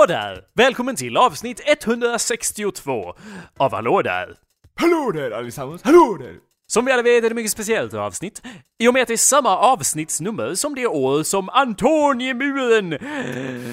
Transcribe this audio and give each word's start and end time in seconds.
Hallå 0.00 0.06
där! 0.06 0.44
Välkommen 0.54 0.96
till 0.96 1.16
avsnitt 1.16 1.60
162 1.66 3.14
av 3.56 3.72
Hallå 3.72 4.02
där! 4.02 4.34
Hallå 4.74 5.10
där 5.14 5.30
allesammans, 5.30 5.82
hallå 5.82 6.16
där! 6.20 6.34
Som 6.66 6.84
vi 6.84 6.92
alla 6.92 7.02
vet 7.02 7.16
är 7.16 7.20
det 7.20 7.26
ett 7.26 7.34
mycket 7.34 7.52
speciellt 7.52 7.94
avsnitt, 7.94 8.42
i 8.78 8.88
och 8.88 8.94
med 8.94 9.02
att 9.02 9.08
det 9.08 9.14
är 9.14 9.18
samma 9.18 9.58
avsnittsnummer 9.58 10.54
som 10.54 10.74
det 10.74 10.86
år 10.86 11.22
som 11.22 11.48
Antoniemuren! 11.48 12.98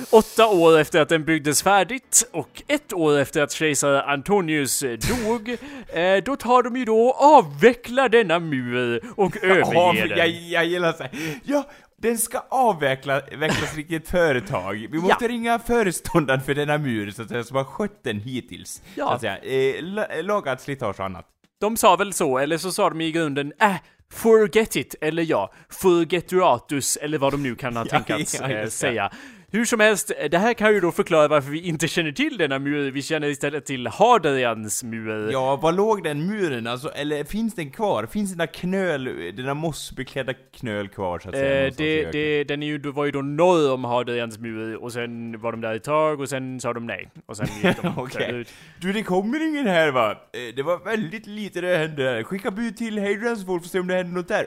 Åtta 0.09 0.47
år 0.47 0.79
efter 0.79 1.01
att 1.01 1.09
den 1.09 1.25
byggdes 1.25 1.63
färdigt 1.63 2.29
och 2.31 2.63
ett 2.67 2.93
år 2.93 3.17
efter 3.17 3.41
att 3.41 3.51
kejsare 3.51 4.03
Antonius 4.03 4.79
dog, 4.79 5.49
eh, 5.93 6.23
då 6.25 6.35
tar 6.35 6.63
de 6.63 6.77
ju 6.77 6.85
då 6.85 7.01
och 7.01 7.21
avvecklar 7.21 8.09
denna 8.09 8.39
mur 8.39 9.03
och 9.15 9.43
överger 9.43 10.07
den. 10.07 10.17
jag, 10.17 10.27
jag 10.29 10.65
gillar 10.65 10.93
så 10.93 11.03
här. 11.03 11.11
Ja, 11.43 11.63
den 12.01 12.17
ska 12.17 12.39
avveckla, 12.49 13.21
vecklas 13.37 13.73
till 13.75 13.95
ett 13.95 14.07
företag. 14.09 14.87
Vi 14.91 14.97
måste 14.99 15.17
Ja. 15.25 15.27
ringa 15.29 15.59
föreståndaren 15.59 16.41
för 16.41 16.55
denna 16.55 16.77
mur, 16.77 17.11
så 17.11 17.21
att 17.21 17.29
säga, 17.29 17.43
som 17.43 17.57
har 17.57 17.63
skött 17.63 18.03
den 18.03 18.19
hittills. 18.19 18.81
Ja. 18.95 19.07
Så 19.07 19.13
att 19.13 19.21
säga. 19.21 19.37
Eh, 19.37 19.83
la- 19.83 20.21
lagat 20.21 20.61
slitage 20.61 20.99
och 20.99 21.05
annat. 21.05 21.25
De 21.61 21.77
sa 21.77 21.95
väl 21.95 22.13
så, 22.13 22.37
eller 22.37 22.57
så 22.57 22.71
sa 22.71 22.89
de 22.89 23.01
i 23.01 23.11
grunden 23.11 23.53
äh, 23.61 23.75
forget 24.13 24.75
it, 24.75 24.95
eller 25.01 25.23
ja, 25.23 25.53
forgeturatus, 25.69 26.97
eller 26.97 27.17
vad 27.17 27.33
de 27.33 27.43
nu 27.43 27.55
kan 27.55 27.75
ha 27.77 27.85
Ja, 27.91 27.99
tänkats 27.99 28.39
ja, 28.41 28.49
eh, 28.49 28.67
säga. 28.67 29.11
Hur 29.51 29.65
som 29.65 29.79
helst, 29.79 30.11
det 30.31 30.37
här 30.37 30.53
kan 30.53 30.73
ju 30.73 30.79
då 30.79 30.91
förklara 30.91 31.27
varför 31.27 31.51
vi 31.51 31.61
inte 31.61 31.87
känner 31.87 32.11
till 32.11 32.37
denna 32.37 32.59
mur, 32.59 32.91
vi 32.91 33.01
känner 33.01 33.27
istället 33.27 33.65
till 33.65 33.87
Hadrians 33.87 34.83
mur. 34.83 35.31
Ja, 35.31 35.55
var 35.55 35.71
låg 35.71 36.03
den 36.03 36.25
muren 36.27 36.67
alltså? 36.67 36.89
Eller 36.89 37.23
finns 37.23 37.55
den 37.55 37.71
kvar? 37.71 38.05
Finns 38.05 38.29
den 38.29 38.37
där 38.37 38.45
knöl, 38.53 39.03
där 39.35 39.53
mossbeklädda 39.53 40.33
knöl 40.33 40.87
kvar 40.87 41.19
så 41.19 41.29
att 41.29 41.35
säga? 41.35 41.67
Eh, 41.67 41.73
det, 41.77 42.11
det, 42.11 42.43
den 42.43 42.63
är 42.63 42.67
ju, 42.67 42.79
var 42.91 43.05
ju 43.05 43.11
då 43.11 43.21
norr 43.21 43.71
om 43.73 43.83
Hadrians 43.83 44.39
mur, 44.39 44.75
och 44.83 44.93
sen 44.93 45.39
var 45.41 45.51
de 45.51 45.61
där 45.61 45.75
ett 45.75 45.83
tag, 45.83 46.19
och 46.21 46.29
sen 46.29 46.59
sa 46.59 46.73
de 46.73 46.85
nej. 46.85 47.09
Och 47.25 47.37
sen 47.37 47.47
gick 47.63 47.81
de 47.81 47.87
Okej. 47.97 48.21
söderut. 48.25 48.53
Du, 48.81 48.93
det 48.93 49.03
kommer 49.03 49.47
ingen 49.47 49.67
här 49.67 49.91
va? 49.91 50.11
Eh, 50.11 50.55
Det 50.55 50.63
var 50.63 50.77
väldigt 50.85 51.27
lite 51.27 51.61
det 51.61 51.77
hände 51.77 52.03
här. 52.03 52.23
Skicka 52.23 52.51
bud 52.51 52.77
till 52.77 52.99
Hadrians 52.99 53.45
folk 53.45 53.63
för 53.63 53.67
att 53.67 53.71
se 53.71 53.79
om 53.79 53.87
det 53.87 53.93
händer 53.95 54.13
något 54.13 54.27
där. 54.27 54.45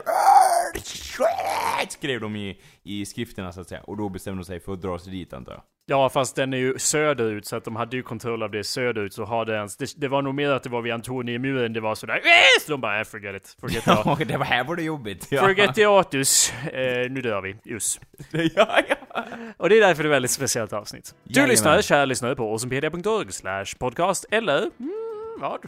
Skrev 1.89 2.21
de 2.21 2.37
i, 2.37 2.61
i 2.83 3.07
skrifterna 3.07 3.53
så 3.53 3.61
att 3.61 3.69
säga. 3.69 3.81
Och 3.81 3.97
då 3.97 4.09
bestämde 4.09 4.41
de 4.41 4.45
sig 4.45 4.61
för 4.61 4.73
att 4.73 4.83
dra 4.83 4.99
sig 4.99 5.13
dit 5.13 5.33
antar 5.33 5.53
jag. 5.53 5.63
Ja, 5.87 6.09
fast 6.09 6.37
den 6.37 6.55
är 6.55 6.59
ju 6.59 6.79
söderut, 6.79 7.47
så 7.47 7.57
att 7.57 7.65
de 7.65 7.77
hade 7.77 7.97
ju 7.97 8.03
kontroll 8.03 8.43
av 8.43 8.51
det 8.51 8.65
söderut, 8.65 9.13
så 9.15 9.25
Hadrians, 9.25 9.77
det, 9.77 9.93
det 9.97 10.09
var 10.09 10.23
nog 10.23 10.35
mer 10.35 10.51
att 10.51 10.63
det 10.63 10.69
var 10.69 10.83
vid 10.83 10.93
Antoniemuren 10.93 11.73
det 11.73 11.81
var 11.81 11.95
sådär 11.95 12.15
"Eh!" 12.15 12.63
så 12.67 12.71
de 12.73 12.81
bara, 12.81 13.01
"Eh, 13.01 13.05
forget 13.05 13.37
it, 13.37 13.57
forget. 13.61 13.83
Ja, 13.87 14.19
det 14.27 14.37
var 14.37 14.45
här 14.45 14.65
var 14.65 14.77
det 14.77 14.83
jobbigt. 14.83 15.27
Ja. 15.31 15.41
Forgetiatus. 15.41 16.53
Eh, 16.53 17.11
nu 17.11 17.21
dör 17.21 17.41
vi. 17.41 17.57
Just. 17.65 18.01
ja, 18.55 18.81
ja. 18.89 19.25
Och 19.57 19.69
det 19.69 19.77
är 19.77 19.81
därför 19.81 20.03
det 20.03 20.07
är 20.09 20.11
ett 20.11 20.15
väldigt 20.15 20.31
speciellt 20.31 20.73
avsnitt. 20.73 21.15
Du 21.25 21.33
Jajamän. 21.35 21.51
lyssnar, 21.51 21.83
kära 21.83 22.05
lyssnare, 22.05 22.37
på 22.37 22.45
awesomepedia.org 22.51 23.33
slash 23.33 23.67
podcast, 23.79 24.25
eller 24.31 24.59
mm, 24.59 24.93
vad? 25.41 25.61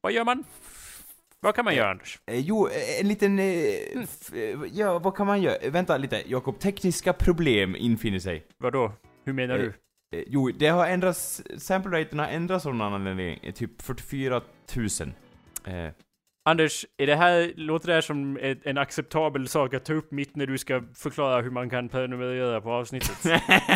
Vad 0.00 0.12
gör 0.12 0.24
man? 0.24 0.44
Vad 1.46 1.54
kan 1.54 1.64
man 1.64 1.74
göra, 1.74 1.90
Anders? 1.90 2.18
Eh, 2.26 2.38
jo, 2.40 2.68
eh, 2.68 3.00
en 3.00 3.08
liten... 3.08 3.38
Eh, 3.38 3.44
eh, 3.44 4.58
ja, 4.72 4.98
vad 4.98 5.16
kan 5.16 5.26
man 5.26 5.42
göra? 5.42 5.56
Eh, 5.56 5.72
Vänta 5.72 5.96
lite, 5.96 6.22
Jakob. 6.26 6.58
Tekniska 6.58 7.12
problem 7.12 7.76
infinner 7.76 8.18
sig. 8.18 8.46
Vadå? 8.58 8.92
Hur 9.24 9.32
menar 9.32 9.54
Eh, 9.54 9.60
du? 9.60 9.68
Eh, 10.18 10.24
jo, 10.26 10.50
det 10.58 10.66
har 10.68 10.86
ändrats... 10.86 11.42
Sample 11.58 12.00
raten 12.00 12.18
har 12.18 12.26
ändrats 12.26 12.66
av 12.66 12.74
någon 12.74 12.92
anledning. 12.94 13.38
Eh, 13.42 13.52
Typ 13.54 13.82
44 13.82 14.40
000. 14.76 14.86
Eh, 15.64 15.92
Anders, 16.48 16.86
är 16.96 17.06
det 17.06 17.16
här, 17.16 17.52
låter 17.56 17.86
det 17.88 17.94
här 17.94 18.00
som 18.00 18.36
ett, 18.36 18.66
en 18.66 18.78
acceptabel 18.78 19.48
sak 19.48 19.74
att 19.74 19.84
ta 19.84 19.92
upp 19.92 20.10
mitt 20.12 20.36
när 20.36 20.46
du 20.46 20.58
ska 20.58 20.82
förklara 20.94 21.42
hur 21.42 21.50
man 21.50 21.70
kan 21.70 21.88
prenumerera 21.88 22.60
på 22.60 22.70
avsnittet? 22.72 23.24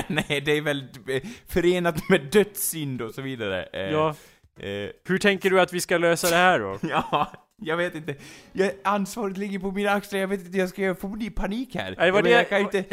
Nej, 0.09 0.41
det 0.45 0.53
är 0.53 0.63
väl 0.63 0.85
eh, 1.09 1.23
förenat 1.47 2.09
med 2.09 2.21
dödssynd 2.33 3.03
och 3.03 3.15
så 3.15 3.23
vidare. 3.23 3.63
Eh, 3.63 3.81
ja. 3.81 4.15
Eh, 4.61 4.91
Hur 5.09 5.19
tänker 5.19 5.51
du 5.51 5.61
att 5.61 5.73
vi 5.73 5.81
ska 5.81 5.99
lösa 5.99 6.31
det 6.31 6.37
här 6.37 6.59
då? 6.61 6.79
ja, 6.89 7.33
jag 7.61 7.77
vet 7.77 7.95
inte. 7.95 8.15
Jag, 8.53 8.73
ansvaret 8.85 9.37
ligger 9.37 9.59
på 9.59 9.71
mina 9.73 9.91
axlar, 9.91 10.21
jag 10.21 10.29
vet 10.29 10.47
inte, 10.47 10.59
jag 10.59 10.69
ska 10.69 10.95
får 10.95 11.09
bli 11.09 11.31
panik 11.31 11.75
här. 11.75 11.95
Nej, 11.99 12.07
det 12.07 12.11
var 12.13 12.19
jag, 12.19 12.25
det- 12.25 12.31
jag 12.31 12.49
kan 12.49 12.59
ju 12.59 12.65
inte, 12.65 12.85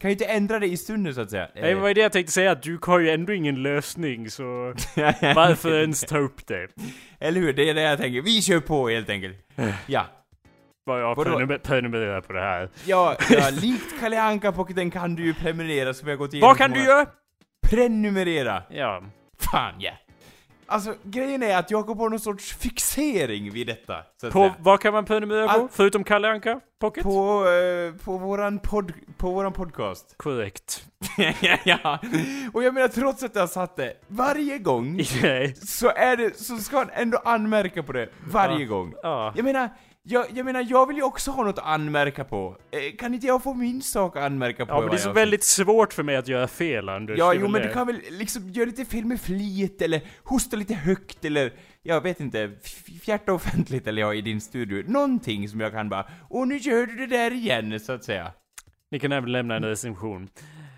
kan 0.00 0.10
inte 0.10 0.24
ändra 0.24 0.58
det 0.58 0.66
i 0.66 0.76
stunden 0.76 1.14
så 1.14 1.20
att 1.20 1.30
säga. 1.30 1.48
Nej, 1.54 1.74
vad 1.74 1.90
är 1.90 1.94
det 1.94 2.00
jag 2.00 2.12
tänkte 2.12 2.32
säga? 2.32 2.50
Att 2.52 2.62
du 2.62 2.78
har 2.82 2.98
ju 2.98 3.10
ändå 3.10 3.32
ingen 3.32 3.62
lösning, 3.62 4.30
så 4.30 4.42
varför 5.34 5.80
ens 5.80 6.00
ta 6.00 6.18
upp 6.18 6.46
det? 6.46 6.68
Eller 7.18 7.40
hur? 7.40 7.52
Det 7.52 7.68
är 7.70 7.74
det 7.74 7.82
jag 7.82 7.98
tänker. 7.98 8.22
Vi 8.22 8.42
kör 8.42 8.60
på 8.60 8.88
helt 8.88 9.10
enkelt. 9.10 9.36
Ja. 9.86 10.06
Vad 10.84 11.00
jag 11.02 11.16
prenumer- 11.18 11.58
prenumererar 11.58 12.20
på 12.20 12.32
det 12.32 12.40
här. 12.40 12.70
Ja, 12.84 13.16
ja 13.30 13.50
likt 13.60 14.00
Kalle 14.00 14.22
Anka-pocketen 14.22 14.90
kan 14.90 15.14
du 15.14 15.24
ju 15.24 15.34
prenumerera 15.34 15.94
som 15.94 16.08
jag 16.08 16.18
gått 16.18 16.32
igenom. 16.34 16.48
Vad 16.48 16.56
kan 16.58 16.70
du 16.70 16.78
många- 16.78 16.90
göra? 16.90 17.06
Prenumerera! 17.70 18.62
Ja. 18.70 19.02
Fan 19.52 19.74
ja. 19.78 19.92
Alltså, 20.70 20.94
grejen 21.02 21.42
är 21.42 21.56
att 21.56 21.70
Jakob 21.70 21.98
har 21.98 22.10
någon 22.10 22.20
sorts 22.20 22.54
fixering 22.56 23.50
vid 23.50 23.66
detta. 23.66 23.96
Så 24.20 24.26
att 24.26 24.32
På 24.32 24.50
vad 24.58 24.80
kan 24.80 24.92
man 24.92 25.04
prenumerera 25.04 25.48
på? 25.48 25.52
All- 25.60 25.68
Förutom 25.72 26.04
Kalle 26.04 26.28
Anka? 26.28 26.60
Pocket? 26.80 27.02
På, 27.02 27.44
eh, 27.48 28.04
på 28.04 28.16
våran 28.18 28.58
pod, 28.58 28.92
på 29.16 29.30
våran 29.30 29.52
podcast. 29.52 30.14
Korrekt. 30.16 30.84
ja, 31.64 31.98
och 32.52 32.64
jag 32.64 32.74
menar 32.74 32.88
trots 32.88 33.22
att 33.22 33.34
jag 33.36 33.48
satt 33.50 33.76
det 33.76 33.94
varje 34.08 34.58
gång, 34.58 35.00
så 35.66 35.88
är 35.96 36.16
det, 36.16 36.38
så 36.38 36.56
ska 36.58 36.78
han 36.78 36.90
ändå 36.92 37.18
anmärka 37.24 37.82
på 37.82 37.92
det 37.92 38.08
varje 38.32 38.60
Ja. 38.64 38.66
gång. 38.68 38.94
Ja. 39.02 39.32
Jag 39.36 39.44
menar, 39.44 39.68
jag, 40.02 40.26
jag 40.34 40.44
menar, 40.44 40.66
jag 40.68 40.86
vill 40.86 40.96
ju 40.96 41.02
också 41.02 41.30
ha 41.30 41.44
något 41.44 41.58
att 41.58 41.64
anmärka 41.64 42.24
på. 42.24 42.56
Eh, 42.70 42.96
kan 42.98 43.14
inte 43.14 43.26
jag 43.26 43.42
få 43.42 43.54
min 43.54 43.82
sak 43.82 44.16
att 44.16 44.22
anmärka 44.22 44.66
på? 44.66 44.72
Ja, 44.72 44.80
men 44.80 44.90
det 44.90 44.96
är 44.96 44.98
så 44.98 45.12
väldigt 45.12 45.44
svårt 45.44 45.92
för 45.92 46.02
mig 46.02 46.16
att 46.16 46.28
göra 46.28 46.48
fel, 46.48 46.88
Anders. 46.88 47.18
Ja, 47.18 47.34
jo 47.34 47.48
men 47.48 47.62
du 47.62 47.72
kan 47.72 47.86
väl 47.86 48.00
liksom 48.10 48.48
göra 48.48 48.66
lite 48.66 48.84
fel 48.84 49.04
med 49.04 49.20
flit, 49.20 49.82
eller 49.82 50.00
hosta 50.24 50.56
lite 50.56 50.74
högt, 50.74 51.24
eller 51.24 51.52
jag 51.82 52.00
vet 52.00 52.20
inte, 52.20 52.50
fjärta 53.02 53.32
offentligt 53.32 53.86
eller 53.86 54.02
ja, 54.02 54.14
i 54.14 54.20
din 54.20 54.40
studio. 54.40 54.84
Någonting 54.86 55.48
som 55.48 55.60
jag 55.60 55.72
kan 55.72 55.88
bara, 55.88 56.06
åh 56.28 56.46
nu 56.46 56.56
gör 56.56 56.86
du 56.86 56.96
det 56.96 57.06
där 57.06 57.30
igen, 57.30 57.80
så 57.80 57.92
att 57.92 58.04
säga. 58.04 58.32
Ni 58.90 58.98
kan 58.98 59.12
även 59.12 59.32
lämna 59.32 59.56
en 59.56 59.64
recension. 59.64 60.28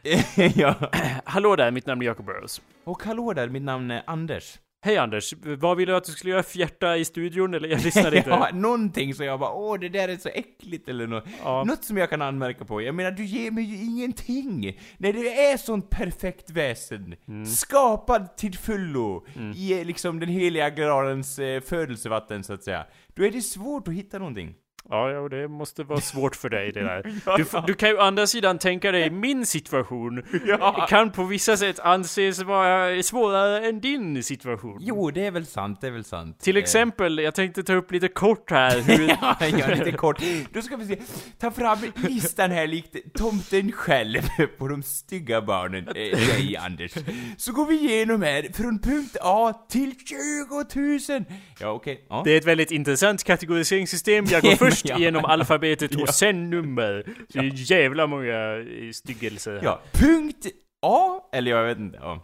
ja. 0.55 0.75
Hallå 1.25 1.57
där, 1.57 1.71
mitt 1.71 1.87
namn 1.87 2.03
är 2.03 2.07
Jacob 2.07 2.27
Burrows. 2.27 2.63
Och 2.85 3.03
hallå 3.03 3.33
där, 3.33 3.49
mitt 3.49 3.63
namn 3.63 3.91
är 3.91 4.03
Anders. 4.07 4.59
Hej 4.85 4.97
Anders, 4.99 5.35
vad 5.43 5.77
vill 5.77 5.89
du 5.89 5.97
att 5.97 6.05
du 6.05 6.13
skulle 6.13 6.31
göra? 6.33 6.43
Fjärta 6.43 6.97
i 6.97 7.05
studion? 7.05 7.55
Eller 7.55 7.69
jag 7.69 7.85
lyssnade 7.85 8.17
inte. 8.17 8.31
ja, 8.31 8.49
någonting 8.53 9.15
som 9.15 9.27
jag 9.27 9.41
bara, 9.41 9.53
åh 9.53 9.79
det 9.81 9.89
där 9.89 10.09
är 10.09 10.17
så 10.17 10.29
äckligt 10.29 10.89
eller 10.89 11.07
något. 11.07 11.25
Ja. 11.45 11.65
Något 11.65 11.85
som 11.85 11.97
jag 11.97 12.11
kan 12.11 12.23
anmärka 12.23 12.65
på. 12.65 12.83
Jag 12.83 12.95
menar, 12.95 13.11
du 13.11 13.25
ger 13.25 13.51
mig 13.51 13.65
ju 13.65 13.85
ingenting. 13.85 14.81
När 14.99 15.13
du 15.13 15.29
är 15.29 15.57
sånt 15.57 15.91
perfekt 15.91 16.51
väsen, 16.51 17.15
Mm. 17.29 17.47
skapad 17.47 18.37
till 18.37 18.59
fullo, 18.59 19.27
i 19.57 19.81
eh, 19.81 19.85
liksom 19.87 20.21
den 20.21 20.29
heliga 20.29 20.71
gralens 20.71 21.39
eh, 21.39 21.61
födelsevatten 21.61 22.45
så 22.45 22.53
att 22.53 22.63
säga. 22.65 22.87
Då 23.15 23.25
är 23.25 23.31
det 23.31 23.43
svårt 23.43 23.89
att 23.89 23.95
hitta 23.95 24.19
någonting. 24.19 24.55
Ja, 24.91 25.11
ja, 25.11 25.29
det 25.29 25.49
måste 25.49 25.85
vara 25.85 26.01
svårt 26.01 26.37
för 26.37 26.49
dig 26.51 26.73
det 26.73 26.81
där. 26.83 27.03
Du, 27.37 27.45
du 27.67 27.75
kan 27.75 27.89
ju 27.89 27.97
å 27.97 28.01
andra 28.01 28.27
sidan 28.27 28.59
tänka 28.59 28.93
dig 28.93 29.11
min 29.11 29.47
situation. 29.47 30.23
Ja. 30.47 30.87
Kan 30.89 31.11
på 31.13 31.25
vissa 31.25 31.57
sätt 31.57 31.79
anses 31.81 32.43
vara 32.43 33.03
svårare 33.03 33.67
än 33.69 33.81
din 33.81 34.23
situation. 34.23 34.79
Jo, 34.81 35.11
det 35.11 35.27
är 35.27 35.31
väl 35.31 35.47
sant, 35.47 35.81
det 35.81 35.87
är 35.87 35.91
väl 35.91 36.05
sant. 36.05 36.41
Till 36.41 36.57
Eh, 36.57 36.63
exempel, 36.63 37.19
jag 37.19 37.35
tänkte 37.35 37.63
ta 37.63 37.73
upp 37.75 37.93
lite 37.93 38.09
kort 38.09 38.51
här 38.51 38.81
hur... 38.87 39.09
ja, 39.09 39.37
ja, 39.59 39.67
lite 39.75 39.93
kort. 39.93 40.23
Då 40.53 40.63
ska 40.63 40.77
vi 40.77 40.87
se. 40.87 40.97
Ta 41.41 41.51
fram 41.51 41.79
listan 41.95 42.51
här 42.51 42.67
likt 42.67 42.97
tomten 43.15 43.73
själv 43.73 44.21
på 44.59 44.69
de 44.69 44.83
stygga 44.83 45.43
barnen, 45.43 45.89
eh, 45.89 45.95
dig 45.95 46.57
Anders. 46.57 46.93
Så 47.37 47.53
går 47.53 47.67
vi 47.67 47.75
igenom 47.81 48.23
här 48.23 48.53
från 48.53 48.79
punkt 48.79 49.17
A 49.21 49.53
till 49.69 49.95
20 50.07 51.13
000. 51.19 51.25
Ja, 51.61 51.71
okej. 51.71 52.05
Ja. 52.09 52.23
Det 52.25 52.31
är 52.33 52.39
ett 52.39 52.47
väldigt 52.47 52.71
intressant 52.71 53.25
kategoriseringssystem. 53.25 54.25
Jag 54.31 54.43
går 54.43 54.57
men 54.61 54.72
först 54.73 54.89
ja. 54.89 54.99
genom 54.99 55.25
alfabetet 55.25 55.95
och 55.95 56.09
sen 56.09 56.51
nummer. 56.51 57.05
Det 57.29 57.39
är 57.39 57.73
jävla 57.73 58.07
många 58.07 58.65
styggelser 58.93 59.61
ja, 59.63 59.81
punkt 59.93 60.47
A, 60.87 61.21
eller 61.33 61.51
jag 61.51 61.65
vet 61.65 61.79
inte. 61.79 61.99
Ja. 62.03 62.23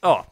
ja. 0.00 0.26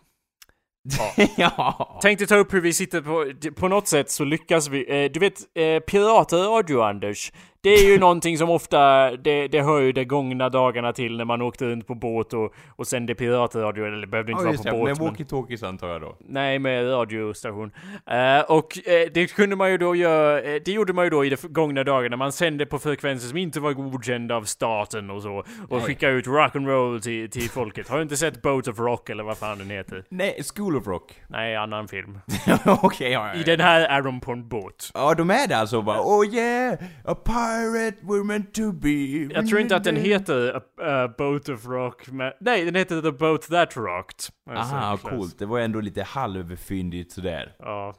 ja. 1.36 1.98
Tänkte 2.02 2.26
ta 2.26 2.36
upp 2.36 2.54
hur 2.54 2.60
vi 2.60 2.72
sitter 2.72 3.00
på, 3.00 3.32
på 3.54 3.68
något 3.68 3.88
sätt 3.88 4.10
så 4.10 4.24
lyckas 4.24 4.68
vi, 4.68 5.04
eh, 5.04 5.10
du 5.10 5.20
vet 5.20 5.40
eh, 5.54 5.80
piratradio 5.80 6.80
Anders, 6.80 7.32
det 7.64 7.70
är 7.70 7.84
ju 7.84 7.98
någonting 7.98 8.38
som 8.38 8.50
ofta, 8.50 9.10
det, 9.16 9.48
det 9.48 9.62
hör 9.62 9.80
ju 9.80 9.92
de 9.92 10.04
gångna 10.04 10.48
dagarna 10.48 10.92
till 10.92 11.16
när 11.16 11.24
man 11.24 11.42
åkte 11.42 11.64
runt 11.64 11.86
på 11.86 11.94
båt 11.94 12.32
och, 12.32 12.54
och 12.76 12.86
sände 12.86 13.14
piratradio, 13.14 13.86
eller 13.86 14.00
det 14.00 14.06
behövde 14.06 14.32
inte 14.32 14.44
Ja, 14.44 14.50
vara 14.50 14.56
på 14.80 14.86
det, 14.86 14.94
båt 14.94 15.18
med 15.18 15.28
walkie-talkies 15.28 15.68
antar 15.68 15.88
jag 15.88 16.00
då. 16.00 16.16
Nej, 16.20 16.58
med 16.58 16.90
radiostation. 16.90 17.70
Eh, 18.06 18.40
och 18.40 18.88
eh, 18.88 19.08
det 19.14 19.34
kunde 19.34 19.56
man 19.56 19.70
ju 19.70 19.78
då 19.78 19.96
göra, 19.96 20.40
eh, 20.40 20.62
det 20.64 20.72
gjorde 20.72 20.92
man 20.92 21.04
ju 21.04 21.10
då 21.10 21.24
i 21.24 21.30
de 21.30 21.36
gångna 21.42 21.84
dagarna. 21.84 22.16
Man 22.16 22.32
sände 22.32 22.66
på 22.66 22.78
frekvenser 22.78 23.28
som 23.28 23.38
inte 23.38 23.60
var 23.60 23.72
godkända 23.72 24.36
av 24.36 24.42
staten 24.42 25.10
och 25.10 25.22
så. 25.22 25.36
Och 25.38 25.46
Nej. 25.70 25.80
skickade 25.80 26.12
ut 26.12 26.26
rock'n'roll 26.26 27.00
till, 27.00 27.30
till 27.30 27.50
folket. 27.50 27.88
Har 27.88 27.96
du 27.96 28.02
inte 28.02 28.16
sett 28.16 28.42
Boat 28.42 28.68
of 28.68 28.78
Rock 28.78 29.10
eller 29.10 29.24
vad 29.24 29.38
fan 29.38 29.58
den 29.58 29.70
heter? 29.70 30.04
Nej, 30.08 30.42
School 30.54 30.76
of 30.76 30.86
Rock. 30.86 31.12
Nej, 31.28 31.56
annan 31.56 31.88
film. 31.88 32.18
okej, 32.82 33.10
ja, 33.12 33.28
ja. 33.34 33.40
I 33.40 33.42
den 33.42 33.60
här 33.60 33.80
är 33.80 34.02
de 34.02 34.20
på 34.20 34.32
en 34.32 34.48
båt. 34.48 34.90
Ja, 34.94 35.14
de 35.14 35.30
är 35.30 35.48
det 35.48 35.56
alltså 35.56 35.82
bara, 35.82 36.00
oh 36.00 36.34
yeah, 36.34 36.78
a 37.04 37.14
pirate, 37.54 37.96
we're 38.02 38.24
meant 38.24 38.54
to 38.54 38.72
be. 38.72 39.34
Jag 39.34 39.48
tror 39.48 39.60
inte 39.60 39.76
att 39.76 39.84
den 39.84 39.96
heter 39.96 40.56
A, 40.56 40.60
A 40.78 41.14
Boat 41.18 41.48
of 41.48 41.66
Rock, 41.66 42.10
men, 42.10 42.32
nej 42.40 42.64
den 42.64 42.74
heter 42.74 43.02
The 43.02 43.12
Boat 43.12 43.42
That 43.42 43.76
Rocked. 43.76 44.20
Alltså, 44.50 44.74
Aha, 44.74 44.96
coolt. 44.96 45.38
Det 45.38 45.46
var 45.46 45.60
ändå 45.60 45.80
lite 45.80 46.02
halvfyndigt 46.02 47.12
sådär. 47.12 47.56
Ja. 47.58 47.94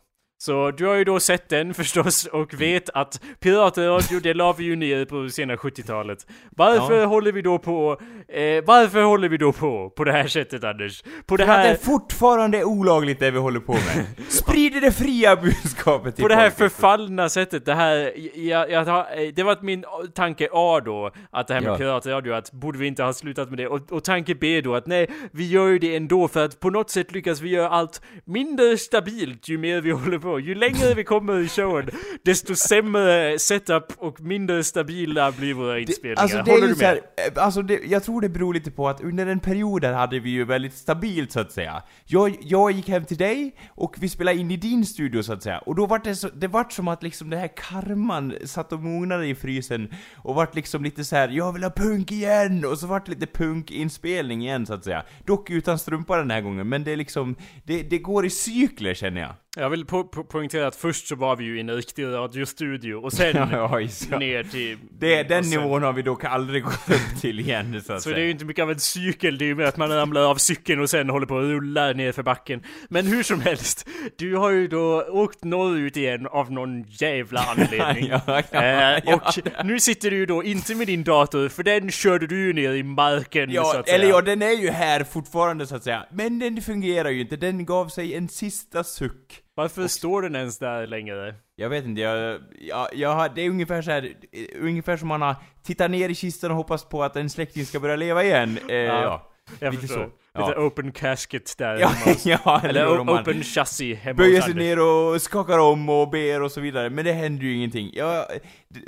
Så 0.45 0.71
du 0.71 0.86
har 0.86 0.95
ju 0.95 1.03
då 1.03 1.19
sett 1.19 1.50
den 1.50 1.74
förstås 1.81 2.25
och 2.25 2.53
vet 2.62 2.89
att 2.89 3.21
piratradio, 3.39 4.19
det 4.19 4.33
la 4.33 4.53
vi 4.53 4.63
ju 4.63 4.75
ner 4.75 5.06
på 5.06 5.30
sena 5.30 5.56
70-talet. 5.56 6.27
Varför 6.50 7.00
Ja. 7.00 7.06
håller 7.06 7.31
vi 7.31 7.42
då 7.42 7.59
på, 7.59 8.00
eh, 8.27 8.63
varför 8.65 9.01
håller 9.03 9.30
vi 9.30 9.38
då 9.38 9.51
på 9.51 9.89
på 9.89 10.03
det 10.03 10.12
här 10.12 10.27
sättet 10.27 10.63
Anders? 10.63 11.03
På 11.25 11.38
det 11.38 11.45
För 11.45 11.51
att 11.53 11.63
det 11.63 11.68
här, 11.69 11.75
fortfarande 11.75 12.57
är 12.57 12.63
olagligt 12.63 13.19
det 13.19 13.31
vi 13.31 13.39
håller 13.39 13.59
på 13.59 13.74
med. 13.74 14.06
Sprider 14.30 14.81
det 14.81 14.92
fria 14.92 15.36
budskapet 15.36 16.15
till 16.15 16.24
på 16.24 16.27
det 16.30 16.36
här 16.36 16.50
förfallna 16.50 17.30
sättet, 17.30 17.65
det 17.65 17.74
här, 17.74 18.13
jag, 18.39 18.71
jag, 18.71 18.86
tar- 18.86 19.31
det 19.31 19.44
var 19.44 19.57
min 19.62 19.83
tanke 20.15 20.50
A 20.51 20.81
då, 20.86 21.12
att 21.31 21.48
det 21.48 21.53
här 21.53 21.62
med 21.62 21.71
Ja. 21.71 21.77
piratradio, 21.77 22.33
att 22.33 22.51
borde 22.51 22.77
vi 22.80 22.88
inte 22.88 23.03
ha 23.03 23.13
slutat 23.13 23.50
med 23.50 23.57
det? 23.57 23.68
Och, 23.68 23.91
och 23.91 24.03
tanke 24.03 24.36
B 24.36 24.62
då, 24.62 24.75
att 24.75 24.88
nej, 24.88 25.09
vi 25.31 25.50
gör 25.50 25.68
ju 25.68 25.80
det 25.80 25.95
ändå 25.95 26.27
för 26.27 26.45
att 26.45 26.59
på 26.59 26.69
något 26.69 26.89
sätt 26.89 27.12
lyckas 27.12 27.41
vi 27.41 27.50
göra 27.50 27.69
allt 27.69 28.01
mindre 28.25 28.77
stabilt 28.77 29.50
ju 29.50 29.57
mer 29.57 29.81
vi 29.81 29.91
håller 29.91 30.18
på. 30.19 30.34
Ju 30.39 30.55
längre 30.55 30.93
vi 30.93 31.03
kommer 31.03 31.39
i 31.39 31.47
showen, 31.47 31.89
desto 32.23 32.55
sämre 32.55 33.39
setup 33.39 33.93
och 33.97 34.21
mindre 34.21 34.63
stabila 34.63 35.31
blir 35.31 35.53
våra 35.53 35.79
inspelningar. 35.79 36.21
Alltså 36.21 36.37
det 36.37 36.51
är 36.51 36.53
håller 36.53 36.67
ju 36.67 36.73
du 36.73 36.75
så 36.75 36.81
med? 36.81 36.89
här, 36.89 36.97
eh, 37.37 37.43
alltså 37.43 37.61
det, 37.61 37.79
jag 37.85 38.03
tror 38.03 38.21
det 38.21 38.29
beror 38.29 38.53
lite 38.53 38.71
på 38.71 38.89
att 38.89 39.01
under 39.01 39.27
en 39.27 39.39
period 39.39 39.81
där 39.81 39.93
hade 39.93 40.19
vi 40.19 40.29
ju 40.29 40.45
väldigt 40.45 40.73
stabilt 40.73 41.31
så 41.31 41.39
att 41.39 41.51
säga. 41.51 41.83
Jag, 42.05 42.37
jag 42.41 42.71
gick 42.71 42.89
hem 42.89 43.05
till 43.05 43.17
dig 43.17 43.55
och 43.69 43.95
vi 43.99 44.09
spelade 44.09 44.37
in 44.37 44.51
i 44.51 44.57
din 44.57 44.85
studio 44.85 45.23
så 45.23 45.33
att 45.33 45.43
säga. 45.43 45.59
Och 45.59 45.75
då 45.75 45.85
vart 45.85 46.03
det 46.03 46.15
så, 46.15 46.29
det 46.29 46.47
vart 46.47 46.73
som 46.73 46.88
att 46.88 47.03
liksom 47.03 47.29
den 47.29 47.39
här 47.39 47.51
karman 47.55 48.33
satt 48.45 48.73
och 48.73 48.79
mognade 48.79 49.27
i 49.27 49.35
frysen 49.35 49.89
och 50.15 50.35
vart 50.35 50.55
liksom 50.55 50.83
lite 50.83 51.03
så 51.03 51.15
här: 51.15 51.29
jag 51.29 51.53
vill 51.53 51.63
ha 51.63 51.69
punk 51.69 52.11
igen! 52.11 52.65
Och 52.65 52.79
så 52.79 52.88
vart 52.88 53.05
det 53.05 53.11
lite 53.11 53.27
punkinspelning 53.27 54.41
igen 54.41 54.65
så 54.65 54.73
att 54.73 54.83
säga. 54.83 55.03
Dock 55.25 55.49
utan 55.49 55.79
strumpa 55.79 56.17
den 56.17 56.31
här 56.31 56.41
gången, 56.41 56.69
men 56.69 56.83
det 56.83 56.91
är 56.91 56.97
liksom, 56.97 57.35
det, 57.63 57.83
det 57.83 57.97
går 57.97 58.25
i 58.25 58.29
cykler 58.29 58.93
känner 58.93 59.21
jag. 59.21 59.33
Jag 59.57 59.69
vill 59.69 59.85
po 59.85 60.03
po 60.03 60.23
poängtera 60.23 60.67
att 60.67 60.75
först 60.75 61.07
så 61.07 61.15
var 61.15 61.35
vi 61.35 61.43
ju 61.43 61.57
i 61.57 61.59
en 61.59 61.69
riktig 61.69 62.05
radiostudio 62.05 62.93
och 62.95 63.13
sen 63.13 63.35
Ja, 63.51 63.79
ner 64.17 64.43
till... 64.43 64.77
Det, 64.99 65.23
den 65.23 65.43
sen- 65.43 65.61
nivån 65.61 65.83
har 65.83 65.93
vi 65.93 66.01
dock 66.01 66.23
aldrig 66.23 66.63
gått 66.63 66.89
upp 66.89 67.21
till 67.21 67.39
igen 67.39 67.81
så 67.85 67.93
att 67.93 67.99
Så 68.01 68.03
säga. 68.03 68.15
det 68.15 68.21
är 68.21 68.25
ju 68.25 68.31
inte 68.31 68.45
mycket 68.45 68.63
av 68.63 68.71
en 68.71 68.79
cykel, 68.79 69.37
det 69.37 69.45
är 69.45 69.47
ju 69.47 69.55
mer 69.55 69.63
att 69.65 69.77
man 69.77 69.89
ramlar 69.89 70.21
av 70.21 70.35
cykeln 70.35 70.81
och 70.81 70.89
sen 70.89 71.09
håller 71.09 71.25
på 71.25 71.37
att 71.37 71.43
rulla 71.43 71.91
ner 71.93 72.11
för 72.11 72.23
backen. 72.23 72.63
Men 72.89 73.05
hur 73.07 73.23
som 73.23 73.41
helst, 73.41 73.87
du 74.17 74.35
har 74.35 74.49
ju 74.51 74.67
då 74.67 75.01
åkt 75.09 75.43
norrut 75.43 75.97
igen 75.97 76.27
av 76.27 76.51
någon 76.51 76.83
jävla 76.87 77.39
anledning. 77.57 78.07
Ja, 78.07 78.41
Eh, 78.51 79.13
och 79.15 79.21
nu 79.65 79.79
sitter 79.79 80.11
du 80.11 80.17
ju 80.17 80.25
då 80.25 80.43
inte 80.43 80.75
med 80.75 80.87
din 80.87 81.03
dator, 81.03 81.49
för 81.49 81.63
den 81.63 81.91
körde 81.91 82.27
du 82.27 82.39
ju 82.45 82.53
ner 82.53 82.71
i 82.73 82.83
marken 82.83 83.49
så 83.49 83.55
Ja, 83.55 83.79
att 83.79 83.85
säga. 83.87 83.95
eller 83.97 84.07
ja, 84.09 84.21
den 84.21 84.41
är 84.41 84.61
ju 84.61 84.69
här 84.69 85.03
fortfarande 85.03 85.67
så 85.67 85.75
att 85.75 85.83
säga. 85.83 86.05
Men 86.11 86.39
den 86.39 86.61
fungerar 86.61 87.09
ju 87.09 87.21
inte, 87.21 87.35
den 87.35 87.65
gav 87.65 87.87
sig 87.87 88.15
en 88.15 88.29
sista 88.29 88.83
suck. 88.83 89.41
Varför 89.55 89.87
står 89.87 90.21
den 90.21 90.35
ens 90.35 90.59
där 90.59 90.87
längre? 90.87 91.35
Jag 91.55 91.69
vet 91.69 91.85
inte, 91.85 92.01
jag, 92.01 92.41
jag, 92.59 92.87
jag 92.93 93.35
det 93.35 93.41
är 93.41 93.49
ungefär 93.49 93.81
så 93.81 93.91
här, 93.91 94.13
ungefär 94.59 94.97
som 94.97 95.07
man 95.07 95.21
har 95.21 95.35
tittat 95.63 95.91
ner 95.91 96.09
i 96.09 96.15
kistan 96.15 96.51
och 96.51 96.57
hoppats 96.57 96.85
på 96.85 97.03
att 97.03 97.15
en 97.15 97.29
släkting 97.29 97.65
ska 97.65 97.79
börja 97.79 97.95
leva 97.95 98.23
igen. 98.23 98.59
Eh, 98.69 98.75
ja. 98.75 99.31
Jag 99.59 99.73
Lite 99.73 99.87
förstår. 99.87 100.03
så. 100.03 100.25
Ja. 100.35 100.47
Lite 100.47 100.59
open 100.59 100.91
casket 100.91 101.57
där 101.57 101.77
Ja, 101.79 101.91
ja, 102.45 102.61
Eller 102.63 102.97
open 102.99 103.43
chassis 103.43 103.99
hemma 103.99 104.17
Böjer 104.17 104.41
sig 104.41 104.53
ner 104.53 104.79
och 104.79 105.21
skakar 105.21 105.59
om 105.59 105.89
och 105.89 106.09
ber 106.09 106.41
och 106.41 106.51
så 106.51 106.61
vidare, 106.61 106.89
men 106.89 107.05
det 107.05 107.11
händer 107.13 107.43
ju 107.43 107.53
ingenting. 107.55 107.91
Jag, 107.93 108.25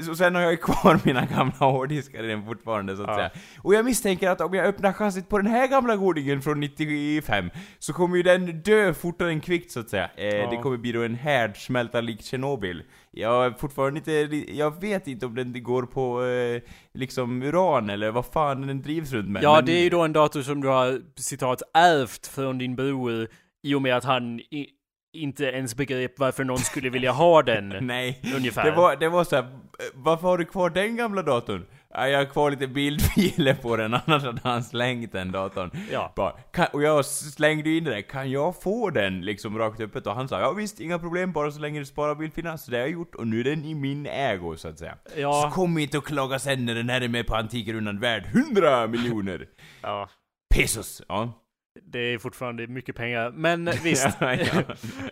så 0.06 0.16
sen 0.16 0.36
har 0.36 0.42
jag 0.42 0.62
kvar 0.62 1.00
mina 1.04 1.26
gamla 1.26 1.54
hårddiskar 1.60 2.24
i 2.24 2.28
den 2.28 2.46
fortfarande 2.46 2.96
så 2.96 3.02
att 3.04 3.08
Ja. 3.10 3.16
säga. 3.16 3.30
Och 3.62 3.74
jag 3.74 3.86
misstänker 3.86 4.30
att 4.30 4.42
om 4.42 4.54
jag 4.54 4.66
öppnar 4.66 4.94
chassit 4.94 5.30
på 5.30 5.38
den 5.38 5.48
här 5.48 5.68
gamla 5.68 5.96
godingen 5.96 6.42
från 6.42 6.60
95, 6.60 7.50
så 7.80 7.94
kommer 7.94 8.18
ju 8.18 8.24
den 8.24 8.62
dö 8.62 8.94
fortare 8.94 9.30
än 9.30 9.42
kvickt 9.42 9.72
så 9.72 9.80
att 9.80 9.90
säga. 9.90 10.10
Eh, 10.18 10.26
Ja. 10.28 10.50
Det 10.50 10.58
kommer 10.58 10.78
bli 10.78 10.92
då 10.92 11.04
en 11.04 11.16
härdsmälta 11.16 12.02
lik 12.02 12.22
Tjernobyl. 12.24 12.84
Jag 13.20 13.46
är 13.46 13.52
fortfarande 13.52 13.98
inte, 13.98 14.12
jag 14.54 14.82
vet 14.82 15.08
inte 15.08 15.26
om 15.26 15.36
den 15.36 15.64
går 15.64 15.84
på 15.84 16.24
eh, 16.26 16.62
liksom 16.94 17.42
uran 17.44 17.90
eller 17.90 18.12
vad 18.12 18.26
fan 18.26 18.68
den 18.68 18.82
drivs 18.82 19.12
runt 19.12 19.30
med. 19.30 19.44
Ja, 19.44 19.56
men- 19.56 19.66
det 19.66 19.72
är 19.72 19.84
ju 19.84 19.90
då 19.90 20.02
en 20.02 20.14
dator 20.14 20.42
som 20.42 20.62
du 20.62 20.68
har 20.68 21.02
citat 21.16 21.62
ärvt 21.74 22.28
från 22.28 22.58
din 22.58 22.76
bror 22.76 23.28
i 23.64 23.74
och 23.76 23.82
med 23.82 23.96
att 23.98 24.04
han 24.04 24.40
i, 24.40 24.68
inte 25.14 25.46
ens 25.46 25.76
begrep 25.76 26.20
varför 26.20 26.44
någon 26.44 26.58
skulle 26.58 26.90
vilja 26.90 27.12
ha 27.12 27.42
den. 27.44 27.70
Nej, 27.82 28.22
Ungefär. 28.36 28.66
det 28.72 28.72
var, 28.78 28.96
det 28.96 29.10
var 29.10 29.24
så 29.24 29.36
här, 29.36 29.60
varför 29.94 30.28
har 30.28 30.38
du 30.38 30.46
kvar 30.46 30.70
den 30.70 30.96
gamla 30.96 31.22
datorn? 31.24 31.66
Ja, 31.94 32.08
jag 32.10 32.18
har 32.18 32.26
kvar 32.26 32.52
lite 32.52 32.68
bildfiler 32.68 33.54
på 33.54 33.76
den, 33.78 33.94
annars 34.06 34.24
hade 34.24 34.42
han 34.44 34.64
slängt 34.64 35.12
den 35.12 35.32
datorn. 35.32 35.72
Ja. 35.92 36.14
Bara, 36.16 36.32
kan, 36.32 36.68
och 36.74 36.84
jag 36.84 37.06
slängde 37.06 37.70
in 37.70 37.84
det 37.84 37.92
där, 37.92 38.02
kan 38.02 38.32
jag 38.32 38.62
få 38.62 38.90
den 38.90 39.22
liksom 39.22 39.58
rakt 39.58 39.80
öppet? 39.82 40.08
Och 40.08 40.16
han 40.16 40.28
sa, 40.28 40.40
ja 40.40 40.52
visst, 40.52 40.80
inga 40.80 41.00
problem, 41.00 41.32
bara 41.32 41.52
så 41.52 41.60
länge 41.60 41.80
du 41.80 41.86
sparar 41.86 42.16
bildfilerna. 42.16 42.58
Så 42.58 42.72
det 42.72 42.78
har 42.78 42.82
jag 42.82 42.92
gjort, 42.92 43.16
och 43.16 43.28
nu 43.28 43.40
är 43.40 43.44
den 43.44 43.66
i 43.66 43.76
min 43.76 44.06
ägo 44.06 44.56
så 44.58 44.68
att 44.68 44.80
säga. 44.80 44.96
Ja. 45.18 45.42
Så 45.42 45.56
kom 45.56 45.78
inte 45.78 45.98
och 45.98 46.06
klaga 46.08 46.40
sen 46.40 46.66
när 46.66 46.76
den 46.76 46.90
här 46.90 47.02
är 47.02 47.08
med 47.08 47.28
på 47.28 47.36
Antikrundan 47.36 48.00
värd 48.00 48.26
100 48.26 48.88
miljoner 48.88 49.46
Ja. 49.82 50.10
pesos. 50.56 51.02
Ja. 51.08 51.44
Det 51.92 52.00
är 52.00 52.18
fortfarande 52.18 52.68
mycket 52.68 52.96
pengar, 52.96 53.32
men 53.32 53.70
visst. 53.84 54.08
Ja, 54.20 54.34
ja. 54.36 54.62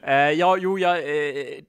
Eh, 0.03 0.31
ja, 0.31 0.57
jo, 0.57 0.79
ja, 0.79 0.97
eh, 0.97 1.03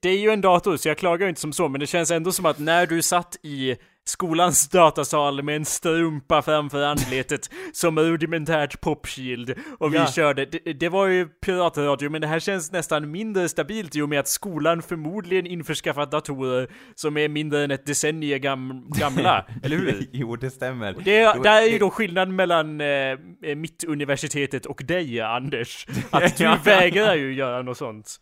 det 0.03 0.09
är 0.09 0.19
ju 0.19 0.31
en 0.31 0.41
dator, 0.41 0.77
så 0.77 0.89
jag 0.89 0.99
klagar 0.99 1.29
inte 1.29 1.41
som 1.41 1.53
så, 1.53 1.69
men 1.69 1.81
det 1.81 1.87
känns 1.87 2.11
ändå 2.11 2.33
som 2.33 2.47
att 2.47 2.59
när 2.59 2.87
du 2.87 3.03
satt 3.03 3.37
i 3.43 3.77
skolans 4.09 4.69
datasal 4.69 5.43
med 5.43 5.57
en 5.57 5.65
strumpa 5.65 6.43
framför 6.43 6.83
anletet 6.85 7.51
som 7.73 7.99
rudimentärt 7.99 8.81
popshield 8.81 9.55
och 9.79 9.95
vi 9.95 9.99
Ja. 9.99 10.07
körde, 10.07 10.45
det, 10.45 10.73
det 10.73 10.89
var 10.89 11.07
ju 11.07 11.27
piratradio, 11.29 12.11
men 12.11 12.21
det 12.21 12.27
här 12.27 12.39
känns 12.41 12.73
nästan 12.73 13.11
mindre 13.11 13.49
stabilt 13.49 13.97
i 13.97 14.03
och 14.03 14.09
med 14.09 14.21
att 14.21 14.29
skolan 14.29 14.83
förmodligen 14.83 15.47
införskaffat 15.47 16.11
datorer 16.11 16.69
som 16.95 17.17
är 17.17 17.29
mindre 17.29 17.65
än 17.65 17.71
ett 17.71 17.87
decennium 17.87 18.41
gam, 18.41 18.85
gamla, 18.99 19.47
eller 19.63 19.77
hur? 19.77 20.07
jo, 20.13 20.37
det 20.37 20.51
stämmer. 20.51 20.97
Det, 21.05 21.21
Jo, 21.37 21.43
där 21.43 21.63
är 21.63 21.67
ju 21.67 21.79
då 21.79 21.91
skillnaden 21.91 22.37
mellan 22.37 22.81
eh, 22.81 23.19
mitt 23.57 23.85
universitetet 23.85 24.67
och 24.67 24.83
dig, 24.85 25.21
Anders. 25.21 25.87
Att 26.11 26.37
du 26.37 26.45
Ja. 26.45 26.59
vägrar 26.65 27.15
ju 27.15 27.35
göra 27.35 27.63
något 27.63 27.77
sånt. 27.79 28.17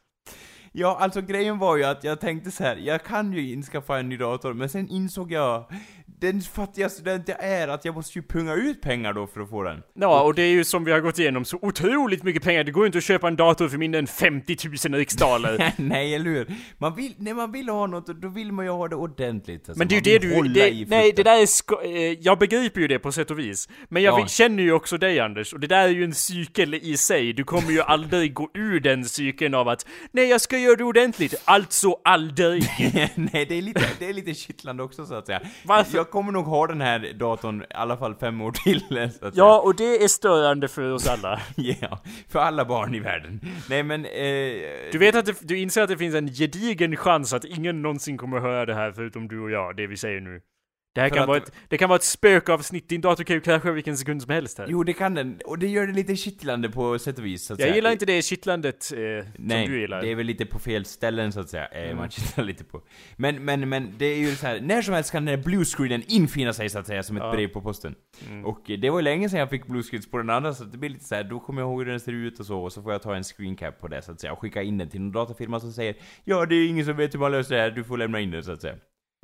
Ja, 0.76 0.96
alltså 1.00 1.20
grejen 1.22 1.58
var 1.58 1.76
ju 1.76 1.84
att 1.84 2.04
jag 2.04 2.20
tänkte 2.20 2.50
så 2.50 2.64
här, 2.64 2.76
jag 2.76 3.04
kan 3.04 3.32
ju 3.32 3.52
inskaffa 3.52 3.98
en 3.98 4.08
ny 4.08 4.16
dator, 4.16 4.54
men 4.54 4.68
sen 4.68 4.88
insåg 4.88 5.32
jag, 5.32 5.64
den 6.20 6.40
fattiga 6.40 6.88
student 6.88 7.28
jag 7.28 7.44
är, 7.44 7.68
att 7.68 7.84
jag 7.84 7.94
måste 7.94 8.18
ju 8.18 8.22
punga 8.22 8.54
ut 8.54 8.80
pengar 8.82 9.12
då 9.12 9.26
för 9.26 9.40
att 9.40 9.50
få 9.50 9.62
den. 9.62 9.82
Ja, 9.94 10.22
och 10.22 10.34
det 10.34 10.42
är 10.42 10.50
ju 10.50 10.64
som 10.64 10.84
vi 10.84 10.92
har 10.92 11.00
gått 11.00 11.18
igenom 11.18 11.44
så 11.44 11.58
otroligt 11.62 12.22
mycket 12.22 12.42
pengar. 12.42 12.64
Det 12.64 12.70
går 12.72 12.82
ju 12.84 12.86
inte 12.86 12.98
att 12.98 13.04
köpa 13.04 13.28
en 13.28 13.36
dator 13.36 13.68
för 13.68 13.78
mindre 13.78 13.98
än 13.98 14.06
50 14.06 14.56
000 14.88 14.94
riksdaler. 14.98 15.72
nej, 15.76 16.14
eller 16.14 16.24
hur? 16.30 16.46
Man 16.78 16.94
vill, 16.94 17.14
när 17.18 17.34
man 17.34 17.52
vill 17.52 17.68
ha 17.68 17.86
något, 17.86 18.06
då 18.06 18.28
vill 18.28 18.52
man 18.52 18.64
ju 18.64 18.70
ha 18.70 18.88
det 18.88 18.96
ordentligt. 18.96 19.68
Alltså, 19.68 19.78
Men 19.78 19.88
det 19.88 19.94
är 19.94 19.96
ju 19.96 20.18
det 20.18 20.28
du... 20.42 20.48
Det, 20.48 20.86
nej, 20.88 21.12
det 21.16 21.22
där 21.22 21.42
är 21.42 21.46
sko- 21.46 21.80
eh, 21.82 21.92
Jag 22.20 22.38
begriper 22.38 22.80
ju 22.80 22.88
det 22.88 22.98
på 22.98 23.12
sätt 23.12 23.30
och 23.30 23.38
vis. 23.38 23.68
Men 23.88 24.02
jag 24.02 24.20
Ja. 24.20 24.26
känner 24.26 24.62
ju 24.62 24.72
också 24.72 24.98
dig 24.98 25.20
Anders, 25.20 25.52
och 25.52 25.60
det 25.60 25.66
där 25.66 25.84
är 25.84 25.88
ju 25.88 26.04
en 26.04 26.14
cykel 26.14 26.74
i 26.74 26.96
sig. 26.96 27.32
Du 27.32 27.44
kommer 27.44 27.70
ju 27.70 27.80
aldrig 27.82 28.34
gå 28.34 28.50
ur 28.54 28.80
den 28.80 29.04
cykeln 29.04 29.54
av 29.54 29.68
att 29.68 29.86
Nej, 30.12 30.28
jag 30.28 30.40
ska 30.40 30.58
göra 30.58 30.76
det 30.76 30.84
ordentligt. 30.84 31.34
Alltså 31.44 31.96
aldrig. 32.04 32.62
nej, 33.14 33.46
det 33.48 33.54
är 33.58 33.62
lite, 33.62 33.82
det 33.98 34.08
är 34.08 34.12
lite 34.12 34.34
kittlande 34.34 34.82
också 34.82 35.06
så 35.06 35.14
att 35.14 35.26
säga. 35.26 35.40
Varför? 35.64 35.96
Jag 35.96 36.03
kommer 36.10 36.32
nog 36.32 36.44
ha 36.44 36.66
den 36.66 36.80
här 36.80 37.12
datorn 37.14 37.62
i 37.62 37.74
alla 37.74 37.96
fall 37.96 38.14
fem 38.14 38.40
år 38.40 38.52
till, 38.52 39.10
så 39.20 39.26
att 39.26 39.36
Ja, 39.36 39.60
och 39.60 39.76
det 39.76 40.04
är 40.04 40.08
störande 40.08 40.68
för 40.68 40.92
oss 40.92 41.08
alla. 41.08 41.40
Ja, 41.56 42.00
för 42.28 42.38
alla 42.38 42.64
barn 42.64 42.94
i 42.94 43.00
världen. 43.00 43.40
Nej 43.68 43.82
men, 43.82 44.04
eh, 44.04 44.12
Du 44.92 44.98
vet 44.98 45.14
att 45.14 45.26
det, 45.26 45.36
du 45.40 45.58
inser 45.58 45.82
att 45.82 45.88
det 45.88 45.96
finns 45.98 46.14
en 46.14 46.28
gedigen 46.28 46.96
chans 46.96 47.32
att 47.32 47.44
ingen 47.44 47.82
någonsin 47.82 48.18
kommer 48.18 48.38
höra 48.40 48.66
det 48.66 48.74
här 48.74 48.92
förutom 48.92 49.28
du 49.28 49.40
och 49.40 49.50
jag, 49.50 49.76
det 49.76 49.86
vi 49.86 49.96
säger 49.96 50.20
nu. 50.20 50.40
Det 50.94 51.00
här 51.00 51.08
kan 51.08 51.18
att- 51.22 51.28
vara 51.28 51.36
ett, 51.36 51.52
det 51.68 51.78
kan 51.78 51.88
vara 51.88 51.96
ett 51.96 52.02
spökavsnitt, 52.02 52.88
din 52.88 53.00
dator 53.00 53.24
kan 53.24 53.36
ju 53.36 53.40
krascha 53.40 53.70
vilken 53.72 53.96
sekund 53.96 54.22
som 54.22 54.30
helst 54.30 54.58
här. 54.58 54.66
Jo, 54.70 54.84
det 54.84 54.92
kan 54.92 55.14
den. 55.14 55.40
Och 55.44 55.58
det 55.58 55.66
gör 55.66 55.86
det 55.86 55.92
lite 55.92 56.16
kittlande 56.16 56.70
på 56.70 56.98
sätt 56.98 57.18
och 57.18 57.24
vis, 57.26 57.44
så 57.46 57.52
att 57.52 57.58
jag 57.58 57.66
säga. 57.66 57.74
gillar 57.76 57.92
inte 57.92 58.06
det 58.06 58.22
kittlandet 58.24 58.92
eh, 58.92 58.98
Nej, 59.38 59.64
som 59.66 59.74
du 59.74 59.80
gillar. 59.80 60.02
det 60.02 60.10
är 60.10 60.14
väl 60.14 60.26
lite 60.26 60.46
på 60.46 60.58
fel 60.58 60.84
ställen 60.84 61.32
så 61.32 61.40
att 61.40 61.48
säga, 61.48 61.66
eh, 61.66 61.84
Mm. 61.84 61.96
man 61.96 62.10
kittlar 62.10 62.44
lite 62.44 62.64
på. 62.64 62.82
Men, 63.16 63.44
men, 63.44 63.68
men 63.68 63.94
det 63.98 64.06
är 64.06 64.16
ju 64.18 64.34
så 64.34 64.46
här, 64.46 64.60
när 64.60 64.82
som 64.82 64.94
helst 64.94 65.12
kan 65.12 65.24
den 65.24 65.36
här 65.38 65.44
bluescreenen 65.44 66.02
infinna 66.08 66.52
sig 66.52 66.68
så 66.68 66.78
att 66.78 66.86
säga, 66.86 67.02
som 67.02 67.16
ett 67.16 67.22
Ja. 67.22 67.32
brev 67.32 67.48
på 67.48 67.60
posten. 67.60 67.94
Mm. 68.30 68.44
Och 68.46 68.70
eh, 68.70 68.78
det 68.78 68.90
var 68.90 68.98
ju 68.98 69.02
länge 69.04 69.28
sedan 69.28 69.38
jag 69.40 69.50
fick 69.50 69.66
bluescreens 69.66 70.10
på 70.10 70.18
den 70.18 70.30
andra, 70.30 70.54
så 70.54 70.64
det 70.64 70.78
blir 70.78 70.90
lite 70.90 71.04
så 71.04 71.14
här, 71.14 71.24
då 71.24 71.40
kommer 71.40 71.62
jag 71.62 71.68
ihåg 71.68 71.78
hur 71.78 71.90
den 71.90 72.00
ser 72.00 72.12
ut 72.12 72.40
och 72.40 72.46
så, 72.46 72.58
och 72.62 72.72
så 72.72 72.82
får 72.82 72.92
jag 72.92 73.02
ta 73.02 73.14
en 73.16 73.24
screencap 73.24 73.80
på 73.80 73.88
det 73.88 74.02
så 74.02 74.12
att 74.12 74.20
säga, 74.20 74.32
och 74.32 74.38
skicka 74.38 74.62
in 74.62 74.78
den 74.78 74.88
till 74.88 75.00
någon 75.00 75.12
datafirma 75.12 75.60
som 75.60 75.72
säger 75.72 75.94
Ja, 76.24 76.46
det 76.46 76.54
är 76.54 76.68
ingen 76.68 76.84
som 76.84 76.96
vet 76.96 77.14
hur 77.14 77.18
man 77.18 77.32
löser 77.32 77.54
det 77.56 77.60
här, 77.62 77.70
du 77.70 77.84
får 77.84 77.98
lämna 77.98 78.20
in 78.20 78.30
den 78.30 78.44
så 78.44 78.52
att 78.52 78.60
säga. 78.62 78.74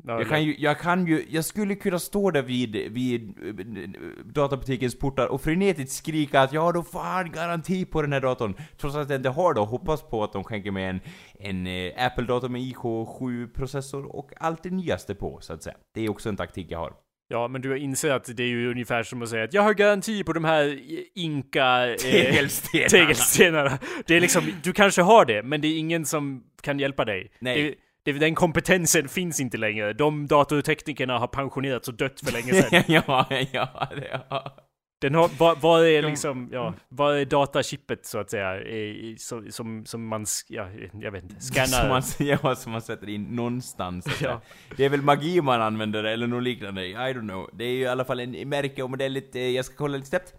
Ja, 0.07 0.19
Jag 0.19 0.29
kan, 0.29 0.43
ju, 0.43 0.55
jag 0.57 0.79
kan 0.79 1.07
ju, 1.07 1.25
jag 1.29 1.45
skulle 1.45 1.75
kunna 1.75 1.99
stå 1.99 2.31
där 2.31 2.41
vid, 2.41 2.91
vid 2.91 3.29
eh, 3.29 3.89
databutikens 4.25 4.99
portar 4.99 5.27
och 5.27 5.41
frenetiskt 5.41 5.95
skrika 5.95 6.41
att 6.41 6.53
jag 6.53 6.61
har 6.61 6.73
då 6.73 6.83
fan 6.83 7.31
garanti 7.31 7.85
på 7.85 8.01
den 8.01 8.13
här 8.13 8.21
datorn. 8.21 8.55
Trots 8.77 8.95
att 8.95 9.09
jag 9.09 9.19
inte 9.19 9.29
har 9.29 9.53
det 9.53 9.59
och 9.59 9.67
hoppas 9.67 10.01
på 10.01 10.23
att 10.23 10.33
de 10.33 10.43
skänker 10.43 10.71
mig 10.71 10.85
en, 10.85 10.99
en 11.39 11.67
eh, 11.67 12.05
Apple-dator 12.05 12.49
med 12.49 12.61
IK7-processor 12.61 14.05
och 14.15 14.31
allt 14.37 14.63
det 14.63 14.69
nyaste 14.69 15.15
på, 15.15 15.37
så 15.41 15.53
att 15.53 15.63
säga. 15.63 15.75
Det 15.93 16.01
är 16.05 16.09
också 16.09 16.29
en 16.29 16.37
taktik 16.37 16.67
jag 16.69 16.79
har. 16.79 16.93
Ja, 17.27 17.47
men 17.47 17.61
du 17.61 17.77
inser 17.77 18.11
att 18.11 18.37
det 18.37 18.43
är 18.43 18.47
ju 18.47 18.71
ungefär 18.71 19.03
som 19.03 19.21
att 19.21 19.29
säga 19.29 19.43
att 19.43 19.53
jag 19.53 19.61
har 19.61 19.73
garanti 19.73 20.23
på 20.23 20.33
de 20.33 20.43
här 20.45 20.79
inka... 21.15 21.87
Eh, 21.87 21.97
Tegelstenarna. 21.97 22.89
tegelstenarna. 22.89 23.79
Det 24.05 24.15
är 24.15 24.21
liksom, 24.21 24.43
du 24.63 24.73
kanske 24.73 25.01
har 25.01 25.25
det, 25.25 25.43
men 25.43 25.61
det 25.61 25.67
är 25.67 25.77
ingen 25.77 26.05
som 26.05 26.43
kan 26.61 26.79
hjälpa 26.79 27.05
dig. 27.05 27.31
Nej. 27.39 27.63
Det, 27.63 27.75
den 28.05 28.35
kompetensen 28.35 29.07
finns 29.09 29.39
inte 29.39 29.57
längre. 29.57 29.93
De 29.93 30.27
datorteknikerna 30.27 31.17
har 31.19 31.27
pensionerats 31.27 31.87
och 31.87 31.93
dött 31.93 32.21
för 32.25 32.31
länge 32.31 32.53
sedan. 32.53 32.83
ja, 32.87 33.27
ja, 33.51 33.87
det, 33.95 34.21
ja. 34.29 34.57
Den 35.01 35.15
har, 35.15 35.29
vad, 35.39 35.61
vad 35.61 35.85
är 35.87 36.01
liksom, 36.01 36.49
ja, 36.51 36.73
vad 36.89 37.17
är 37.17 37.25
datachippet 37.25 38.05
så 38.05 38.19
att 38.19 38.29
säga? 38.29 38.61
i- 38.61 39.15
Som, 39.19 39.51
som, 39.51 39.85
som 39.85 40.07
man, 40.07 40.25
ja, 40.47 40.67
jag 41.01 41.11
vet 41.11 41.23
inte, 41.23 41.41
Som 41.41 41.55
scannar. 41.55 41.89
man, 41.89 42.01
ja, 42.19 42.55
som 42.55 42.71
man 42.71 42.81
sätter 42.81 43.09
in 43.09 43.23
någonstans. 43.23 44.05
Ja. 44.21 44.41
Det 44.77 44.85
är 44.85 44.89
väl 44.89 45.01
magi 45.01 45.41
man 45.41 45.61
använder 45.61 46.03
eller 46.03 46.27
något 46.27 46.43
liknande, 46.43 46.85
I 46.87 46.93
don't 46.95 47.19
know. 47.29 47.49
Det 47.53 47.63
är 47.63 47.71
ju 47.71 47.79
i 47.81 47.87
alla 47.87 48.05
fall 48.05 48.19
en 48.19 48.49
märke 48.49 48.83
och 48.83 48.89
modell 48.89 49.11
lite, 49.11 49.39
jag 49.39 49.65
ska 49.65 49.75
kolla 49.75 49.97
lite 49.97 50.09
snabbt. 50.09 50.33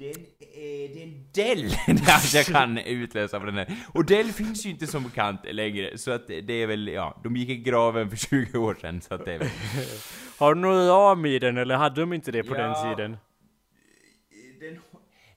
Det 0.02 0.10
är 0.10 0.14
en, 0.18 0.24
eh, 0.40 0.90
det 0.94 1.02
är 1.02 1.06
en 1.06 1.24
Dell 1.32 1.74
alltså 2.08 2.36
jag 2.36 2.46
kan 2.46 2.78
utläsa 2.78 3.40
på 3.40 3.46
den 3.46 3.54
här. 3.54 3.76
Och 3.94 4.04
Dell 4.04 4.32
finns 4.32 4.66
ju 4.66 4.70
inte 4.70 4.86
som 4.86 5.02
bekant 5.02 5.40
längre, 5.52 5.98
så 5.98 6.10
att 6.10 6.26
det 6.28 6.52
är 6.52 6.66
väl, 6.66 6.88
ja, 6.88 7.20
de 7.24 7.36
gick 7.36 7.48
i 7.48 7.56
graven 7.56 8.10
för 8.10 8.16
20 8.46 8.58
år 8.58 8.76
sedan, 8.80 9.00
så 9.00 9.14
att 9.14 9.24
det 9.24 9.32
är 9.34 9.38
väl... 9.38 9.48
Har 10.38 10.54
du 10.54 10.60
något 10.60 10.88
ram 10.90 11.26
i 11.26 11.38
den 11.38 11.56
eller 11.56 11.76
hade 11.76 12.00
de 12.00 12.12
inte 12.12 12.32
det 12.32 12.42
på 12.42 12.56
Ja. 12.56 12.62
den 12.62 12.96
tiden? 12.96 13.16
Den, 14.60 14.80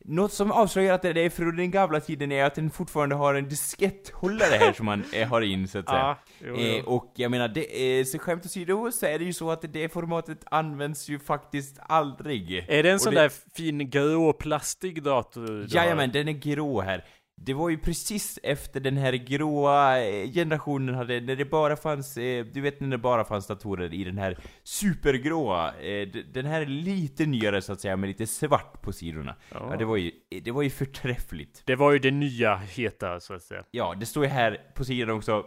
något 0.05 0.33
som 0.33 0.51
avslöjar 0.51 0.93
att 0.93 1.01
det 1.01 1.09
är 1.21 1.29
från 1.29 1.55
den 1.55 1.71
gamla 1.71 1.99
tiden 1.99 2.31
är 2.31 2.43
att 2.43 2.55
den 2.55 2.69
fortfarande 2.71 3.15
har 3.15 3.33
en 3.35 3.49
disketthållare 3.49 4.55
här 4.59 4.73
som 4.73 4.85
man 4.85 5.03
eh, 5.13 5.27
har 5.27 5.41
in, 5.41 5.67
så 5.67 5.79
att 5.79 5.85
säga. 5.89 5.97
Ja, 5.99 6.17
jo, 6.39 6.55
jo. 6.57 6.65
Eh, 6.77 6.85
och 6.85 7.11
jag 7.15 7.31
menar, 7.31 7.47
det, 7.47 7.99
eh, 7.99 8.05
så 8.05 8.19
skämt 8.19 8.45
åsido 8.45 8.91
så 8.91 9.05
är 9.05 9.19
det 9.19 9.25
ju 9.25 9.33
så 9.33 9.51
att 9.51 9.73
det 9.73 9.89
formatet 9.89 10.39
används 10.51 11.09
ju 11.09 11.19
faktiskt 11.19 11.79
aldrig. 11.79 12.65
Är 12.67 12.83
det 12.83 12.89
en 12.89 12.95
Och 12.95 13.01
sån 13.01 13.13
det- 13.13 13.21
där 13.21 13.31
fin 13.55 13.89
grå 13.89 14.33
plastig 14.33 15.03
dator? 15.03 15.65
Jajamän, 15.69 16.11
den 16.11 16.27
är 16.27 16.31
grå 16.31 16.81
här. 16.81 17.05
Det 17.35 17.53
var 17.53 17.69
ju 17.69 17.77
precis 17.77 18.39
efter 18.43 18.79
den 18.79 18.97
här 18.97 19.13
gråa 19.13 20.01
eh, 20.01 20.31
generationen 20.31 20.95
hade, 20.95 21.21
när 21.21 21.35
det 21.35 21.45
bara 21.45 21.75
fanns, 21.75 22.17
eh, 22.17 22.45
du 22.45 22.61
vet 22.61 22.79
när 22.79 22.87
det 22.87 22.97
bara 22.97 23.25
fanns 23.25 23.47
datorer 23.47 23.93
i 23.93 24.03
den 24.03 24.17
här 24.17 24.37
supergråa, 24.63 25.73
eh, 25.79 26.07
den 26.33 26.45
här 26.45 26.61
är 26.61 26.65
lite 26.65 27.25
nyare 27.25 27.61
så 27.61 27.73
att 27.73 27.81
säga, 27.81 27.97
med 27.97 28.07
lite 28.07 28.27
svart 28.27 28.81
på 28.81 28.93
sidorna. 28.93 29.35
Ja. 29.51 29.67
Ja, 29.71 29.77
det 29.77 29.85
var 29.85 29.97
ju, 29.97 30.11
det 30.43 30.51
var 30.51 30.61
ju 30.61 30.69
förträffligt. 30.69 31.61
Det 31.65 31.75
var 31.75 31.91
ju 31.91 31.99
det 31.99 32.11
nya 32.11 32.55
heta 32.55 33.19
så 33.19 33.33
att 33.33 33.43
säga. 33.43 33.63
Ja, 33.71 33.95
det 33.99 34.05
står 34.05 34.23
ju 34.23 34.29
här 34.29 34.71
på 34.75 34.85
sidan 34.85 35.09
också, 35.09 35.45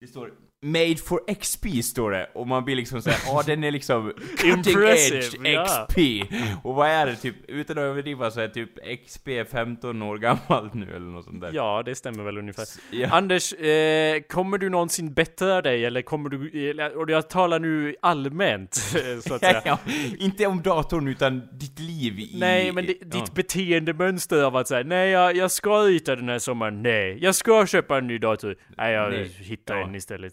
det 0.00 0.06
står 0.06 0.32
Made 0.66 0.96
for 0.96 1.34
XP 1.34 1.66
står 1.84 2.10
det, 2.10 2.30
och 2.34 2.46
man 2.46 2.64
blir 2.64 2.76
liksom 2.76 3.02
såhär, 3.02 3.18
ja 3.26 3.42
den 3.46 3.64
är 3.64 3.70
liksom 3.70 4.12
cutting 4.38 4.76
edge 4.88 5.34
ja. 5.44 5.86
XP! 5.88 5.98
Och 6.62 6.74
vad 6.74 6.88
är 6.88 7.06
det 7.06 7.16
typ, 7.16 7.34
utan 7.48 7.78
att 7.78 7.82
överdriva 7.82 8.30
så 8.30 8.40
är 8.40 8.48
typ 8.48 8.70
XP 9.06 9.28
15 9.50 10.02
år 10.02 10.18
gammalt 10.18 10.74
nu 10.74 10.86
eller 10.96 11.06
något 11.06 11.24
sånt 11.24 11.40
där. 11.40 11.50
Ja, 11.54 11.82
det 11.86 11.94
stämmer 11.94 12.24
väl 12.24 12.38
ungefär. 12.38 12.64
Ja. 12.90 13.08
Anders, 13.10 13.52
eh, 13.52 14.20
kommer 14.20 14.58
du 14.58 14.68
någonsin 14.68 15.14
bättra 15.14 15.62
dig 15.62 15.84
eller 15.84 16.02
kommer 16.02 16.28
du, 16.30 16.70
eller- 16.70 16.96
och 16.98 17.10
jag 17.10 17.28
talar 17.30 17.58
nu 17.58 17.96
allmänt 18.02 18.80
eh, 18.94 19.20
så 19.28 19.34
att 19.34 19.40
säga. 19.44 19.62
ja, 19.64 19.78
inte 20.18 20.46
om 20.46 20.62
datorn 20.62 21.08
utan 21.08 21.42
ditt 21.52 21.78
liv 21.78 22.18
i... 22.18 22.30
Nej, 22.40 22.72
men 22.72 22.86
det, 22.86 22.96
ja. 23.00 23.06
ditt 23.06 23.34
beteendemönster 23.34 24.42
av 24.42 24.56
att 24.56 24.68
säga 24.68 24.82
nej 24.86 25.10
jag, 25.10 25.36
jag 25.36 25.50
ska 25.50 25.70
rita 25.82 26.16
den 26.16 26.28
här 26.28 26.38
sommaren, 26.38 26.82
nej, 26.82 27.18
jag 27.20 27.34
ska 27.34 27.66
köpa 27.66 27.98
en 27.98 28.06
ny 28.06 28.18
dator, 28.18 28.56
nej 28.76 28.92
jag 28.92 29.10
Nej. 29.12 29.28
hittar 29.40 29.76
Ja. 29.76 29.84
en 29.88 29.94
istället. 29.94 30.32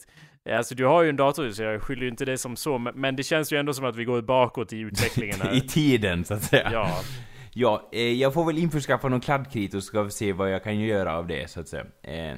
Alltså 0.50 0.75
du 0.75 0.86
har 0.86 1.03
ju 1.03 1.10
en 1.10 1.15
dator 1.15 1.51
så 1.51 1.63
jag 1.63 1.81
skyller 1.81 2.01
ju 2.01 2.07
inte 2.10 2.25
det 2.25 2.38
som 2.38 2.55
så, 2.55 2.77
men- 2.77 3.15
det 3.15 3.24
känns 3.24 3.53
ju 3.53 3.57
ändå 3.57 3.74
som 3.74 3.86
att 3.86 3.95
vi 3.95 4.05
går 4.05 4.21
bakåt 4.21 4.74
i 4.74 4.77
utvecklingen 4.79 5.36
här. 5.41 5.55
I 5.55 5.62
tiden, 5.62 6.25
så 6.25 6.33
att 6.33 6.43
säga. 6.43 6.69
Ja, 6.74 7.01
Ja, 7.53 7.89
eh, 7.91 8.01
jag 8.13 8.33
får 8.33 8.45
väl 8.45 8.57
införskaffa 8.57 9.10
någon 9.10 9.21
kladdkrit 9.21 9.74
och 9.74 9.83
ska 9.83 10.10
se 10.10 10.33
vad 10.33 10.51
jag 10.51 10.63
kan 10.63 10.79
göra 10.79 11.17
av 11.17 11.27
det, 11.27 11.51
så 11.51 11.60
att 11.60 11.67
säga. 11.67 11.83
Eh, 12.03 12.38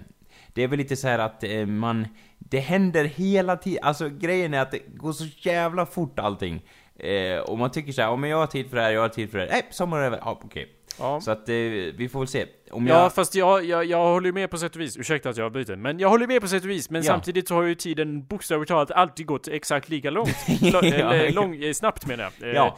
det 0.53 0.63
är 0.63 0.67
väl 0.67 0.77
lite 0.79 0.95
så 0.95 1.07
att 1.07 1.43
eh, 1.43 1.65
man... 1.65 2.07
Det 2.39 2.59
händer 2.59 3.05
hela 3.05 3.55
tiden, 3.57 3.83
alltså 3.83 4.09
grejen 4.09 4.53
är 4.53 4.59
att 4.61 4.71
det 4.71 4.79
går 4.95 5.11
så 5.13 5.25
jävla 5.37 5.85
fort 5.85 6.19
allting. 6.19 6.61
Eh, 6.99 7.37
och 7.39 7.57
man 7.57 7.71
tycker 7.71 7.91
så 7.91 8.01
här, 8.01 8.09
om 8.09 8.23
jag 8.23 8.37
har 8.37 8.47
tid 8.47 8.69
för 8.69 8.77
det 8.77 8.83
här, 8.83 8.91
jag 8.91 9.01
har 9.01 9.09
tid 9.09 9.31
för 9.31 9.37
det 9.37 9.43
här. 9.45 9.51
Nej, 9.51 9.67
sommaren 9.71 10.03
är 10.03 10.07
över. 10.07 10.19
Ja, 10.25 10.39
okej. 10.43 10.67
Ja. 10.99 11.21
Så 11.21 11.31
att 11.31 11.49
eh, 11.49 11.55
vi 11.55 12.09
får 12.11 12.19
väl 12.19 12.27
se. 12.27 12.45
Om 12.71 12.87
jag... 12.87 12.97
Ja, 12.97 13.09
fast 13.09 13.35
jag, 13.35 13.65
jag, 13.65 13.85
jag 13.85 13.97
håller 14.05 14.25
ju 14.27 14.33
med 14.33 14.49
på 14.51 14.57
sätt 14.57 14.75
och 14.75 14.81
vis. 14.81 14.97
Ursäkta 14.97 15.29
att 15.29 15.37
jag 15.37 15.45
avbryter. 15.45 15.75
Men 15.75 15.99
jag 15.99 16.09
håller 16.09 16.27
med 16.27 16.41
på 16.41 16.47
sätt 16.47 16.63
och 16.63 16.69
vis. 16.69 16.89
Men 16.89 17.01
Ja. 17.03 17.07
samtidigt 17.13 17.47
så 17.47 17.55
har 17.55 17.63
ju 17.63 17.75
tiden 17.75 18.25
bokstavligt 18.25 18.69
talat 18.69 18.91
alltid 18.91 19.25
gått 19.25 19.47
exakt 19.47 19.89
lika 19.89 20.09
långt. 20.09 20.35
Eller 20.83 21.31
lång, 21.31 21.63
eh, 21.63 21.73
snabbt 21.73 22.05
menar 22.07 22.23
jag. 22.39 22.49
Eh, 22.49 22.55
Ja. 22.55 22.77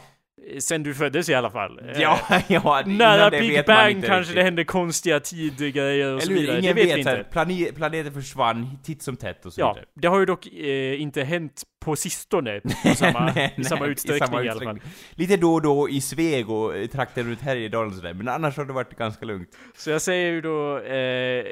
Sen 0.58 0.82
du 0.82 0.94
föddes 0.94 1.28
i 1.28 1.34
alla 1.34 1.50
fall. 1.50 1.78
Eh, 1.78 2.00
Ja, 2.02 2.18
ja, 2.46 2.82
Nära 2.86 3.30
Big 3.30 3.64
Bang 3.66 3.94
kanske 4.04 4.16
riktigt. 4.18 4.34
det 4.36 4.42
hände 4.42 4.64
konstiga 4.64 5.20
tidgrejer 5.20 6.14
och 6.14 6.22
så 6.22 6.30
Eller 6.30 6.40
vidare. 6.40 6.58
Ingen 6.58 6.76
det 6.76 6.82
vet, 6.82 6.90
vet, 6.90 6.96
vi 6.96 7.00
inte. 7.18 7.24
plane 7.32 7.72
planeten 7.74 8.12
försvann 8.12 8.78
titt 8.84 9.02
som 9.02 9.16
tätt 9.16 9.46
och 9.46 9.52
så 9.52 9.60
Ja, 9.60 9.72
vidare. 9.72 9.86
det 9.94 10.08
har 10.08 10.18
ju 10.18 10.26
dock 10.26 10.46
eh, 10.46 11.00
inte 11.00 11.22
hänt 11.22 11.62
på 11.86 11.96
sistone 11.96 12.60
på 12.82 12.94
samma, 12.94 13.32
Nej, 13.34 13.54
i 13.56 13.64
samma 13.64 13.80
nej, 13.80 13.90
utsträckning 13.90 14.40
i 14.44 14.48
alla 14.48 14.64
fall. 14.64 14.80
Lite 15.14 15.36
då 15.36 15.54
och 15.54 15.62
då 15.62 15.88
i 15.88 16.00
Sveg 16.00 16.50
och 16.50 16.72
trakter 16.92 17.22
runt 17.24 17.40
Härjedalen 17.40 17.94
sådär, 17.94 18.14
men 18.14 18.28
annars 18.28 18.56
har 18.56 18.64
det 18.64 18.72
varit 18.72 18.96
ganska 18.98 19.24
lugnt. 19.26 19.48
Så 19.76 19.90
jag 19.90 20.02
säger 20.02 20.32
ju 20.32 20.40
då, 20.40 20.78
eh, 20.78 21.44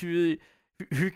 hur, 0.00 0.38
hur, 0.90 1.12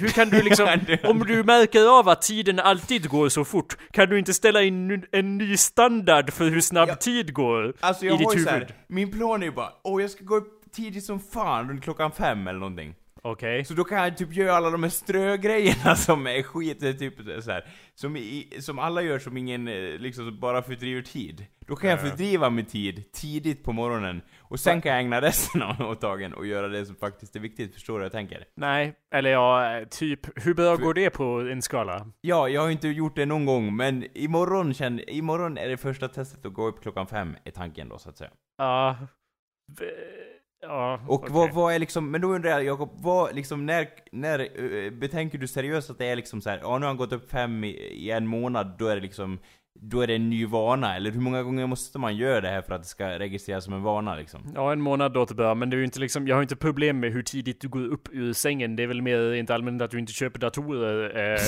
hur 0.00 0.08
kan 0.08 0.28
du 0.30 0.42
liksom, 0.42 0.68
om 1.04 1.18
du 1.18 1.44
märker 1.44 1.98
av 1.98 2.08
att 2.08 2.22
tiden 2.22 2.58
alltid 2.60 3.08
går 3.08 3.28
så 3.28 3.44
fort, 3.44 3.76
kan 3.92 4.08
du 4.08 4.18
inte 4.18 4.34
ställa 4.34 4.62
in 4.62 5.06
en 5.12 5.38
ny 5.38 5.56
standard 5.56 6.32
för 6.32 6.44
hur 6.44 6.60
snabb 6.60 6.88
Ja. 6.88 6.94
tid 6.94 7.32
går? 7.34 7.74
Alltså 7.80 8.04
I 8.04 8.08
jag 8.08 8.18
ditt 8.18 8.26
ju 8.26 8.44
så 8.44 8.50
huvud. 8.50 8.68
här, 8.68 8.74
min 8.88 9.10
plan 9.10 9.42
är 9.42 9.46
ju 9.46 9.52
bara, 9.52 9.70
åh 9.84 10.02
jag 10.02 10.10
ska 10.10 10.24
gå 10.24 10.36
upp 10.36 10.72
tidigt 10.72 11.04
som 11.04 11.20
fan 11.20 11.68
runt 11.68 11.82
klockan 11.84 12.12
fem 12.12 12.48
eller 12.48 12.58
någonting. 12.58 12.94
Okej. 13.26 13.64
Så 13.64 13.74
då 13.74 13.84
kan 13.84 13.98
jag 13.98 14.16
typ 14.16 14.32
göra 14.34 14.52
alla 14.56 14.70
de 14.70 14.82
här 14.82 14.90
strögrejerna 14.90 15.96
som 15.96 16.26
är 16.26 16.42
skit, 16.42 16.80
typ 16.98 17.14
så 17.42 17.50
här, 17.50 17.64
som, 17.94 18.16
i, 18.16 18.48
som 18.60 18.78
alla 18.78 19.02
gör 19.02 19.18
som 19.18 19.36
ingen, 19.36 19.68
eh, 19.68 19.74
liksom 19.98 20.40
bara 20.40 20.62
fördriver 20.62 21.02
tid. 21.02 21.46
Då 21.66 21.76
kan 21.76 21.90
jag 21.90 21.98
Ja. 21.98 22.02
fördriva 22.02 22.50
min 22.50 22.64
tid 22.66 23.12
tidigt 23.12 23.64
på 23.64 23.72
morgonen, 23.72 24.22
och 24.40 24.60
sen 24.60 24.80
kan 24.82 24.92
jag 24.92 25.00
ägna 25.00 25.20
resten 25.20 25.62
av 25.78 25.98
dagen 26.00 26.34
och 26.34 26.46
göra 26.46 26.68
det 26.68 26.86
som 26.86 26.96
faktiskt 26.96 27.36
är 27.36 27.40
viktigt, 27.40 27.74
förstår 27.74 27.94
du 27.94 27.98
vad 27.98 28.04
jag 28.04 28.12
tänker? 28.12 28.44
Nej, 28.56 28.94
eller 29.14 29.30
ja, 29.30 29.78
eh, 29.78 29.88
typ, 29.88 30.46
hur 30.46 30.54
bra 30.54 30.76
går 30.76 30.94
det 30.94 31.10
på 31.10 31.24
en 31.24 31.62
skala? 31.62 32.06
Ja, 32.20 32.48
jag 32.48 32.60
har 32.62 32.70
inte 32.70 32.88
gjort 32.88 33.16
det 33.16 33.26
någon 33.26 33.46
gång, 33.46 33.76
men 33.76 34.04
imorgon 34.18 34.74
känner, 34.74 35.10
imorgon 35.10 35.58
är 35.58 35.68
det 35.68 35.76
första 35.76 36.08
testet 36.08 36.46
att 36.46 36.52
gå 36.54 36.66
upp 36.66 36.82
klockan 36.82 37.06
fem, 37.06 37.36
är 37.44 37.50
tanken 37.50 37.88
då 37.88 37.98
så 37.98 38.08
att 38.08 38.16
säga. 38.18 38.30
Ja. 38.58 38.96
v- 39.80 39.86
Ja, 40.68 41.00
Och 41.08 41.14
okej. 41.14 41.30
vad, 41.32 41.52
vad 41.52 41.74
är 41.74 41.78
liksom, 41.78 42.10
men 42.10 42.20
då 42.20 42.28
undrar 42.28 42.50
jag 42.50 42.64
Jakob, 42.64 42.90
vad 42.94 43.34
liksom, 43.34 43.66
när, 43.66 43.88
när 44.12 44.38
eh, 44.84 44.90
betänker 44.90 45.38
du 45.38 45.46
seriöst 45.48 45.90
att 45.90 45.98
det 45.98 46.06
är 46.06 46.16
liksom 46.16 46.40
så 46.42 46.50
här, 46.50 46.58
ja 46.62 46.78
nu 46.78 46.84
har 46.84 46.88
han 46.90 46.96
gått 46.96 47.12
upp 47.12 47.30
fem 47.30 47.64
i, 47.64 47.68
i 47.70 48.10
en 48.10 48.26
månad, 48.26 48.74
då 48.78 48.86
är 48.86 48.94
det 48.96 49.02
liksom, 49.02 49.38
då 49.80 50.00
är 50.00 50.06
det 50.06 50.14
en 50.14 50.30
ny 50.30 50.46
vana, 50.46 50.96
eller 50.96 51.10
hur 51.10 51.20
många 51.20 51.42
gånger 51.42 51.66
måste 51.66 51.98
man 51.98 52.16
göra 52.16 52.40
det 52.40 52.48
här 52.48 52.62
för 52.62 52.74
att 52.74 52.82
det 52.82 52.88
ska 52.88 53.18
registreras 53.18 53.64
som 53.64 53.74
en 53.74 53.82
vana 53.82 54.14
liksom? 54.16 54.40
Ja, 54.54 54.72
en 54.72 54.80
månad 54.80 55.12
då 55.12 55.26
till 55.26 55.36
början, 55.36 55.58
men 55.58 55.70
det 55.70 55.76
är 55.76 55.78
ju 55.78 55.84
inte 55.84 56.00
liksom, 56.00 56.28
jag 56.28 56.36
har 56.36 56.42
inte 56.42 56.56
problem 56.56 57.00
med 57.00 57.12
hur 57.12 57.22
tidigt 57.22 57.60
du 57.60 57.68
går 57.68 57.84
upp 57.86 58.08
ur 58.12 58.32
sängen. 58.32 58.76
Det 58.76 58.82
är 58.82 58.86
väl 58.86 59.02
mer 59.02 59.18
rent 59.30 59.50
allmänt 59.50 59.82
att 59.82 59.90
du 59.90 59.98
inte 59.98 60.12
köper 60.12 60.38
datorer 60.38 61.32
eh, 61.34 61.40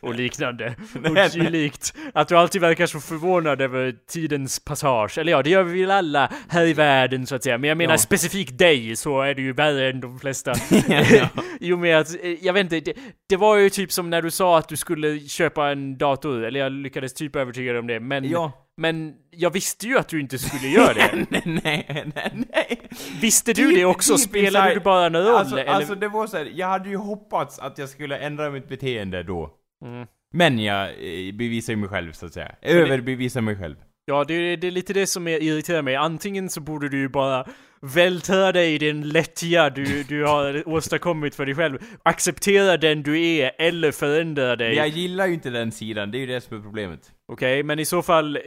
och 0.00 0.14
liknande. 0.18 0.74
Och 0.94 1.30
dylikt. 1.32 1.94
Att 2.14 2.28
du 2.28 2.36
alltid 2.36 2.60
verkar 2.60 2.86
så 2.86 3.00
förvånad 3.00 3.60
över 3.60 3.94
tidens 4.12 4.64
passage. 4.64 5.18
Eller 5.18 5.32
ja, 5.32 5.42
det 5.42 5.50
gör 5.50 5.62
vi 5.62 5.80
väl 5.80 5.90
alla 5.90 6.32
här 6.48 6.66
i 6.66 6.72
världen 6.72 7.26
så 7.26 7.34
att 7.34 7.42
säga. 7.42 7.58
Men 7.58 7.68
jag 7.68 7.78
menar 7.78 7.92
Ja. 7.94 7.98
specifikt 7.98 8.58
dig 8.58 8.96
så 8.96 9.20
är 9.20 9.34
du 9.34 9.42
ju 9.42 9.52
värre 9.52 9.90
än 9.90 10.00
de 10.00 10.18
flesta. 10.18 10.52
Ja. 10.88 11.28
I 11.60 11.72
och 11.72 11.78
med 11.78 11.98
att, 11.98 12.24
eh, 12.24 12.30
jag 12.44 12.52
vet 12.52 12.72
inte, 12.72 12.80
det, 12.92 13.00
det 13.28 13.36
var 13.36 13.56
ju 13.56 13.70
typ 13.70 13.92
som 13.92 14.10
när 14.10 14.22
du 14.22 14.30
sa 14.30 14.58
att 14.58 14.68
du 14.68 14.76
skulle 14.76 15.18
köpa 15.18 15.70
en 15.70 15.98
dator. 15.98 16.44
Eller 16.44 16.60
jag 16.60 16.72
lyckades 16.72 17.14
typ 17.14 17.36
övertyga 17.36 17.71
dig 17.72 17.80
om 17.80 17.86
det. 17.86 18.00
Men, 18.00 18.24
Ja. 18.30 18.52
men 18.76 19.14
jag 19.30 19.50
visste 19.50 19.86
ju 19.86 19.98
att 19.98 20.08
du 20.08 20.20
inte 20.20 20.38
skulle 20.38 20.68
göra 20.68 20.94
det. 20.94 21.26
nej, 21.30 21.42
nej, 21.44 22.10
nej, 22.14 22.32
nej. 22.34 22.80
Visste 23.20 23.52
du 23.52 23.70
det 23.72 23.84
också? 23.84 24.12
deep 24.12 24.20
Spelade 24.28 24.68
inside- 24.70 24.74
du 24.74 24.80
bara 24.80 25.06
en 25.06 25.16
roll? 25.16 25.34
Alltså, 25.36 25.56
eller? 25.58 25.72
alltså 25.72 25.94
det 25.94 26.08
var 26.08 26.26
så 26.26 26.36
här, 26.36 26.50
jag 26.54 26.66
hade 26.66 26.88
ju 26.88 26.96
hoppats 26.96 27.58
att 27.58 27.78
jag 27.78 27.88
skulle 27.88 28.18
ändra 28.18 28.50
mitt 28.50 28.68
beteende 28.68 29.22
då. 29.22 29.50
Mm. 29.84 30.06
Men 30.34 30.58
jag 30.58 30.84
eh, 30.88 31.34
bevisar 31.34 31.72
ju 31.72 31.76
mig 31.76 31.88
själv 31.88 32.12
så 32.12 32.26
att 32.26 32.32
säga. 32.32 32.54
Överbevisar 32.62 33.40
mig 33.40 33.56
själv. 33.56 33.76
Ja, 34.04 34.24
det, 34.24 34.34
är- 34.34 34.56
det 34.56 34.66
är 34.66 34.70
lite 34.70 34.92
det 34.92 35.06
som 35.06 35.28
irriterar 35.28 35.82
mig. 35.82 35.96
Antingen 35.96 36.48
så 36.50 36.60
borde 36.60 36.88
du 36.88 36.98
ju 36.98 37.08
bara 37.08 37.46
vältra 37.80 38.52
dig 38.52 38.74
i 38.74 38.78
den 38.78 39.08
lättja 39.08 39.70
du, 39.70 40.02
du 40.02 40.24
har 40.24 40.68
åstadkommit 40.68 41.34
för 41.34 41.46
dig 41.46 41.54
själv. 41.54 41.78
Acceptera 42.02 42.76
den 42.76 43.02
du 43.02 43.22
är, 43.26 43.52
eller 43.58 43.92
förändra 43.92 44.56
dig. 44.56 44.74
Jag 44.76 44.88
gillar 44.88 45.26
ju 45.26 45.34
inte 45.34 45.50
den 45.50 45.72
sidan, 45.72 46.10
det 46.10 46.18
är 46.18 46.20
ju 46.20 46.26
det 46.26 46.40
som 46.40 46.56
är 46.58 46.62
problemet. 46.62 47.00
Okej, 47.32 47.62
men 47.62 47.78
i 47.78 47.84
så 47.84 48.02
fall, 48.02 48.38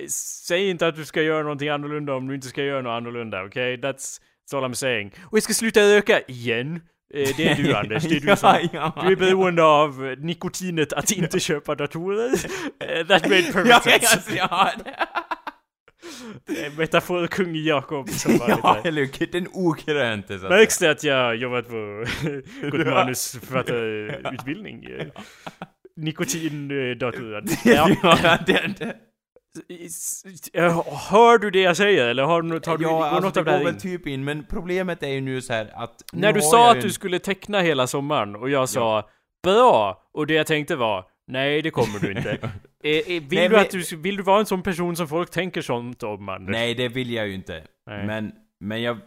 säg 0.48 0.70
inte 0.70 0.88
att 0.88 0.96
du 0.96 1.06
ska 1.06 1.22
göra 1.22 1.44
någonting 1.44 1.70
annorlunda 1.70 2.13
om 2.15 2.27
du 2.27 2.36
inte 2.36 2.48
ska 2.48 2.63
göra 2.63 2.82
något 2.82 2.92
annorlunda, 2.98 3.44
okej? 3.44 3.77
That's, 3.77 4.20
that's 4.51 4.58
all 4.58 4.63
I'm 4.63 4.74
saying. 4.74 5.12
Och 5.32 5.38
jag 5.38 5.44
ska 5.44 5.54
sluta 5.54 5.80
röka 5.82 6.22
igen. 6.27 6.75
Eh, 7.13 7.30
Det 7.38 7.48
är 7.48 7.56
du 7.56 7.75
Anders, 7.77 8.04
det 8.04 8.15
är 8.15 8.20
du 8.20 8.36
som... 8.36 8.58
ja, 8.74 8.94
Du 9.06 9.12
är 9.12 9.15
beroende 9.15 9.63
av 9.63 10.08
eh, 10.08 10.18
nikotinet 10.18 10.94
att 10.94 11.12
inte 11.12 11.39
köpa 11.50 11.75
datorer. 11.75 12.32
Eh, 12.80 13.08
That 13.08 13.24
made 13.24 13.39
ja, 13.70 13.82
perfect 13.82 14.08
sense. 14.08 14.36
ja, 14.36 14.72
Eh, 16.65 16.74
Metaforkung 16.77 17.56
Jakob 17.56 18.10
som 18.10 18.38
var 18.38 18.50
ja, 18.50 18.77
eller 18.84 19.01
hur? 19.20 19.27
Den 19.32 19.48
okrönte 19.54 20.39
så 20.39 20.50
Märks 20.50 20.77
det 20.77 20.92
att 20.92 21.04
jag 21.04 21.36
jobbat 21.36 21.68
på 21.70 22.06
god 22.72 22.88
manusförfattarutbildning? 22.88 24.88
Eh. 27.66 27.66
Ja. 27.75 27.90
ja, 28.24 28.38
det, 28.46 28.74
det. 28.80 28.96
Eh, 30.54 30.84
Hör 31.10 31.38
du 31.38 31.52
det 31.52 31.62
jag 31.62 31.78
säger 31.78 32.08
eller 32.08 32.24
har 32.24 32.42
du, 32.42 32.60
tar 32.60 32.78
du, 32.78 32.84
ja, 32.84 33.06
alltså 33.06 33.28
något 33.28 33.38
av 33.38 33.46
det 33.46 33.52
här 33.52 33.58
går 33.58 33.66
väl 33.66 33.82
typ 33.82 34.08
in, 34.08 34.24
men 34.24 34.46
problemet 34.50 35.04
är 35.04 35.08
ju 35.08 35.22
nu 35.22 35.42
så 35.42 35.54
här 35.54 35.72
att... 35.75 36.04
När 36.14 36.34
du 36.34 36.42
sa 36.42 36.70
att 36.72 36.78
ju 36.78 36.82
du 36.82 36.88
en- 36.88 36.94
skulle 36.94 37.20
teckna 37.20 37.62
hela 37.62 37.88
sommaren 37.88 38.36
och 38.36 38.50
jag 38.50 38.70
sa 38.70 39.10
bra, 39.44 40.04
och 40.14 40.28
det 40.28 40.34
jag 40.34 40.48
tänkte 40.48 40.75
var 40.75 41.06
Nej, 41.28 41.62
det 41.62 41.72
kommer 41.72 42.00
du 42.00 42.12
inte. 42.12 42.38
Eh, 42.84 42.92
eh, 42.92 43.06
vill, 43.08 43.28
Nej, 43.32 43.50
du 43.50 43.58
att 43.58 43.70
du, 43.70 43.96
vill 43.98 44.18
du 44.18 44.24
vara 44.24 44.40
en 44.40 44.46
sån 44.46 44.62
person 44.64 44.96
som 44.96 45.08
folk 45.08 45.32
tänker 45.32 45.62
sånt 45.62 46.04
om, 46.04 46.30
Anders? 46.30 46.52
Nej, 46.54 46.74
det 46.74 46.88
vill 46.88 47.12
jag 47.12 47.28
ju 47.28 47.34
inte. 47.34 47.64
Nej. 47.90 48.06
Men, 48.06 48.32
men 48.60 48.82
jag... 48.82 48.98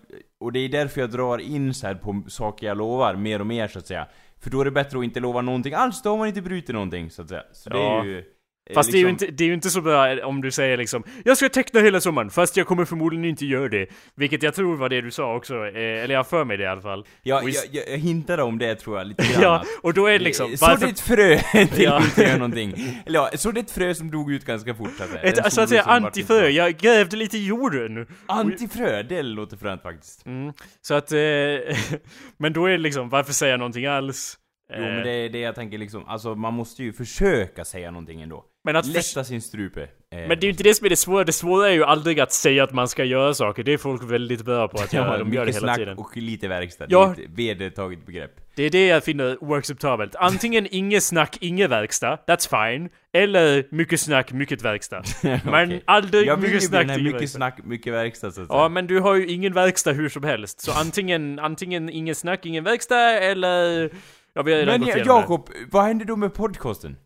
Och 0.40 0.52
det 0.52 0.58
är 0.60 0.68
därför 0.68 1.00
jag 1.00 1.10
drar 1.10 1.38
in 1.38 1.74
så 1.74 1.94
på 1.94 2.22
saker 2.28 2.66
jag 2.66 2.78
lovar, 2.78 3.14
mer 3.14 3.40
och 3.40 3.46
mer 3.46 3.68
så 3.68 3.78
att 3.78 3.86
säga. 3.86 4.06
För 4.40 4.50
då 4.50 4.60
är 4.60 4.64
det 4.64 4.70
bättre 4.70 4.98
att 4.98 5.04
inte 5.04 5.20
lova 5.20 5.40
någonting 5.42 5.74
alls, 5.74 6.02
då 6.02 6.10
har 6.10 6.18
man 6.18 6.28
inte 6.28 6.42
brutit 6.42 6.74
någonting 6.74 7.10
så 7.10 7.22
att 7.22 7.28
säga. 7.28 7.42
Så 7.52 7.70
det 7.70 7.76
Ja. 7.78 8.00
är 8.00 8.04
ju... 8.04 8.24
eh, 8.68 8.74
Fast 8.74 8.92
det 8.92 8.96
är 8.96 9.00
ju 9.00 9.08
liksom- 9.08 9.26
inte, 9.28 9.36
det 9.36 9.44
är 9.44 9.48
ju 9.48 9.54
inte 9.54 9.70
så 9.70 9.80
bra 9.80 10.24
om 10.24 10.40
du 10.40 10.50
säger 10.50 10.76
liksom 10.76 11.02
Jag 11.24 11.36
ska 11.36 11.48
teckna 11.48 11.80
hela 11.80 12.00
sommaren, 12.00 12.30
fast 12.30 12.56
jag 12.56 12.66
kommer 12.66 12.84
förmodligen 12.84 13.24
inte 13.24 13.46
göra 13.46 13.68
det. 13.68 13.86
Vilket 14.14 14.42
jag 14.42 14.54
tror 14.54 14.76
var 14.76 14.88
det 14.88 15.00
du 15.00 15.10
sa 15.10 15.34
också, 15.36 15.54
eh, 15.54 16.04
eller 16.04 16.14
jag 16.14 16.26
för 16.26 16.44
mig 16.44 16.56
det 16.56 16.62
i 16.64 16.66
alla 16.66 16.80
fall. 16.80 17.06
Ja, 17.22 17.42
jag, 17.42 17.64
jag, 17.72 17.88
jag 17.88 17.98
hintade 17.98 18.42
om 18.42 18.58
det 18.58 18.74
tror 18.74 18.98
jag 18.98 19.06
lite 19.06 19.22
grann. 19.32 19.42
Ja, 19.42 19.64
och 19.82 19.94
då 19.94 20.06
är 20.06 20.12
det 20.12 20.24
liksom, 20.24 20.56
Så 20.56 20.66
varför... 20.66 20.86
det 20.86 20.92
ett 20.92 21.00
frö 21.00 21.38
till 21.74 21.84
Ja. 21.84 22.02
inte 22.04 22.22
göra 22.22 22.36
någonting. 22.36 22.74
Eller 23.06 23.18
ja, 23.18 23.30
så 23.34 23.50
det 23.50 23.60
ett 23.60 23.70
frö 23.70 23.94
som 23.94 24.10
dog 24.10 24.32
ut 24.32 24.44
ganska 24.44 24.74
fort 24.74 24.90
Ett, 25.22 25.52
så 25.52 25.60
att 25.60 25.68
säga 25.68 25.82
antifrö, 25.82 26.48
jag 26.48 26.76
grävde 26.76 27.16
lite 27.16 27.38
i 27.38 27.46
jorden. 27.46 28.06
Antifrö, 28.26 29.02
det 29.02 29.22
låter 29.22 29.56
fränt 29.56 29.82
faktiskt. 29.82 30.26
Mm, 30.26 30.52
så 30.80 30.94
att, 30.94 31.12
eh, 31.12 31.18
men 32.36 32.52
då 32.52 32.66
är 32.66 32.70
det 32.70 32.78
liksom, 32.78 33.08
varför 33.08 33.32
säga 33.32 33.56
någonting 33.56 33.86
alls? 33.86 34.38
Jo 34.74 34.80
men 34.80 34.98
Eh, 34.98 35.02
det 35.04 35.10
är 35.10 35.28
det 35.28 35.38
jag 35.38 35.54
tänker 35.54 35.78
liksom, 35.78 36.06
alltså 36.06 36.34
man 36.34 36.54
måste 36.54 36.82
ju 36.82 36.92
försöka 36.92 37.64
säga 37.64 37.90
någonting 37.90 38.22
ändå. 38.22 38.44
Men 38.68 38.76
att 38.76 38.86
Lätta 38.86 39.24
sin 39.24 39.42
strupe. 39.42 39.82
Eh, 39.82 39.88
Men 40.10 40.28
det 40.28 40.34
är 40.34 40.42
ju 40.42 40.50
inte 40.50 40.62
det 40.62 40.74
som 40.74 40.84
är 40.84 40.88
det 40.90 40.96
svåra, 40.96 41.24
det 41.24 41.32
svåra 41.32 41.68
är 41.68 41.72
ju 41.72 41.84
aldrig 41.84 42.20
att 42.20 42.32
säga 42.32 42.64
att 42.64 42.72
man 42.72 42.88
ska 42.88 43.04
göra 43.04 43.34
saker, 43.34 43.62
det 43.62 43.72
är 43.72 43.78
folk 43.78 44.02
väldigt 44.02 44.44
bra 44.44 44.68
på 44.68 44.78
att 44.82 44.92
göra, 44.92 45.18
de 45.18 45.32
gör 45.32 45.46
det 45.46 45.52
hela 45.52 45.66
snack 45.66 45.76
tiden. 45.76 45.98
och 45.98 46.16
lite 46.16 46.48
verkstad. 46.48 46.86
Ja. 46.88 47.14
Det 47.16 47.22
är 47.22 47.24
ett 47.24 47.30
vedertaget 47.34 48.06
begrepp. 48.06 48.30
Det 48.56 48.62
är 48.62 48.70
det 48.70 48.86
jag 48.86 49.04
finner 49.04 49.44
oacceptabelt. 49.44 50.16
Antingen 50.16 50.66
inget 50.70 51.02
snack, 51.02 51.36
inget 51.40 51.70
verkstad, 51.70 52.18
that's 52.26 52.72
fine. 52.74 52.88
Eller 53.12 53.64
mycket 53.70 54.00
snack, 54.00 54.32
mycket 54.32 54.62
verkstad. 54.62 55.02
Men 55.22 55.38
Okej. 55.68 55.82
aldrig 55.84 56.26
Jag 56.26 56.40
mycket 56.40 56.62
snack, 56.62 56.80
den 56.80 56.90
här 56.90 56.98
mycket 56.98 57.20
verkstad. 57.20 57.36
snack, 57.38 57.58
mycket 57.64 57.92
verkstad 57.92 58.30
så 58.30 58.40
att 58.42 58.48
säga. 58.48 58.58
Ja, 58.60 58.68
men 58.68 58.86
du 58.86 59.00
har 59.00 59.14
ju 59.14 59.26
ingen 59.26 59.52
verkstad 59.52 59.92
hur 59.92 60.08
som 60.08 60.24
helst. 60.24 60.60
Så 60.60 60.72
antingen, 60.72 61.38
antingen 61.38 61.88
ingen 61.88 62.14
snack, 62.14 62.46
ingen 62.46 62.64
verkstad, 62.64 63.10
eller... 63.12 63.90
Ja, 64.34 64.42
vi 64.42 64.52
har 64.52 64.58
redan 64.58 64.80
Men. 64.80 65.06
Jakob, 65.06 65.50
vad 65.70 65.84
hände 65.84 66.04
då 66.04 66.16
med 66.16 66.34
podcasten? 66.34 66.96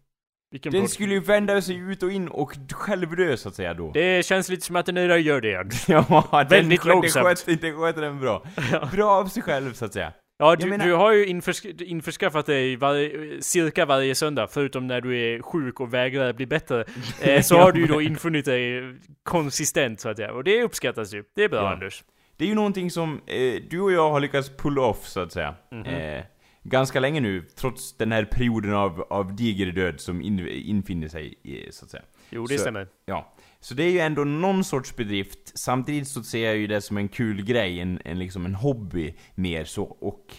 Vilken 0.52 0.72
Den 0.72 0.88
skulle 0.88 1.14
ju 1.14 1.20
vända 1.20 1.62
sig 1.62 1.76
ut 1.76 2.02
och 2.02 2.12
in 2.12 2.28
och 2.28 2.52
självdö 2.72 3.36
så 3.36 3.48
att 3.48 3.54
säga 3.54 3.74
då. 3.74 3.90
Det 3.92 4.26
känns 4.26 4.48
lite 4.48 4.66
som 4.66 4.76
att 4.76 4.86
den 4.86 4.96
redan 4.96 5.22
gör 5.22 5.40
det. 5.40 5.66
Ja, 5.88 6.28
den 6.32 6.48
Väldigt 6.48 6.80
sköt- 6.80 6.86
den 6.88 6.96
långsamt. 6.96 7.46
den 7.60 7.76
sköter 7.80 8.02
den 8.02 8.20
bra. 8.20 8.42
Bra 8.92 9.10
av 9.10 9.26
sig 9.26 9.42
själv 9.42 9.72
så 9.72 9.84
att 9.84 9.92
säga. 9.92 10.12
Ja, 10.38 10.56
du, 10.56 10.66
menar- 10.66 10.86
du 10.86 10.92
har 10.94 11.12
ju 11.12 11.26
införsk- 11.26 11.82
införskaffat 11.82 12.46
dig 12.46 12.76
varje, 12.76 13.42
cirka 13.42 13.86
varje 13.86 14.14
söndag, 14.14 14.48
förutom 14.50 14.86
när 14.86 15.00
du 15.00 15.18
är 15.20 15.42
sjuk 15.42 15.80
och 15.80 15.94
vägrar 15.94 16.32
bli 16.32 16.46
bättre. 16.46 16.84
Eh, 17.20 17.42
så 17.42 17.56
har 17.56 17.72
du 17.72 17.80
ju 17.80 17.86
då 17.86 18.02
infunnit 18.02 18.44
dig 18.44 18.82
konsistent 19.22 20.00
så 20.00 20.08
att 20.08 20.16
säga. 20.16 20.32
Och 20.32 20.44
det 20.44 20.62
uppskattas 20.62 21.14
ju. 21.14 21.24
Det 21.36 21.44
är 21.44 21.48
bra 21.48 21.58
Ja. 21.62 21.72
Anders. 21.72 22.04
Det 22.36 22.44
är 22.44 22.48
ju 22.48 22.54
någonting 22.54 22.90
som 22.90 23.20
eh, 23.26 23.62
du 23.70 23.80
och 23.80 23.92
jag 23.92 24.10
har 24.10 24.20
lyckats 24.20 24.50
pull 24.56 24.78
off 24.78 25.06
så 25.08 25.20
att 25.20 25.32
säga. 25.32 25.54
Mhm. 25.72 25.84
Eh, 25.86 26.24
ganska 26.62 27.00
länge 27.00 27.20
nu, 27.20 27.42
trots 27.56 27.96
den 27.96 28.12
här 28.12 28.24
perioden 28.24 28.74
av, 28.74 29.00
av 29.10 29.36
diger 29.36 29.66
död 29.66 30.00
som 30.00 30.22
in, 30.22 30.48
infinner 30.48 31.08
sig, 31.08 31.34
eh, 31.44 31.70
så 31.70 31.84
att 31.84 31.90
säga. 31.90 32.02
Jo, 32.30 32.46
det 32.46 32.54
Så- 32.54 32.60
stämmer. 32.60 32.88
Ja. 33.06 33.34
Så 33.60 33.74
det 33.74 33.82
är 33.84 33.90
ju 33.90 33.98
ändå 33.98 34.24
någon 34.24 34.64
sorts 34.64 34.96
bedrift, 34.96 35.58
samtidigt 35.58 36.08
så 36.08 36.22
ser 36.22 36.44
jag 36.44 36.56
ju 36.56 36.66
det 36.66 36.80
som 36.80 36.96
en 36.96 37.08
kul 37.08 37.42
grej, 37.44 37.80
en, 37.80 38.00
en 38.04 38.18
liksom 38.18 38.46
en 38.46 38.54
hobby 38.54 39.14
mer 39.34 39.64
så, 39.64 39.82
och 39.84 40.34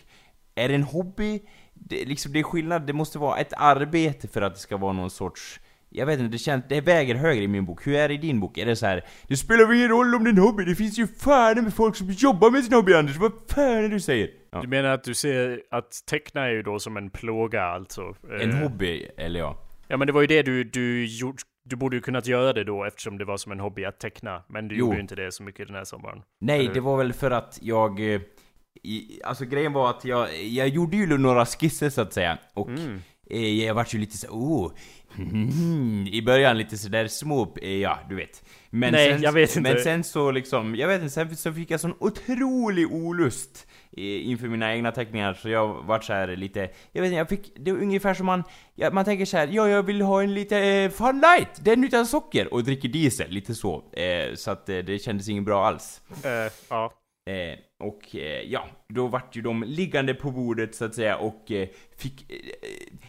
är 0.56 0.70
det 0.70 0.76
en 0.76 0.84
hobby, 0.84 1.42
det, 1.74 2.06
liksom 2.06 2.32
det 2.34 2.40
är 2.40 2.44
skillnad, 2.44 2.88
det 2.88 2.94
måste 2.94 3.20
vara 3.20 3.38
ett 3.38 3.54
arbete 3.58 4.28
för 4.28 4.42
att 4.42 4.54
det 4.54 4.60
ska 4.60 4.78
vara 4.78 4.94
någon 4.94 5.10
sorts 5.10 5.60
jag 5.96 6.06
vet 6.06 6.20
inte, 6.20 6.32
det 6.32 6.38
känns, 6.38 6.66
det 6.70 6.82
väger 6.82 7.16
högre 7.16 7.44
i 7.44 7.48
min 7.48 7.66
bok. 7.66 7.88
Hur 7.88 7.96
är 7.96 8.08
det 8.08 8.14
i 8.14 8.18
din 8.18 8.40
bok? 8.40 8.58
Är 8.58 8.66
det 8.66 8.76
så 8.76 8.86
här, 8.86 9.06
det 9.28 9.38
spelar 9.38 9.66
väl 9.66 9.78
ingen 9.78 9.90
roll 9.90 10.16
om 10.16 10.28
en 10.28 10.38
hobby, 10.38 10.66
det 10.66 10.76
finns 10.76 11.00
ju 11.00 11.08
fan 11.08 11.64
med 11.64 11.74
folk 11.74 11.96
som 11.96 12.12
jobbar 12.12 12.52
med 12.52 12.64
sin 12.64 12.74
hobby 12.74 12.94
Anders, 12.94 13.18
vad 13.18 13.32
fan 13.50 13.64
är 13.64 13.82
det 13.82 13.88
du 13.88 14.00
säger? 14.00 14.30
Ja. 14.54 14.62
Du 14.62 14.68
menar 14.68 14.90
att 14.90 15.04
du 15.04 15.14
ser 15.14 15.62
att 15.72 15.92
teckna 16.06 16.42
är 16.46 16.50
ju 16.52 16.62
då 16.64 16.80
som 16.80 16.98
en 16.98 17.10
plåga 17.10 17.64
alltså? 17.64 18.16
En 18.42 18.52
Eh, 18.52 18.58
hobby, 18.58 19.08
eller 19.18 19.40
ja. 19.40 19.58
Ja 19.88 19.98
men 19.98 20.08
det 20.08 20.14
var 20.14 20.22
ju 20.22 20.28
det 20.28 20.42
du, 20.44 20.64
du 20.64 21.06
gjort, 21.06 21.42
du 21.66 21.76
borde 21.76 21.96
ju 21.96 22.02
kunnat 22.02 22.28
göra 22.28 22.54
det 22.54 22.64
då 22.64 22.84
eftersom 22.86 23.18
det 23.18 23.26
var 23.26 23.38
som 23.38 23.52
en 23.52 23.60
hobby 23.60 23.86
att 23.86 24.00
teckna. 24.00 24.44
Men 24.50 24.68
du 24.68 24.76
Jo. 24.76 24.86
gjorde 24.86 24.96
ju 24.96 25.02
inte 25.02 25.16
det 25.16 25.32
så 25.32 25.44
mycket 25.44 25.68
den 25.68 25.76
här 25.76 25.84
sommaren. 25.84 26.22
Nej, 26.42 26.60
Eller- 26.60 26.74
det 26.74 26.80
var 26.80 26.98
väl 26.98 27.14
för 27.14 27.32
att 27.32 27.60
jag... 27.62 28.00
eh, 28.14 28.22
I, 28.84 29.22
alltså 29.24 29.46
grejen 29.46 29.74
var 29.74 29.90
att 29.90 30.06
jag, 30.06 30.44
jag 30.44 30.68
gjorde 30.68 30.98
ju 30.98 31.18
några 31.18 31.46
skisser 31.46 31.90
så 31.90 32.02
att 32.02 32.14
säga, 32.14 32.38
och 32.54 32.70
Mm. 32.70 33.02
eh, 33.30 33.66
jag 33.66 33.74
vart 33.74 33.94
ju 33.94 34.00
lite 34.00 34.18
så 34.18 34.28
oh, 34.28 34.72
mm, 35.18 36.08
I 36.12 36.22
början 36.22 36.58
lite 36.58 36.78
sådär 36.78 37.08
små, 37.08 37.56
eh, 37.62 37.78
ja 37.78 38.00
du 38.10 38.16
vet. 38.16 38.44
Men 38.70 38.92
Nej, 38.92 39.12
sen, 39.12 39.22
jag 39.22 39.32
vet 39.32 39.56
inte. 39.58 39.74
Men 39.74 39.84
sen 39.84 40.04
så 40.04 40.32
liksom, 40.32 40.76
jag 40.76 40.88
vet 40.88 41.02
inte, 41.02 41.14
sen 41.14 41.36
så 41.36 41.54
fick 41.54 41.72
jag 41.72 41.80
sån 41.80 41.94
otrolig 42.00 42.92
olust 42.94 43.68
eh, 43.98 44.28
inför 44.28 44.48
mina 44.48 44.76
egna 44.76 44.92
teckningar, 44.92 45.34
så 45.34 45.50
jag 45.50 45.84
vart 45.84 46.04
så 46.04 46.14
här 46.14 46.36
lite, 46.36 46.70
jag 46.92 47.02
vet 47.02 47.08
inte, 47.08 47.18
jag 47.18 47.30
fick, 47.30 47.52
det 47.56 47.72
är 47.72 47.76
ungefär 47.76 48.14
som 48.14 48.26
man, 48.26 48.44
ja, 48.76 48.92
man 48.92 49.06
tänker 49.06 49.26
så 49.26 49.38
här, 49.38 49.48
ja 49.52 49.70
jag 49.70 49.84
vill 49.84 50.02
ha 50.02 50.24
en 50.24 50.34
lite 50.34 50.58
eh, 50.58 50.90
Fun 50.90 51.22
Light, 51.22 51.66
den 51.66 51.84
utan 51.84 52.06
socker, 52.06 52.54
och 52.54 52.64
dricker 52.64 52.90
diesel, 52.90 53.30
lite 53.30 53.56
så. 53.56 53.84
Eh, 53.94 54.36
så 54.36 54.52
att 54.52 54.70
eh, 54.70 54.78
det 54.78 55.00
kändes 55.00 55.30
inget 55.30 55.46
bra 55.46 55.68
alls. 55.68 56.02
Eh, 56.24 56.52
ja. 56.70 56.94
Eh, 57.26 57.60
och 57.80 58.16
eh, 58.16 58.42
ja, 58.42 58.68
då 58.90 59.08
vart 59.08 59.36
ju 59.36 59.42
de 59.42 59.64
liggande 59.64 60.14
på 60.14 60.32
bordet 60.32 60.76
så 60.76 60.86
att 60.86 60.96
säga 60.96 61.18
och 61.18 61.52
eh, 61.52 61.68
fick... 61.98 62.32
Eh, 62.32 62.38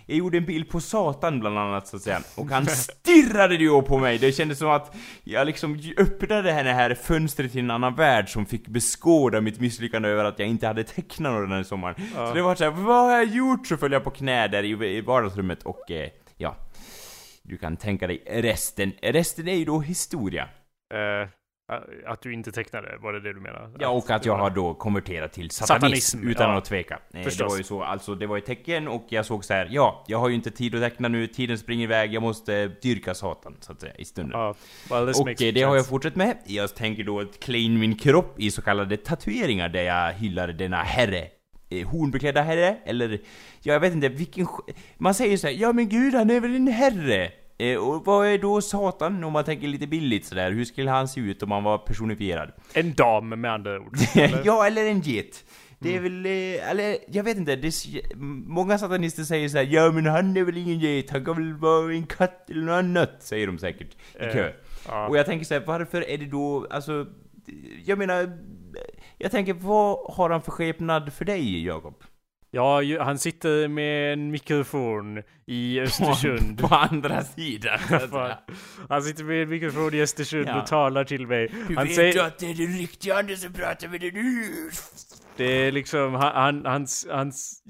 jag 0.06 0.18
gjorde 0.18 0.38
en 0.38 0.44
bild 0.44 0.68
på 0.68 0.80
Satan 0.80 1.40
bland 1.40 1.58
annat 1.58 1.88
så 1.88 1.96
att 1.96 2.02
säga. 2.02 2.20
Och 2.36 2.46
han 2.46 2.66
stirrade 2.66 3.54
ju 3.54 3.82
på 3.82 3.98
mig. 3.98 4.18
Det 4.18 4.32
kändes 4.32 4.58
som 4.58 4.70
att 4.70 4.96
jag 5.24 5.46
liksom 5.46 5.80
öppnade 5.96 6.52
henne 6.52 6.72
här 6.72 6.94
fönstret 6.94 7.52
till 7.52 7.60
en 7.60 7.70
annan 7.70 7.94
värld 7.94 8.28
som 8.28 8.46
fick 8.46 8.68
beskåda 8.68 9.40
mitt 9.40 9.60
misslyckande 9.60 10.08
över 10.08 10.24
att 10.24 10.38
jag 10.38 10.48
inte 10.48 10.66
hade 10.66 10.84
tecknat 10.84 11.32
något 11.32 11.48
den 11.48 11.56
här 11.56 11.62
sommaren. 11.62 11.94
Ja. 12.14 12.26
Så 12.28 12.34
det 12.34 12.42
var 12.42 12.54
så 12.54 12.64
här, 12.64 12.70
vad 12.70 13.04
har 13.04 13.12
jag 13.12 13.24
gjort? 13.24 13.66
Så 13.66 13.76
föll 13.76 13.92
jag 13.92 14.04
på 14.04 14.10
knä 14.10 14.48
där 14.48 14.62
i, 14.62 14.96
i 14.96 15.00
vardagsrummet 15.00 15.62
och 15.62 15.90
eh, 15.90 16.10
ja. 16.36 16.56
Du 17.42 17.56
kan 17.56 17.76
tänka 17.76 18.06
dig 18.06 18.22
resten. 18.26 18.92
Resten 19.02 19.48
är 19.48 19.54
ju 19.54 19.64
då 19.64 19.80
historia. 19.80 20.48
Eh, 20.94 21.28
att 22.06 22.22
du 22.22 22.32
inte 22.32 22.52
tecknade, 22.52 22.96
var 23.00 23.12
det 23.12 23.20
det 23.20 23.32
du 23.32 23.40
menar? 23.40 23.70
Ja, 23.78 23.88
och 23.88 24.10
att 24.10 24.26
jag 24.26 24.36
har 24.36 24.50
då 24.50 24.74
konverterat 24.74 25.32
till 25.32 25.50
satanism, 25.50 25.84
Satanism, 25.84 26.28
utan 26.28 26.50
ja. 26.50 26.58
att 26.58 26.64
tveka. 26.64 26.94
Eh, 26.94 27.00
Det 27.10 27.24
Förstås. 27.24 27.50
var 27.52 27.56
ju 27.58 27.62
så, 27.62 27.82
alltså 27.82 28.14
det 28.14 28.26
var 28.26 28.38
ett 28.38 28.46
tecken 28.46 28.88
och 28.88 29.06
jag 29.08 29.26
såg 29.26 29.44
så 29.44 29.54
här, 29.54 29.68
ja, 29.70 30.04
jag 30.08 30.18
har 30.18 30.28
ju 30.28 30.34
inte 30.34 30.50
tid 30.50 30.74
att 30.74 30.82
teckna 30.82 31.08
nu, 31.08 31.26
tiden 31.26 31.58
springer 31.58 31.84
iväg, 31.84 32.14
jag 32.14 32.22
måste 32.22 32.66
dyrka 32.66 33.14
satan, 33.14 33.56
så 33.60 33.72
att 33.72 33.80
säga, 33.80 33.94
i 33.94 34.04
stunden. 34.04 34.40
Ja, 34.40 34.54
well, 34.90 35.08
och 35.08 35.42
eh, 35.42 35.52
det 35.54 35.62
har 35.62 35.74
jag 35.74 35.76
sense. 35.76 35.90
fortsatt 35.90 36.16
med. 36.16 36.36
Jag 36.44 36.74
tänker 36.74 37.04
då 37.04 37.20
att 37.20 37.40
klä 37.40 37.58
in 37.58 37.78
min 37.78 37.98
kropp 37.98 38.34
i 38.40 38.50
så 38.50 38.62
kallade 38.62 38.96
tatueringar 38.96 39.68
där 39.68 39.82
jag 39.82 40.12
hyllar 40.12 40.48
denna 40.48 40.82
herre. 40.82 41.28
Eh, 41.70 41.88
hornbeklädda 41.88 42.42
herre, 42.42 42.76
eller, 42.84 43.10
ja, 43.62 43.72
jag 43.72 43.80
vet 43.80 43.92
inte, 43.92 44.08
vilken... 44.08 44.46
Man 44.98 45.14
säger 45.14 45.36
så 45.36 45.46
här, 45.46 45.54
ja 45.54 45.72
men 45.72 45.88
gud 45.88 46.14
han 46.14 46.30
är 46.30 46.40
väl 46.40 46.56
en 46.56 46.68
herre? 46.68 47.32
Eh, 47.58 47.76
och 47.76 48.04
vad 48.04 48.26
är 48.26 48.38
då 48.38 48.60
Satan 48.60 49.24
om 49.24 49.32
man 49.32 49.44
tänker 49.44 49.68
lite 49.68 49.86
billigt 49.86 50.26
sådär? 50.26 50.52
Hur 50.52 50.64
skulle 50.64 50.90
han 50.90 51.08
se 51.08 51.20
ut 51.20 51.42
om 51.42 51.50
han 51.50 51.62
var 51.64 51.78
personifierad? 51.78 52.52
En 52.74 52.94
dam 52.94 53.28
med 53.28 53.52
andra 53.52 53.80
ord. 53.80 53.96
eller? 54.14 54.42
ja, 54.44 54.66
eller 54.66 54.86
en 54.86 55.00
get. 55.00 55.44
Det 55.78 55.96
är 55.96 56.00
väl, 56.00 56.26
eh, 56.26 56.70
eller 56.70 56.96
jag 57.08 57.24
vet 57.24 57.36
inte, 57.36 57.56
det, 57.56 57.66
är 57.66 58.16
många 58.48 58.78
satanister 58.78 59.22
säger 59.22 59.48
så 59.48 59.56
här, 59.58 59.64
ja 59.64 59.90
men 59.92 60.06
han 60.06 60.36
är 60.36 60.42
väl 60.44 60.56
ingen 60.56 60.78
get, 60.78 61.10
han 61.10 61.24
kan 61.24 61.36
väl 61.36 61.54
vara 61.54 61.92
en 61.92 62.06
katt 62.06 62.50
eller 62.50 62.62
något 62.62 62.72
annat, 62.78 63.10
säger 63.18 63.46
de 63.46 63.58
säkert 63.58 63.92
i 64.20 64.24
Eh, 64.24 64.32
kö. 64.32 64.52
ja. 64.88 65.08
Och 65.08 65.18
jag 65.18 65.26
tänker 65.26 65.46
så 65.46 65.54
här, 65.54 65.62
varför 65.66 66.08
är 66.10 66.18
det 66.18 66.26
då, 66.26 66.66
alltså, 66.70 67.06
jag 67.84 67.98
menar, 67.98 68.38
Jag 69.18 69.30
tänker, 69.30 69.54
vad 69.54 70.14
har 70.14 70.30
han 70.30 70.42
för 70.42 70.50
skepnad 70.50 71.12
för 71.12 71.24
dig, 71.24 71.64
Jakob? 71.66 72.04
Ja, 72.54 72.82
han 73.00 73.18
sitter 73.18 73.68
med 73.68 74.12
en 74.12 74.30
mikrofon 74.30 75.22
i 75.46 75.80
Östersund. 75.80 76.58
På 76.58 76.74
andra 76.74 77.22
sidan. 77.22 77.78
Han 78.88 79.02
sitter 79.02 79.24
med 79.24 79.42
en 79.42 79.48
mikrofon 79.48 79.94
i 79.94 80.02
Östersund 80.02 80.48
Ja. 80.48 80.60
och 80.60 80.66
talar 80.66 81.04
till 81.04 81.26
mig. 81.26 81.50
Hur 81.68 81.76
Han 81.76 81.86
vet 81.86 81.94
säger, 81.94 82.12
du 82.12 82.20
att 82.20 82.38
det 82.38 82.50
är 82.50 82.54
den 82.54 82.78
riktiga 82.78 83.18
Anders 83.18 83.38
som 83.38 83.52
pratar 83.52 83.88
med 83.88 84.00
dig 84.00 84.12
nu? 84.12 84.70
det 85.36 85.44
är 85.44 85.72
liksom, 85.72 86.14
han, 86.14 86.32
han, 86.34 86.66
hans, 86.66 87.06
hans, 87.10 87.62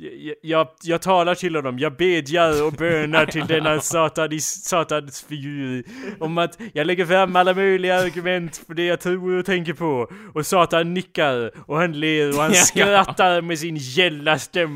jag, 0.42 0.68
jag, 0.82 1.02
talar 1.02 1.34
till 1.34 1.56
honom, 1.56 1.78
jag 1.78 1.96
bedjar 1.96 2.62
och 2.62 2.72
bönar 2.72 3.26
till 3.26 3.46
denna 3.46 3.80
satanis, 3.80 4.64
satans 4.64 5.22
figur. 5.28 5.84
Om 6.20 6.38
att 6.38 6.58
jag 6.72 6.86
lägger 6.86 7.06
fram 7.06 7.36
alla 7.36 7.54
möjliga 7.54 7.96
argument 7.96 8.56
för 8.66 8.74
det 8.74 8.84
jag 8.84 9.00
tror 9.00 9.38
och 9.38 9.46
tänker 9.46 9.72
på. 9.72 10.10
Och 10.34 10.46
Satan 10.46 10.94
nickar 10.94 11.50
och 11.70 11.76
han 11.78 11.92
ler 11.92 12.28
och 12.28 12.42
han 12.42 12.54
skrattar 12.54 13.40
med 13.40 13.58
sin 13.58 13.76
gälla 13.76 14.38
stämma. 14.38 14.73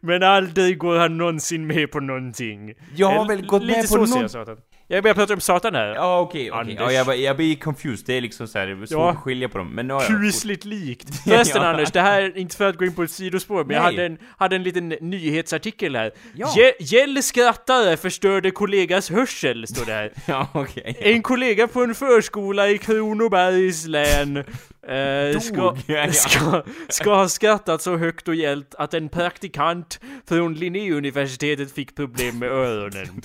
Men 0.00 0.22
aldrig 0.22 0.78
går 0.78 0.98
han 0.98 1.16
någonsin 1.18 1.66
med 1.66 1.90
på 1.90 2.00
någonting. 2.00 2.72
Jag 2.96 3.08
har 3.18 3.28
väl 3.28 3.46
gått 3.46 3.62
lite 3.62 3.76
med 3.78 3.82
på 3.82 3.88
så 3.88 3.96
någon- 3.98 4.08
säger 4.08 4.28
Satan. 4.28 4.56
Jag 4.92 5.02
börjar 5.02 5.14
prata 5.14 5.34
om 5.34 5.40
Satan 5.40 5.74
här. 5.74 5.94
Ja 5.94 6.20
okej, 6.20 6.50
okej. 6.50 6.60
Anders. 6.60 6.76
Ja, 6.80 6.92
jag, 6.92 7.06
bara- 7.06 7.16
jag 7.16 7.36
blir 7.36 7.56
confused, 7.56 8.06
det 8.06 8.14
är 8.16 8.20
liksom 8.20 8.48
såhär, 8.48 8.66
det 8.66 8.72
är 8.72 8.76
svårt 8.76 8.90
Ja. 8.90 9.10
att 9.10 9.16
skilja 9.16 9.48
på 9.48 9.58
dem. 9.58 9.68
Men 9.74 9.88
ja, 9.88 10.02
ja. 10.02 10.08
kusligt 10.08 10.64
likt. 10.64 11.08
Förresten 11.24 11.62
Ja. 11.62 11.68
Anders, 11.68 11.90
det 11.90 12.00
här 12.00 12.22
är 12.22 12.38
inte 12.38 12.56
för 12.56 12.68
att 12.68 12.76
gå 12.76 12.84
in 12.84 12.94
på 12.94 13.02
ett 13.02 13.10
sidospår, 13.10 13.64
men 13.64 13.76
jag 13.76 13.82
Nej. 13.84 13.92
hade 13.94 14.06
en, 14.06 14.18
hade 14.36 14.56
en 14.56 14.62
liten 14.62 14.88
nyhetsartikel 14.88 15.96
här. 15.96 16.10
Ja. 16.34 16.54
Ge- 16.56 16.72
Gäll 16.80 17.22
skrattare 17.22 17.96
förstörde 17.96 18.50
kollegas 18.50 19.10
hörsel, 19.10 19.66
står 19.66 19.84
det 19.86 19.92
här. 19.92 20.12
Ja, 20.26 20.48
okej. 20.54 20.96
En 21.00 21.22
kollega 21.22 21.68
på 21.68 21.82
en 21.82 21.94
förskola 21.94 22.68
i 22.68 22.78
Kronobergs 22.78 23.86
län 23.86 24.36
eh, 24.36 25.40
ska, 25.40 25.54
Dog. 25.56 25.78
Ja, 25.86 25.94
ja. 25.96 26.12
ska, 26.12 26.62
ska 26.88 27.14
ha 27.14 27.28
skrattat 27.28 27.82
så 27.82 27.96
högt 27.96 28.28
och 28.28 28.34
gällt 28.34 28.74
att 28.74 28.94
en 28.94 29.08
praktikant 29.08 30.00
från 30.28 30.54
Linnéuniversitetet 30.54 31.72
fick 31.72 31.96
problem 31.96 32.38
med 32.38 32.48
öronen. 32.50 33.22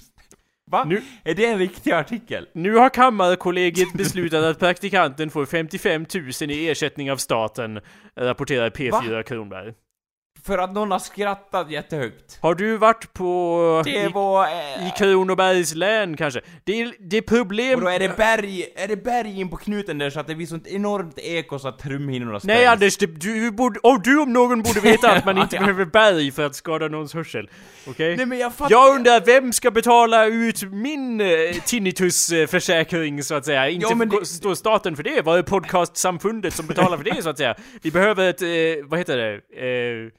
Va? 0.72 0.84
Nu- 0.84 1.02
Är 1.24 1.34
det 1.36 1.46
en 1.46 1.58
riktig 1.58 1.92
artikel? 1.92 2.48
Nu 2.54 2.76
har 2.76 2.90
Kammarkollegiet 2.90 3.94
beslutat 3.94 4.44
att 4.44 4.60
praktikanten 4.60 5.30
får 5.30 5.46
55 5.46 6.06
000 6.42 6.52
i 6.52 6.70
ersättning 6.70 7.12
av 7.12 7.18
staten, 7.18 7.80
rapporterar 8.16 8.70
P4 8.70 9.24
Kronberg. 9.24 9.74
För 10.46 10.58
att 10.58 10.74
någon 10.74 10.92
har 10.92 11.00
skrattat 11.00 11.72
jättehögt. 11.72 12.38
Har 12.42 12.56
du 12.56 12.78
varit 12.78 13.14
på... 13.14 13.82
Det 13.86 13.92
i, 13.92 14.08
var... 14.08 14.46
Eh, 14.46 14.88
I 14.88 14.92
Kronobergs 14.98 15.76
län 15.76 16.18
kanske? 16.18 16.42
Det 16.64 16.82
är, 16.82 16.94
det 17.00 17.18
är 17.18 17.22
problem... 17.22 17.76
och 17.76 17.82
då 17.82 17.88
är 17.88 18.00
det 18.00 18.18
berg, 18.18 18.66
är 18.76 18.88
det 18.88 18.96
berg 19.04 19.40
in 19.40 19.50
på 19.50 19.58
knuten 19.58 19.98
där 19.98 20.10
så 20.10 20.20
att 20.20 20.28
det 20.28 20.36
blir 20.36 20.48
sånt 20.48 20.68
enormt 20.68 21.20
eko 21.20 21.60
så 21.60 21.68
att 21.68 21.80
trumhinnorna 21.80 22.32
Nej 22.32 22.40
sprängs? 22.40 22.68
Anders, 22.70 22.98
det, 22.98 23.06
du, 23.06 23.52
borde, 23.52 23.80
oh, 23.84 24.02
du 24.02 24.20
om 24.22 24.34
någon 24.34 24.62
borde 24.62 24.80
veta 24.80 25.12
att 25.12 25.26
man 25.26 25.38
inte 25.42 25.58
behöver 25.58 25.86
berg 25.86 26.32
för 26.32 26.46
att 26.46 26.56
skada 26.56 26.88
någons 26.88 27.14
hörsel. 27.14 27.50
Okej? 27.88 28.18
Nej 28.18 28.26
men 28.26 28.38
jag 28.38 28.54
fattar... 28.54 28.72
Jag 28.72 28.96
undrar, 28.96 29.22
vem 29.26 29.54
ska 29.54 29.72
betala 29.72 30.26
ut 30.26 30.64
min 30.64 31.22
eh, 31.22 31.28
tinnitusförsäkring 31.66 33.24
så 33.24 33.36
att 33.36 33.46
säga? 33.46 33.70
Inte 33.70 33.88
Ja, 33.90 33.96
men 33.96 34.10
det- 34.10 34.26
står 34.26 34.56
staten 34.56 34.96
för 34.96 35.04
det? 35.04 35.22
Var 35.22 35.38
det 35.38 35.44
podcastsamfundet 35.44 36.54
som 36.54 36.68
betalar 36.68 36.98
för 36.98 37.04
det 37.04 37.24
så 37.24 37.30
att 37.30 37.38
säga? 37.38 37.56
Vi 37.82 37.92
behöver 37.92 38.30
ett, 38.30 38.42
eh, 38.42 38.48
vad 38.86 39.00
heter 39.00 39.18
det? 39.18 39.34
Eh, 39.34 40.12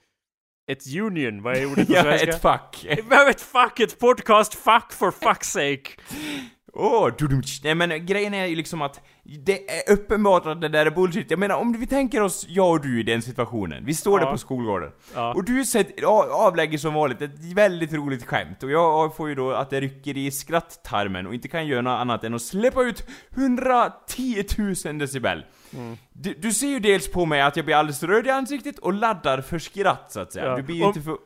ett 0.68 0.96
union, 0.96 1.42
vad 1.42 1.57
är 1.57 1.66
ordet 1.72 1.87
på 1.87 1.94
Ja, 1.94 2.02
svenska? 2.02 2.29
ett 2.31 2.42
fack. 2.42 2.87
Vi 2.96 3.02
behöver 3.02 3.31
ett 3.31 3.40
fuck, 3.40 3.81
ett 3.81 3.98
podcast 3.98 4.55
fuck 4.55 4.92
for 4.92 5.11
fuck's 5.11 5.42
sake. 5.44 5.90
Åh, 6.78 7.08
oh, 7.08 7.40
Nej 7.64 7.74
men 7.74 8.06
grejen 8.06 8.34
är 8.34 8.46
ju 8.46 8.56
liksom 8.56 8.82
att 8.82 9.00
det 9.24 9.70
är 9.70 9.92
uppenbart 9.92 10.46
att 10.46 10.60
det 10.60 10.68
där 10.68 10.86
är 10.86 10.90
bullshit. 10.90 11.30
Jag 11.30 11.38
menar 11.38 11.56
om 11.56 11.72
vi 11.72 11.86
tänker 11.86 12.22
oss 12.22 12.46
jag 12.48 12.70
och 12.70 12.80
du 12.80 13.00
i 13.00 13.02
den 13.02 13.22
situationen. 13.22 13.84
Vi 13.84 13.94
står 13.94 14.20
Ja. 14.20 14.24
där 14.24 14.32
på 14.32 14.38
skolgården. 14.38 14.90
Ja. 15.14 15.34
Och 15.34 15.44
du 15.44 15.64
avlägger 16.32 16.78
som 16.78 16.94
vanligt 16.94 17.22
ett 17.22 17.44
väldigt 17.54 17.92
roligt 17.92 18.26
skämt. 18.26 18.62
Och 18.62 18.70
jag 18.70 19.16
får 19.16 19.28
ju 19.28 19.34
då 19.34 19.52
att 19.52 19.70
det 19.70 19.80
rycker 19.80 20.16
i 20.16 20.30
skratttarmen 20.30 21.26
och 21.26 21.34
inte 21.34 21.48
kan 21.48 21.66
göra 21.66 21.82
något 21.82 22.00
annat 22.00 22.24
än 22.24 22.34
att 22.34 22.42
släppa 22.42 22.82
ut 22.82 23.06
110 23.36 24.44
000 24.84 24.98
decibel. 24.98 25.44
Mm. 25.74 25.96
Du, 26.12 26.34
du 26.34 26.52
ser 26.52 26.68
ju 26.68 26.80
dels 26.80 27.10
på 27.10 27.26
mig 27.26 27.40
att 27.40 27.56
jag 27.56 27.64
blir 27.64 27.76
alldeles 27.76 28.02
röd 28.02 28.26
i 28.26 28.30
ansiktet 28.30 28.78
och 28.78 28.92
laddar 28.92 29.40
för 29.40 29.58
skratt 29.58 30.12
så 30.12 30.20
att 30.20 30.32
säga. 30.32 30.46
Ja. 30.46 30.56
Du 30.56 30.62
blir 30.62 30.76
ju 30.76 30.84
inte 30.84 31.00
för... 31.00 31.16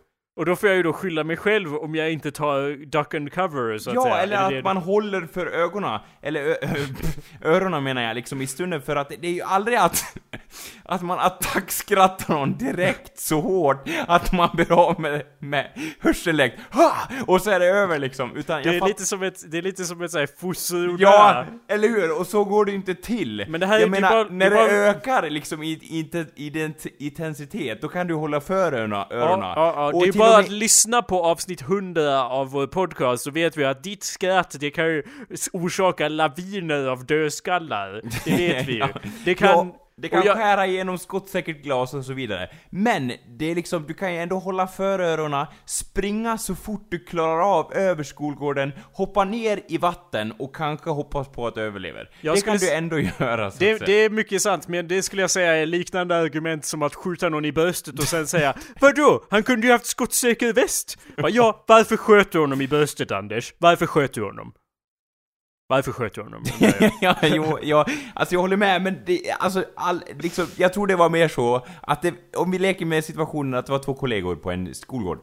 Och 0.40 0.46
då 0.46 0.56
får 0.56 0.68
jag 0.68 0.76
ju 0.76 0.82
då 0.82 0.92
skylla 0.92 1.24
mig 1.24 1.36
själv 1.36 1.76
om 1.76 1.94
jag 1.94 2.12
inte 2.12 2.30
tar 2.30 2.86
duck 2.86 3.14
and 3.14 3.32
cover 3.32 3.78
så 3.78 3.90
att 3.90 3.94
Ja, 3.96 4.02
säga. 4.02 4.16
eller 4.16 4.36
Är 4.36 4.40
att 4.42 4.50
det- 4.50 4.62
man 4.62 4.76
håller 4.76 5.20
för 5.32 5.46
ögonen, 5.46 6.00
eller 6.22 6.40
ö- 6.42 6.54
ö- 6.62 6.76
öronen 7.44 7.82
menar 7.84 8.02
jag, 8.02 8.14
liksom 8.14 8.40
i 8.42 8.46
stunden 8.46 8.82
för 8.82 8.96
att 8.96 9.08
det 9.08 9.26
är 9.26 9.32
ju 9.32 9.42
aldrig 9.42 9.78
att, 9.78 10.02
att 10.84 11.02
man 11.02 11.18
attackskrattar 11.18 12.34
någon 12.34 12.58
direkt 12.58 13.18
så 13.18 13.40
hårt 13.40 13.88
att 14.06 14.32
man 14.32 14.48
blir 14.54 14.72
av 14.72 15.00
med, 15.00 15.22
med 15.38 15.66
hörselläkt, 16.00 16.60
och 17.26 17.40
så 17.40 17.50
är 17.50 17.60
det 17.60 17.66
över 17.66 17.98
liksom, 17.98 18.36
utan 18.36 18.62
Det 18.62 18.76
är 18.76 18.86
lite 18.86 19.04
som 19.04 19.22
ett, 19.22 19.50
det 19.50 19.58
är 19.58 19.62
lite 19.62 19.84
som 19.84 20.02
ett 20.02 20.10
såhär 20.10 20.28
Ja, 20.98 21.44
eller 21.68 21.88
hur? 21.88 22.18
Och 22.20 22.26
så 22.26 22.44
går 22.44 22.64
det 22.64 22.70
ju 22.70 22.76
inte 22.76 22.94
till. 22.94 23.44
Men 23.48 23.60
det 23.60 23.66
här 23.66 23.74
är- 23.76 23.80
jag 23.80 23.86
är 23.86 23.90
menar, 23.90 24.10
bara- 24.10 24.28
när 24.30 24.46
är 24.46 24.50
det, 24.50 24.56
bara- 24.56 24.70
ökar 24.90 25.30
liksom 25.30 25.62
i, 25.62 25.70
i, 25.70 26.24
i 26.36 26.72
intensitet, 26.98 27.80
då 27.82 27.88
kan 27.88 28.06
du 28.06 28.14
hålla 28.14 28.40
för 28.40 28.72
öronen. 28.72 28.98
Ja, 28.98 29.06
ja, 29.10 29.52
ja. 29.76 29.86
Och 29.92 30.06
Det 30.06 30.12
och 30.30 30.38
att 30.38 30.50
lyssna 30.50 31.02
på 31.02 31.24
avsnitt 31.24 31.62
100 31.62 32.24
av 32.24 32.50
vår 32.50 32.66
podcast 32.66 33.24
så 33.24 33.30
vet 33.30 33.56
vi 33.56 33.64
att 33.64 33.82
ditt 33.82 34.04
skratt, 34.04 34.56
det 34.60 34.70
kan 34.70 34.86
ju 34.86 35.02
orsaka 35.52 36.08
laviner 36.08 36.86
av 36.86 37.06
dödskallar. 37.06 38.02
Det 38.24 38.30
vet 38.30 38.68
vi 38.68 38.72
ju. 38.72 38.84
Det 39.24 39.34
kan... 39.34 39.48
Ja, 39.48 39.76
det 40.00 40.08
kan 40.08 40.22
jag- 40.26 40.36
skära 40.36 40.66
igenom 40.66 40.98
skottsäkert 40.98 41.62
glas 41.62 41.94
och 41.94 42.04
så 42.04 42.12
vidare. 42.12 42.50
Men, 42.70 43.12
det 43.38 43.50
är 43.50 43.54
liksom, 43.54 43.86
du 43.86 43.94
kan 43.94 44.14
ju 44.14 44.20
ändå 44.20 44.38
hålla 44.38 44.66
för 44.66 44.98
öronen, 44.98 45.46
springa 45.66 46.38
så 46.38 46.54
fort 46.54 46.86
du 46.90 46.98
klarar 46.98 47.58
av 47.58 47.72
över 47.74 48.02
skolgården, 48.02 48.72
hoppa 48.92 49.24
ner 49.24 49.60
i 49.68 49.78
vatten 49.78 50.32
och 50.38 50.54
kanske 50.56 50.90
hoppas 50.90 51.28
på 51.28 51.46
att 51.46 51.54
du 51.54 51.60
överlever. 51.60 52.10
Jag 52.20 52.36
det 52.36 52.40
kan 52.40 52.56
du 52.56 52.70
ändå 52.72 52.98
göra 53.18 53.50
så 53.50 53.56
Det, 53.58 53.72
att 53.72 53.86
det 53.86 53.92
är 54.04 54.10
mycket 54.10 54.42
sant, 54.42 54.68
men 54.68 54.88
det 54.88 55.02
skulle 55.02 55.22
jag 55.22 55.30
säga 55.30 55.52
är 55.56 55.66
liknande 55.66 56.16
argument 56.16 56.64
som 56.64 56.82
att 56.82 56.94
skjuta 56.94 57.28
någon 57.28 57.44
i 57.44 57.52
bröstet 57.52 57.98
och 57.98 58.04
sen 58.04 58.26
säga 58.26 58.54
Vadå? 58.80 59.24
Han 59.30 59.42
kunde 59.42 59.66
ju 59.66 59.72
haft 59.72 59.86
skottsäker 59.86 60.52
väst! 60.52 60.98
Ja, 61.28 61.64
varför 61.68 61.96
sköt 61.96 62.32
du 62.32 62.38
honom 62.38 62.60
i 62.60 62.68
bröstet 62.68 63.10
Anders? 63.12 63.54
Varför 63.58 63.86
sköt 63.86 64.12
du 64.14 64.22
honom? 64.24 64.52
Varför 65.70 65.92
sköt 65.92 66.14
du 66.14 66.22
honom? 66.22 66.44
jag. 66.58 66.90
ja, 67.00 67.16
jo, 67.22 67.58
ja, 67.62 67.86
alltså 68.14 68.34
jag 68.34 68.40
håller 68.40 68.56
med, 68.56 68.82
men 68.82 68.98
det, 69.06 69.20
alltså, 69.38 69.64
all, 69.76 70.02
liksom, 70.20 70.46
jag 70.56 70.72
tror 70.72 70.86
det 70.86 70.96
var 70.96 71.08
mer 71.10 71.28
så 71.28 71.66
att 71.80 72.02
det, 72.02 72.14
om 72.36 72.50
vi 72.50 72.58
leker 72.58 72.86
med 72.86 73.04
situationen 73.04 73.54
att 73.54 73.66
det 73.66 73.72
var 73.72 73.78
två 73.78 73.94
kollegor 73.94 74.36
på 74.36 74.50
en 74.50 74.74
skolgård. 74.74 75.18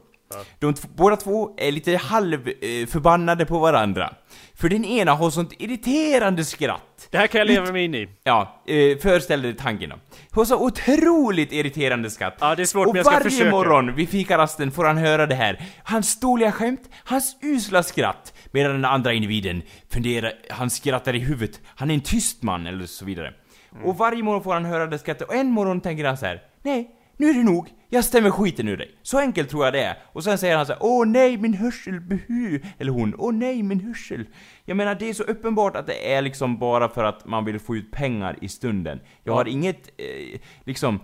De 0.59 0.73
t- 0.73 0.87
båda 0.95 1.15
två 1.15 1.55
är 1.57 1.71
lite 1.71 1.95
halv 1.97 2.47
eh, 2.47 3.45
på 3.45 3.59
varandra. 3.59 4.13
För 4.55 4.69
den 4.69 4.85
ena 4.85 5.13
har 5.13 5.29
sånt 5.29 5.53
irriterande 5.59 6.45
skratt. 6.45 7.07
Det 7.11 7.17
här 7.17 7.27
kan 7.27 7.39
jag 7.39 7.47
leva 7.47 7.71
mig 7.71 7.85
in 7.85 7.95
i. 7.95 8.09
Ja, 8.23 8.61
eh, 8.67 8.97
föreställ 8.97 9.41
dig 9.41 9.55
tanken 9.55 9.89
då. 9.89 9.95
Har 10.31 10.45
så 10.45 10.65
otroligt 10.65 11.51
irriterande 11.51 12.09
skratt. 12.09 12.37
Ja, 12.39 12.55
det 12.55 12.61
är 12.61 12.65
svårt, 12.65 12.87
och 12.87 12.93
men 12.93 12.97
jag 12.97 13.05
ska 13.05 13.15
varje 13.15 13.29
försöka. 13.29 13.51
morgon 13.51 13.95
vid 13.95 14.09
fikarasten 14.09 14.71
får 14.71 14.85
han 14.85 14.97
höra 14.97 15.25
det 15.25 15.35
här. 15.35 15.65
Hans 15.83 16.19
dåliga 16.19 16.51
skämt, 16.51 16.81
hans 17.03 17.37
usla 17.41 17.83
skratt. 17.83 18.33
Medan 18.57 18.71
den 18.71 18.85
andra 18.85 19.13
individen 19.13 19.61
funderar, 19.89 20.33
han 20.49 20.69
skrattar 20.69 21.15
i 21.15 21.19
huvudet. 21.19 21.61
Han 21.65 21.89
är 21.89 21.93
en 21.93 22.01
tyst 22.01 22.43
man, 22.43 22.67
eller 22.67 22.85
så 22.85 23.05
vidare. 23.05 23.33
Mm. 23.71 23.85
Och 23.85 23.97
varje 23.97 24.23
morgon 24.23 24.43
får 24.43 24.53
han 24.53 24.65
höra 24.65 24.87
det 24.87 24.99
skrattet, 24.99 25.27
och 25.27 25.35
en 25.35 25.51
morgon 25.51 25.81
tänker 25.81 26.05
han 26.05 26.17
så 26.17 26.25
här: 26.25 26.41
Nej, 26.63 26.91
nu 27.17 27.29
är 27.29 27.33
det 27.33 27.43
nog. 27.43 27.69
Jag 27.89 28.03
stämmer 28.03 28.29
skiten 28.29 28.67
ur 28.67 28.77
dig. 28.77 28.91
Så 29.03 29.19
enkelt 29.19 29.49
tror 29.49 29.65
jag 29.65 29.73
det 29.73 29.83
är. 29.83 29.97
Och 30.03 30.23
sen 30.23 30.37
säger 30.37 30.57
han 30.57 30.65
så 30.65 30.73
här, 30.73 30.79
Åh 30.83 31.07
nej, 31.07 31.37
min 31.37 31.53
hörsel, 31.53 32.01
buhu. 32.01 32.61
Eller 32.77 32.91
hon, 32.91 33.15
Åh 33.17 33.33
nej, 33.33 33.63
min 33.63 33.79
hörsel. 33.79 34.25
Jag 34.65 34.77
menar, 34.77 34.95
det 34.95 35.09
är 35.09 35.13
så 35.13 35.23
uppenbart 35.23 35.75
att 35.75 35.87
det 35.87 36.13
är 36.13 36.21
liksom 36.21 36.59
bara 36.59 36.89
för 36.89 37.03
att 37.03 37.25
man 37.25 37.45
vill 37.45 37.59
få 37.59 37.75
ut 37.75 37.91
pengar 37.91 38.37
i 38.41 38.49
stunden. 38.49 38.99
Jag 39.23 39.33
har 39.33 39.47
inget, 39.47 39.89
eh, 39.97 40.39
liksom, 40.63 40.99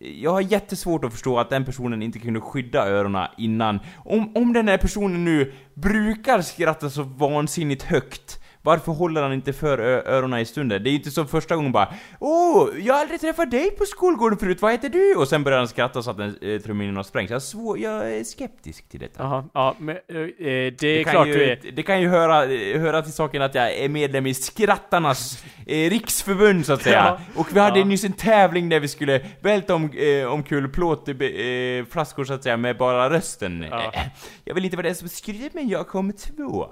jag 0.00 0.30
har 0.30 0.40
jättesvårt 0.40 1.04
att 1.04 1.12
förstå 1.12 1.38
att 1.38 1.50
den 1.50 1.64
personen 1.64 2.02
inte 2.02 2.18
kunde 2.18 2.40
skydda 2.40 2.88
öronen 2.88 3.28
innan. 3.38 3.80
Om, 3.96 4.36
om 4.36 4.52
den 4.52 4.68
här 4.68 4.78
personen 4.78 5.24
nu 5.24 5.52
brukar 5.74 6.40
skratta 6.40 6.90
så 6.90 7.02
vansinnigt 7.02 7.82
högt, 7.82 8.40
varför 8.66 8.92
håller 8.92 9.22
han 9.22 9.32
inte 9.32 9.52
för 9.52 9.78
öronen 9.78 10.40
i 10.40 10.44
stunden? 10.44 10.82
Det 10.82 10.88
är 10.88 10.92
ju 10.92 10.96
inte 10.98 11.10
som 11.10 11.28
första 11.28 11.56
gången 11.56 11.72
bara 11.72 11.94
Åh, 12.20 12.68
jag 12.78 12.94
har 12.94 13.00
aldrig 13.00 13.20
träffat 13.20 13.50
dig 13.50 13.70
på 13.70 13.84
skolgården 13.84 14.38
förut, 14.38 14.62
vad 14.62 14.72
heter 14.72 14.88
du? 14.88 15.14
Och 15.14 15.28
sen 15.28 15.44
börjar 15.44 15.58
han 15.58 15.68
skratta 15.68 16.02
så 16.02 16.10
att 16.10 16.16
den, 16.16 16.36
eh, 16.42 16.60
trumhinnorna 16.60 17.04
sprängs. 17.04 17.30
Jag, 17.30 17.42
svår, 17.42 17.78
jag 17.78 18.12
är 18.12 18.24
skeptisk 18.24 18.88
till 18.88 19.00
detta. 19.00 19.22
Jaha, 19.22 19.44
ja, 19.54 19.74
men 19.78 19.96
eh, 19.96 20.16
eh, 20.16 20.72
det 20.78 20.82
är 20.84 21.04
kan 21.04 21.12
klart 21.12 21.26
ju, 21.28 21.32
du 21.32 21.44
är. 21.44 21.60
Det 21.72 21.82
kan 21.82 22.00
ju 22.00 22.08
höra, 22.08 22.44
eh, 22.44 22.80
höra 22.80 23.02
till 23.02 23.12
saken 23.12 23.42
att 23.42 23.54
jag 23.54 23.74
är 23.74 23.88
medlem 23.88 24.26
i 24.26 24.34
Skrattarnas 24.34 25.44
eh, 25.66 25.90
riksförbund 25.90 26.66
så 26.66 26.72
att 26.72 26.82
säga. 26.82 27.18
Ja. 27.34 27.40
Och 27.40 27.56
vi 27.56 27.60
hade 27.60 27.78
Ja. 27.78 27.84
nyss 27.84 28.04
en 28.04 28.12
tävling 28.12 28.68
där 28.68 28.80
vi 28.80 28.88
skulle 28.88 29.20
välta 29.40 29.74
om, 29.74 29.90
eh, 29.92 30.26
omkull 30.32 30.68
plåtflaskor 30.68 32.24
så 32.24 32.32
att 32.34 32.42
säga 32.42 32.56
med 32.56 32.76
bara 32.76 33.10
rösten. 33.10 33.66
Ja. 33.70 33.82
Eh, 33.94 34.00
Jag 34.44 34.54
vill 34.54 34.64
inte 34.64 34.76
vara 34.76 34.86
den 34.86 34.94
som 34.94 35.08
skryter 35.08 35.50
men 35.54 35.68
jag 35.68 35.88
kom 35.88 36.12
två. 36.12 36.66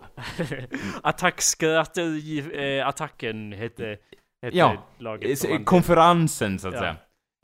Attackskrattet 1.03 1.84
i 1.99 2.79
eh, 2.79 2.89
attacken 2.89 3.53
hette, 3.53 3.97
hette 4.43 4.57
Ja, 4.59 4.87
laget. 4.99 5.45
Eh. 5.45 5.59
Konferensen 5.65 6.59
så 6.59 6.69
att 6.69 6.75
Ja. 6.75 6.81
säga. 6.81 6.97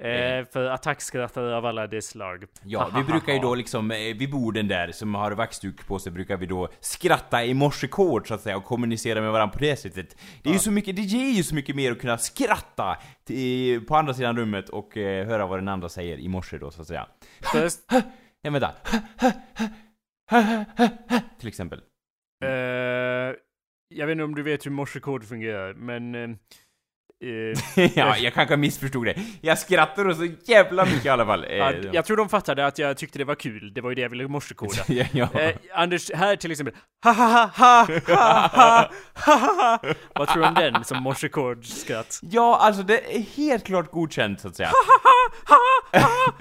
Eh, 0.02 0.44
för 0.52 0.64
attackskrattare 0.64 1.56
av 1.56 1.66
alla 1.66 1.86
dess 1.86 2.06
slag. 2.06 2.44
Ja, 2.64 2.90
vi 2.96 3.02
brukar 3.04 3.32
ju 3.32 3.38
då 3.38 3.54
liksom, 3.54 3.90
eh, 3.90 3.96
vid 3.98 4.30
borden 4.30 4.68
där 4.68 4.92
som 4.92 5.14
har 5.14 5.32
vaxduk 5.32 5.86
på 5.86 5.98
sig 5.98 6.12
brukar 6.12 6.36
vi 6.36 6.46
då 6.46 6.68
skratta 6.80 7.44
i 7.44 7.54
morsekod 7.54 8.26
så 8.26 8.34
att 8.34 8.40
säga 8.40 8.56
och 8.56 8.64
kommunicera 8.64 9.20
med 9.20 9.32
varandra 9.32 9.52
på 9.52 9.58
det 9.58 9.76
sättet. 9.76 10.16
Det 10.42 10.48
är 10.48 10.52
ju 10.52 10.58
så 10.58 10.70
mycket, 10.70 10.96
det 10.96 11.02
ger 11.02 11.30
ju 11.36 11.42
så 11.42 11.54
mycket 11.54 11.76
mer 11.76 11.92
att 11.92 12.00
kunna 12.00 12.18
skratta 12.18 12.96
till, 13.24 13.86
på 13.86 13.96
andra 13.96 14.14
sidan 14.14 14.36
rummet 14.36 14.68
och 14.68 14.96
eh, 14.96 15.26
höra 15.26 15.46
vad 15.46 15.58
den 15.58 15.68
andra 15.68 15.88
säger 15.88 16.16
i 16.18 16.28
morse 16.28 16.58
då 16.58 16.70
så 16.70 16.80
att 16.80 16.86
säga. 16.88 17.06
Först, 17.52 17.78
Ja, 18.42 18.50
vänta. 18.50 18.72
Till 21.38 21.48
exempel. 21.48 21.78
eh, 22.44 22.48
jag 23.94 24.06
vet 24.06 24.12
inte 24.12 24.24
om 24.24 24.34
du 24.34 24.42
vet 24.42 24.66
hur 24.66 24.70
morsekod 24.70 25.28
fungerar, 25.28 25.74
men... 25.74 26.14
Eh, 26.14 26.30
ja, 27.94 28.16
jag 28.16 28.34
kanske 28.34 28.56
missförstod 28.56 29.06
det. 29.06 29.14
Jag 29.40 29.58
skrattade 29.58 30.14
så 30.14 30.28
jävla 30.44 30.84
mycket 30.84 31.04
i 31.04 31.08
alla 31.08 31.26
fall. 31.26 31.46
ja, 31.50 31.72
jag 31.92 32.04
tror 32.04 32.16
de 32.16 32.28
fattade 32.28 32.66
att 32.66 32.78
jag 32.78 32.96
tyckte 32.96 33.18
det 33.18 33.24
var 33.24 33.34
kul, 33.34 33.74
det 33.74 33.80
var 33.80 33.90
ju 33.90 33.94
det 33.94 34.02
jag 34.02 34.08
ville 34.08 34.28
morsekoda. 34.28 34.84
ja, 34.88 35.04
ja. 35.12 35.40
Eh, 35.40 35.54
Anders, 35.74 36.10
här 36.14 36.36
till 36.36 36.50
exempel. 36.50 36.74
Ha 37.04 37.12
ha 37.12 37.50
ha 37.54 37.86
ha 38.06 38.50
ha 38.54 38.90
ha 39.14 39.36
ha 39.36 39.80
Vad 40.14 40.28
tror 40.28 40.42
du 40.42 40.48
om 40.48 40.54
den 40.54 40.84
som 40.84 41.02
morsekodskratt? 41.02 42.20
Ja, 42.22 42.58
alltså 42.60 42.82
det 42.82 43.16
är 43.16 43.20
helt 43.20 43.64
klart 43.64 43.90
godkänt 43.90 44.40
så 44.40 44.48
att 44.48 44.56
säga. 44.56 44.68
ha 44.68 44.74
ha 45.02 45.30
ha 45.46 46.00
ha 46.00 46.34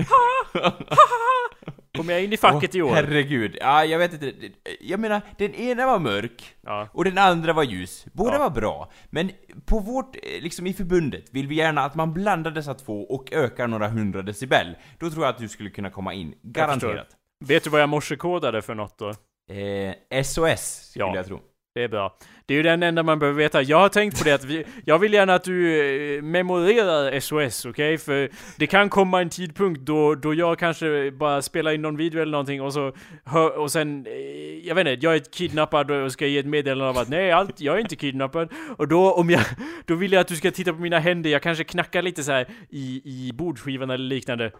ha 0.59 0.61
ha 0.61 0.71
ha 0.99 1.48
Kommer 1.97 2.13
jag 2.13 2.23
in 2.23 2.33
i 2.33 2.37
facket 2.37 2.75
i 2.75 2.81
Åh, 2.81 2.91
år? 2.91 2.95
Herregud, 2.95 3.57
ja 3.61 3.85
jag 3.85 3.99
vet 3.99 4.13
inte. 4.13 4.33
Jag 4.81 4.99
menar, 4.99 5.21
den 5.37 5.53
ena 5.55 5.85
var 5.85 5.99
mörk 5.99 6.55
Ja. 6.61 6.87
och 6.93 7.03
den 7.03 7.17
andra 7.17 7.53
var 7.53 7.63
ljus. 7.63 8.05
Båda 8.13 8.33
Ja. 8.33 8.39
var 8.39 8.49
bra. 8.49 8.91
Men 9.09 9.31
på 9.65 9.79
vårt, 9.79 10.15
eh, 10.15 10.21
liksom 10.41 10.67
i 10.67 10.73
förbundet, 10.73 11.25
vill 11.31 11.47
vi 11.47 11.55
gärna 11.55 11.81
att 11.81 11.95
man 11.95 12.13
blandar 12.13 12.51
dessa 12.51 12.73
två 12.73 13.01
och 13.03 13.33
ökar 13.33 13.67
några 13.67 13.87
hundra 13.87 14.21
decibel. 14.21 14.75
Då 14.99 15.09
tror 15.09 15.23
jag 15.25 15.29
att 15.33 15.37
du 15.39 15.47
skulle 15.49 15.69
kunna 15.69 15.89
komma 15.89 16.13
in. 16.13 16.33
Garanterat. 16.43 17.07
Vet 17.45 17.63
du 17.63 17.69
vad 17.69 17.81
jag 17.81 17.89
morsekodade 17.89 18.61
för 18.61 18.75
något 18.75 18.97
då? 18.99 19.09
Eh, 19.53 20.23
SOS, 20.23 20.89
skulle 20.89 21.05
Ja. 21.05 21.15
jag 21.15 21.25
tro. 21.25 21.39
Det 21.79 21.83
är 21.83 21.87
bra. 21.87 22.15
Det 22.45 22.53
är 22.53 22.55
ju 22.55 22.63
den 22.63 22.83
enda 22.83 23.03
man 23.03 23.19
behöver 23.19 23.37
veta. 23.37 23.61
Jag 23.61 23.79
har 23.79 23.89
tänkt 23.89 24.17
på 24.17 24.23
det 24.23 24.31
att 24.31 24.43
vi, 24.43 24.65
jag 24.85 24.99
vill 24.99 25.13
gärna 25.13 25.33
att 25.33 25.43
du 25.43 25.79
eh, 26.17 26.21
memorerar 26.21 27.19
SOS, 27.19 27.65
okej? 27.65 27.97
För 27.97 28.29
det 28.57 28.67
kan 28.67 28.89
komma 28.89 29.21
en 29.21 29.29
tidpunkt 29.29 29.81
då, 29.81 30.15
då 30.15 30.33
jag 30.33 30.59
kanske 30.59 31.11
bara 31.11 31.41
spelar 31.41 31.71
in 31.71 31.81
någon 31.81 31.97
video 31.97 32.21
eller 32.21 32.31
någonting 32.31 32.61
och 32.61 32.73
så 32.73 32.93
hör, 33.25 33.57
och 33.57 33.71
sen, 33.71 34.05
eh, 34.05 34.67
jag 34.67 34.75
vet 34.75 34.87
inte, 34.87 35.05
jag 35.05 35.15
är 35.15 35.19
kidnappad 35.19 35.91
och 35.91 36.11
ska 36.11 36.27
ge 36.27 36.39
ett 36.39 36.45
meddelande 36.45 36.89
av 36.89 36.97
att 36.97 37.09
nej, 37.09 37.31
allt, 37.31 37.61
jag 37.61 37.75
är 37.75 37.79
inte 37.79 37.95
kidnappad. 37.95 38.49
Och 38.77 38.87
då, 38.87 39.13
om 39.13 39.29
jag, 39.29 39.41
då 39.85 39.95
vill 39.95 40.11
jag 40.11 40.21
att 40.21 40.27
du 40.27 40.35
ska 40.35 40.51
titta 40.51 40.73
på 40.73 40.79
mina 40.79 40.99
händer, 40.99 41.29
jag 41.29 41.41
kanske 41.41 41.63
knackar 41.63 42.01
lite 42.01 42.23
så 42.23 42.31
här 42.31 42.47
i, 42.69 43.01
i 43.05 43.31
bordskivan 43.33 43.89
eller 43.89 44.05
liknande. 44.05 44.51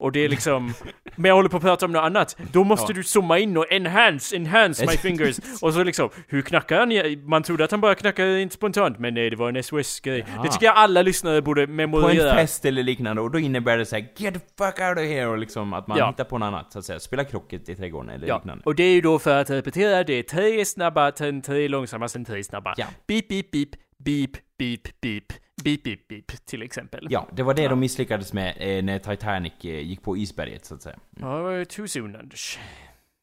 Och 0.00 0.12
det 0.12 0.20
är 0.24 0.28
liksom, 0.28 0.74
men 1.16 1.28
jag 1.28 1.34
håller 1.36 1.48
på 1.48 1.56
att 1.56 1.62
prata 1.62 1.86
om 1.86 1.92
något 1.92 2.02
annat. 2.02 2.36
Då 2.52 2.64
måste 2.64 2.92
Ja. 2.92 2.96
du 2.96 3.02
zooma 3.04 3.38
in 3.38 3.56
och 3.56 3.72
enhance, 3.72 4.36
enhance 4.36 4.86
my 4.86 4.92
fingers. 4.96 5.38
Och 5.62 5.74
så 5.74 5.84
liksom, 5.84 6.10
hur 6.28 6.42
knackar 6.42 6.78
han? 6.78 7.28
Man 7.28 7.42
trodde 7.42 7.64
att 7.64 7.70
han 7.70 7.80
bara 7.80 7.94
knackade 7.94 8.40
inte 8.42 8.54
spontant, 8.54 8.98
men 8.98 9.14
nej, 9.14 9.30
det 9.30 9.36
var 9.36 9.48
en 9.48 9.62
SOS-grej. 9.62 10.24
Ja. 10.36 10.42
Det 10.42 10.48
tycker 10.48 10.66
jag 10.66 10.76
alla 10.76 11.02
lyssnare 11.02 11.42
borde 11.42 11.66
På 11.66 11.72
memorera. 11.72 12.30
en 12.30 12.36
fest 12.36 12.64
eller 12.64 12.82
liknande, 12.82 13.22
och 13.22 13.30
då 13.30 13.38
innebär 13.38 13.78
det 13.78 13.86
så 13.86 13.96
här: 13.96 14.08
'Get 14.16 14.34
the 14.34 14.40
fuck 14.64 14.78
out 14.88 14.98
of 14.98 15.04
here' 15.04 15.24
och 15.26 15.38
liksom 15.38 15.72
att 15.72 15.86
man 15.86 15.98
Ja. 15.98 16.06
hittar 16.10 16.24
på 16.24 16.38
något 16.38 16.46
annat, 16.46 16.72
så 16.72 16.78
att 16.78 16.84
säga. 16.84 17.00
Spela 17.00 17.24
krocket 17.24 17.68
i 17.68 17.74
trädgården 17.76 18.10
eller 18.10 18.34
liknande. 18.34 18.62
och 18.64 18.74
det 18.74 18.82
är 18.82 18.94
ju 18.94 19.00
då 19.00 19.18
för 19.18 19.40
att 19.40 19.50
repetera, 19.50 20.04
det 20.04 20.12
är 20.12 20.22
tre 20.22 20.64
snabba, 20.64 21.12
sen 21.12 21.42
tre 21.42 21.68
långsamma, 21.68 22.08
sen 22.08 22.24
tre 22.24 22.44
snabba. 22.44 22.74
Ja. 22.76 22.86
Beep, 23.06 23.28
beep, 23.28 23.50
beep, 23.50 23.70
beep, 23.98 24.30
beep, 24.58 24.82
beep, 25.02 25.24
beep, 25.64 25.82
beep, 25.82 26.08
beep, 26.08 26.46
till 26.46 26.62
exempel. 26.62 27.06
Ja, 27.10 27.28
det 27.32 27.42
var 27.42 27.54
det 27.54 27.62
Ja. 27.62 27.68
de 27.68 27.80
misslyckades 27.80 28.32
med 28.32 28.54
eh, 28.58 28.84
när 28.84 28.98
Titanic 28.98 29.52
eh, 29.64 29.78
gick 29.80 30.02
på 30.02 30.16
isberget, 30.16 30.64
så 30.64 30.74
att 30.74 30.82
säga. 30.82 30.96
Ja, 31.20 31.36
det 31.36 31.42
var 31.42 31.50
ju 31.50 31.64
too 31.64 31.88
soon, 31.88 32.16
Anders. 32.16 32.58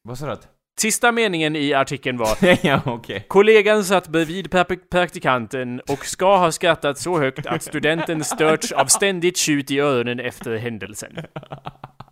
Vad 0.03 0.17
sa 0.17 0.25
du? 0.25 0.31
att- 0.31 0.47
Sista 0.79 1.11
meningen 1.11 1.55
i 1.55 1.73
artikeln 1.73 2.17
var 2.17 2.37
ja, 2.65 2.81
okej. 2.85 3.25
Kollegan 3.27 3.83
satt 3.83 4.07
bredvid 4.07 4.51
praktikanten 4.89 5.79
och 5.87 6.05
ska 6.05 6.37
ha 6.37 6.51
skrattat 6.51 6.97
så 6.97 7.19
högt 7.19 7.45
att 7.45 7.63
studenten 7.63 8.23
störts 8.23 8.71
av 8.71 8.85
ständigt 8.85 9.37
tjut 9.37 9.71
i 9.71 9.79
öronen 9.79 10.19
efter 10.19 10.55
händelsen. 10.57 11.17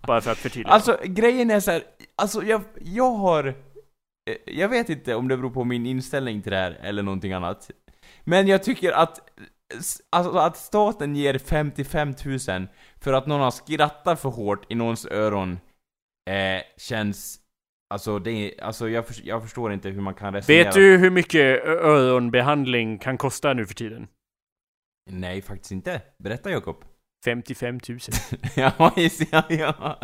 Bara 0.07 0.21
för 0.21 0.31
att 0.31 0.37
förtydliga. 0.37 0.73
Alltså, 0.73 0.97
grejen 1.05 1.51
är 1.51 1.59
så 1.59 1.71
här, 1.71 1.83
alltså 2.15 2.43
jag, 2.43 2.61
jag 2.81 3.11
har... 3.11 3.47
eh, 3.47 3.53
Jag 4.45 4.69
vet 4.69 4.89
inte 4.89 5.15
om 5.15 5.27
det 5.27 5.37
beror 5.37 5.49
på 5.49 5.63
min 5.63 5.85
inställning 5.85 6.41
till 6.41 6.51
det 6.51 6.57
här 6.57 6.77
eller 6.81 7.03
någonting 7.03 7.33
annat. 7.33 7.71
Men 8.23 8.47
jag 8.47 8.63
tycker 8.63 8.91
att, 8.91 9.19
alltså 10.09 10.37
att 10.37 10.57
staten 10.57 11.15
ger 11.15 11.37
55 11.37 12.13
000 12.47 12.67
för 13.01 13.13
att 13.13 13.27
någon 13.27 13.41
har 13.41 13.51
skrattat 13.51 14.19
för 14.19 14.29
hårt 14.29 14.65
i 14.71 14.75
någons 14.75 15.05
öron, 15.05 15.59
eh, 16.29 16.61
känns... 16.77 17.39
Alltså 17.93 18.19
det 18.19 18.59
alltså 18.61 18.89
jag, 18.89 19.07
för, 19.07 19.15
jag 19.27 19.43
förstår 19.43 19.73
inte 19.73 19.89
hur 19.89 20.01
man 20.01 20.13
kan 20.13 20.33
resonera. 20.33 20.63
Vet 20.63 20.73
du 20.73 20.97
hur 20.97 21.09
mycket 21.09 21.65
öronbehandling 21.65 22.97
kan 22.97 23.17
kosta 23.17 23.53
nu 23.53 23.65
för 23.65 23.73
tiden? 23.73 24.07
Nej, 25.11 25.41
faktiskt 25.41 25.71
inte. 25.71 26.01
Berätta 26.19 26.51
Jakob. 26.51 26.83
55 27.25 27.79
000. 27.89 27.99
ja, 28.55 28.93
ja, 29.31 29.43
ja. 29.49 29.99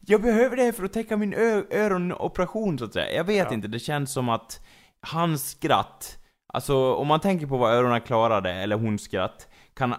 Jag 0.00 0.22
behöver 0.22 0.56
det 0.56 0.62
här 0.62 0.72
för 0.72 0.84
att 0.84 0.92
täcka 0.92 1.16
min 1.16 1.34
öronoperation 1.34 2.78
så 2.78 2.84
att 2.84 2.92
säga. 2.92 3.12
Jag 3.16 3.24
vet 3.24 3.46
Ja. 3.48 3.54
inte, 3.54 3.68
det 3.68 3.78
känns 3.78 4.12
som 4.12 4.28
att 4.28 4.60
hans 5.00 5.50
skratt, 5.50 6.18
alltså 6.54 6.94
om 6.94 7.06
man 7.06 7.20
tänker 7.20 7.46
på 7.46 7.56
vad 7.56 7.74
öronen 7.74 8.00
klarade, 8.00 8.52
eller 8.52 8.76
hon 8.76 8.98
skratt, 8.98 9.48
kan 9.76 9.94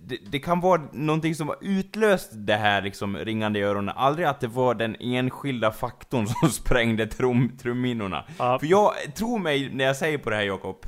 det, 0.00 0.18
det 0.30 0.38
kan 0.38 0.60
vara 0.60 0.82
någonting 0.92 1.34
som 1.34 1.48
har 1.48 1.56
utlöst 1.60 2.30
det 2.32 2.56
här 2.56 2.82
liksom 2.82 3.16
ringande 3.16 3.58
i 3.58 3.62
öronen, 3.62 3.94
aldrig 3.96 4.26
att 4.26 4.40
det 4.40 4.46
var 4.46 4.74
den 4.74 4.96
enskilda 5.00 5.70
faktorn 5.70 6.26
som 6.40 6.48
sprängde 6.48 7.06
trum, 7.06 7.56
trumhinnorna. 7.62 8.24
Ja. 8.38 8.58
För 8.58 8.66
jag 8.66 8.92
tror 9.14 9.38
mig 9.38 9.70
när 9.74 9.84
jag 9.84 9.96
säger 9.96 10.18
på 10.18 10.30
det 10.30 10.36
här 10.36 10.42
Jakob, 10.42 10.86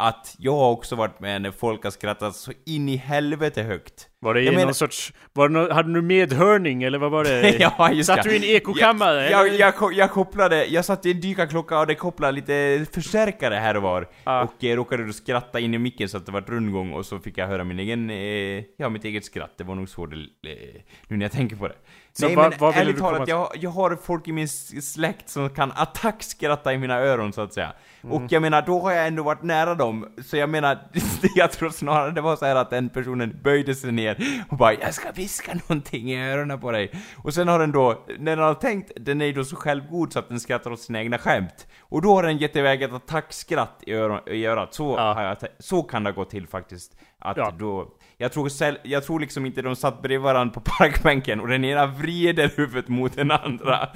att 0.00 0.34
jag 0.38 0.52
har 0.56 0.70
också 0.70 0.96
varit 0.96 1.20
med 1.20 1.42
när 1.42 1.50
folk 1.50 1.84
har 1.84 1.90
skrattat 1.90 2.36
så 2.36 2.52
in 2.66 2.88
i 2.88 2.96
helvete 2.96 3.62
högt. 3.62 4.08
Var 4.20 4.34
det 4.34 4.40
Jag 4.40 4.52
någon 4.52 4.60
menar- 4.60 4.72
sorts... 4.72 5.12
Var 5.32 5.48
det 5.48 5.52
nå- 5.54 5.72
hade 5.72 5.94
du 5.94 6.02
medhörning 6.02 6.82
eller 6.82 6.98
vad 6.98 7.10
var 7.10 7.24
det? 7.24 7.56
ja, 7.78 7.92
just 7.92 8.06
Satt 8.06 8.22
det. 8.22 8.28
du 8.30 8.34
i 8.34 8.38
en 8.38 8.56
ekokammare? 8.56 9.30
Jag, 9.30 9.48
jag, 9.54 9.74
jag, 9.80 9.92
jag 9.94 10.10
kopplade, 10.10 10.66
jag 10.66 10.84
satte 10.84 11.08
i 11.08 11.12
en 11.12 11.20
dykarklocka 11.20 11.78
och 11.78 11.86
det 11.86 11.94
kopplade 11.94 12.32
lite 12.32 12.86
förstärkare 12.92 13.54
här 13.54 13.76
och 13.76 13.82
var. 13.82 14.08
Ja. 14.24 14.42
Och 14.42 14.64
eh, 14.64 14.76
råkade 14.76 15.06
då 15.06 15.12
skratta 15.12 15.60
in 15.60 15.74
i 15.74 15.78
micken 15.78 16.08
så 16.08 16.16
att 16.16 16.26
det 16.26 16.32
var 16.32 16.40
rundgång 16.40 16.92
och 16.92 17.06
så 17.06 17.18
fick 17.18 17.38
jag 17.38 17.46
höra 17.46 17.64
min 17.64 17.78
egen, 17.78 18.10
eh, 18.10 18.64
ja 18.76 18.88
mitt 18.88 19.04
eget 19.04 19.24
skratt. 19.24 19.54
Det 19.56 19.64
var 19.64 19.74
nog 19.74 19.88
så 19.88 20.06
det, 20.06 20.16
eh, 20.16 20.80
nu 21.08 21.16
när 21.16 21.24
jag 21.24 21.32
tänker 21.32 21.56
på 21.56 21.68
det. 21.68 21.76
Så 22.20 22.26
Nej 22.26 22.36
vad- 22.36 22.50
men 22.50 22.58
vad 22.58 22.76
ärligt 22.76 22.98
talat, 22.98 23.28
jag, 23.28 23.48
jag 23.60 23.70
har 23.70 23.96
folk 24.02 24.28
i 24.28 24.32
min 24.32 24.48
släkt 24.48 25.28
som 25.28 25.50
kan 25.50 25.72
attackskratta 25.76 26.72
i 26.72 26.78
mina 26.78 26.94
öron 26.98 27.32
så 27.32 27.40
att 27.40 27.52
säga. 27.52 27.72
Mm. 28.02 28.12
Och 28.16 28.32
jag 28.32 28.42
menar, 28.42 28.62
då 28.62 28.80
har 28.80 28.92
jag 28.92 29.06
ändå 29.06 29.22
varit 29.22 29.42
nära 29.42 29.74
dem. 29.74 30.08
Så 30.24 30.36
jag 30.36 30.50
menar, 30.50 30.78
jag 31.34 31.52
tror 31.52 31.70
snarare 31.70 32.10
det 32.10 32.20
var 32.20 32.36
så 32.36 32.44
att 32.46 32.70
den 32.70 32.88
personen 32.88 33.38
böjde 33.42 33.74
sig 33.74 33.92
ner 33.92 34.18
och 34.50 34.56
bara 34.56 34.72
'Jag 34.74 34.94
ska 34.94 35.10
viska 35.12 35.54
någonting 35.54 36.10
i 36.12 36.30
öronen 36.32 36.60
på 36.60 36.72
dig' 36.72 36.90
Och 37.16 37.34
sen 37.34 37.48
har 37.48 37.58
den 37.58 37.72
då, 37.72 38.04
när 38.18 38.36
den 38.36 38.44
har 38.44 38.54
tänkt, 38.54 38.92
den 38.96 39.20
är 39.20 39.26
ju 39.26 39.32
då 39.32 39.44
så 39.44 39.56
självgod 39.56 40.12
så 40.12 40.18
att 40.18 40.28
den 40.28 40.40
skrattar 40.40 40.70
åt 40.72 40.80
sina 40.80 40.98
egna 41.00 41.18
skämt. 41.18 41.66
Och 41.80 42.02
då 42.02 42.14
har 42.14 42.22
den 42.22 42.38
gett 42.38 42.56
iväg 42.56 42.82
ett 42.82 42.92
attackskratt 42.92 43.82
i, 43.86 43.92
öron, 43.94 44.20
i 44.26 44.46
örat. 44.46 44.74
Så, 44.74 44.94
Ja. 44.96 45.22
jag, 45.40 45.50
så 45.58 45.82
kan 45.82 46.04
det 46.04 46.12
gå 46.12 46.24
till 46.24 46.46
faktiskt. 46.48 46.92
Att 47.18 47.36
Ja. 47.36 47.52
då, 47.58 47.88
jag 48.20 48.32
tror, 48.32 48.50
jag 48.82 49.04
tror 49.04 49.20
liksom 49.20 49.46
inte 49.46 49.62
de 49.62 49.76
satt 49.76 50.02
bredvid 50.02 50.20
varandra 50.24 50.54
på 50.54 50.60
parkbänken 50.60 51.40
och 51.40 51.48
den 51.48 51.64
ena 51.64 51.86
vrider 51.86 52.50
huvudet 52.56 52.88
mot 52.88 53.16
den 53.16 53.30
andra 53.30 53.88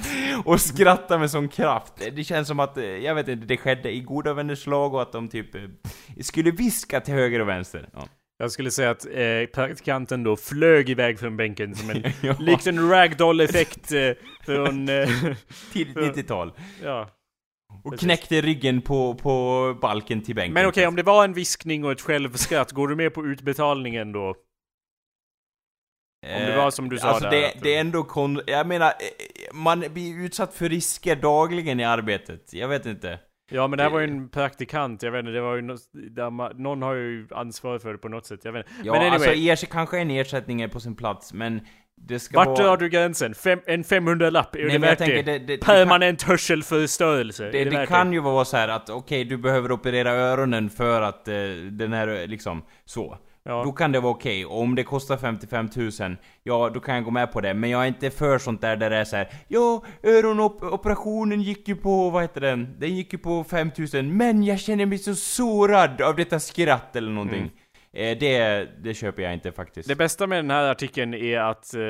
och 0.44 0.60
skrattar 0.60 1.18
med 1.18 1.30
sån 1.30 1.48
kraft. 1.48 1.92
Det 2.12 2.24
känns 2.24 2.48
som 2.48 2.60
att, 2.60 2.76
eh, 2.78 2.84
jag 2.84 3.14
vet 3.14 3.28
inte, 3.28 3.46
det 3.46 3.56
skedde 3.56 3.90
i 3.94 4.00
goda 4.00 4.34
vänners 4.34 4.66
lag 4.66 4.94
och 4.94 5.02
att 5.02 5.12
de 5.12 5.28
typ 5.28 5.54
eh, 5.54 5.62
skulle 6.20 6.50
viska 6.50 7.00
till 7.00 7.14
höger 7.14 7.40
och 7.40 7.48
vänster. 7.48 7.88
Ja. 7.92 8.08
Jag 8.38 8.52
skulle 8.52 8.70
säga 8.70 8.90
att 8.90 9.06
eh, 9.06 9.46
praktikanten 9.54 10.24
då 10.24 10.36
flög 10.36 10.90
iväg 10.90 11.18
från 11.18 11.36
bänken 11.36 11.74
som 11.74 11.90
en... 11.90 12.02
Ja. 12.22 12.34
likt 12.38 12.66
en 12.66 12.90
ragdoll-effekt 12.90 13.92
eh, 13.92 14.10
från... 14.46 14.88
Eh, 14.88 15.08
Tidigt 15.72 15.96
90-tal. 15.96 16.52
ja. 16.82 17.08
Och 17.84 17.90
Precis. 17.90 18.06
knäckte 18.06 18.40
ryggen 18.40 18.82
på, 18.82 19.14
på 19.14 19.76
balken 19.80 20.22
till 20.22 20.34
bänken. 20.34 20.54
Men 20.54 20.66
okej, 20.66 20.86
om 20.86 20.96
det 20.96 21.02
var 21.02 21.24
en 21.24 21.32
viskning 21.32 21.84
och 21.84 21.92
ett 21.92 22.00
självskratt, 22.00 22.72
går 22.72 22.88
du 22.88 22.96
med 22.96 23.14
på 23.14 23.26
utbetalningen 23.26 24.12
då? 24.12 24.34
om 26.26 26.46
det 26.46 26.56
var 26.56 26.70
som 26.70 26.88
du 26.88 26.98
sa 26.98 27.08
alltså 27.08 27.24
där, 27.24 27.30
det, 27.30 27.52
det 27.62 27.74
är 27.74 27.80
ändå 27.80 28.02
kon... 28.02 28.40
Jag 28.46 28.66
menar, 28.66 28.86
eh, 28.86 28.92
man 29.54 29.80
blir 29.80 30.24
utsatt 30.24 30.54
för 30.54 30.68
risker 30.68 31.16
dagligen 31.16 31.80
i 31.80 31.84
arbetet. 31.84 32.52
Jag 32.52 32.68
vet 32.68 32.86
inte. 32.86 33.18
Ja 33.50 33.66
men 33.66 33.76
det 33.76 33.82
här 33.82 33.90
var 33.90 34.00
ju 34.00 34.06
en 34.06 34.28
praktikant, 34.28 35.02
jag 35.02 35.12
vet 35.12 35.18
inte, 35.18 35.32
det 35.32 35.40
var 35.40 35.56
ju 35.56 35.62
där 35.92 36.30
man, 36.30 36.62
någon 36.62 36.82
har 36.82 36.94
ju 36.94 37.28
ansvar 37.30 37.78
för 37.78 37.92
det 37.92 37.98
på 37.98 38.08
något 38.08 38.26
sätt, 38.26 38.40
jag 38.44 38.52
vet 38.52 38.70
inte. 38.70 38.82
Ja, 38.84 38.92
men 38.92 39.12
anyway, 39.12 39.50
alltså 39.50 39.66
kanske 39.66 39.98
en 39.98 40.10
ersättning 40.10 40.60
är 40.60 40.68
på 40.68 40.80
sin 40.80 40.96
plats, 40.96 41.32
men 41.32 41.60
det 42.06 42.18
ska 42.18 42.36
vart 42.36 42.46
vara... 42.46 42.62
drar 42.62 42.76
du 42.76 42.88
gränsen? 42.88 43.34
Fem, 43.34 43.60
en 43.66 43.84
500-lapp, 43.84 44.56
är 44.56 44.64
Nej, 44.64 44.72
det 44.72 44.78
värt 44.78 44.98
tänker 44.98 45.16
det? 45.16 45.22
det, 45.22 45.38
det, 45.38 45.46
det, 45.46 45.64
Permanent 45.64 46.22
hörselförstörelse, 46.22 47.50
det, 47.50 47.60
är 47.60 47.64
det, 47.64 47.70
det 47.70 47.86
kan 47.86 48.08
det? 48.08 48.14
ju 48.14 48.20
vara 48.20 48.44
så 48.44 48.56
här 48.56 48.68
att 48.68 48.90
okej, 48.90 49.24
du 49.24 49.36
behöver 49.36 49.72
operera 49.72 50.10
öronen 50.10 50.70
för 50.70 51.02
att 51.02 51.28
eh, 51.28 51.34
den 51.70 51.92
här, 51.92 52.08
eh, 52.08 52.26
liksom, 52.26 52.62
så. 52.84 53.18
Ja. 53.44 53.64
Då 53.64 53.72
kan 53.72 53.92
det 53.92 54.00
vara 54.00 54.12
okej. 54.12 54.46
Och 54.46 54.60
om 54.60 54.74
det 54.74 54.84
kostar 54.84 55.16
55 55.16 55.68
000, 55.76 56.16
ja 56.42 56.70
då 56.74 56.80
kan 56.80 56.94
jag 56.94 57.04
gå 57.04 57.10
med 57.10 57.32
på 57.32 57.40
det. 57.40 57.54
Men 57.54 57.70
jag 57.70 57.82
är 57.82 57.86
inte 57.86 58.10
för 58.10 58.38
sånt 58.38 58.60
där 58.60 58.76
där 58.76 58.90
det 58.90 58.96
är 58.96 59.04
så 59.04 59.16
här. 59.16 59.28
Ja, 59.48 59.84
öronoperationen 60.02 61.42
gick 61.42 61.68
ju 61.68 61.76
på, 61.76 62.10
vad 62.10 62.22
heter 62.22 62.40
den? 62.40 62.76
Den 62.78 62.96
gick 62.96 63.12
ju 63.12 63.18
på 63.18 63.44
5 63.44 63.70
000, 63.94 64.02
men 64.02 64.42
jag 64.42 64.60
känner 64.60 64.86
mig 64.86 64.98
så 64.98 65.14
sårad 65.14 66.00
av 66.00 66.16
detta 66.16 66.40
skratt 66.40 66.96
eller 66.96 67.10
någonting. 67.10 67.42
Eh, 67.42 67.61
det, 67.92 68.68
det 68.82 68.94
köper 68.94 69.22
jag 69.22 69.32
inte 69.32 69.52
faktiskt. 69.52 69.88
Det 69.88 69.96
bästa 69.96 70.26
med 70.26 70.38
den 70.38 70.50
här 70.50 70.70
artikeln 70.70 71.14
är 71.14 71.38
att 71.38 71.74
eh, 71.74 71.80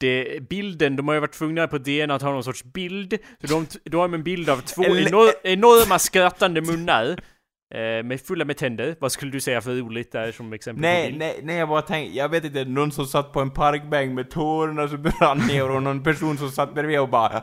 det, 0.00 0.40
bilden, 0.48 0.96
de 0.96 1.08
har 1.08 1.14
ju 1.14 1.20
varit 1.20 1.32
tvungna 1.32 1.68
på 1.68 1.78
DN 1.78 2.10
att 2.10 2.22
ha 2.22 2.30
någon 2.30 2.44
sorts 2.44 2.64
bild. 2.64 3.18
Så 3.40 3.46
de, 3.46 3.66
då 3.84 3.98
har 3.98 4.08
de 4.08 4.14
en 4.14 4.22
bild 4.22 4.50
av 4.50 4.56
två 4.60 4.84
enor, 4.84 5.28
enorma 5.44 5.98
skrattande 5.98 6.60
munnar. 6.60 7.16
Eh, 7.74 8.04
med 8.04 8.20
fulla 8.20 8.44
med 8.44 8.56
tänder. 8.56 8.96
Vad 9.00 9.12
skulle 9.12 9.30
du 9.32 9.40
säga 9.40 9.60
för 9.60 9.74
roligt 9.74 10.12
där 10.12 10.32
som 10.32 10.52
exempel 10.52 10.82
Nej, 10.82 11.14
nej, 11.18 11.40
nej, 11.42 11.56
jag 11.56 11.68
bara 11.68 11.82
tänkte, 11.82 12.16
jag 12.18 12.28
vet 12.28 12.44
inte, 12.44 12.64
någon 12.64 12.92
som 12.92 13.06
satt 13.06 13.32
på 13.32 13.40
en 13.40 13.50
parkbänk 13.50 14.14
med 14.14 14.30
tårarna 14.30 14.88
som 14.88 15.02
brann 15.02 15.38
ner 15.38 15.70
och 15.70 15.82
någon 15.82 16.02
person 16.02 16.38
som 16.38 16.50
satt 16.50 16.74
bredvid 16.74 17.00
och 17.00 17.08
bara 17.08 17.42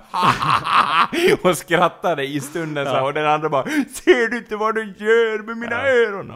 och 1.41 1.58
skrattade 1.58 2.25
i 2.25 2.39
stunden 2.39 2.86
så 2.86 2.91
Ja. 2.91 3.01
och 3.03 3.13
den 3.13 3.25
andra 3.25 3.49
bara 3.49 3.63
Ser 3.93 4.29
du 4.29 4.38
inte 4.38 4.56
vad 4.56 4.75
du 4.75 4.82
gör 4.97 5.43
med 5.43 5.58
mina 5.58 5.88
Ja. 5.88 5.88
öron? 5.88 6.34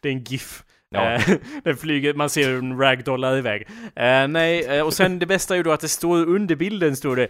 Det 0.00 0.08
är 0.08 0.12
en 0.12 0.24
GIF. 0.24 0.62
Ja. 0.94 1.14
Eh, 1.14 1.22
den 1.64 1.76
flyger, 1.76 2.14
man 2.14 2.30
ser 2.30 2.48
hur 2.48 2.58
en 2.58 2.78
ragdollar 2.78 3.36
iväg. 3.38 3.68
Eh, 3.96 4.28
nej, 4.28 4.64
eh, 4.64 4.86
och 4.86 4.94
sen 4.94 5.18
det 5.18 5.26
bästa 5.26 5.54
är 5.54 5.56
ju 5.56 5.62
då 5.62 5.72
att 5.72 5.80
det 5.80 5.88
står 5.88 6.26
under 6.28 6.56
bilden 6.56 6.96
står 6.96 7.16
det 7.16 7.28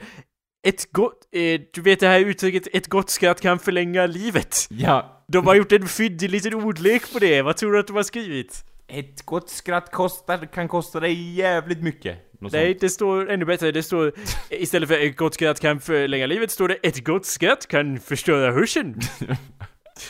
ett 0.68 0.92
gott, 0.92 1.28
eh, 1.32 1.60
du 1.74 1.80
vet 1.80 2.00
det 2.00 2.08
här 2.08 2.20
uttrycket, 2.20 2.66
ett 2.72 2.86
gott 2.88 3.10
skratt 3.10 3.40
kan 3.40 3.58
förlänga 3.58 4.06
livet. 4.06 4.66
ja, 4.70 5.24
De 5.28 5.46
har 5.46 5.54
gjort 5.54 5.72
en 5.72 5.88
fyndig 5.88 6.30
liten 6.30 6.54
ordlek 6.54 7.12
på 7.12 7.18
det, 7.18 7.42
vad 7.42 7.56
tror 7.56 7.72
du 7.72 7.78
att 7.80 7.86
de 7.86 7.96
har 7.96 8.02
skrivit? 8.02 8.64
ett 8.92 9.22
gott 9.22 9.50
skratt 9.50 9.90
kostar, 9.92 10.46
kan 10.46 10.68
kosta 10.68 11.00
dig 11.00 11.34
jävligt 11.34 11.82
mycket. 11.82 12.18
Något 12.40 12.52
Nej, 12.52 12.72
sånt. 12.72 12.80
det 12.80 12.90
står 12.90 13.30
ännu 13.30 13.44
bättre, 13.44 13.72
det 13.72 13.82
står 13.82 14.12
istället 14.50 14.88
för 14.88 14.98
ett 15.06 15.16
gott 15.16 15.34
skratt 15.34 15.60
kan 15.60 15.80
förlänga 15.80 16.26
livet, 16.26 16.50
står 16.50 16.68
det 16.68 16.74
ett 16.74 17.04
gott 17.04 17.26
skratt 17.26 17.66
kan 17.66 17.98
förstöra 18.00 18.52
hörseln. 18.52 19.00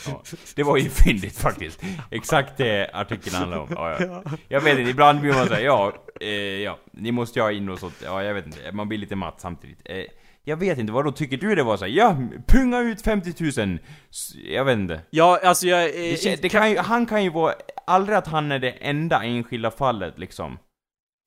Ja, 0.07 0.21
det 0.55 0.63
var 0.63 0.77
ju 0.77 0.89
fyndigt 0.89 1.37
faktiskt. 1.37 1.81
Exakt 2.11 2.57
det 2.57 2.89
artikeln 2.93 3.35
handlar 3.35 3.57
om. 3.59 3.67
Ja, 3.75 3.97
ja. 3.99 4.23
Jag 4.47 4.61
vet 4.61 4.79
inte, 4.79 4.91
ibland 4.91 5.21
blir 5.21 5.33
man 5.33 5.47
såhär, 5.47 5.61
ja, 5.61 5.93
eh, 6.21 6.27
ja, 6.37 6.79
ni 6.93 7.11
måste 7.11 7.39
ju 7.39 7.43
ha 7.43 7.51
in 7.51 7.69
och 7.69 7.79
sånt. 7.79 8.01
Ja, 8.03 8.23
jag 8.23 8.33
vet 8.33 8.45
inte, 8.45 8.71
man 8.71 8.87
blir 8.87 8.97
lite 8.97 9.15
matt 9.15 9.41
samtidigt. 9.41 9.81
Eh, 9.85 10.03
jag 10.43 10.57
vet 10.57 10.77
inte, 10.77 10.93
vad 10.93 11.05
då 11.05 11.11
tycker 11.11 11.37
du 11.37 11.55
det 11.55 11.63
var 11.63 11.77
så 11.77 11.85
här, 11.85 11.91
Ja, 11.91 12.17
punga 12.47 12.79
ut 12.79 13.01
50 13.01 13.61
000! 13.65 13.79
S- 14.09 14.35
Jag 14.45 14.65
vet 14.65 14.73
inte. 14.77 15.01
Ja, 15.09 15.39
alltså 15.43 15.67
jag... 15.67 15.83
Eh, 15.85 16.17
Det, 16.23 16.41
det 16.41 16.49
kan 16.49 16.71
ju, 16.71 16.77
han 16.77 17.05
kan 17.05 17.23
ju 17.23 17.29
vara, 17.29 17.53
aldrig 17.87 18.17
att 18.17 18.27
han 18.27 18.51
är 18.51 18.59
det 18.59 18.71
enda 18.71 19.23
enskilda 19.23 19.71
fallet 19.71 20.19
liksom. 20.19 20.57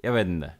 Jag 0.03 0.13
vet 0.13 0.27
inte. 0.27 0.53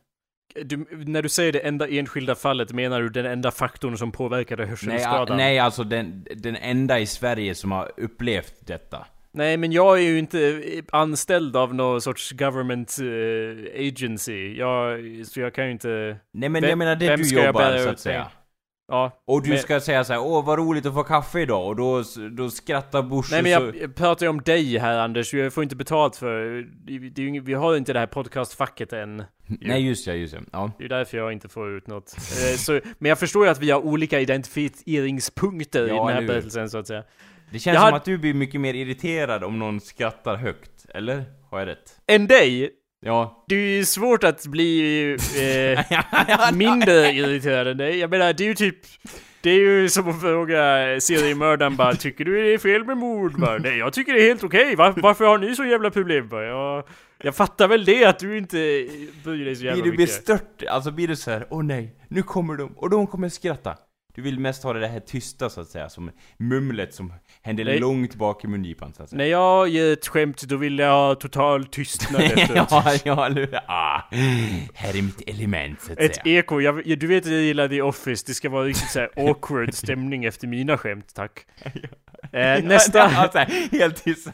Du, 0.63 0.87
när 0.91 1.23
du 1.23 1.29
säger 1.29 1.53
det 1.53 1.59
enda 1.59 1.89
enskilda 1.89 2.35
fallet, 2.35 2.73
menar 2.73 3.01
du 3.03 3.09
den 3.09 3.27
enda 3.27 3.51
faktorn 3.51 3.97
som 3.97 4.13
påverkade 4.13 4.63
Nej, 4.63 4.71
hörselskadan? 4.71 5.37
nej 5.37 5.59
alltså 5.59 5.85
den, 5.85 6.27
den 6.37 6.57
enda 6.57 7.01
i 7.01 7.07
Sverige 7.07 7.55
som 7.55 7.73
har 7.73 7.93
upplevt 7.97 8.55
detta. 8.67 9.07
Nej, 9.33 9.57
men 9.57 9.73
jag 9.73 9.99
är 9.99 10.03
ju 10.03 10.19
inte 10.19 10.41
eh, 10.41 10.85
anställd 10.93 11.57
av 11.57 11.75
någon 11.75 12.01
sorts 12.01 12.33
government 12.33 12.97
eh, 13.01 13.89
agency. 13.89 14.57
Jag, 14.59 15.01
så 15.27 15.41
jag 15.41 15.55
kan 15.55 15.65
ju 15.65 15.73
inte... 15.73 16.17
Nej 16.33 16.49
men 16.49 16.63
Vem- 16.63 16.69
jag 16.69 16.79
menar 16.79 16.97
det 16.97 17.17
du 17.17 17.29
jobbar 17.29 17.79
så 17.79 17.89
att 17.89 18.01
säga. 18.01 18.19
mig? 18.19 18.29
Ja. 18.89 19.23
Och 19.27 19.43
du 19.43 19.49
Men- 19.51 19.59
ska 19.59 19.81
säga 19.81 20.05
så 20.05 20.13
här, 20.13 20.21
åh 20.21 20.45
vad 20.47 20.59
roligt 20.59 20.87
att 20.87 20.95
få 20.95 21.03
kaffe 21.03 21.41
idag, 21.41 21.67
och 21.69 21.77
då, 21.77 22.03
då 22.37 22.51
skrattar 22.51 23.03
Bush 23.03 23.29
Nej 23.33 23.43
men 23.43 23.61
så... 23.61 23.67
jag, 23.67 23.77
jag 23.77 23.95
pratar 23.95 24.27
ju 24.27 24.31
om 24.31 24.41
dig 24.43 24.79
här 24.79 24.99
Anders, 24.99 25.35
jag 25.35 25.53
får 25.53 25.63
inte 25.63 25.77
betalt 25.77 26.17
för... 26.17 26.67
Det, 26.87 27.23
ju, 27.23 27.41
vi 27.41 27.55
har 27.55 27.73
ju 27.73 27.79
inte 27.79 27.93
det 27.93 27.99
här 27.99 28.07
podcastfacket 28.07 28.93
än. 28.93 29.17
Nej 29.47 29.87
just 29.87 30.07
det, 30.07 30.15
just 30.17 30.35
det. 30.35 30.43
Ja. 30.53 30.71
Det 30.79 30.85
är 30.85 30.89
därför 30.89 31.17
jag 31.19 31.33
inte 31.33 31.49
får 31.49 31.71
ut 31.77 31.87
något. 31.87 32.17
Eh, 32.19 32.57
så, 32.57 32.81
men 32.99 33.09
jag 33.09 33.19
förstår 33.19 33.45
ju 33.45 33.51
att 33.51 33.61
vi 33.61 33.71
har 33.71 33.81
olika 33.81 34.21
identifieringspunkter 34.21 35.85
i 35.87 35.89
Ja, 35.89 36.07
den 36.09 36.15
här 36.17 36.23
berättelsen 36.27 36.71
så 36.71 36.79
att 36.79 36.87
säga. 36.87 37.03
Det 37.53 37.59
känns 37.59 37.67
Jag 37.67 37.75
som 37.75 37.83
hade- 37.85 37.97
att 37.97 38.05
du 38.05 38.19
blir 38.19 38.35
mycket 38.35 38.61
mer 38.61 38.75
irriterad 38.75 39.45
om 39.45 39.59
någon 39.59 39.81
skrattar 39.81 40.37
högt, 40.37 40.87
eller? 40.95 41.25
Har 41.51 41.59
jag 41.59 41.69
rätt? 41.69 42.01
Än 42.07 42.27
dig, 42.27 42.71
Ja. 43.05 43.45
det 43.49 43.55
är 43.55 43.77
ju 43.77 43.85
svårt 43.85 44.25
att 44.25 44.47
bli 44.47 45.03
eh, 45.13 46.53
mindre 46.55 47.13
irriterad 47.13 47.69
än 47.69 47.77
dig. 47.77 47.99
Jag 47.99 48.11
menar, 48.11 48.33
det 48.33 48.45
är 48.45 48.49
ju 48.49 48.55
typ... 48.55 48.77
Det 49.41 49.51
är 49.51 49.59
ju 49.59 49.89
som 49.89 50.09
att 50.09 50.21
fråga 50.21 50.57
seriemördaren 51.01 51.77
bara 51.77 51.95
Tycker 51.95 52.25
du 52.25 52.43
det 52.43 52.55
är 52.55 52.59
fel 52.59 52.85
med 52.85 52.97
mord? 52.97 53.41
Bara, 53.41 53.59
Nej 53.59 53.79
jag 53.79 53.93
tycker 53.93 54.13
det 54.13 54.23
är 54.23 54.29
helt 54.29 54.45
okej, 54.45 54.77
Var, 54.77 54.95
varför 54.97 55.25
har 55.25 55.39
ni 55.39 55.57
så 55.57 55.65
jävla 55.65 55.91
problem? 55.91 56.29
Bara, 56.29 56.45
jag, 56.45 56.85
jag 57.23 57.35
fattar 57.35 57.69
väl 57.69 57.85
det 57.85 58.05
att 58.05 58.19
du 58.19 58.39
inte 58.39 58.57
bryr 59.25 59.45
dig 59.45 59.57
så 59.57 59.65
jävla 59.65 59.83
Blir 59.83 59.93
du 59.93 59.99
mycket 59.99 60.27
bestört? 60.27 60.63
Alltså 60.69 60.91
blir 60.91 61.09
du 61.09 61.17
så 61.17 61.31
här, 61.31 61.47
åh 61.51 61.65
nej, 61.65 61.95
nu 62.09 62.23
kommer 62.23 62.57
de, 62.57 62.73
och 62.77 62.91
de 62.91 63.07
kommer 63.07 63.29
skratta. 63.29 63.77
Du 64.15 64.23
vill 64.23 64.39
mest 64.41 64.63
ha 64.63 64.73
det 64.73 64.87
här 64.87 65.01
tysta 65.01 65.51
så 65.51 65.61
att 65.61 65.69
säga, 65.69 65.89
som 65.89 66.11
mumlet 66.39 66.95
som 66.95 67.13
händer 67.43 67.65
Nej. 67.65 67.79
långt 67.79 68.15
bak 68.15 68.45
i 68.45 68.47
mungipan 68.47 68.93
så 68.93 69.03
att 69.03 69.11
säga. 69.11 69.19
När 69.19 69.25
jag 69.25 69.69
ger 69.69 69.93
ett 69.93 70.07
skämt 70.07 70.43
då 70.43 70.57
vill 70.57 70.79
jag 70.79 70.91
ha 70.91 71.15
total 71.15 71.65
tystnad 71.67 72.23
efteråt 72.25 72.69
ja, 72.71 72.93
ja, 73.05 73.27
eller? 73.27 73.61
Ah, 73.67 74.01
här 74.75 74.99
är 74.99 75.03
mitt 75.03 75.29
element 75.29 75.81
så 75.81 75.93
att 75.93 75.99
Ett 75.99 76.15
säga. 76.15 76.39
eko, 76.39 76.61
jag, 76.61 76.99
du 76.99 77.07
vet 77.07 77.25
att 77.27 77.33
jag 77.33 77.41
gillar 77.43 77.69
The 77.69 77.83
Office, 77.83 78.25
det 78.27 78.35
ska 78.35 78.49
vara 78.49 78.65
riktigt 78.65 78.91
såhär 78.91 79.11
awkward 79.17 79.75
stämning 79.75 80.25
efter 80.25 80.47
mina 80.49 80.79
skämt, 80.79 81.15
tack 81.15 81.47
eh, 82.33 82.65
Nästa, 82.65 82.99
Ja, 82.99 83.29
så 83.33 83.39
här, 83.39 83.79
helt 83.79 84.05
tyst. 84.05 84.29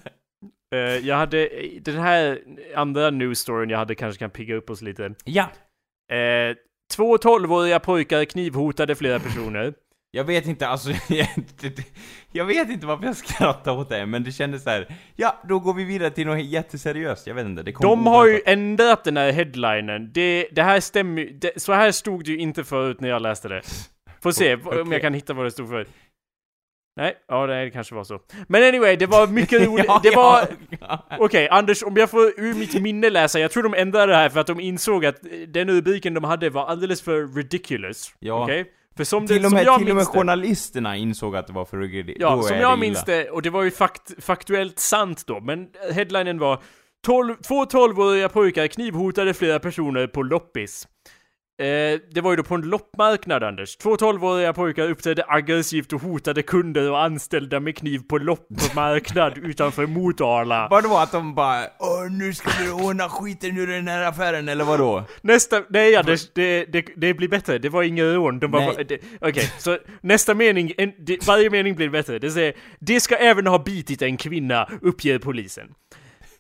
eh, 0.75 0.79
jag 0.81 1.17
hade, 1.17 1.49
den 1.81 1.99
här 1.99 2.39
andra 2.77 3.11
news 3.11 3.39
storyn 3.39 3.71
jag 3.71 3.79
hade 3.79 3.95
kanske 3.95 4.19
kan 4.19 4.31
pigga 4.31 4.55
upp 4.55 4.71
oss 4.71 4.83
lite 4.83 5.15
Ja. 5.25 5.43
eh, 6.13 6.57
Två 6.91 7.17
12-åriga 7.17 7.79
pojkar 7.81 8.25
knivhotade 8.25 8.95
flera 8.95 9.19
personer 9.19 9.75
Jag 10.11 10.25
vet 10.25 10.47
inte, 10.47 10.69
alltså, 10.69 10.91
jag, 11.09 11.29
jag 12.33 12.45
vet 12.45 12.71
inte 12.71 12.87
varför 12.87 13.05
jag 13.05 13.17
skrattar 13.17 13.73
åt 13.73 13.89
det, 13.89 14.07
men 14.07 14.25
det 14.25 14.33
kändes 14.33 14.63
så 14.63 14.71
här. 14.71 14.97
ja, 15.17 15.41
då 15.49 15.59
går 15.59 15.75
vi 15.75 15.85
vidare 15.85 16.11
till 16.11 16.27
något 16.27 16.45
jätteseriöst, 16.45 17.27
jag 17.27 17.35
vet 17.35 17.47
inte, 17.47 17.63
det 17.63 17.73
De 17.81 18.07
har 18.07 18.27
ju 18.27 18.41
ändrat 18.47 19.05
den 19.05 19.17
här 19.17 19.33
headlinen, 19.33 20.13
det, 20.13 20.49
det 20.53 20.63
här 20.63 20.81
stämmer 20.81 21.23
ju- 21.23 21.41
Så 21.57 21.73
här 21.73 21.93
stod 21.93 22.25
det 22.25 22.31
ju 22.31 22.39
inte 22.39 22.65
förut 22.65 23.01
när 23.01 23.09
jag 23.09 23.23
läste 23.23 23.49
det 23.49 23.63
Får 24.23 24.33
se 24.33 24.55
om 24.55 24.61
Okej. 24.67 24.85
jag 24.93 25.01
kan 25.01 25.15
hitta 25.15 25.33
vad 25.35 25.47
det 25.47 25.51
stod 25.51 25.69
förut 25.69 25.89
Nej, 26.97 27.15
ja 27.29 27.47
det 27.47 27.71
kanske 27.71 27.95
var 27.95 28.05
så 28.05 28.19
Men 28.49 28.63
anyway, 28.63 28.97
det 28.97 29.07
var 29.07 29.27
mycket 29.27 29.63
roligt, 29.69 29.87
Ja, 29.89 30.01
det 30.03 30.17
var... 30.17 30.49
ja. 30.81 31.07
Okej, 31.19 31.49
Anders, 31.49 31.83
om 31.83 31.97
jag 31.97 32.11
får 32.11 32.41
ur 32.41 32.55
mitt 32.55 32.83
minne 32.83 33.11
läsa, 33.11 33.41
jag 33.41 33.51
tror 33.51 33.63
de 33.63 33.75
ändrade 33.75 34.13
det 34.13 34.17
här 34.19 34.29
för 34.29 34.41
att 34.41 34.47
de 34.47 34.61
insåg 34.61 35.07
att 35.07 35.25
eh, 35.25 35.31
den 35.49 35.71
rubriken 35.71 36.15
de 36.15 36.25
hade 36.25 36.51
var 36.51 36.67
alldeles 36.67 37.03
för 37.03 37.37
ridiculous. 37.37 38.15
Ja. 38.19 38.43
Okej? 38.43 38.73
För 38.97 39.05
som, 39.05 39.27
Till 39.27 39.37
det, 39.37 39.47
och 39.47 39.51
som 39.51 39.57
med, 39.57 39.65
jag 39.67 39.79
till 39.79 39.91
och 39.91 39.97
med 39.97 40.07
journalisterna 40.07 40.97
insåg 40.97 41.37
att 41.37 41.47
det 41.47 41.53
var 41.53 41.65
för 41.65 41.77
ruggigt. 41.77 42.17
Ja, 42.21 42.43
som 42.43 42.57
jag 42.57 42.73
det 42.73 42.81
minns 42.81 43.09
illa. 43.09 43.17
det, 43.17 43.31
och 43.31 43.43
det 43.43 43.51
var 43.51 43.63
ju 43.63 43.71
fakt, 43.71 44.25
faktuellt 44.25 44.79
sant 44.79 45.27
då, 45.27 45.41
men 45.41 45.69
headlinen 45.93 46.39
var 46.39 46.63
12, 47.07 47.37
Två 47.37 47.65
12-åriga 47.65 48.29
pojkar 48.29 48.67
knivhotade 48.67 49.35
flera 49.35 49.59
personer 49.59 50.07
på 50.07 50.23
loppis. 50.23 50.89
Eh, 51.61 52.01
det 52.11 52.21
var 52.21 52.31
ju 52.33 52.37
då 52.37 52.43
på 52.43 52.55
en 52.55 52.61
loppmarknad 52.61 53.43
Anders. 53.45 53.77
Två 53.77 53.97
12-åriga 53.97 54.53
pojkar 54.53 54.91
uppträdde 54.91 55.25
aggressivt 55.29 55.93
och 55.93 56.01
hotade 56.01 56.43
kunder 56.43 56.91
och 56.91 57.03
anställda 57.03 57.61
med 57.61 57.77
kniv 57.77 57.99
på 58.09 58.19
loppmarknad 58.19 59.39
utanför 59.45 59.87
Motala. 59.87 60.69
Vadå 60.71 60.97
att 60.97 61.13
de 61.13 61.35
bara 61.35 61.65
Åh, 61.79 62.11
nu 62.11 62.35
ska 62.35 62.51
vi 62.65 62.71
ordna 62.71 63.09
skiten 63.09 63.59
ur 63.59 63.67
den 63.67 63.89
här 63.89 64.03
affären, 64.05 64.49
eller 64.49 64.65
vadå? 64.65 65.05
Nästa, 65.23 65.63
nej 65.69 65.97
Anders, 65.97 66.31
det, 66.35 66.65
det, 66.65 66.87
det 66.97 67.15
blir 67.15 67.29
bättre. 67.29 67.59
Det 67.59 67.69
var 67.69 67.83
inga 67.83 68.05
rån. 68.05 68.39
De 68.39 68.51
bara- 68.51 68.67
Okej, 69.21 69.51
så 69.59 69.79
nästa 70.01 70.35
mening, 70.35 70.73
en, 70.79 70.93
det, 70.99 71.27
varje 71.27 71.51
mening 71.51 71.75
blir 71.77 71.89
bättre. 71.89 72.19
Det 72.19 72.31
säger, 72.31 72.55
det 72.79 73.01
ska 73.01 73.17
även 73.17 73.47
ha 73.47 73.59
bitit 73.59 74.03
en 74.03 74.17
kvinna, 74.17 74.69
uppger 74.83 75.19
polisen. 75.19 75.69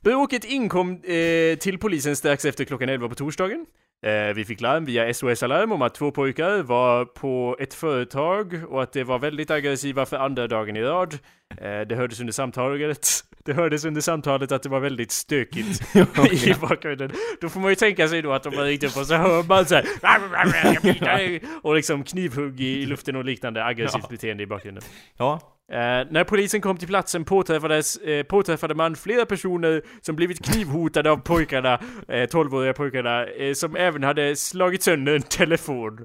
Bråket 0.04 0.44
inkom 0.44 0.90
eh, 0.92 1.58
till 1.58 1.78
polisen 1.78 2.16
strax 2.16 2.44
efter 2.44 2.64
klockan 2.64 2.88
11 2.88 3.08
på 3.08 3.14
torsdagen. 3.14 3.66
Eh, 4.02 4.34
vi 4.34 4.44
fick 4.44 4.60
larm 4.60 4.84
via 4.84 5.14
SOS 5.14 5.42
Alarm 5.42 5.72
om 5.72 5.82
att 5.82 5.94
två 5.94 6.10
pojkar 6.10 6.62
var 6.62 7.04
på 7.04 7.56
ett 7.60 7.74
företag 7.74 8.64
och 8.68 8.82
att 8.82 8.92
det 8.92 9.04
var 9.04 9.18
väldigt 9.18 9.50
aggressiva 9.50 10.06
för 10.06 10.16
andra 10.16 10.46
dagen 10.46 10.76
i 10.76 10.82
rad. 10.82 11.18
Eh, 11.50 11.80
det 11.80 11.96
hördes 11.96 12.20
under 12.20 12.32
samtalet. 12.32 13.08
Det 13.44 13.52
hördes 13.52 13.84
under 13.84 14.00
samtalet 14.00 14.52
att 14.52 14.62
det 14.62 14.68
var 14.68 14.80
väldigt 14.80 15.12
stökigt 15.12 15.96
i 16.46 16.54
bakgrunden. 16.60 17.10
Då 17.40 17.48
får 17.48 17.60
man 17.60 17.70
ju 17.70 17.74
tänka 17.74 18.08
sig 18.08 18.22
då 18.22 18.32
att 18.32 18.42
de 18.42 18.56
har 18.56 18.64
ringt 18.64 18.84
upp 18.84 18.96
och 18.96 19.06
så 19.06 19.14
hör 19.14 19.42
man 19.42 19.66
så 19.66 19.74
här, 19.74 21.40
och 21.62 21.74
liksom 21.74 22.04
knivhugg 22.04 22.60
i 22.60 22.86
luften 22.86 23.16
och 23.16 23.24
liknande 23.24 23.64
aggressivt 23.64 24.08
beteende 24.08 24.42
i 24.42 24.46
bakgrunden. 24.46 24.82
Ja. 25.16 25.40
Eh, 25.70 26.06
när 26.10 26.24
polisen 26.24 26.60
kom 26.60 26.76
till 26.76 26.88
platsen 26.88 27.24
påträffades, 27.24 27.96
eh, 27.96 28.22
påträffade 28.22 28.74
man 28.74 28.96
flera 28.96 29.26
personer 29.26 29.82
som 30.00 30.16
blivit 30.16 30.44
knivhotade 30.44 31.10
av 31.10 31.16
pojkarna, 31.16 31.74
eh, 32.08 32.28
12-åriga 32.28 32.72
pojkarna, 32.72 33.26
eh, 33.26 33.54
som 33.54 33.76
även 33.76 34.02
hade 34.02 34.36
slagit 34.36 34.82
sönder 34.82 35.14
en 35.14 35.22
telefon. 35.22 36.04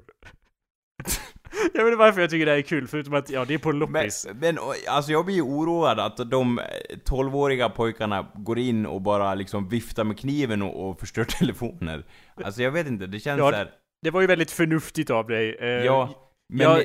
Jag 1.74 1.84
vet 1.84 1.92
inte 1.92 1.96
varför 1.98 2.20
jag 2.20 2.30
tycker 2.30 2.46
det 2.46 2.52
här 2.52 2.58
är 2.58 2.62
kul, 2.62 2.88
förutom 2.88 3.14
att 3.14 3.30
ja, 3.30 3.44
det 3.44 3.54
är 3.54 3.58
på 3.58 3.72
loppis. 3.72 4.26
Men, 4.28 4.38
men 4.40 4.58
alltså 4.88 5.12
jag 5.12 5.24
blir 5.24 5.34
ju 5.34 5.42
oroad 5.42 6.00
att 6.00 6.16
de 6.16 6.60
12-åriga 7.04 7.68
pojkarna 7.68 8.26
går 8.34 8.58
in 8.58 8.86
och 8.86 9.02
bara 9.02 9.34
liksom 9.34 9.68
viftar 9.68 10.04
med 10.04 10.18
kniven 10.18 10.62
och, 10.62 10.88
och 10.88 11.00
förstör 11.00 11.24
telefoner. 11.38 12.04
Alltså 12.44 12.62
jag 12.62 12.70
vet 12.70 12.86
inte, 12.86 13.06
det 13.06 13.20
känns 13.20 13.38
Ja, 13.38 13.50
såhär... 13.50 13.70
Det 14.02 14.10
var 14.10 14.20
ju 14.20 14.26
väldigt 14.26 14.50
förnuftigt 14.50 15.10
av 15.10 15.26
dig. 15.26 15.56
Eh, 15.60 15.68
Ja, 15.68 16.30
men 16.48 16.64
jag, 16.64 16.84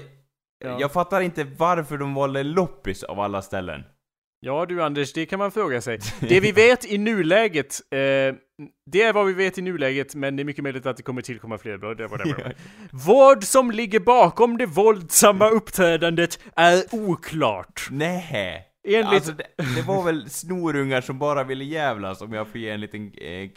ja. 0.62 0.78
jag 0.80 0.92
fattar 0.92 1.22
inte 1.22 1.44
varför 1.44 1.98
de 1.98 2.14
valde 2.14 2.44
loppis 2.44 3.04
av 3.04 3.20
alla 3.20 3.42
ställen. 3.42 3.84
Ja 4.40 4.66
du 4.66 4.84
Anders, 4.84 5.14
det 5.14 5.26
kan 5.26 5.40
man 5.40 5.52
fråga 5.52 5.82
sig. 5.82 6.00
Det 6.20 6.40
vi 6.40 6.52
vet 6.52 6.86
i 6.86 6.98
nuläget, 6.98 7.82
eh, 7.92 8.36
det 8.92 9.02
är 9.02 9.14
vad 9.14 9.26
vi 9.26 9.34
vet 9.34 9.58
i 9.58 9.62
nuläget, 9.62 10.16
men 10.16 10.36
det 10.36 10.44
är 10.44 10.46
mycket 10.46 10.64
möjligt 10.64 10.86
att 10.86 10.98
det 10.98 11.04
kommer 11.04 11.22
tillkomma 11.22 11.58
fler 11.58 11.78
blad. 11.78 11.98
Det 11.98 12.08
var 12.08 12.18
det. 12.18 12.54
Vad 12.92 13.44
som 13.44 13.72
ligger 13.72 14.00
bakom 14.00 14.58
det 14.58 14.66
våldsamma 14.66 15.50
uppträdandet 15.50 16.40
är 16.56 16.84
oklart. 16.92 17.88
Nej. 17.92 18.68
Enligt... 18.88 19.06
Alltså 19.06 19.32
det, 19.32 19.46
det 19.76 19.82
var 19.88 20.04
väl 20.04 20.30
snorungar 20.30 21.02
som 21.02 21.20
bara 21.20 21.44
ville 21.44 21.64
jävlas 21.64 22.22
om 22.22 22.34
jag 22.34 22.48
får 22.48 22.62
ge 22.62 22.70
en 22.70 22.82
liten 22.82 23.14
eh, 23.14 23.50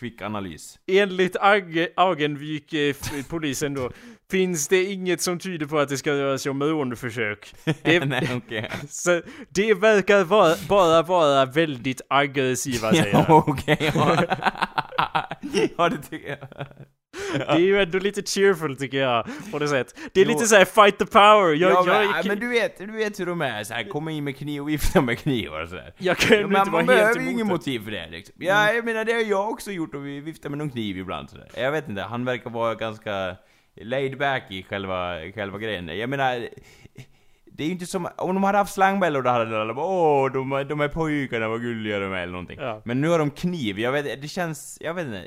kvick 0.00 0.22
analys. 0.22 0.78
Enligt 0.86 1.36
Ag- 1.36 1.88
Agenvik, 1.96 2.72
eh, 2.72 2.94
polisen 3.28 3.74
då, 3.74 3.90
finns 4.30 4.68
det 4.68 4.84
inget 4.84 5.20
som 5.20 5.38
tyder 5.38 5.66
på 5.66 5.78
att 5.78 5.88
det 5.88 5.96
ska 5.98 6.10
röra 6.12 6.38
sig 6.38 6.50
om 6.50 6.62
rånförsök. 6.62 7.54
Det, 7.82 8.04
Nej 8.04 8.28
okej. 8.36 8.70
så 8.88 9.22
det 9.48 9.74
verkar 9.74 10.24
vara, 10.24 10.54
bara 10.68 11.02
vara 11.02 11.44
väldigt 11.44 12.00
aggressiva 12.08 12.90
säger 12.90 13.12
Ja 13.12 13.24
han. 13.28 13.36
okej. 13.36 13.92
ja. 13.94 14.24
ja 15.76 15.88
det 15.88 16.02
tycker 16.10 16.28
jag. 16.28 16.66
Det 17.38 17.44
är 17.48 17.58
ju 17.58 17.82
ändå 17.82 17.98
lite 17.98 18.22
cheerful 18.22 18.76
tycker 18.76 18.98
jag, 18.98 19.26
på 19.52 19.58
det 19.58 19.68
sätt. 19.68 19.94
Det 20.12 20.20
är 20.20 20.24
Jo. 20.24 20.30
lite 20.32 20.46
såhär 20.46 20.64
fight 20.64 20.98
the 20.98 21.06
power. 21.06 21.54
Jag, 21.54 21.72
ja, 21.72 21.84
jag, 21.86 22.10
men, 22.12 22.26
men 22.28 22.38
du 22.40 22.48
vet, 22.48 22.78
du 22.78 22.86
vet 22.92 23.20
hur 23.20 23.26
de 23.26 23.40
är 23.40 23.64
så 23.64 23.74
här, 23.74 23.84
komma 23.84 24.10
in 24.10 24.24
med 24.24 24.36
kniv 24.36 24.62
och 24.62 24.68
vifta 24.68 25.00
med 25.00 25.18
knivar 25.18 25.62
och 25.62 25.68
sådär. 25.68 25.92
jag 25.98 26.16
kan 26.16 26.36
Ja, 26.36 26.40
ju 26.42 26.46
men 26.46 26.60
inte 26.60 26.70
vara 26.70 26.84
man 26.84 26.94
helt 26.96 27.00
behöver 27.14 27.20
ju 27.20 27.26
emot 27.26 27.32
ingen 27.34 27.46
det. 27.46 27.52
motiv 27.52 27.84
för 27.84 27.90
det 27.90 28.08
liksom. 28.10 28.34
Ja, 28.38 28.72
jag 28.72 28.84
menar 28.84 29.04
det 29.04 29.12
har 29.12 29.20
jag 29.20 29.48
också 29.50 29.70
gjort 29.70 29.94
och 29.94 30.06
vi 30.06 30.20
viftar 30.20 30.48
med 30.50 30.58
någon 30.58 30.70
kniv 30.70 30.98
ibland 30.98 31.30
sådär. 31.30 31.48
Jag 31.56 31.72
vet 31.72 31.88
inte, 31.88 32.02
han 32.02 32.24
verkar 32.24 32.50
vara 32.50 32.74
ganska 32.74 33.36
laid 33.82 34.18
back 34.18 34.42
i 34.50 34.62
själva, 34.62 35.16
själva 35.34 35.58
grejen. 35.58 35.88
Jag 35.98 36.10
menar, 36.10 36.48
det 37.52 37.62
är 37.64 37.66
ju 37.66 37.72
inte 37.72 37.86
som, 37.86 38.08
om 38.16 38.34
de 38.34 38.44
hade 38.44 38.58
haft 38.58 38.74
slangbällor 38.74 39.22
då 39.22 39.30
hade 39.30 39.60
alla 39.60 39.74
bara 39.74 39.86
åh, 39.86 40.32
de, 40.32 40.52
är- 40.52 40.64
de 40.64 40.80
är 40.80 40.88
pojkarna, 40.88 41.48
vad 41.48 41.60
gulliga 41.62 41.98
de 41.98 42.12
är 42.12 42.16
eller 42.22 42.32
någonting. 42.32 42.58
Ja. 42.60 42.82
Men 42.84 43.00
nu 43.00 43.08
har 43.08 43.18
de 43.18 43.30
kniv, 43.30 43.78
jag 43.78 43.92
vet 43.92 44.22
det 44.22 44.28
känns, 44.28 44.78
jag 44.80 44.94
vet 44.94 45.06
inte. 45.06 45.26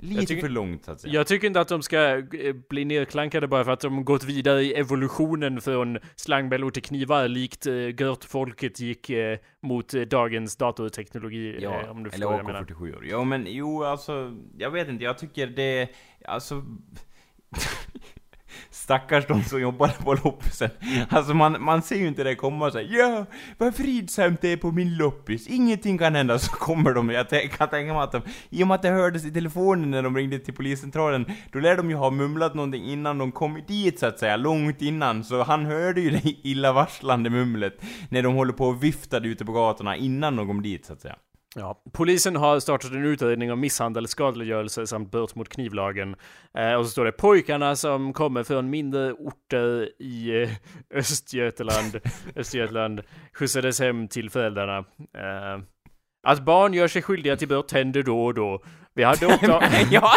Lite 0.00 0.26
tycker- 0.26 0.40
för 0.42 0.48
långt 0.48 0.88
att 0.88 1.00
säga. 1.00 1.14
Jag 1.14 1.26
tycker 1.26 1.46
inte 1.46 1.60
att 1.60 1.68
de 1.68 1.82
ska 1.82 2.16
eh, 2.18 2.22
bli 2.68 2.84
nedklankade 2.84 3.48
bara 3.48 3.64
för 3.64 3.72
att 3.72 3.80
de 3.80 4.04
gått 4.04 4.24
vidare 4.24 4.62
i 4.62 4.74
evolutionen 4.74 5.60
från 5.60 5.98
slangbällor 6.16 6.70
till 6.70 6.82
knivar 6.82 7.28
likt 7.28 7.66
eh, 7.66 7.74
Gört-folket 7.74 8.80
gick 8.80 9.10
eh, 9.10 9.38
mot 9.60 9.94
eh, 9.94 10.00
dagens 10.02 10.56
datorteknologi. 10.56 11.58
Ja, 11.60 11.80
eh, 11.82 11.90
om 11.90 11.96
du 11.96 12.00
eller 12.00 12.10
förstår 12.10 12.30
vad 12.30 12.38
jag 12.38 12.46
menar. 12.46 12.62
AK47 12.62 12.96
år. 12.96 13.06
Ja 13.06 13.24
men 13.24 13.44
jo 13.48 13.84
alltså, 13.84 14.36
jag 14.58 14.70
vet 14.70 14.88
inte, 14.88 15.04
jag 15.04 15.18
tycker 15.18 15.46
det, 15.46 15.88
alltså 16.24 16.64
Stackars 18.70 19.26
de 19.26 19.42
som 19.44 19.60
jobbar 19.60 19.88
på 19.88 20.14
loppisen. 20.14 20.70
Alltså 21.08 21.34
man, 21.34 21.62
man 21.62 21.82
ser 21.82 21.96
ju 21.96 22.08
inte 22.08 22.24
det 22.24 22.34
komma 22.34 22.70
så 22.70 22.80
ja, 22.90 23.26
vad 23.58 23.74
fridsamt 23.74 24.40
det 24.40 24.52
är 24.52 24.56
på 24.56 24.72
min 24.72 24.96
loppis, 24.96 25.46
ingenting 25.46 25.98
kan 25.98 26.14
hända, 26.14 26.38
så 26.38 26.52
kommer 26.52 26.94
de, 26.94 27.10
jag 27.10 27.28
kan 27.28 27.68
tänka 27.68 27.92
mig 27.92 28.02
att 28.02 28.12
de, 28.12 28.22
i 28.50 28.62
och 28.62 28.66
med 28.66 28.74
att 28.74 28.82
det 28.82 28.90
hördes 28.90 29.24
i 29.24 29.30
telefonen 29.30 29.90
när 29.90 30.02
de 30.02 30.16
ringde 30.16 30.38
till 30.38 30.54
poliscentralen, 30.54 31.26
då 31.52 31.58
lär 31.58 31.76
de 31.76 31.90
ju 31.90 31.96
ha 31.96 32.10
mumlat 32.10 32.54
någonting 32.54 32.84
innan 32.84 33.18
de 33.18 33.32
kom 33.32 33.62
dit 33.66 33.98
så 33.98 34.06
att 34.06 34.18
säga, 34.18 34.36
långt 34.36 34.82
innan, 34.82 35.24
så 35.24 35.42
han 35.42 35.66
hörde 35.66 36.00
ju 36.00 36.10
det 36.10 36.22
illavarslande 36.42 37.30
mumlet 37.30 37.80
när 38.08 38.22
de 38.22 38.34
håller 38.34 38.52
på 38.52 38.66
och 38.66 38.82
viftade 38.84 39.28
ute 39.28 39.44
på 39.44 39.52
gatorna 39.52 39.96
innan 39.96 40.36
de 40.36 40.46
kom 40.46 40.62
dit 40.62 40.86
så 40.86 40.92
att 40.92 41.00
säga. 41.00 41.16
Ja, 41.54 41.82
polisen 41.92 42.36
har 42.36 42.60
startat 42.60 42.92
en 42.92 43.04
utredning 43.04 43.52
om 43.52 43.60
misshandel, 43.60 44.08
skadegörelse 44.08 44.86
samt 44.86 45.10
brott 45.10 45.34
mot 45.34 45.48
knivlagen. 45.48 46.16
Eh, 46.58 46.74
och 46.74 46.84
så 46.84 46.90
står 46.90 47.04
det 47.04 47.12
pojkarna 47.12 47.76
som 47.76 48.12
kommer 48.12 48.42
från 48.44 48.70
mindre 48.70 49.12
orter 49.12 50.02
i 50.02 50.42
eh, 50.42 50.50
Östergötland, 50.94 52.00
Östergötland 52.36 53.02
skjutsades 53.32 53.80
hem 53.80 54.08
till 54.08 54.30
föräldrarna. 54.30 54.78
Eh, 54.78 55.62
att 56.26 56.44
barn 56.44 56.74
gör 56.74 56.88
sig 56.88 57.02
skyldiga 57.02 57.36
till 57.36 57.48
brott 57.48 57.72
händer 57.72 58.02
då 58.02 58.24
och 58.24 58.34
då. 58.34 58.62
Vi 58.94 59.04
hade 59.04 59.26
åtta, 59.26 59.62
ja. 59.90 60.10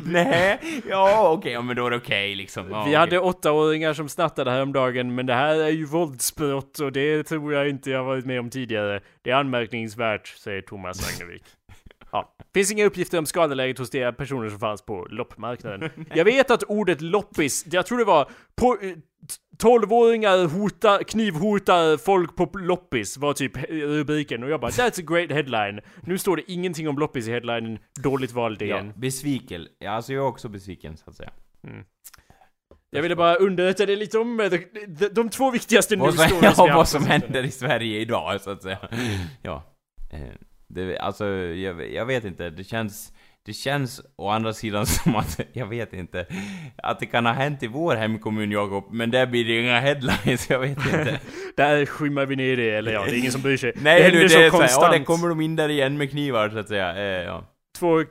Nej, 0.06 0.58
ja 0.88 1.30
okej, 1.30 1.52
ja, 1.52 1.62
men 1.62 1.76
då 1.76 1.86
är 1.86 1.90
det 1.90 1.96
okej 1.96 2.34
liksom. 2.34 2.70
Ja, 2.70 2.78
vi 2.78 2.82
okej. 2.82 2.94
hade 2.94 3.18
åttaåringar 3.18 3.92
som 3.92 4.08
snattade 4.08 4.50
häromdagen, 4.50 5.14
men 5.14 5.26
det 5.26 5.34
här 5.34 5.56
är 5.56 5.68
ju 5.70 5.84
våldsbrott 5.84 6.78
och 6.78 6.92
det 6.92 7.22
tror 7.22 7.52
jag 7.52 7.68
inte 7.68 7.90
jag 7.90 8.04
varit 8.04 8.26
med 8.26 8.40
om 8.40 8.50
tidigare. 8.50 9.00
Det 9.22 9.30
är 9.30 9.34
anmärkningsvärt, 9.34 10.26
säger 10.26 10.62
Thomas 10.62 11.14
Agnevik. 11.14 11.42
Ja. 12.14 12.36
Finns 12.54 12.72
inga 12.72 12.84
uppgifter 12.84 13.18
om 13.18 13.26
skadeläget 13.26 13.78
hos 13.78 13.90
de 13.90 14.12
personer 14.12 14.48
som 14.48 14.58
fanns 14.58 14.82
på 14.82 15.06
loppmarknaden. 15.10 15.90
Jag 16.14 16.24
vet 16.24 16.50
att 16.50 16.62
ordet 16.62 17.00
loppis, 17.00 17.66
jag 17.70 17.86
tror 17.86 17.98
det 17.98 18.04
var 18.04 18.30
på, 18.56 18.78
eh, 18.82 18.90
t- 18.90 18.96
12-åringar 19.62 20.46
hotar, 20.48 21.02
knivhotar 21.02 21.96
folk 21.96 22.36
på 22.36 22.50
loppis 22.58 23.16
var 23.16 23.32
typ 23.32 23.52
rubriken 23.70 24.42
och 24.44 24.50
jag 24.50 24.60
bara 24.60 24.70
that's 24.70 25.00
a 25.00 25.04
great 25.06 25.30
headline. 25.30 25.80
Nu 26.02 26.18
står 26.18 26.36
det 26.36 26.52
ingenting 26.52 26.88
om 26.88 26.98
loppis 26.98 27.28
i 27.28 27.30
headlinen, 27.30 27.78
dåligt 28.02 28.32
vald 28.32 28.62
Ja, 28.62 28.66
igen. 28.66 28.92
besviken. 28.96 29.66
Ja, 29.78 29.90
alltså 29.90 30.12
jag 30.12 30.24
är 30.24 30.28
också 30.28 30.48
besviken 30.48 30.96
så 30.96 31.10
att 31.10 31.16
säga. 31.16 31.30
Jag 32.90 33.02
ville 33.02 33.16
bara 33.16 33.34
underrätta 33.36 33.86
dig 33.86 33.96
lite 33.96 34.18
om 34.18 34.40
eh, 34.40 34.50
de, 34.50 34.58
de, 34.88 35.08
de 35.08 35.28
två 35.28 35.50
viktigaste 35.50 35.96
Vad 35.96 36.06
news 36.08 36.18
news 36.18 36.28
som, 36.30 36.38
stories 36.38 36.58
vi 36.58 36.62
ja, 36.66 36.70
har 36.72 36.76
vad 36.78 36.88
som 36.88 37.04
händer 37.06 37.42
i 37.42 37.50
Sverige 37.50 37.98
idag 38.00 38.40
så 38.40 38.50
att 38.50 38.62
säga. 38.62 38.78
Ja. 39.42 39.62
Det, 40.74 40.98
alltså, 40.98 41.26
jag, 41.26 41.92
jag 41.92 42.06
vet 42.06 42.24
inte. 42.24 42.50
Det 42.50 42.64
känns... 42.64 43.12
Det 43.46 43.52
känns 43.52 44.00
å 44.16 44.28
andra 44.28 44.52
sidan 44.52 44.86
som 44.96 45.16
att, 45.16 45.40
jag 45.52 45.66
vet 45.66 45.92
inte, 45.92 46.26
att 46.76 47.00
det 47.00 47.06
kan 47.06 47.26
ha 47.26 47.32
hänt 47.32 47.62
i 47.62 47.66
vår 47.66 47.96
hemkommun 47.96 48.50
Jakob, 48.50 48.84
men 48.92 49.10
där 49.10 49.26
blir 49.26 49.44
det 49.44 49.60
inga 49.60 49.80
headlines, 49.80 50.50
jag 50.50 50.58
vet 50.58 50.70
inte. 50.70 51.20
Där 51.56 51.86
skymmer 51.86 52.26
vi 52.26 52.36
ner 52.36 52.56
det, 52.56 52.70
eller 52.70 52.92
ja, 52.92 53.04
det 53.04 53.10
är 53.10 53.18
ingen 53.18 53.32
som 53.32 53.42
bryr 53.42 53.56
sig. 53.56 53.72
Nej, 53.82 54.02
det 54.02 54.10
det 54.10 54.24
är 54.24 54.28
så 54.28 54.34
så 54.34 54.38
här, 54.38 54.44
ja, 54.44 54.50
konstant. 54.50 54.92
det 54.92 55.04
kommer 55.04 55.28
de 55.28 55.40
in 55.40 55.56
där 55.56 55.68
igen 55.68 55.96
med 55.96 56.10
knivar 56.10 56.48
så 56.50 56.58
att 56.58 56.68
säga. 56.68 56.96
Eh, 56.96 57.24
ja. 57.24 57.53
Två, 57.78 58.00
eh, 58.00 58.04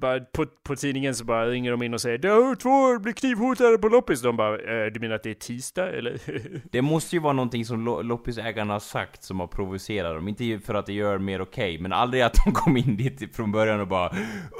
bara 0.00 0.20
på, 0.20 0.46
på 0.66 0.76
tidningen 0.76 1.14
så 1.14 1.24
bara 1.24 1.46
ringer 1.50 1.70
de 1.70 1.82
in 1.82 1.94
och 1.94 2.00
säger 2.00 2.18
"Det 2.18 2.56
två 2.56 2.98
blir 2.98 3.12
knivhotade 3.12 3.78
på 3.78 3.88
loppis. 3.88 4.22
De 4.22 4.36
bara, 4.36 4.54
eh, 4.58 4.92
du 4.92 5.00
menar 5.00 5.14
att 5.14 5.22
det 5.22 5.30
är 5.30 5.34
tisdag 5.34 5.90
eller? 5.90 6.18
Det 6.72 6.82
måste 6.82 7.16
ju 7.16 7.22
vara 7.22 7.32
någonting 7.32 7.64
som 7.64 7.84
lo- 7.84 8.02
loppisägarna 8.02 8.72
har 8.72 8.80
sagt 8.80 9.22
som 9.22 9.40
har 9.40 9.46
provocerat 9.46 10.14
dem. 10.14 10.28
Inte 10.28 10.58
för 10.66 10.74
att 10.74 10.86
det 10.86 10.92
gör 10.92 11.18
mer 11.18 11.40
okej, 11.40 11.78
men 11.78 11.92
aldrig 11.92 12.22
att 12.22 12.34
de 12.44 12.52
kom 12.54 12.76
in 12.76 12.96
dit 12.96 13.36
från 13.36 13.52
början 13.52 13.80
och 13.80 13.88
bara 13.88 14.10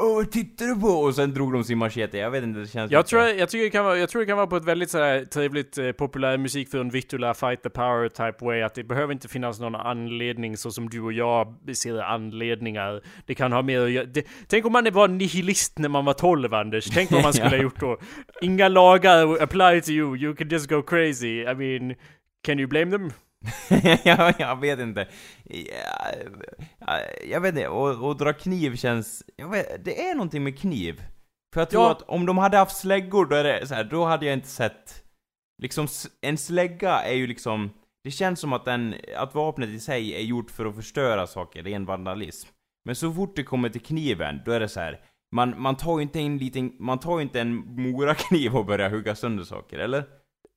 Åh, 0.00 0.14
vad 0.16 0.30
tittar 0.32 0.66
du 0.66 0.80
på? 0.80 0.88
Och 0.88 1.14
sen 1.14 1.34
drog 1.34 1.52
de 1.52 1.64
sin 1.64 1.78
machete. 1.78 2.18
Jag 2.18 2.30
vet 2.30 2.42
inte, 2.44 2.60
det 2.60 2.66
känns 2.66 2.92
Jag 2.92 3.06
tror, 3.06 3.22
jag, 3.22 3.48
tycker 3.48 3.64
det 3.64 3.70
kan 3.70 3.84
vara, 3.84 3.98
jag 3.98 4.08
tror 4.08 4.20
det 4.20 4.26
kan 4.26 4.36
vara 4.36 4.46
på 4.46 4.56
ett 4.56 4.64
väldigt 4.64 4.90
sådär 4.90 5.24
trevligt 5.24 5.78
eh, 5.78 5.92
populär 5.92 6.38
musik 6.38 6.70
från 6.70 6.90
Vittula 6.90 7.34
Fight 7.34 7.62
the 7.62 7.70
Power 7.70 8.08
type 8.08 8.44
way. 8.44 8.62
Att 8.62 8.74
det 8.74 8.84
behöver 8.84 9.12
inte 9.12 9.28
finnas 9.28 9.60
någon 9.60 9.74
anledning 9.74 10.56
så 10.56 10.70
som 10.70 10.88
du 10.88 11.00
och 11.00 11.12
jag 11.12 11.54
ser 11.76 11.98
anledningar. 12.02 13.00
Det 13.26 13.34
kan 13.34 13.52
ha 13.52 13.62
mer 13.62 13.85
göra. 13.90 14.06
det, 14.06 14.26
Tänk 14.46 14.66
om 14.66 14.72
man 14.72 14.92
var 14.92 15.08
nihilist 15.08 15.78
när 15.78 15.88
man 15.88 16.04
var 16.04 16.12
12 16.12 16.54
Anders. 16.54 16.90
Tänk 16.90 17.10
vad 17.10 17.22
man 17.22 17.32
skulle 17.34 17.48
ha 17.48 17.56
gjort 17.56 17.80
då. 17.80 17.98
Inga 18.42 18.68
lagar 18.68 19.42
apply 19.42 19.80
to 19.80 19.90
you. 19.90 20.16
You 20.16 20.36
can 20.36 20.48
just 20.48 20.68
go 20.68 20.82
crazy. 20.82 21.40
I 21.42 21.54
mean, 21.54 21.94
can 22.46 22.58
you 22.60 22.68
blame 22.68 22.90
them? 22.90 23.10
ja, 24.04 24.32
jag 24.38 24.60
vet 24.60 24.78
inte. 24.78 25.08
Ja, 25.44 26.10
ja, 26.78 26.98
jag 27.30 27.40
vet 27.40 27.54
inte, 27.54 27.68
och, 27.68 28.08
och 28.08 28.16
dra 28.16 28.32
kniv 28.32 28.76
känns... 28.76 29.22
Jag 29.36 29.48
vet, 29.48 29.84
det 29.84 30.00
är 30.08 30.14
någonting 30.14 30.44
med 30.44 30.58
kniv. 30.58 31.02
För 31.54 31.60
jag 31.60 31.70
tror 31.70 31.82
Ja. 31.82 31.90
att 31.90 32.02
om 32.02 32.26
de 32.26 32.38
hade 32.38 32.56
haft 32.56 32.76
släggor, 32.76 33.26
då 33.26 33.36
är 33.36 33.44
det 33.44 33.66
så 33.66 33.74
här, 33.74 33.84
då 33.84 34.04
hade 34.04 34.26
jag 34.26 34.32
inte 34.32 34.48
sett... 34.48 35.02
Liksom, 35.62 35.88
en 36.20 36.38
slägga 36.38 36.92
är 37.02 37.14
ju 37.14 37.26
liksom... 37.26 37.70
Det 38.04 38.10
känns 38.10 38.40
som 38.40 38.52
att 38.52 38.64
den, 38.64 38.94
att 39.16 39.34
vapnet 39.34 39.68
i 39.68 39.80
sig 39.80 40.14
är 40.14 40.20
gjort 40.20 40.50
för 40.50 40.66
att 40.66 40.74
förstöra 40.76 41.26
saker, 41.26 41.62
ren 41.62 41.84
vandalism. 41.84 42.48
Men 42.86 42.94
så 42.94 43.12
fort 43.12 43.36
det 43.36 43.42
kommer 43.42 43.68
till 43.68 43.80
kniven, 43.80 44.40
då 44.44 44.52
är 44.52 44.60
det 44.60 44.68
så 44.68 44.80
här. 44.80 45.00
Man, 45.32 45.60
man 45.60 45.76
tar 45.76 45.98
ju 45.98 46.02
inte 46.02 46.20
en 46.20 46.38
liten, 46.38 46.72
man 46.78 46.98
tar 46.98 47.18
ju 47.18 47.22
inte 47.22 47.40
en 47.40 47.54
morakniv 47.54 48.56
och 48.56 48.66
börjar 48.66 48.90
hugga 48.90 49.14
sönder 49.14 49.44
saker, 49.44 49.78
eller? 49.78 50.04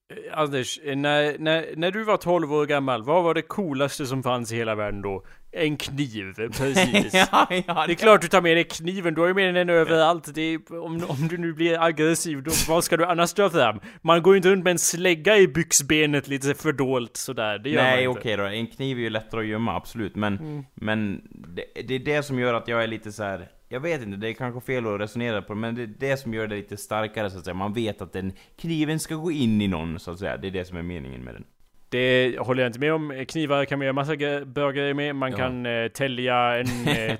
Eh, 0.09 0.39
Anders, 0.39 0.79
eh, 0.83 0.95
när, 0.95 1.37
när, 1.39 1.65
när 1.75 1.91
du 1.91 2.03
var 2.03 2.17
12 2.17 2.53
år 2.53 2.65
gammal, 2.65 3.03
vad 3.03 3.23
var 3.23 3.33
det 3.33 3.41
coolaste 3.41 4.05
som 4.05 4.23
fanns 4.23 4.51
i 4.51 4.55
hela 4.55 4.75
världen 4.75 5.01
då? 5.01 5.25
En 5.51 5.77
kniv, 5.77 6.33
precis. 6.57 7.13
ja, 7.13 7.47
ja, 7.67 7.83
Det 7.87 7.93
är 7.93 7.95
klart 7.95 8.21
du 8.21 8.27
tar 8.27 8.41
med 8.41 8.57
dig 8.57 8.63
kniven, 8.63 9.13
du 9.13 9.21
har 9.21 9.27
ju 9.27 9.33
med 9.33 9.55
den 9.55 9.69
överallt. 9.69 10.35
Det 10.35 10.41
är, 10.41 10.79
om, 10.83 11.03
om 11.07 11.27
du 11.27 11.37
nu 11.37 11.53
blir 11.53 11.83
aggressiv, 11.83 12.43
då, 12.43 12.51
vad 12.67 12.83
ska 12.83 12.97
du 12.97 13.05
annars 13.05 13.33
dra 13.33 13.49
fram? 13.49 13.79
Man 14.01 14.21
går 14.23 14.33
ju 14.33 14.37
inte 14.37 14.49
runt 14.49 14.63
med 14.63 14.71
en 14.71 14.79
slägga 14.79 15.37
i 15.37 15.47
byxbenet 15.47 16.27
lite 16.27 16.53
fördolt 16.53 17.17
sådär, 17.17 17.59
det 17.59 17.69
gör 17.69 17.83
Nej 17.83 18.07
okej 18.07 18.31
inte. 18.31 18.43
då, 18.43 18.49
en 18.49 18.67
kniv 18.67 18.97
är 18.97 19.01
ju 19.01 19.09
lättare 19.09 19.41
att 19.41 19.47
gömma, 19.47 19.75
absolut. 19.75 20.15
Men, 20.15 20.37
Mm. 20.37 20.63
men 20.75 21.21
det, 21.55 21.81
det 21.87 21.95
är 21.95 21.99
det 21.99 22.23
som 22.23 22.39
gör 22.39 22.53
att 22.53 22.67
jag 22.67 22.83
är 22.83 22.87
lite 22.87 23.11
så 23.11 23.23
här. 23.23 23.47
Jag 23.69 23.79
vet 23.79 24.01
inte, 24.01 24.17
det 24.17 24.29
är 24.29 24.33
kanske 24.33 24.61
fel 24.61 24.87
att 24.87 24.99
resonera 25.01 25.41
på 25.41 25.55
men 25.55 25.75
det 25.75 25.81
är 25.83 25.87
det 25.99 26.17
som 26.17 26.33
gör 26.33 26.47
det 26.47 26.55
lite 26.55 26.77
starkare 26.77 27.29
så 27.29 27.37
att 27.37 27.43
säga. 27.45 27.53
Man 27.53 27.73
vet 27.73 28.01
att 28.01 28.13
den 28.13 28.33
kniven 28.57 28.99
ska 28.99 29.15
gå 29.15 29.31
in 29.31 29.61
i 29.61 29.67
någon 29.67 29.99
så 29.99 30.11
att 30.11 30.19
säga. 30.19 30.37
Det 30.37 30.47
är 30.47 30.51
det 30.51 30.65
som 30.65 30.77
är 30.77 30.81
meningen 30.83 31.23
med 31.23 31.33
den. 31.35 31.43
Det 31.91 32.37
håller 32.39 32.63
jag 32.63 32.69
inte 32.69 32.79
med 32.79 32.93
om. 32.93 33.25
Knivar 33.27 33.65
kan 33.65 33.79
man 33.79 33.85
göra 33.85 33.93
massa 33.93 34.15
bra 34.45 34.71
grejer 34.71 34.93
med. 34.93 35.15
Man 35.15 35.31
Ja. 35.31 35.37
kan 35.37 35.65
eh, 35.65 35.87
tälja 35.87 36.35
en... 36.59 36.87
Eh, 36.87 37.15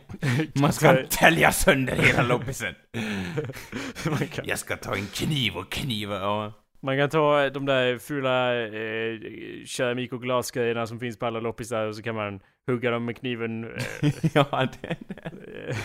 Man 0.62 0.74
ska 0.74 1.04
tälja 1.10 1.52
sönder 1.52 1.96
hela 1.96 2.24
loppisen. 2.24 2.76
Jag 4.44 4.60
ska 4.60 4.76
ta 4.78 4.96
en 4.96 5.06
kniv 5.14 5.56
och 5.58 5.72
kniva, 5.72 6.16
ja. 6.20 6.54
man 6.82 6.98
kan 6.98 7.10
ta 7.10 7.50
de 7.50 7.66
där 7.66 7.98
fula 7.98 8.62
eh, 8.66 9.20
keramik 9.66 10.14
och 10.14 10.22
glasgrejerna 10.22 10.88
som 10.88 11.00
finns 11.00 11.20
på 11.20 11.26
alla 11.26 11.40
loppisar 11.40 11.86
och 11.86 11.96
så 11.96 12.02
kan 12.04 12.16
man 12.16 12.40
hugga 12.70 12.92
dem 12.92 13.06
med 13.06 13.18
kniven. 13.18 13.64
Eh, 13.64 14.12
ja, 14.34 14.68
det, 14.82 14.88
eh, 14.88 15.76